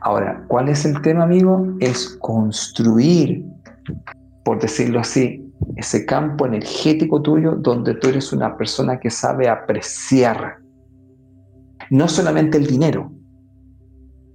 Ahora, 0.00 0.44
¿cuál 0.48 0.68
es 0.68 0.84
el 0.84 1.00
tema, 1.02 1.24
amigo? 1.24 1.66
Es 1.80 2.16
construir, 2.20 3.44
por 4.44 4.60
decirlo 4.60 5.00
así, 5.00 5.44
ese 5.76 6.06
campo 6.06 6.46
energético 6.46 7.22
tuyo 7.22 7.56
donde 7.56 7.94
tú 7.94 8.08
eres 8.08 8.32
una 8.32 8.56
persona 8.56 8.98
que 8.98 9.10
sabe 9.10 9.48
apreciar 9.48 10.58
no 11.90 12.08
solamente 12.08 12.58
el 12.58 12.66
dinero. 12.66 13.12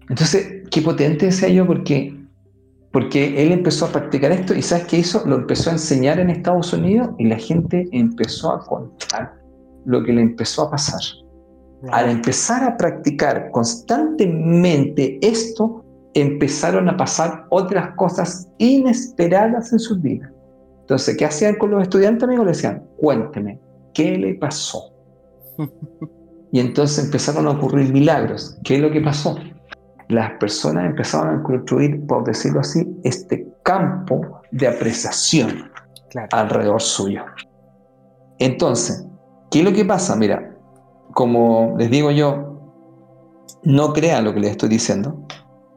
Entonces, 0.10 0.64
qué 0.70 0.82
potente 0.82 1.28
decía 1.28 1.50
yo 1.50 1.66
porque 1.66 2.20
porque 2.92 3.44
él 3.44 3.52
empezó 3.52 3.86
a 3.86 3.90
practicar 3.90 4.32
esto 4.32 4.56
y 4.56 4.64
¿sabes 4.64 4.88
qué 4.88 4.98
hizo? 4.98 5.24
Lo 5.28 5.36
empezó 5.36 5.70
a 5.70 5.74
enseñar 5.74 6.20
en 6.20 6.32
Estados 6.32 6.74
Unidos 6.74 7.10
y 7.20 7.28
la 7.28 7.38
gente 7.38 7.88
empezó 7.92 8.52
a 8.52 8.66
contar 8.66 9.40
lo 9.86 10.04
que 10.04 10.14
le 10.14 10.22
empezó 10.22 10.64
a 10.64 10.72
pasar. 10.72 11.02
Al 11.92 12.10
empezar 12.10 12.64
a 12.64 12.76
practicar 12.78 13.52
constantemente 13.52 15.20
esto, 15.22 15.86
empezaron 16.14 16.90
a 16.90 16.98
pasar 16.98 17.46
otras 17.50 17.96
cosas 17.96 18.50
inesperadas 18.58 19.72
en 19.72 19.80
sus 19.80 20.02
vidas. 20.02 20.32
Entonces, 20.90 21.18
¿qué 21.18 21.26
hacían 21.26 21.54
con 21.54 21.70
los 21.70 21.84
estudiantes, 21.84 22.24
amigos? 22.24 22.48
Le 22.48 22.52
decían, 22.52 22.84
cuénteme, 22.98 23.60
¿qué 23.94 24.18
le 24.18 24.34
pasó? 24.34 24.92
y 26.52 26.60
entonces 26.60 27.06
empezaron 27.06 27.46
a 27.46 27.52
ocurrir 27.52 27.94
milagros. 27.94 28.58
¿Qué 28.64 28.78
es 28.78 28.82
lo 28.82 28.90
que 28.90 29.00
pasó? 29.00 29.38
Las 30.08 30.32
personas 30.40 30.88
empezaron 30.88 31.42
a 31.42 31.44
construir, 31.44 32.08
por 32.08 32.24
decirlo 32.24 32.62
así, 32.62 32.88
este 33.04 33.48
campo 33.62 34.42
de 34.50 34.68
apreciación 34.68 35.70
alrededor 36.32 36.82
suyo. 36.82 37.24
Entonces, 38.40 39.06
¿qué 39.52 39.60
es 39.60 39.66
lo 39.66 39.74
que 39.74 39.86
pasa? 39.86 40.16
Mira, 40.16 40.58
como 41.14 41.76
les 41.78 41.92
digo 41.92 42.10
yo, 42.10 42.64
no 43.62 43.94
crean 43.94 44.26
lo 44.26 44.34
que 44.34 44.40
les 44.40 44.52
estoy 44.52 44.70
diciendo. 44.70 45.24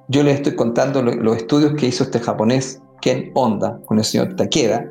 Yo 0.09 0.23
les 0.23 0.37
estoy 0.37 0.57
contando 0.57 1.03
los 1.03 1.37
estudios 1.37 1.75
que 1.75 1.85
hizo 1.85 2.03
este 2.03 2.19
japonés, 2.19 2.83
Ken 3.03 3.31
Onda, 3.35 3.79
con 3.85 3.99
el 3.99 4.05
señor 4.05 4.35
Takeda, 4.37 4.91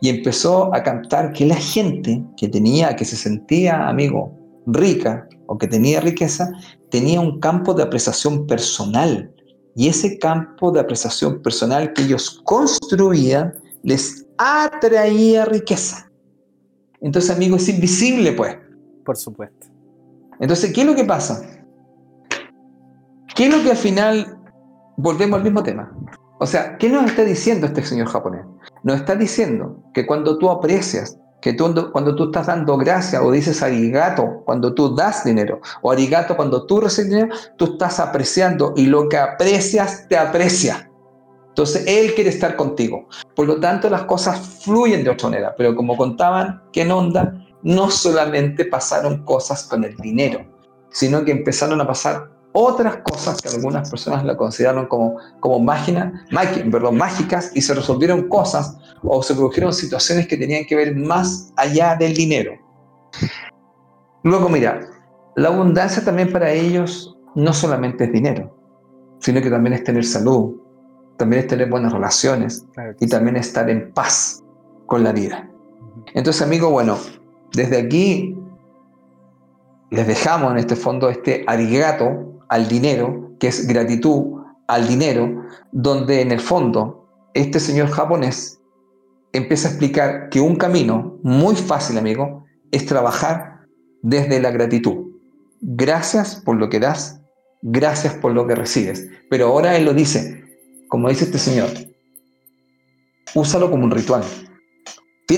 y 0.00 0.08
empezó 0.08 0.74
a 0.74 0.82
cantar 0.82 1.32
que 1.32 1.46
la 1.46 1.54
gente 1.54 2.24
que 2.36 2.48
tenía, 2.48 2.96
que 2.96 3.04
se 3.04 3.14
sentía, 3.14 3.88
amigo, 3.88 4.36
rica 4.66 5.28
o 5.46 5.56
que 5.56 5.68
tenía 5.68 6.00
riqueza, 6.00 6.50
tenía 6.90 7.20
un 7.20 7.38
campo 7.38 7.72
de 7.74 7.84
apreciación 7.84 8.46
personal. 8.48 9.32
Y 9.76 9.88
ese 9.88 10.18
campo 10.18 10.72
de 10.72 10.80
apreciación 10.80 11.40
personal 11.40 11.92
que 11.92 12.02
ellos 12.02 12.42
construían 12.44 13.54
les 13.82 14.26
atraía 14.38 15.44
riqueza. 15.44 16.10
Entonces, 17.00 17.30
amigo, 17.30 17.56
es 17.56 17.68
invisible, 17.68 18.32
pues. 18.32 18.56
Por 19.04 19.16
supuesto. 19.16 19.68
Entonces, 20.40 20.72
¿qué 20.72 20.80
es 20.80 20.86
lo 20.86 20.94
que 20.94 21.04
pasa? 21.04 21.42
¿Qué 23.34 23.46
es 23.46 23.56
lo 23.56 23.62
que 23.62 23.70
al 23.70 23.76
final 23.76 24.38
volvemos 24.96 25.38
al 25.38 25.44
mismo 25.44 25.62
tema? 25.62 25.92
O 26.42 26.46
sea, 26.46 26.76
¿qué 26.76 26.88
nos 26.88 27.06
está 27.06 27.22
diciendo 27.22 27.68
este 27.68 27.84
señor 27.84 28.08
japonés? 28.08 28.44
Nos 28.82 28.96
está 28.96 29.14
diciendo 29.14 29.76
que 29.94 30.04
cuando 30.04 30.38
tú 30.38 30.50
aprecias, 30.50 31.16
que 31.40 31.52
tú, 31.52 31.72
cuando 31.92 32.16
tú 32.16 32.24
estás 32.24 32.48
dando 32.48 32.76
gracias 32.76 33.22
o 33.22 33.30
dices 33.30 33.62
arigato 33.62 34.42
cuando 34.44 34.74
tú 34.74 34.92
das 34.92 35.22
dinero 35.22 35.60
o 35.82 35.92
arigato 35.92 36.34
cuando 36.34 36.66
tú 36.66 36.80
recibes 36.80 37.10
dinero, 37.10 37.28
tú 37.56 37.66
estás 37.66 38.00
apreciando 38.00 38.74
y 38.76 38.86
lo 38.86 39.08
que 39.08 39.18
aprecias 39.18 40.08
te 40.08 40.18
aprecia. 40.18 40.90
Entonces 41.50 41.84
Él 41.86 42.12
quiere 42.16 42.30
estar 42.30 42.56
contigo. 42.56 43.06
Por 43.36 43.46
lo 43.46 43.60
tanto, 43.60 43.88
las 43.88 44.02
cosas 44.02 44.64
fluyen 44.64 45.04
de 45.04 45.10
otra 45.10 45.28
manera. 45.28 45.54
Pero 45.56 45.76
como 45.76 45.96
contaban 45.96 46.60
que 46.72 46.82
en 46.82 46.90
onda, 46.90 47.46
no 47.62 47.88
solamente 47.88 48.64
pasaron 48.64 49.24
cosas 49.24 49.62
con 49.62 49.84
el 49.84 49.96
dinero, 49.98 50.44
sino 50.90 51.24
que 51.24 51.30
empezaron 51.30 51.80
a 51.80 51.86
pasar 51.86 52.31
otras 52.52 52.98
cosas 52.98 53.40
que 53.40 53.48
algunas 53.48 53.90
personas 53.90 54.24
la 54.24 54.36
consideraron 54.36 54.86
como, 54.86 55.16
como 55.40 55.58
máquina, 55.58 56.24
perdón, 56.70 56.96
mágicas 56.96 57.50
y 57.54 57.62
se 57.62 57.74
resolvieron 57.74 58.28
cosas 58.28 58.76
o 59.02 59.22
se 59.22 59.34
produjeron 59.34 59.72
situaciones 59.72 60.28
que 60.28 60.36
tenían 60.36 60.64
que 60.66 60.76
ver 60.76 60.94
más 60.94 61.52
allá 61.56 61.96
del 61.96 62.14
dinero. 62.14 62.52
Luego, 64.22 64.48
mira, 64.48 64.80
la 65.36 65.48
abundancia 65.48 66.04
también 66.04 66.30
para 66.30 66.50
ellos 66.50 67.16
no 67.34 67.52
solamente 67.52 68.04
es 68.04 68.12
dinero, 68.12 68.54
sino 69.18 69.40
que 69.40 69.50
también 69.50 69.72
es 69.72 69.84
tener 69.84 70.04
salud, 70.04 70.56
también 71.16 71.42
es 71.42 71.48
tener 71.48 71.70
buenas 71.70 71.92
relaciones 71.92 72.66
y 73.00 73.06
también 73.06 73.36
estar 73.36 73.68
en 73.70 73.92
paz 73.92 74.42
con 74.86 75.02
la 75.02 75.12
vida. 75.12 75.48
Entonces, 76.14 76.42
amigo, 76.42 76.70
bueno, 76.70 76.98
desde 77.52 77.78
aquí 77.78 78.36
les 79.90 80.06
dejamos 80.06 80.52
en 80.52 80.58
este 80.58 80.76
fondo 80.76 81.08
este 81.08 81.44
arigato 81.46 82.41
al 82.52 82.68
dinero, 82.68 83.34
que 83.40 83.48
es 83.48 83.66
gratitud 83.66 84.42
al 84.68 84.86
dinero, 84.86 85.46
donde 85.72 86.20
en 86.20 86.32
el 86.32 86.40
fondo 86.40 87.08
este 87.32 87.58
señor 87.58 87.88
japonés 87.88 88.60
empieza 89.32 89.68
a 89.68 89.70
explicar 89.70 90.28
que 90.28 90.38
un 90.38 90.56
camino 90.56 91.18
muy 91.22 91.56
fácil, 91.56 91.96
amigo, 91.96 92.44
es 92.70 92.84
trabajar 92.84 93.62
desde 94.02 94.38
la 94.38 94.50
gratitud. 94.50 95.12
Gracias 95.62 96.36
por 96.44 96.56
lo 96.56 96.68
que 96.68 96.78
das, 96.78 97.22
gracias 97.62 98.12
por 98.16 98.32
lo 98.32 98.46
que 98.46 98.54
recibes. 98.54 99.08
Pero 99.30 99.46
ahora 99.46 99.74
él 99.74 99.86
lo 99.86 99.94
dice, 99.94 100.44
como 100.88 101.08
dice 101.08 101.24
este 101.24 101.38
señor, 101.38 101.70
úsalo 103.34 103.70
como 103.70 103.84
un 103.84 103.92
ritual. 103.92 104.24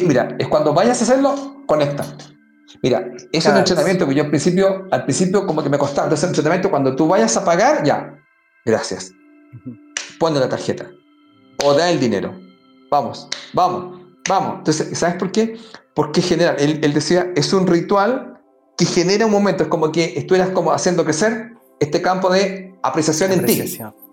Mira, 0.05 0.35
es 0.41 0.49
cuando 0.49 0.75
vayas 0.75 1.01
a 1.01 1.05
hacerlo, 1.05 1.63
conecta. 1.67 2.05
Mira, 2.83 3.11
es 3.33 3.47
un 3.47 3.57
entrenamiento 3.57 4.07
que 4.07 4.15
yo 4.15 4.25
al 4.25 4.31
principio, 4.31 4.87
al 4.91 5.05
principio 5.05 5.47
como 5.47 5.63
que 5.63 5.69
me 5.69 5.79
costaba. 5.79 6.07
Entonces, 6.07 6.25
el 6.25 6.31
entrenamiento, 6.31 6.71
cuando 6.71 6.95
tú 6.95 7.09
vayas 7.09 7.37
a 7.37 7.45
pagar, 7.45 7.85
ya, 7.85 8.19
gracias. 8.65 9.13
Pon 10.19 10.35
la 10.35 10.49
tarjeta. 10.49 10.91
O 11.65 11.75
da 11.75 11.91
el 11.91 12.01
dinero. 12.01 12.39
Vamos, 12.91 13.29
vamos, 13.53 14.01
vamos. 14.29 14.59
Entonces, 14.59 14.99
¿sabes 14.99 15.17
por 15.17 15.33
qué? 15.33 15.59
Porque 15.95 16.21
genera, 16.21 16.55
él, 16.55 16.81
él 16.83 16.93
decía, 16.93 17.33
es 17.37 17.53
un 17.53 17.67
ritual 17.67 18.41
que 18.77 18.85
genera 18.85 19.27
un 19.27 19.33
momento, 19.33 19.63
es 19.63 19.69
como 19.69 19.93
que 19.93 20.15
estuvieras 20.17 20.51
como 20.51 20.73
haciendo 20.73 21.05
crecer 21.05 21.53
este 21.81 22.03
campo 22.03 22.31
de 22.31 22.75
apreciación, 22.83 23.33
apreciación. 23.33 23.89
en 23.89 23.95
ti. 23.95 24.04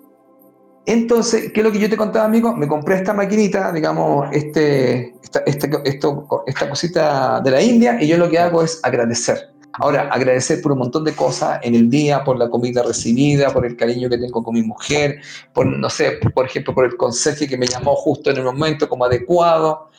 Entonces, 0.86 1.52
¿qué 1.54 1.60
es 1.60 1.64
lo 1.64 1.72
que 1.72 1.80
yo 1.80 1.90
te 1.90 1.98
contaba, 1.98 2.26
amigo? 2.26 2.56
Me 2.56 2.68
compré 2.68 2.96
esta 2.96 3.14
maquinita, 3.14 3.72
digamos, 3.72 4.28
este, 4.32 5.14
esta, 5.22 5.40
este, 5.46 5.70
esto, 5.86 6.44
esta 6.48 6.70
cosita 6.70 7.40
de 7.42 7.52
la 7.52 7.62
India, 7.62 8.02
y 8.02 8.08
yo 8.08 8.18
lo 8.18 8.30
que 8.30 8.40
hago 8.40 8.64
es 8.64 8.80
agradecer. 8.84 9.52
Ahora, 9.74 10.10
agradecer 10.12 10.62
por 10.62 10.74
un 10.74 10.80
montón 10.80 11.06
de 11.06 11.14
cosas 11.14 11.60
en 11.64 11.76
el 11.76 11.90
día, 11.90 12.24
por 12.24 12.38
la 12.38 12.50
comida 12.50 12.84
recibida, 12.84 13.52
por 13.52 13.66
el 13.66 13.78
cariño 13.78 14.10
que 14.10 14.18
tengo 14.18 14.44
con 14.44 14.54
mi 14.54 14.64
mujer, 14.64 15.22
por, 15.54 15.66
no 15.66 15.90
sé, 15.90 16.20
por 16.34 16.46
ejemplo, 16.46 16.74
por 16.74 16.86
el 16.86 16.98
consejo 16.98 17.46
que 17.48 17.58
me 17.58 17.68
llamó 17.68 17.96
justo 17.96 18.32
en 18.32 18.38
el 18.38 18.44
momento 18.44 18.90
como 18.90 19.06
adecuado. 19.06 19.90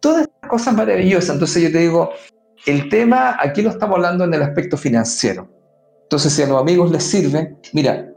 Todas 0.00 0.22
estas 0.22 0.50
cosas 0.50 0.74
maravillosas. 0.74 1.30
Entonces 1.30 1.62
yo 1.62 1.72
te 1.72 1.78
digo, 1.78 2.10
el 2.66 2.88
tema, 2.90 3.36
aquí 3.40 3.62
lo 3.62 3.70
estamos 3.70 3.96
hablando 3.96 4.24
en 4.24 4.34
el 4.34 4.42
aspecto 4.42 4.76
financiero. 4.76 5.48
Entonces, 6.02 6.32
si 6.32 6.42
a 6.42 6.46
los 6.46 6.60
amigos 6.60 6.90
les 6.90 7.02
sirve, 7.02 7.56
mira, 7.72 8.10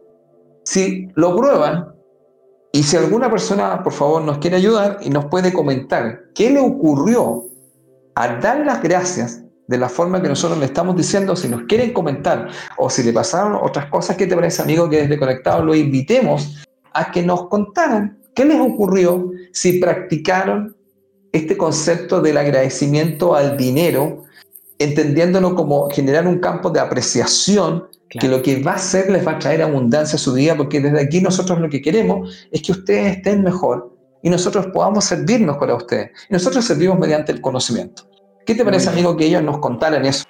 si 0.63 1.07
lo 1.15 1.35
prueban, 1.35 1.93
y 2.77 2.83
si 2.83 2.95
alguna 2.95 3.27
persona, 3.27 3.81
por 3.81 3.91
favor, 3.91 4.21
nos 4.21 4.37
quiere 4.37 4.57
ayudar 4.57 4.99
y 5.01 5.09
nos 5.09 5.25
puede 5.25 5.51
comentar 5.51 6.25
qué 6.35 6.51
le 6.51 6.59
ocurrió 6.59 7.45
al 8.13 8.39
dar 8.39 8.63
las 8.67 8.83
gracias 8.83 9.41
de 9.67 9.79
la 9.79 9.89
forma 9.89 10.21
que 10.21 10.27
nosotros 10.27 10.59
le 10.59 10.65
estamos 10.65 10.95
diciendo, 10.95 11.35
si 11.35 11.47
nos 11.47 11.63
quieren 11.63 11.91
comentar 11.91 12.49
o 12.77 12.87
si 12.91 13.01
le 13.01 13.11
pasaron 13.11 13.57
otras 13.59 13.87
cosas, 13.87 14.15
¿qué 14.15 14.27
te 14.27 14.35
parece, 14.35 14.61
amigo, 14.61 14.87
que 14.91 15.01
desde 15.01 15.17
Conectado 15.17 15.65
lo 15.65 15.73
invitemos 15.73 16.63
a 16.93 17.09
que 17.09 17.23
nos 17.23 17.47
contaran 17.47 18.19
qué 18.35 18.45
les 18.45 18.61
ocurrió 18.61 19.31
si 19.53 19.79
practicaron 19.79 20.77
este 21.31 21.57
concepto 21.57 22.21
del 22.21 22.37
agradecimiento 22.37 23.33
al 23.33 23.57
dinero, 23.57 24.25
entendiéndolo 24.77 25.55
como 25.55 25.89
generar 25.89 26.27
un 26.27 26.37
campo 26.37 26.69
de 26.69 26.79
apreciación 26.79 27.87
que 28.09 28.27
lo 28.27 28.41
que 28.41 28.61
va 28.61 28.73
a 28.73 28.75
hacer 28.75 29.09
les 29.09 29.25
va 29.25 29.33
a 29.33 29.39
traer 29.39 29.61
abundancia 29.61 30.15
a 30.15 30.19
su 30.19 30.33
vida, 30.33 30.55
porque 30.55 30.79
desde 30.79 31.01
aquí 31.01 31.21
nosotros 31.21 31.59
lo 31.59 31.69
que 31.69 31.81
queremos 31.81 32.47
es 32.51 32.61
que 32.61 32.71
ustedes 32.71 33.17
estén 33.17 33.43
mejor 33.43 33.93
y 34.21 34.29
nosotros 34.29 34.67
podamos 34.67 35.05
servirnos 35.05 35.57
para 35.57 35.75
ustedes. 35.75 36.11
Y 36.29 36.33
nosotros 36.33 36.65
servimos 36.65 36.99
mediante 36.99 37.31
el 37.31 37.41
conocimiento. 37.41 38.03
¿Qué 38.45 38.55
te 38.55 38.63
parece, 38.63 38.89
amigo, 38.89 39.17
que 39.17 39.25
ellos 39.25 39.43
nos 39.43 39.59
contaran 39.59 40.05
eso? 40.05 40.23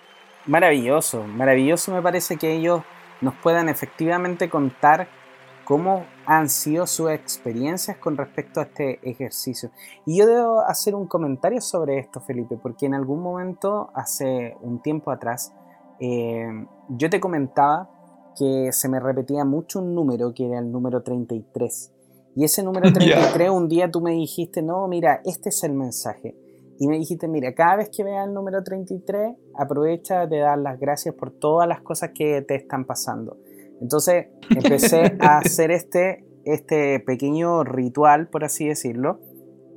Maravilloso, 0.48 1.24
maravilloso 1.24 1.92
me 1.92 2.02
parece 2.02 2.38
que 2.38 2.54
ellos 2.54 2.82
nos 3.22 3.36
puedan 3.36 3.70
efectivamente 3.70 4.50
contar 4.50 5.08
cómo 5.66 6.06
han 6.26 6.50
sido 6.50 6.88
sus 6.88 7.12
experiencias 7.12 7.98
con 7.98 8.16
respecto 8.16 8.62
a 8.62 8.64
este 8.64 9.00
ejercicio. 9.04 9.70
Y 10.06 10.20
yo 10.20 10.26
debo 10.26 10.62
hacer 10.62 10.96
un 10.96 11.08
comentario 11.08 11.60
sobre 11.60 12.00
esto, 12.00 12.22
Felipe, 12.22 12.56
porque 12.56 12.86
en 12.86 12.94
algún 12.94 13.22
momento, 13.22 13.92
hace 13.94 14.56
un 14.62 14.82
tiempo 14.82 15.12
atrás, 15.12 15.54
eh, 16.00 16.48
yo 16.90 17.10
te 17.10 17.20
comentaba 17.20 17.90
que 18.38 18.72
se 18.72 18.88
me 18.90 19.00
repetía 19.00 19.46
mucho 19.46 19.80
un 19.80 19.96
número 19.96 20.34
que 20.34 20.46
era 20.46 20.60
el 20.60 20.72
número 20.72 21.02
33. 21.02 21.94
Y 22.36 22.44
ese 22.44 22.64
número 22.64 22.92
33 22.94 23.50
un 23.50 23.68
día 23.68 23.90
tú 23.90 24.02
me 24.02 24.12
dijiste, 24.12 24.62
no, 24.62 24.88
mira, 24.88 25.22
este 25.26 25.50
es 25.50 25.64
el 25.64 25.74
mensaje. 25.74 26.36
Y 26.80 26.88
me 26.88 26.98
dijiste, 26.98 27.28
mira, 27.28 27.56
cada 27.56 27.78
vez 27.78 27.90
que 27.90 28.04
veas 28.04 28.28
el 28.28 28.34
número 28.34 28.64
33, 28.64 29.36
aprovecha 29.56 30.28
de 30.28 30.40
dar 30.40 30.60
las 30.60 30.80
gracias 30.80 31.16
por 31.16 31.32
todas 31.32 31.68
las 31.68 31.82
cosas 31.82 32.12
que 32.14 32.44
te 32.44 32.56
están 32.56 32.86
pasando. 32.86 33.38
Entonces 33.82 34.28
empecé 34.50 35.18
a 35.20 35.40
hacer 35.40 35.72
este, 35.72 36.24
este 36.46 37.00
pequeño 37.00 37.64
ritual, 37.64 38.28
por 38.28 38.44
así 38.44 38.68
decirlo, 38.68 39.20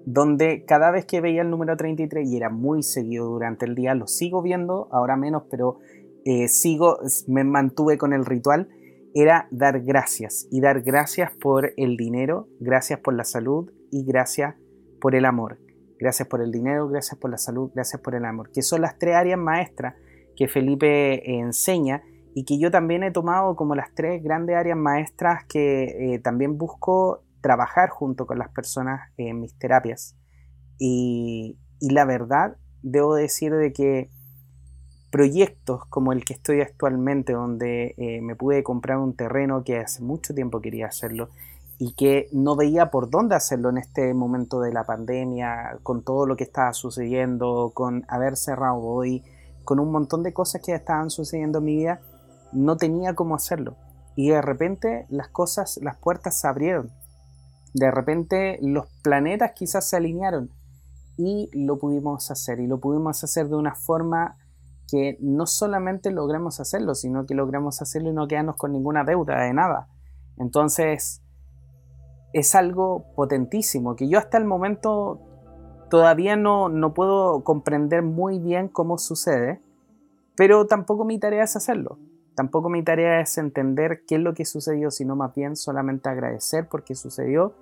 donde 0.04 0.64
cada 0.66 0.90
vez 0.90 1.06
que 1.06 1.20
veía 1.20 1.42
el 1.42 1.50
número 1.50 1.76
33 1.76 2.28
y 2.28 2.36
era 2.36 2.50
muy 2.50 2.82
seguido 2.82 3.26
durante 3.26 3.64
el 3.64 3.74
día, 3.74 3.94
lo 3.94 4.06
sigo 4.06 4.42
viendo, 4.42 4.88
ahora 4.90 5.16
menos, 5.16 5.44
pero 5.50 5.78
eh, 6.24 6.48
sigo, 6.48 6.98
me 7.28 7.44
mantuve 7.44 7.98
con 7.98 8.12
el 8.12 8.24
ritual, 8.24 8.68
era 9.14 9.48
dar 9.50 9.80
gracias 9.80 10.46
y 10.50 10.60
dar 10.60 10.82
gracias 10.82 11.32
por 11.32 11.72
el 11.76 11.96
dinero, 11.96 12.48
gracias 12.60 13.00
por 13.00 13.14
la 13.14 13.24
salud 13.24 13.70
y 13.90 14.04
gracias 14.04 14.54
por 15.00 15.14
el 15.14 15.24
amor. 15.24 15.58
Gracias 15.98 16.28
por 16.28 16.40
el 16.40 16.50
dinero, 16.50 16.88
gracias 16.88 17.18
por 17.18 17.30
la 17.30 17.36
salud, 17.36 17.70
gracias 17.74 18.00
por 18.00 18.14
el 18.14 18.24
amor, 18.24 18.50
que 18.52 18.62
son 18.62 18.80
las 18.80 18.98
tres 18.98 19.16
áreas 19.16 19.38
maestras 19.38 19.96
que 20.34 20.48
Felipe 20.48 21.38
enseña 21.38 22.02
y 22.34 22.44
que 22.44 22.58
yo 22.58 22.70
también 22.70 23.02
he 23.02 23.10
tomado 23.10 23.56
como 23.56 23.74
las 23.74 23.94
tres 23.94 24.22
grandes 24.22 24.56
áreas 24.56 24.78
maestras 24.78 25.44
que 25.46 26.14
eh, 26.14 26.18
también 26.20 26.56
busco 26.56 27.24
trabajar 27.40 27.90
junto 27.90 28.26
con 28.26 28.38
las 28.38 28.48
personas 28.50 29.10
en 29.16 29.40
mis 29.40 29.58
terapias. 29.58 30.16
Y, 30.78 31.58
la 31.80 32.04
verdad, 32.04 32.56
debo 32.82 33.14
decir 33.14 33.54
de 33.54 33.72
que 33.72 34.10
proyectos 35.10 35.84
como 35.86 36.12
el 36.12 36.24
que 36.24 36.34
estoy 36.34 36.60
actualmente, 36.60 37.32
donde 37.32 37.94
eh, 37.96 38.20
me 38.22 38.36
pude 38.36 38.62
comprar 38.62 38.98
un 38.98 39.14
terreno 39.14 39.64
que 39.64 39.78
hace 39.78 40.02
mucho 40.02 40.34
tiempo 40.34 40.60
quería 40.60 40.86
hacerlo 40.86 41.28
y 41.78 41.92
que 41.94 42.28
no 42.32 42.56
veía 42.56 42.90
por 42.90 43.10
dónde 43.10 43.34
hacerlo 43.34 43.70
en 43.70 43.78
este 43.78 44.12
momento 44.14 44.60
de 44.60 44.72
la 44.72 44.84
pandemia, 44.84 45.78
con 45.82 46.02
todo 46.02 46.26
lo 46.26 46.36
que 46.36 46.44
estaba 46.44 46.72
sucediendo, 46.74 47.72
con 47.74 48.04
haber 48.08 48.36
cerrado 48.36 48.80
hoy, 48.80 49.22
con 49.64 49.80
un 49.80 49.90
montón 49.90 50.22
de 50.22 50.32
cosas 50.32 50.62
que 50.64 50.74
estaban 50.74 51.10
sucediendo 51.10 51.58
en 51.58 51.64
mi 51.64 51.76
vida, 51.76 52.00
no 52.52 52.76
tenía 52.76 53.14
cómo 53.14 53.34
hacerlo. 53.34 53.76
Y 54.14 54.28
de 54.28 54.42
repente 54.42 55.06
las 55.08 55.28
cosas, 55.28 55.78
las 55.82 55.96
puertas 55.96 56.38
se 56.38 56.48
abrieron 56.48 56.90
de 57.74 57.90
repente 57.90 58.58
los 58.62 58.86
planetas 59.02 59.52
quizás 59.52 59.88
se 59.88 59.96
alinearon 59.96 60.50
y 61.16 61.50
lo 61.52 61.78
pudimos 61.78 62.30
hacer 62.30 62.60
y 62.60 62.66
lo 62.66 62.80
pudimos 62.80 63.22
hacer 63.22 63.48
de 63.48 63.56
una 63.56 63.74
forma 63.74 64.36
que 64.90 65.16
no 65.20 65.46
solamente 65.46 66.10
logramos 66.10 66.60
hacerlo, 66.60 66.94
sino 66.94 67.26
que 67.26 67.34
logramos 67.34 67.80
hacerlo 67.80 68.10
y 68.10 68.12
no 68.12 68.26
quedarnos 68.26 68.56
con 68.56 68.72
ninguna 68.72 69.04
deuda 69.04 69.40
de 69.42 69.52
nada. 69.52 69.88
Entonces, 70.36 71.22
es 72.32 72.54
algo 72.54 73.04
potentísimo 73.14 73.96
que 73.96 74.08
yo 74.08 74.18
hasta 74.18 74.38
el 74.38 74.44
momento 74.44 75.20
todavía 75.90 76.36
no, 76.36 76.68
no 76.68 76.94
puedo 76.94 77.42
comprender 77.44 78.02
muy 78.02 78.38
bien 78.38 78.68
cómo 78.68 78.98
sucede, 78.98 79.60
pero 80.36 80.66
tampoco 80.66 81.04
mi 81.04 81.18
tarea 81.18 81.44
es 81.44 81.56
hacerlo. 81.56 81.98
Tampoco 82.34 82.70
mi 82.70 82.82
tarea 82.82 83.20
es 83.20 83.36
entender 83.38 84.02
qué 84.06 84.14
es 84.14 84.20
lo 84.20 84.32
que 84.32 84.44
sucedió, 84.44 84.90
sino 84.90 85.16
más 85.16 85.34
bien 85.34 85.56
solamente 85.56 86.08
agradecer 86.08 86.68
por 86.68 86.84
qué 86.84 86.94
sucedió 86.94 87.54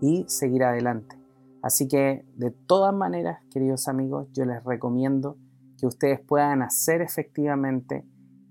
y 0.00 0.24
seguir 0.26 0.64
adelante. 0.64 1.16
Así 1.62 1.88
que 1.88 2.24
de 2.34 2.50
todas 2.50 2.94
maneras, 2.94 3.40
queridos 3.50 3.86
amigos, 3.86 4.28
yo 4.32 4.44
les 4.44 4.62
recomiendo 4.64 5.36
que 5.84 5.88
ustedes 5.88 6.20
puedan 6.20 6.62
hacer 6.62 7.02
efectivamente 7.02 8.06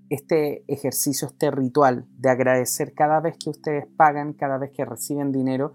este 0.10 0.64
ejercicio, 0.68 1.28
este 1.28 1.50
ritual 1.50 2.06
de 2.20 2.30
agradecer 2.30 2.94
cada 2.94 3.20
vez 3.20 3.38
que 3.44 3.50
ustedes 3.50 3.88
pagan, 3.98 4.34
cada 4.34 4.60
vez 4.60 4.70
que 4.72 4.86
reciben 4.86 5.32
dinero 5.32 5.74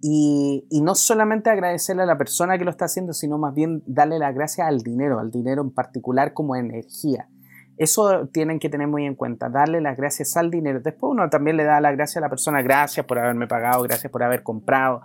y, 0.00 0.68
no 0.82 0.94
solamente 0.94 1.50
agradecerle 1.50 2.04
a 2.04 2.06
la 2.06 2.16
persona 2.16 2.56
que 2.56 2.64
lo 2.64 2.70
está 2.70 2.84
haciendo, 2.84 3.12
sino 3.12 3.38
más 3.38 3.52
bien 3.54 3.82
darle 3.86 4.20
la 4.20 4.30
gracia 4.30 4.68
al 4.68 4.82
dinero, 4.82 5.18
al 5.18 5.32
dinero 5.32 5.62
en 5.62 5.72
particular 5.72 6.32
como 6.32 6.54
energía. 6.54 7.28
Eso 7.76 8.28
tienen 8.28 8.60
que 8.60 8.68
tener 8.68 8.86
muy 8.86 9.04
en 9.04 9.16
cuenta, 9.16 9.48
darle 9.48 9.80
las 9.80 9.96
gracias 9.96 10.36
al 10.36 10.52
dinero. 10.52 10.80
Después 10.80 11.10
uno 11.10 11.28
también 11.28 11.56
le 11.56 11.64
da 11.64 11.80
las 11.80 11.96
gracias 11.96 12.18
a 12.18 12.20
la 12.20 12.30
persona, 12.30 12.62
gracias 12.62 13.04
por 13.04 13.18
haberme 13.18 13.48
pagado, 13.48 13.82
gracias 13.82 14.12
por 14.12 14.22
haber 14.22 14.44
comprado. 14.44 15.02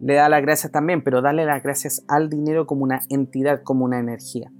Le 0.00 0.14
da 0.14 0.28
las 0.28 0.42
gracias 0.42 0.72
también, 0.72 1.04
pero 1.04 1.22
darle 1.22 1.44
las 1.44 1.62
gracias 1.62 2.02
al 2.08 2.28
dinero 2.28 2.66
como 2.66 2.82
una 2.82 3.02
entidad, 3.08 3.62
como 3.62 3.84
una 3.84 4.00
energía. 4.00 4.50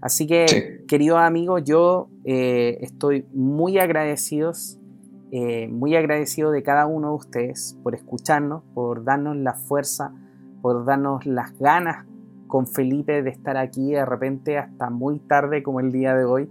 Así 0.00 0.26
que, 0.26 0.84
queridos 0.88 1.18
amigos, 1.18 1.62
yo 1.64 2.08
eh, 2.24 2.78
estoy 2.80 3.26
muy 3.34 3.78
agradecidos, 3.78 4.78
eh, 5.30 5.68
muy 5.68 5.94
agradecido 5.94 6.50
de 6.50 6.62
cada 6.62 6.86
uno 6.86 7.10
de 7.10 7.14
ustedes 7.16 7.78
por 7.82 7.94
escucharnos, 7.94 8.62
por 8.74 9.04
darnos 9.04 9.36
la 9.36 9.54
fuerza, 9.54 10.12
por 10.62 10.86
darnos 10.86 11.26
las 11.26 11.56
ganas 11.58 12.06
con 12.46 12.66
Felipe 12.66 13.22
de 13.22 13.30
estar 13.30 13.56
aquí 13.56 13.92
de 13.92 14.04
repente 14.04 14.58
hasta 14.58 14.90
muy 14.90 15.20
tarde 15.20 15.62
como 15.62 15.80
el 15.80 15.92
día 15.92 16.14
de 16.14 16.24
hoy. 16.24 16.48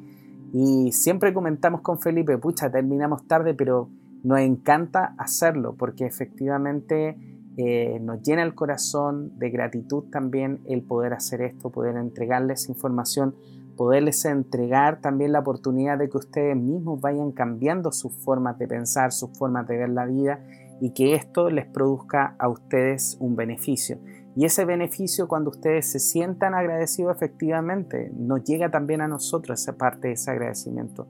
Y 0.54 0.92
siempre 0.92 1.34
comentamos 1.34 1.82
con 1.82 2.00
Felipe, 2.00 2.38
pucha, 2.38 2.72
terminamos 2.72 3.28
tarde, 3.28 3.54
pero 3.54 3.90
nos 4.24 4.40
encanta 4.40 5.16
hacerlo 5.18 5.76
porque 5.78 6.06
efectivamente 6.06 7.18
eh, 7.61 7.99
nos 7.99 8.22
llena 8.22 8.44
el 8.44 8.56
corazón 8.56 9.38
de 9.38 9.49
gratitud 9.49 10.06
también 10.10 10.61
el 10.65 10.81
poder 10.81 11.11
hacer 11.11 11.41
esto, 11.41 11.69
poder 11.69 11.98
entregarles 11.98 12.69
información, 12.69 13.36
poderles 13.76 14.23
entregar 14.23 15.02
también 15.02 15.34
la 15.34 15.40
oportunidad 15.40 15.98
de 15.98 16.07
que 16.07 16.19
ustedes 16.19 16.56
mismos 16.56 17.02
vayan 17.02 17.34
cambiando 17.34 17.91
sus 17.91 18.14
formas 18.14 18.57
de 18.60 18.68
pensar, 18.69 19.11
sus 19.11 19.38
formas 19.38 19.68
de 19.68 19.76
ver 19.76 19.90
la 19.90 20.06
vida 20.06 20.41
y 20.80 20.94
que 20.94 21.15
esto 21.15 21.49
les 21.49 21.65
produzca 21.65 22.38
a 22.40 22.48
ustedes 22.48 23.18
un 23.19 23.36
beneficio. 23.36 23.98
Y 24.38 24.45
ese 24.45 24.64
beneficio, 24.64 25.27
cuando 25.27 25.49
ustedes 25.49 25.91
se 25.91 25.99
sientan 25.99 26.53
agradecidos 26.53 27.14
efectivamente, 27.14 28.10
nos 28.15 28.41
llega 28.45 28.72
también 28.72 29.02
a 29.02 29.10
nosotros 29.10 29.60
esa 29.60 29.77
parte 29.77 30.07
de 30.07 30.14
ese 30.14 30.31
agradecimiento. 30.31 31.10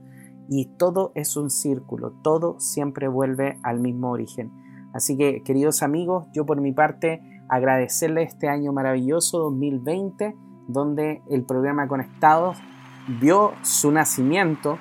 Y 0.50 0.66
todo 0.78 1.12
es 1.14 1.38
un 1.38 1.52
círculo, 1.52 2.14
todo 2.24 2.60
siempre 2.60 3.08
vuelve 3.08 3.60
al 3.62 3.80
mismo 3.82 4.10
origen. 4.10 4.52
Así 4.94 5.18
que, 5.18 5.44
queridos 5.44 5.84
amigos, 5.84 6.28
yo 6.34 6.46
por 6.46 6.62
mi 6.62 6.72
parte 6.72 7.22
agradecerles 7.48 8.34
este 8.34 8.48
año 8.48 8.74
maravilloso 8.74 9.40
2020, 9.40 10.36
donde 10.68 11.22
el 11.30 11.44
programa 11.44 11.88
Conectados 11.88 12.58
vio 13.20 13.54
su 13.62 13.92
nacimiento. 13.92 14.78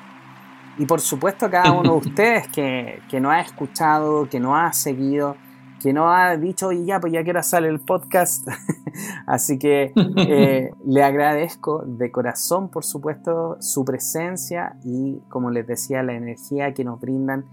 Y 0.78 0.86
por 0.86 1.00
supuesto 1.00 1.46
a 1.46 1.50
cada 1.50 1.72
uno 1.72 1.92
de 1.92 1.98
ustedes 2.08 2.48
que, 2.48 3.00
que 3.10 3.20
nos 3.20 3.32
ha 3.32 3.40
escuchado, 3.40 4.28
que 4.28 4.40
nos 4.40 4.54
ha 4.56 4.72
seguido, 4.72 5.36
que 5.80 5.92
no 5.92 6.12
ha 6.12 6.36
dicho, 6.36 6.68
oye, 6.68 6.84
ya, 6.84 7.00
pues 7.00 7.12
ya 7.12 7.22
quiero 7.22 7.40
hacer 7.40 7.64
el 7.64 7.80
podcast. 7.80 8.46
Así 9.26 9.58
que 9.58 9.92
eh, 10.16 10.70
le 10.84 11.02
agradezco 11.02 11.84
de 11.86 12.10
corazón, 12.10 12.68
por 12.68 12.84
supuesto, 12.84 13.56
su 13.60 13.84
presencia 13.84 14.76
y, 14.84 15.20
como 15.28 15.50
les 15.50 15.66
decía, 15.66 16.02
la 16.02 16.14
energía 16.14 16.74
que 16.74 16.84
nos 16.84 17.00
brindan 17.00 17.44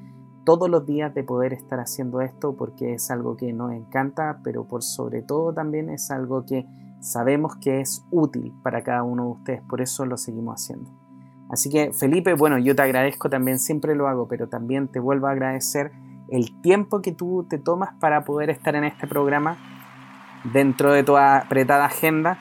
todos 0.46 0.70
los 0.70 0.86
días 0.86 1.14
de 1.14 1.24
poder 1.24 1.54
estar 1.54 1.80
haciendo 1.80 2.22
esto, 2.22 2.56
porque 2.56 2.94
es 2.94 3.10
algo 3.12 3.36
que 3.36 3.52
nos 3.52 3.74
encanta, 3.74 4.40
pero 4.44 4.66
por 4.66 4.84
sobre 4.84 5.22
todo 5.22 5.54
también 5.54 5.90
es 5.90 6.12
algo 6.12 6.46
que 6.46 6.66
sabemos 7.00 7.56
que 7.58 7.82
es 7.82 8.06
útil 8.12 8.54
para 8.64 8.84
cada 8.84 9.04
uno 9.04 9.24
de 9.26 9.30
ustedes, 9.32 9.62
por 9.64 9.82
eso 9.82 10.06
lo 10.06 10.18
seguimos 10.18 10.62
haciendo. 10.62 10.92
Así 11.50 11.70
que, 11.70 11.94
Felipe, 11.94 12.34
bueno, 12.34 12.58
yo 12.58 12.76
te 12.76 12.84
agradezco 12.84 13.30
también, 13.30 13.60
siempre 13.60 13.96
lo 13.96 14.08
hago, 14.08 14.28
pero 14.28 14.48
también 14.48 14.88
te 14.88 15.00
vuelvo 15.00 15.28
a 15.28 15.32
agradecer 15.32 15.92
el 16.30 16.60
tiempo 16.62 17.02
que 17.02 17.12
tú 17.12 17.46
te 17.50 17.58
tomas 17.58 17.94
para 18.00 18.24
poder 18.24 18.50
estar 18.50 18.76
en 18.76 18.84
este 18.84 19.08
programa 19.08 19.58
dentro 20.54 20.92
de 20.92 21.04
tu 21.04 21.18
apretada 21.18 21.86
agenda. 21.86 22.38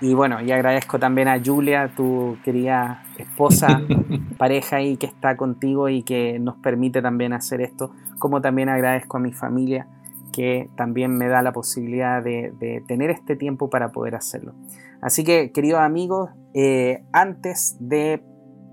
Y 0.00 0.14
bueno, 0.14 0.40
y 0.40 0.52
agradezco 0.52 0.98
también 0.98 1.28
a 1.28 1.42
Julia, 1.44 1.92
tu 1.94 2.38
querida 2.44 3.02
esposa, 3.18 3.82
pareja 4.38 4.80
y 4.80 4.96
que 4.96 5.06
está 5.06 5.36
contigo 5.36 5.88
y 5.88 6.02
que 6.02 6.38
nos 6.38 6.56
permite 6.56 7.02
también 7.02 7.32
hacer 7.32 7.60
esto, 7.60 7.92
como 8.18 8.40
también 8.40 8.68
agradezco 8.68 9.16
a 9.16 9.20
mi 9.20 9.32
familia 9.32 9.86
que 10.32 10.70
también 10.76 11.16
me 11.16 11.26
da 11.26 11.42
la 11.42 11.52
posibilidad 11.52 12.22
de, 12.22 12.82
tener 12.86 13.10
este 13.10 13.34
tiempo 13.34 13.70
para 13.70 13.90
poder 13.90 14.14
hacerlo. 14.14 14.54
Así 15.00 15.24
que, 15.24 15.50
queridos 15.50 15.80
amigos, 15.80 16.30
eh, 16.54 17.02
antes 17.12 17.76
de 17.80 18.22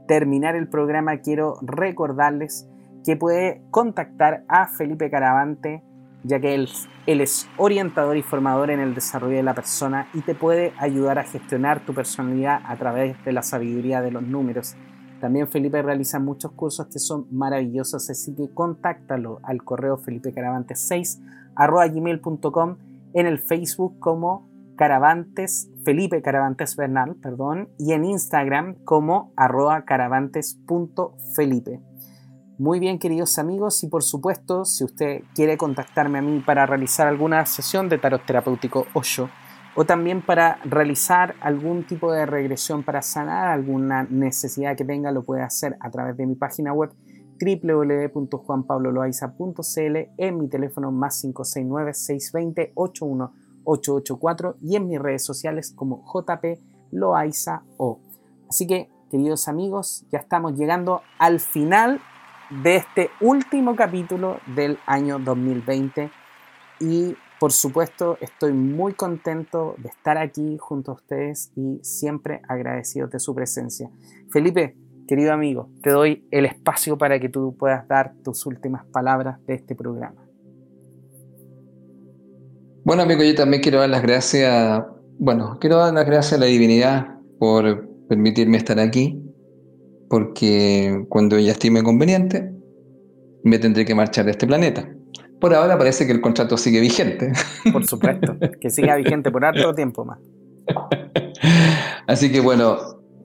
terminar 0.07 0.55
el 0.55 0.67
programa, 0.67 1.17
quiero 1.17 1.55
recordarles 1.61 2.69
que 3.03 3.15
puede 3.15 3.61
contactar 3.71 4.43
a 4.47 4.67
Felipe 4.67 5.09
Caravante, 5.09 5.83
ya 6.25 6.39
que 6.39 6.55
él, 6.55 6.67
es 7.05 7.47
orientador 7.57 8.17
y 8.17 8.23
formador 8.23 8.71
en 8.71 8.79
el 8.79 8.95
desarrollo 8.95 9.37
de 9.37 9.43
la 9.43 9.53
persona 9.53 10.07
y 10.13 10.21
te 10.21 10.33
puede 10.33 10.73
ayudar 10.77 11.19
a 11.19 11.23
gestionar 11.23 11.85
tu 11.85 11.93
personalidad 11.93 12.61
a 12.65 12.75
través 12.77 13.23
de 13.23 13.31
la 13.31 13.43
sabiduría 13.43 14.01
de 14.01 14.11
los 14.11 14.23
números. 14.23 14.75
También 15.21 15.47
Felipe 15.47 15.81
realiza 15.81 16.19
muchos 16.19 16.51
cursos 16.51 16.87
que 16.87 16.99
son 16.99 17.27
maravillosos, 17.31 18.09
así 18.09 18.33
que 18.35 18.49
contáctalo 18.53 19.39
al 19.43 19.63
correo 19.63 19.97
felipecaravante6 19.97 21.19
gmail.com 21.93 22.77
en 23.13 23.27
el 23.27 23.39
Facebook 23.39 23.99
como 23.99 24.49
Caravantes, 24.75 25.71
Felipe 25.85 26.21
Caravantes 26.21 26.75
Bernal, 26.75 27.15
perdón, 27.15 27.69
y 27.77 27.93
en 27.93 28.03
Instagram 28.03 28.75
como 28.83 29.31
arroba 29.37 29.85
caravantes.felipe. 29.85 31.79
Muy 32.57 32.79
bien, 32.79 32.99
queridos 32.99 33.37
amigos, 33.37 33.83
y 33.83 33.87
por 33.87 34.01
supuesto, 34.01 34.63
si 34.63 34.85
usted 34.85 35.23
quiere 35.33 35.57
contactarme 35.57 36.19
a 36.19 36.21
mí 36.21 36.39
para 36.39 36.65
realizar 36.65 37.05
alguna 37.05 37.45
sesión 37.45 37.89
de 37.89 37.97
tarot 37.97 38.25
terapéutico 38.25 38.87
yo 39.03 39.27
o 39.75 39.83
también 39.83 40.25
para 40.25 40.59
realizar 40.63 41.35
algún 41.41 41.85
tipo 41.85 42.13
de 42.13 42.25
regresión 42.25 42.83
para 42.83 43.01
sanar 43.01 43.49
alguna 43.49 44.03
necesidad 44.03 44.77
que 44.77 44.85
tenga, 44.85 45.11
lo 45.11 45.25
puede 45.25 45.41
hacer 45.41 45.75
a 45.81 45.91
través 45.91 46.15
de 46.15 46.25
mi 46.25 46.35
página 46.35 46.71
web 46.71 46.93
www.juanpabloloaiza.cl 47.41 49.97
en 50.17 50.39
mi 50.39 50.47
teléfono 50.47 50.93
más 50.93 51.19
569 51.19 51.93
620 51.93 52.71
81 52.73 53.33
884 53.65 54.55
y 54.61 54.77
en 54.77 54.87
mis 54.87 54.99
redes 54.99 55.25
sociales 55.25 55.73
como 55.75 56.05
JP 56.05 56.61
Loaiza 56.91 57.63
O. 57.75 57.99
Así 58.47 58.65
que, 58.65 58.89
queridos 59.11 59.49
amigos, 59.49 60.05
ya 60.09 60.19
estamos 60.19 60.57
llegando 60.57 61.01
al 61.19 61.41
final 61.41 61.99
de 62.49 62.77
este 62.77 63.09
último 63.21 63.75
capítulo 63.75 64.39
del 64.55 64.77
año 64.85 65.19
2020 65.19 66.11
y 66.79 67.15
por 67.39 67.51
supuesto 67.51 68.17
estoy 68.21 68.53
muy 68.53 68.93
contento 68.93 69.75
de 69.77 69.89
estar 69.89 70.17
aquí 70.17 70.57
junto 70.59 70.91
a 70.91 70.95
ustedes 70.95 71.51
y 71.55 71.79
siempre 71.83 72.41
agradecido 72.47 73.07
de 73.07 73.19
su 73.19 73.35
presencia. 73.35 73.89
Felipe, 74.31 74.75
querido 75.07 75.33
amigo, 75.33 75.69
te 75.81 75.89
doy 75.89 76.27
el 76.31 76.45
espacio 76.45 76.97
para 76.97 77.19
que 77.19 77.29
tú 77.29 77.55
puedas 77.57 77.87
dar 77.87 78.13
tus 78.23 78.45
últimas 78.45 78.85
palabras 78.85 79.43
de 79.45 79.55
este 79.55 79.75
programa. 79.75 80.21
Bueno, 82.83 83.03
amigo, 83.03 83.23
yo 83.23 83.33
también 83.35 83.63
quiero 83.63 83.79
dar 83.79 83.89
las 83.89 84.03
gracias, 84.03 84.83
bueno, 85.17 85.57
quiero 85.59 85.77
dar 85.77 85.93
las 85.93 86.05
gracias 86.05 86.33
a 86.33 86.37
la 86.37 86.45
divinidad 86.45 87.17
por 87.39 87.89
permitirme 88.07 88.57
estar 88.57 88.79
aquí, 88.79 89.24
porque 90.15 91.05
cuando 91.09 91.35
ella 91.35 91.51
estime 91.51 91.83
conveniente, 91.83 92.49
me 93.43 93.59
tendré 93.59 93.83
que 93.83 93.93
marchar 93.93 94.23
de 94.23 94.31
este 94.31 94.47
planeta. 94.47 94.89
Por 95.41 95.53
ahora 95.53 95.77
parece 95.77 96.05
que 96.05 96.13
el 96.13 96.21
contrato 96.21 96.55
sigue 96.55 96.79
vigente. 96.79 97.33
Por 97.73 97.85
supuesto, 97.85 98.37
que 98.61 98.69
siga 98.69 98.95
vigente 98.95 99.29
por 99.29 99.43
harto 99.43 99.75
tiempo 99.75 100.05
más. 100.05 100.19
Así 102.07 102.31
que 102.31 102.39
bueno, 102.39 102.77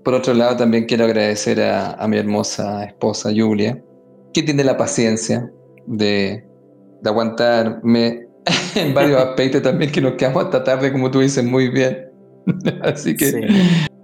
por 0.02 0.14
otro 0.14 0.34
lado 0.34 0.56
también 0.56 0.86
quiero 0.86 1.04
agradecer 1.04 1.62
a, 1.62 1.92
a 1.92 2.08
mi 2.08 2.16
hermosa 2.16 2.82
esposa 2.86 3.30
Julia, 3.32 3.80
que 4.34 4.42
tiene 4.42 4.64
la 4.64 4.76
paciencia 4.76 5.48
de, 5.86 6.44
de 7.02 7.08
aguantarme 7.08 8.26
en 8.74 8.94
varios 8.94 9.22
aspectos 9.22 9.62
también 9.62 9.92
que 9.92 10.00
nos 10.00 10.14
quedamos 10.14 10.46
hasta 10.46 10.64
tarde, 10.64 10.90
como 10.90 11.08
tú 11.08 11.20
dices 11.20 11.44
muy 11.44 11.68
bien. 11.68 12.10
Así 12.82 13.16
que 13.16 13.46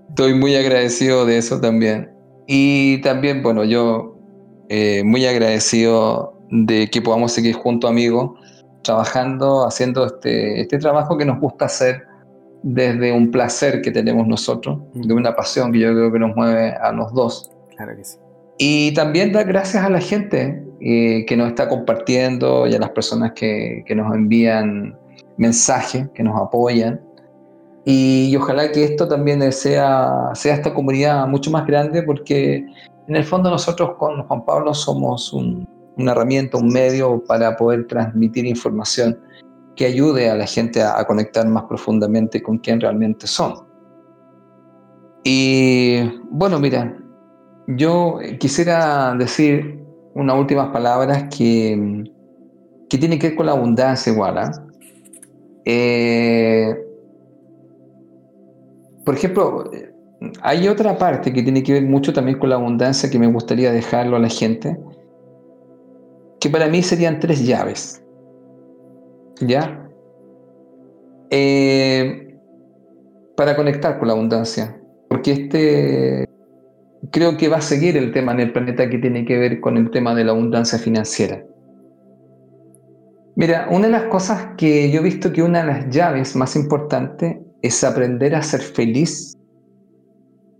estoy 0.08 0.34
muy 0.34 0.54
agradecido 0.54 1.26
de 1.26 1.38
eso 1.38 1.60
también. 1.60 2.15
Y 2.46 3.00
también, 3.00 3.42
bueno, 3.42 3.64
yo 3.64 4.16
eh, 4.68 5.02
muy 5.04 5.26
agradecido 5.26 6.34
de 6.50 6.88
que 6.88 7.02
podamos 7.02 7.32
seguir 7.32 7.54
juntos, 7.54 7.90
amigos, 7.90 8.30
trabajando, 8.82 9.66
haciendo 9.66 10.06
este, 10.06 10.60
este 10.60 10.78
trabajo 10.78 11.16
que 11.18 11.24
nos 11.24 11.40
gusta 11.40 11.64
hacer 11.64 12.04
desde 12.62 13.12
un 13.12 13.30
placer 13.30 13.82
que 13.82 13.90
tenemos 13.90 14.26
nosotros, 14.26 14.78
de 14.94 15.14
una 15.14 15.34
pasión 15.36 15.72
que 15.72 15.80
yo 15.80 15.92
creo 15.92 16.12
que 16.12 16.18
nos 16.18 16.34
mueve 16.34 16.70
a 16.72 16.92
los 16.92 17.12
dos. 17.12 17.50
Claro 17.76 17.96
que 17.96 18.04
sí. 18.04 18.16
Y 18.58 18.94
también 18.94 19.32
dar 19.32 19.46
gracias 19.46 19.84
a 19.84 19.90
la 19.90 20.00
gente 20.00 20.64
eh, 20.80 21.24
que 21.26 21.36
nos 21.36 21.48
está 21.48 21.68
compartiendo 21.68 22.66
y 22.66 22.74
a 22.74 22.78
las 22.78 22.90
personas 22.90 23.32
que, 23.32 23.84
que, 23.86 23.94
nos 23.94 24.14
envían 24.14 24.98
mensajes, 25.36 26.08
que 26.14 26.22
nos 26.22 26.40
apoyan. 26.40 27.00
Y, 27.88 28.34
ojalá 28.34 28.72
que 28.72 28.82
esto 28.82 29.06
también 29.06 29.52
sea, 29.52 30.30
sea 30.34 30.54
esta 30.54 30.74
comunidad 30.74 31.24
mucho 31.28 31.52
más 31.52 31.64
grande 31.64 32.02
porque 32.02 32.66
en 33.06 33.14
el 33.14 33.22
fondo 33.22 33.48
nosotros 33.48 33.92
con 33.96 34.26
Juan 34.26 34.44
Pablo 34.44 34.74
somos 34.74 35.32
un, 35.32 35.68
una 35.96 36.10
herramienta, 36.10 36.58
un 36.58 36.68
medio 36.68 37.22
para 37.28 37.56
poder 37.56 37.86
transmitir 37.86 38.44
información 38.44 39.16
que 39.76 39.86
ayude 39.86 40.28
a 40.28 40.34
la 40.34 40.46
gente 40.46 40.82
a, 40.82 41.04
conectar 41.06 41.46
más 41.46 41.62
profundamente 41.64 42.42
con 42.42 42.58
quién 42.58 42.80
realmente 42.80 43.28
son. 43.28 43.54
Y 45.22 46.00
bueno, 46.30 46.58
mira, 46.58 46.98
yo 47.68 48.18
quisiera 48.40 49.14
decir 49.14 49.80
unas 50.14 50.36
últimas 50.36 50.72
palabras 50.72 51.26
que, 51.36 52.04
que 52.90 52.98
tienen 52.98 53.20
que 53.20 53.28
ver 53.28 53.36
con 53.36 53.46
la 53.46 53.52
abundancia 53.52 54.12
igual. 54.12 54.38
¿ah? 54.38 54.50
Eh, 55.64 56.85
por 59.06 59.14
ejemplo, 59.14 59.70
hay 60.42 60.66
otra 60.66 60.98
parte 60.98 61.32
que 61.32 61.40
tiene 61.40 61.62
que 61.62 61.74
ver 61.74 61.84
mucho 61.84 62.12
también 62.12 62.40
con 62.40 62.50
la 62.50 62.56
abundancia 62.56 63.08
que 63.08 63.20
me 63.20 63.28
gustaría 63.28 63.70
dejarlo 63.70 64.16
a 64.16 64.18
la 64.18 64.28
gente, 64.28 64.76
que 66.40 66.50
para 66.50 66.66
mí 66.66 66.82
serían 66.82 67.20
tres 67.20 67.46
llaves. 67.46 68.02
¿Ya? 69.40 69.88
Eh, 71.30 72.36
para 73.36 73.54
conectar 73.54 73.96
con 74.00 74.08
la 74.08 74.14
abundancia. 74.14 74.76
Porque 75.08 75.32
este 75.32 76.28
creo 77.12 77.36
que 77.36 77.48
va 77.48 77.58
a 77.58 77.60
seguir 77.60 77.96
el 77.96 78.12
tema 78.12 78.32
en 78.32 78.40
el 78.40 78.52
planeta 78.52 78.90
que 78.90 78.98
tiene 78.98 79.24
que 79.24 79.38
ver 79.38 79.60
con 79.60 79.76
el 79.76 79.88
tema 79.92 80.16
de 80.16 80.24
la 80.24 80.32
abundancia 80.32 80.80
financiera. 80.80 81.44
Mira, 83.36 83.68
una 83.70 83.86
de 83.86 83.92
las 83.92 84.04
cosas 84.06 84.48
que 84.56 84.90
yo 84.90 84.98
he 84.98 85.04
visto 85.04 85.32
que 85.32 85.44
una 85.44 85.60
de 85.60 85.66
las 85.66 85.90
llaves 85.90 86.34
más 86.34 86.56
importantes 86.56 87.45
es 87.62 87.82
aprender 87.84 88.34
a 88.34 88.42
ser 88.42 88.60
feliz 88.60 89.36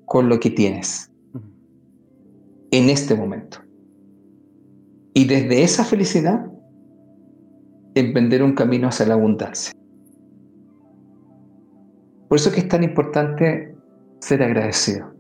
con 0.07 0.29
lo 0.29 0.39
que 0.41 0.51
tienes 0.51 1.11
en 2.71 2.91
este 2.91 3.15
momento. 3.15 3.59
Y 5.15 5.27
desde 5.27 5.63
esa 5.63 5.85
felicidad, 5.85 6.47
emprender 7.95 8.43
un 8.43 8.55
camino 8.55 8.89
hacia 8.89 9.07
la 9.07 9.15
abundancia. 9.15 9.73
Por 12.29 12.37
eso 12.37 12.51
que 12.53 12.61
es 12.61 12.69
tan 12.69 12.85
importante 12.85 13.75
ser 14.21 14.43
agradecido. 14.43 15.15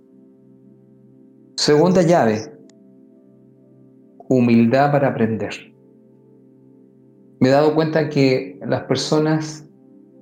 Segunda 1.57 2.03
llave, 2.03 2.53
humildad 4.29 4.93
para 4.93 5.09
aprender. 5.09 5.55
Me 7.41 7.49
he 7.49 7.53
dado 7.53 7.75
cuenta 7.75 8.09
que 8.09 8.59
las 8.67 8.83
personas 8.85 9.67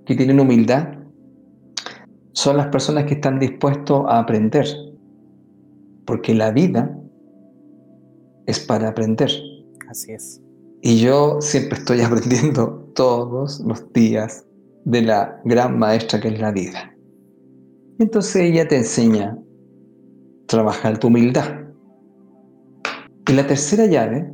que 0.07 0.15
tienen 0.15 0.39
humildad 0.39 0.94
son 2.35 2.57
las 2.57 2.67
personas 2.67 3.05
que 3.05 3.15
están 3.15 3.39
dispuestos 3.39 4.05
a 4.09 4.19
aprender, 4.19 4.67
porque 6.05 6.35
la 6.35 6.51
vida 6.51 6.99
es 8.47 8.59
para 8.61 8.89
aprender. 8.89 9.31
Así 9.89 10.13
es. 10.13 10.43
Y 10.83 10.99
yo 10.99 11.41
siempre 11.41 11.79
estoy 11.79 12.01
aprendiendo 12.03 12.91
todos 12.95 13.61
los 13.61 13.91
días 13.93 14.45
de 14.85 15.03
la 15.03 15.41
gran 15.45 15.79
maestra 15.79 16.21
que 16.21 16.29
es 16.29 16.41
la 16.41 16.51
vida. 16.51 16.95
Entonces 17.99 18.37
ella 18.37 18.67
te 18.67 18.77
enseña 18.77 19.39
trabajar 20.47 20.99
tu 20.99 21.07
humildad. 21.07 21.61
Y 23.29 23.33
la 23.33 23.47
tercera 23.47 23.87
llave, 23.87 24.31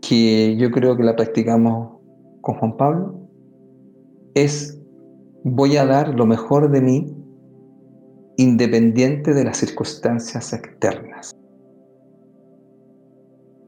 que 0.00 0.56
yo 0.56 0.70
creo 0.70 0.96
que 0.96 1.02
la 1.02 1.16
practicamos 1.16 1.98
con 2.40 2.54
Juan 2.54 2.76
Pablo, 2.76 3.28
es 4.34 4.79
voy 5.44 5.76
a 5.76 5.86
dar 5.86 6.14
lo 6.14 6.26
mejor 6.26 6.70
de 6.70 6.80
mí 6.80 7.16
independiente 8.36 9.34
de 9.34 9.44
las 9.44 9.58
circunstancias 9.58 10.52
externas. 10.52 11.36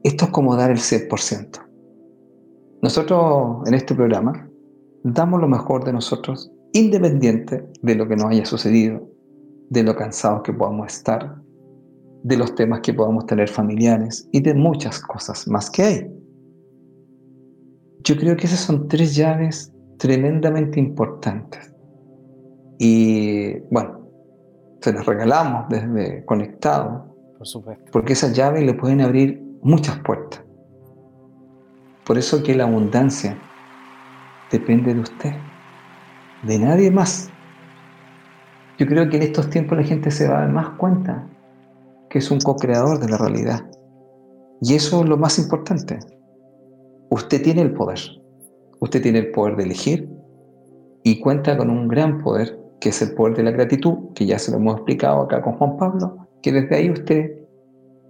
Esto 0.03 0.25
es 0.25 0.31
como 0.31 0.55
dar 0.55 0.71
el 0.71 0.77
100%. 0.77 1.59
Nosotros 2.81 3.67
en 3.67 3.73
este 3.73 3.95
programa 3.95 4.49
damos 5.03 5.39
lo 5.39 5.47
mejor 5.47 5.85
de 5.85 5.93
nosotros 5.93 6.51
independiente 6.73 7.65
de 7.81 7.95
lo 7.95 8.07
que 8.07 8.15
nos 8.15 8.25
haya 8.25 8.45
sucedido, 8.45 9.07
de 9.69 9.83
lo 9.83 9.95
cansados 9.95 10.41
que 10.43 10.53
podamos 10.53 10.93
estar, 10.93 11.41
de 12.23 12.37
los 12.37 12.55
temas 12.55 12.81
que 12.81 12.93
podamos 12.93 13.25
tener 13.25 13.47
familiares 13.47 14.27
y 14.31 14.41
de 14.41 14.53
muchas 14.53 14.99
cosas 14.99 15.47
más 15.47 15.69
que 15.69 15.83
hay. 15.83 16.11
Yo 18.03 18.17
creo 18.17 18.35
que 18.35 18.47
esas 18.47 18.59
son 18.59 18.87
tres 18.87 19.15
llaves 19.15 19.72
tremendamente 20.03 20.81
importantes. 20.81 21.73
Y 22.77 23.57
bueno, 23.71 24.01
se 24.81 24.91
las 24.91 25.05
regalamos 25.05 25.69
desde 25.69 26.25
conectado. 26.25 27.05
Por 27.37 27.47
supuesto. 27.47 27.85
Porque 27.93 28.11
esas 28.11 28.35
llaves 28.35 28.65
le 28.65 28.73
pueden 28.73 28.99
abrir 28.99 29.41
muchas 29.61 29.97
puertas. 29.99 30.43
Por 32.05 32.17
eso 32.17 32.43
que 32.43 32.53
la 32.53 32.65
abundancia 32.65 33.39
depende 34.51 34.93
de 34.93 34.99
usted, 34.99 35.35
de 36.45 36.59
nadie 36.59 36.91
más. 36.91 37.29
Yo 38.77 38.85
creo 38.85 39.07
que 39.07 39.15
en 39.15 39.23
estos 39.23 39.49
tiempos 39.49 39.77
la 39.77 39.85
gente 39.85 40.11
se 40.11 40.27
va 40.27 40.39
a 40.39 40.41
dar 40.41 40.51
más 40.51 40.69
cuenta 40.71 41.29
que 42.09 42.17
es 42.17 42.29
un 42.29 42.41
co-creador 42.41 42.99
de 42.99 43.07
la 43.07 43.17
realidad. 43.17 43.71
Y 44.59 44.73
eso 44.73 45.01
es 45.01 45.07
lo 45.07 45.15
más 45.15 45.39
importante. 45.39 45.97
Usted 47.09 47.41
tiene 47.41 47.61
el 47.61 47.73
poder. 47.73 47.99
Usted 48.83 49.01
tiene 49.01 49.19
el 49.19 49.31
poder 49.31 49.55
de 49.55 49.63
elegir 49.63 50.09
y 51.03 51.21
cuenta 51.21 51.55
con 51.55 51.69
un 51.69 51.87
gran 51.87 52.21
poder, 52.21 52.59
que 52.81 52.89
es 52.89 53.01
el 53.01 53.13
poder 53.13 53.37
de 53.37 53.43
la 53.43 53.51
gratitud, 53.51 54.11
que 54.13 54.25
ya 54.25 54.37
se 54.37 54.51
lo 54.51 54.57
hemos 54.57 54.75
explicado 54.75 55.21
acá 55.21 55.41
con 55.41 55.53
Juan 55.53 55.77
Pablo, 55.77 56.27
que 56.41 56.51
desde 56.51 56.75
ahí 56.75 56.91
usted 56.91 57.31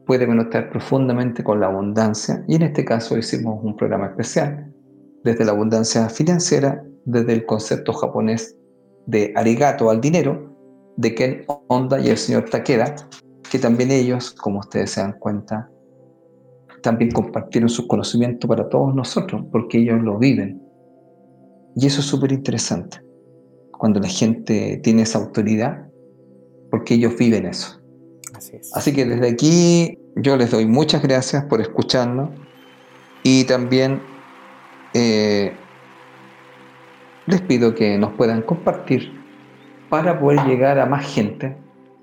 puede 0.08 0.26
conectar 0.26 0.72
profundamente 0.72 1.44
con 1.44 1.60
la 1.60 1.68
abundancia. 1.68 2.44
Y 2.48 2.56
en 2.56 2.64
este 2.64 2.84
caso 2.84 3.16
hicimos 3.16 3.64
un 3.64 3.78
programa 3.78 4.08
especial 4.08 4.74
desde 5.24 5.46
la 5.46 5.52
abundancia 5.52 6.10
financiera, 6.10 6.84
desde 7.06 7.34
el 7.34 7.46
concepto 7.46 7.94
japonés 7.94 8.58
de 9.06 9.32
arigato 9.36 9.92
al 9.92 10.02
dinero, 10.02 10.58
de 10.98 11.14
Ken 11.14 11.46
Honda 11.68 12.00
y 12.00 12.10
el 12.10 12.18
señor 12.18 12.50
Takeda, 12.50 12.96
que 13.52 13.60
también 13.60 13.92
ellos, 13.92 14.32
como 14.32 14.58
ustedes 14.62 14.90
se 14.90 15.02
dan 15.02 15.20
cuenta, 15.20 15.70
también 16.82 17.12
compartieron 17.12 17.70
su 17.70 17.88
conocimiento 17.88 18.48
para 18.48 18.68
todos 18.70 18.96
nosotros, 18.96 19.46
porque 19.52 19.78
ellos 19.78 20.02
lo 20.02 20.18
viven. 20.18 20.63
Y 21.76 21.88
eso 21.88 22.02
es 22.02 22.06
súper 22.06 22.32
interesante, 22.32 23.02
cuando 23.72 24.00
la 24.00 24.08
gente 24.08 24.80
tiene 24.84 25.04
esa 25.04 25.20
autoridad, 25.20 25.88
porque 26.70 26.96
ellos 26.96 27.18
viven 27.18 27.46
eso. 27.46 27.80
Así, 28.34 28.58
Así 28.74 28.94
que 28.94 29.06
desde 29.06 29.30
aquí 29.30 29.98
yo 30.16 30.38
les 30.38 30.52
doy 30.52 30.66
muchas 30.66 31.02
gracias 31.02 31.46
por 31.46 31.62
escucharnos 31.62 32.30
y 33.24 33.46
también 33.46 34.02
eh, 34.94 35.54
les 37.26 37.42
pido 37.42 37.74
que 37.74 37.98
nos 37.98 38.14
puedan 38.14 38.42
compartir 38.42 39.12
para 39.90 40.20
poder 40.20 40.46
llegar 40.46 40.80
a 40.80 40.86
más 40.86 41.06
gente. 41.06 41.56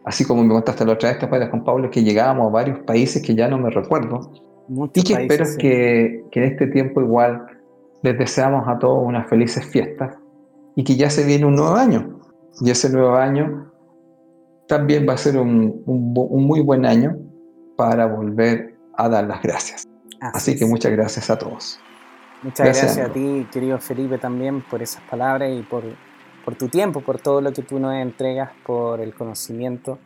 Así 0.04 0.24
como 0.24 0.42
me 0.42 0.54
contaste 0.54 0.84
la 0.84 0.94
otra 0.94 1.10
vez, 1.10 1.18
te 1.18 1.50
con 1.50 1.62
Pablo, 1.62 1.90
que 1.90 2.02
llegábamos 2.02 2.48
a 2.48 2.50
varios 2.50 2.78
países 2.80 3.22
que 3.22 3.34
ya 3.34 3.48
no 3.48 3.58
me 3.58 3.70
recuerdo. 3.70 4.32
y 4.94 5.02
que 5.02 5.12
espero 5.12 5.44
que, 5.58 6.24
que, 6.30 6.40
en 6.40 6.52
este 6.52 6.66
tiempo 6.68 7.00
igual 7.02 7.46
les 8.02 8.18
deseamos 8.18 8.66
a 8.68 8.78
todos 8.78 9.02
unas 9.04 9.28
felices 9.28 9.64
fiestas 9.66 10.16
y 10.76 10.84
que 10.84 10.96
ya 10.96 11.10
se 11.10 11.24
viene 11.24 11.46
un 11.46 11.56
nuevo 11.56 11.74
año. 11.74 12.20
Y 12.60 12.70
ese 12.70 12.90
nuevo 12.90 13.16
año 13.16 13.70
también 14.68 15.06
va 15.08 15.14
a 15.14 15.16
ser 15.16 15.36
un, 15.36 15.82
un, 15.86 16.46
muy 16.46 16.60
buen 16.60 16.86
año 16.86 17.16
para 17.76 18.06
volver 18.06 18.76
a 18.96 19.08
dar 19.08 19.24
las 19.24 19.42
gracias. 19.42 19.84
Así, 20.20 20.56
que 20.56 20.66
muchas 20.66 20.92
gracias 20.92 21.30
a 21.30 21.38
todos. 21.38 21.80
Muchas 22.42 22.66
gracias, 22.66 22.98
a 22.98 23.12
ti, 23.12 23.46
querido 23.52 23.78
Felipe, 23.78 24.18
también 24.18 24.62
por 24.62 24.82
esas 24.82 25.02
palabras 25.02 25.50
y 25.52 25.62
por, 25.62 25.82
por 26.44 26.54
tu 26.56 26.68
tiempo, 26.68 27.00
por 27.00 27.20
todo 27.20 27.40
lo 27.40 27.52
que 27.52 27.62
tú 27.62 27.78
nos 27.78 27.94
entregas, 27.94 28.50
por 28.64 29.00
el 29.00 29.14
conocimiento 29.14 29.98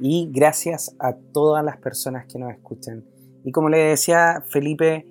y 0.00 0.30
gracias 0.32 0.96
a 0.98 1.12
todas 1.14 1.64
las 1.64 1.76
personas 1.76 2.26
que 2.26 2.38
nos 2.38 2.50
escuchan. 2.52 3.04
Y 3.44 3.52
como 3.52 3.68
le 3.68 3.78
decía 3.78 4.42
Felipe, 4.48 5.06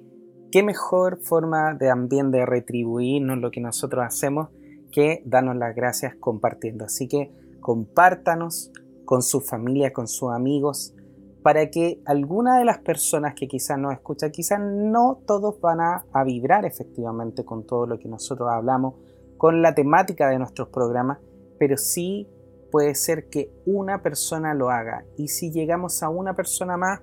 qué 0.52 0.64
mejor 0.64 1.20
forma 1.22 1.74
de 1.74 1.88
también 1.88 2.32
de 2.32 2.46
retribuirnos 2.46 3.38
lo 3.38 3.52
que 3.52 3.62
nosotros 3.62 4.06
hacemos 4.06 4.50
que 4.92 5.22
darnos 5.26 5.56
las 5.56 5.76
gracias 5.76 6.16
compartiendo. 6.20 6.86
Así 6.86 7.08
que 7.08 7.32
compártanos 7.60 8.72
con 9.06 9.22
su 9.22 9.42
familia, 9.42 9.94
con 9.94 10.08
sus 10.08 10.32
amigos, 10.32 10.96
para 11.44 11.70
que 11.70 12.02
alguna 12.06 12.58
de 12.58 12.66
las 12.66 12.80
personas 12.80 13.34
que 13.34 13.48
quizás 13.48 13.78
nos 13.78 13.94
escuchan, 13.94 14.32
quizás 14.32 14.60
no 14.60 15.22
todos 15.26 15.60
van 15.62 15.80
a, 15.80 16.24
vibrar 16.24 16.66
efectivamente 16.66 17.46
con 17.46 17.66
todo 17.66 17.86
lo 17.86 17.98
que 17.98 18.10
nosotros 18.10 18.50
hablamos, 18.52 18.96
con 19.38 19.62
la 19.62 19.74
temática 19.74 20.30
de 20.30 20.38
nuestros 20.38 20.70
programas, 20.70 21.20
pero 21.58 21.78
sí 21.78 22.28
puede 22.72 22.94
ser 22.94 23.30
que 23.30 23.52
una 23.66 24.02
persona 24.02 24.54
lo 24.54 24.70
haga. 24.70 25.06
Y 25.18 25.30
si 25.30 25.52
llegamos 25.52 26.04
a 26.04 26.10
una 26.10 26.36
persona 26.36 26.78
más, 26.78 27.02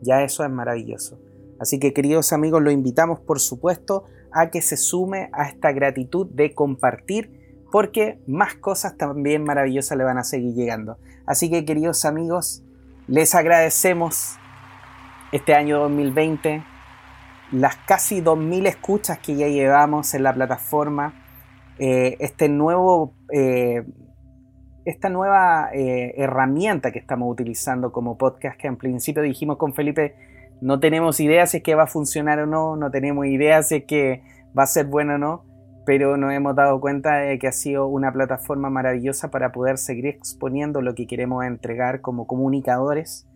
ya 0.00 0.22
eso 0.22 0.44
es 0.44 0.50
maravilloso. 0.50 1.18
Así 1.60 1.78
que 1.78 1.92
queridos 1.92 2.32
amigos, 2.32 2.62
lo 2.62 2.70
invitamos 2.70 3.20
por 3.20 3.38
supuesto 3.38 4.04
a 4.32 4.50
que 4.50 4.62
se 4.62 4.78
sume 4.78 5.28
a 5.32 5.44
esta 5.44 5.72
gratitud 5.72 6.26
de 6.26 6.54
compartir, 6.54 7.66
porque 7.70 8.18
más 8.26 8.54
cosas 8.54 8.96
también 8.96 9.44
maravillosas 9.44 9.96
le 9.98 10.04
van 10.04 10.16
a 10.16 10.24
seguir 10.24 10.54
llegando. 10.54 10.96
Así 11.26 11.50
que 11.50 11.66
queridos 11.66 12.06
amigos, 12.06 12.64
les 13.06 13.34
agradecemos 13.34 14.36
este 15.32 15.54
año 15.54 15.80
2020, 15.80 16.64
las 17.52 17.76
casi 17.76 18.22
2.000 18.22 18.66
escuchas 18.66 19.18
que 19.18 19.36
ya 19.36 19.48
llevamos 19.48 20.14
en 20.14 20.22
la 20.22 20.32
plataforma, 20.32 21.14
eh, 21.78 22.16
este 22.20 22.48
nuevo, 22.48 23.14
eh, 23.32 23.84
esta 24.84 25.08
nueva 25.10 25.70
eh, 25.74 26.14
herramienta 26.16 26.90
que 26.90 26.98
estamos 26.98 27.30
utilizando 27.30 27.92
como 27.92 28.16
podcast, 28.16 28.58
que 28.58 28.66
en 28.66 28.76
principio 28.76 29.22
dijimos 29.22 29.58
con 29.58 29.74
Felipe, 29.74 30.14
no 30.60 30.78
tenemos 30.80 31.20
idea 31.20 31.46
si 31.46 31.58
es 31.58 31.62
que 31.62 31.74
va 31.74 31.84
a 31.84 31.86
funcionar 31.86 32.38
o 32.40 32.46
no, 32.46 32.76
no 32.76 32.90
tenemos 32.90 33.26
idea 33.26 33.62
si 33.62 33.76
es 33.76 33.84
que 33.84 34.22
va 34.56 34.64
a 34.64 34.66
ser 34.66 34.86
bueno 34.86 35.14
o 35.14 35.18
no, 35.18 35.44
pero 35.86 36.16
nos 36.16 36.32
hemos 36.32 36.54
dado 36.54 36.80
cuenta 36.80 37.16
de 37.16 37.38
que 37.38 37.48
ha 37.48 37.52
sido 37.52 37.86
una 37.86 38.12
plataforma 38.12 38.68
maravillosa 38.68 39.30
para 39.30 39.52
poder 39.52 39.78
seguir 39.78 40.06
exponiendo 40.06 40.82
lo 40.82 40.94
que 40.94 41.06
queremos 41.06 41.44
entregar 41.44 42.00
como 42.00 42.26
comunicadores, 42.26 43.26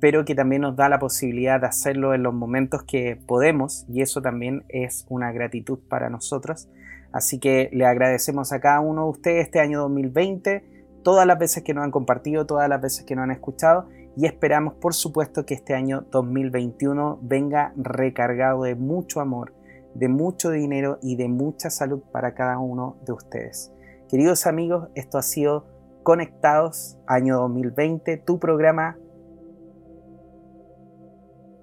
pero 0.00 0.24
que 0.24 0.34
también 0.34 0.62
nos 0.62 0.76
da 0.76 0.88
la 0.88 0.98
posibilidad 0.98 1.60
de 1.60 1.66
hacerlo 1.66 2.14
en 2.14 2.22
los 2.22 2.34
momentos 2.34 2.82
que 2.82 3.16
podemos 3.26 3.84
y 3.88 4.02
eso 4.02 4.20
también 4.20 4.64
es 4.68 5.06
una 5.08 5.32
gratitud 5.32 5.78
para 5.88 6.10
nosotros. 6.10 6.68
Así 7.12 7.38
que 7.38 7.70
le 7.72 7.86
agradecemos 7.86 8.52
a 8.52 8.60
cada 8.60 8.80
uno 8.80 9.04
de 9.04 9.10
ustedes 9.10 9.46
este 9.46 9.60
año 9.60 9.80
2020, 9.80 10.64
todas 11.02 11.26
las 11.26 11.38
veces 11.38 11.62
que 11.62 11.72
nos 11.72 11.84
han 11.84 11.90
compartido, 11.90 12.46
todas 12.46 12.68
las 12.68 12.80
veces 12.80 13.04
que 13.04 13.16
nos 13.16 13.24
han 13.24 13.30
escuchado 13.30 13.88
y 14.18 14.26
esperamos 14.26 14.74
por 14.74 14.94
supuesto 14.94 15.46
que 15.46 15.54
este 15.54 15.74
año 15.74 16.04
2021 16.10 17.20
venga 17.22 17.72
recargado 17.76 18.64
de 18.64 18.74
mucho 18.74 19.20
amor, 19.20 19.54
de 19.94 20.08
mucho 20.08 20.50
dinero 20.50 20.98
y 21.00 21.14
de 21.14 21.28
mucha 21.28 21.70
salud 21.70 22.02
para 22.10 22.34
cada 22.34 22.58
uno 22.58 22.96
de 23.06 23.12
ustedes. 23.12 23.72
Queridos 24.08 24.48
amigos, 24.48 24.88
esto 24.96 25.18
ha 25.18 25.22
sido 25.22 25.66
Conectados, 26.02 26.98
año 27.06 27.36
2020, 27.36 28.16
tu 28.16 28.40
programa... 28.40 28.96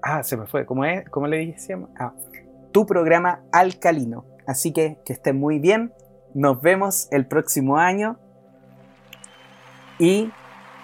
Ah, 0.01 0.23
se 0.23 0.37
me 0.37 0.45
fue, 0.45 0.65
¿cómo, 0.65 0.85
es? 0.85 1.09
¿Cómo 1.09 1.27
le 1.27 1.45
decíamos? 1.45 1.89
Ah, 1.99 2.13
tu 2.71 2.85
programa 2.85 3.43
alcalino. 3.51 4.23
Así 4.47 4.71
que 4.71 4.97
que 5.03 5.11
estén 5.11 5.37
muy 5.37 5.59
bien, 5.59 5.91
nos 6.33 6.61
vemos 6.61 7.09
el 7.11 7.27
próximo 7.27 7.75
año 7.75 8.17
y 9.99 10.31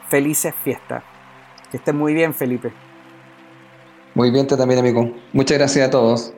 felices 0.10 0.54
fiestas. 0.66 1.04
Que 1.72 1.78
estén 1.78 1.98
muy 1.98 2.14
bien, 2.14 2.34
Felipe. 2.34 2.72
Muy 4.14 4.30
bien, 4.30 4.46
también, 4.46 4.80
amigo. 4.80 5.10
Muchas 5.32 5.58
gracias 5.58 5.88
a 5.88 5.90
todos. 5.90 6.34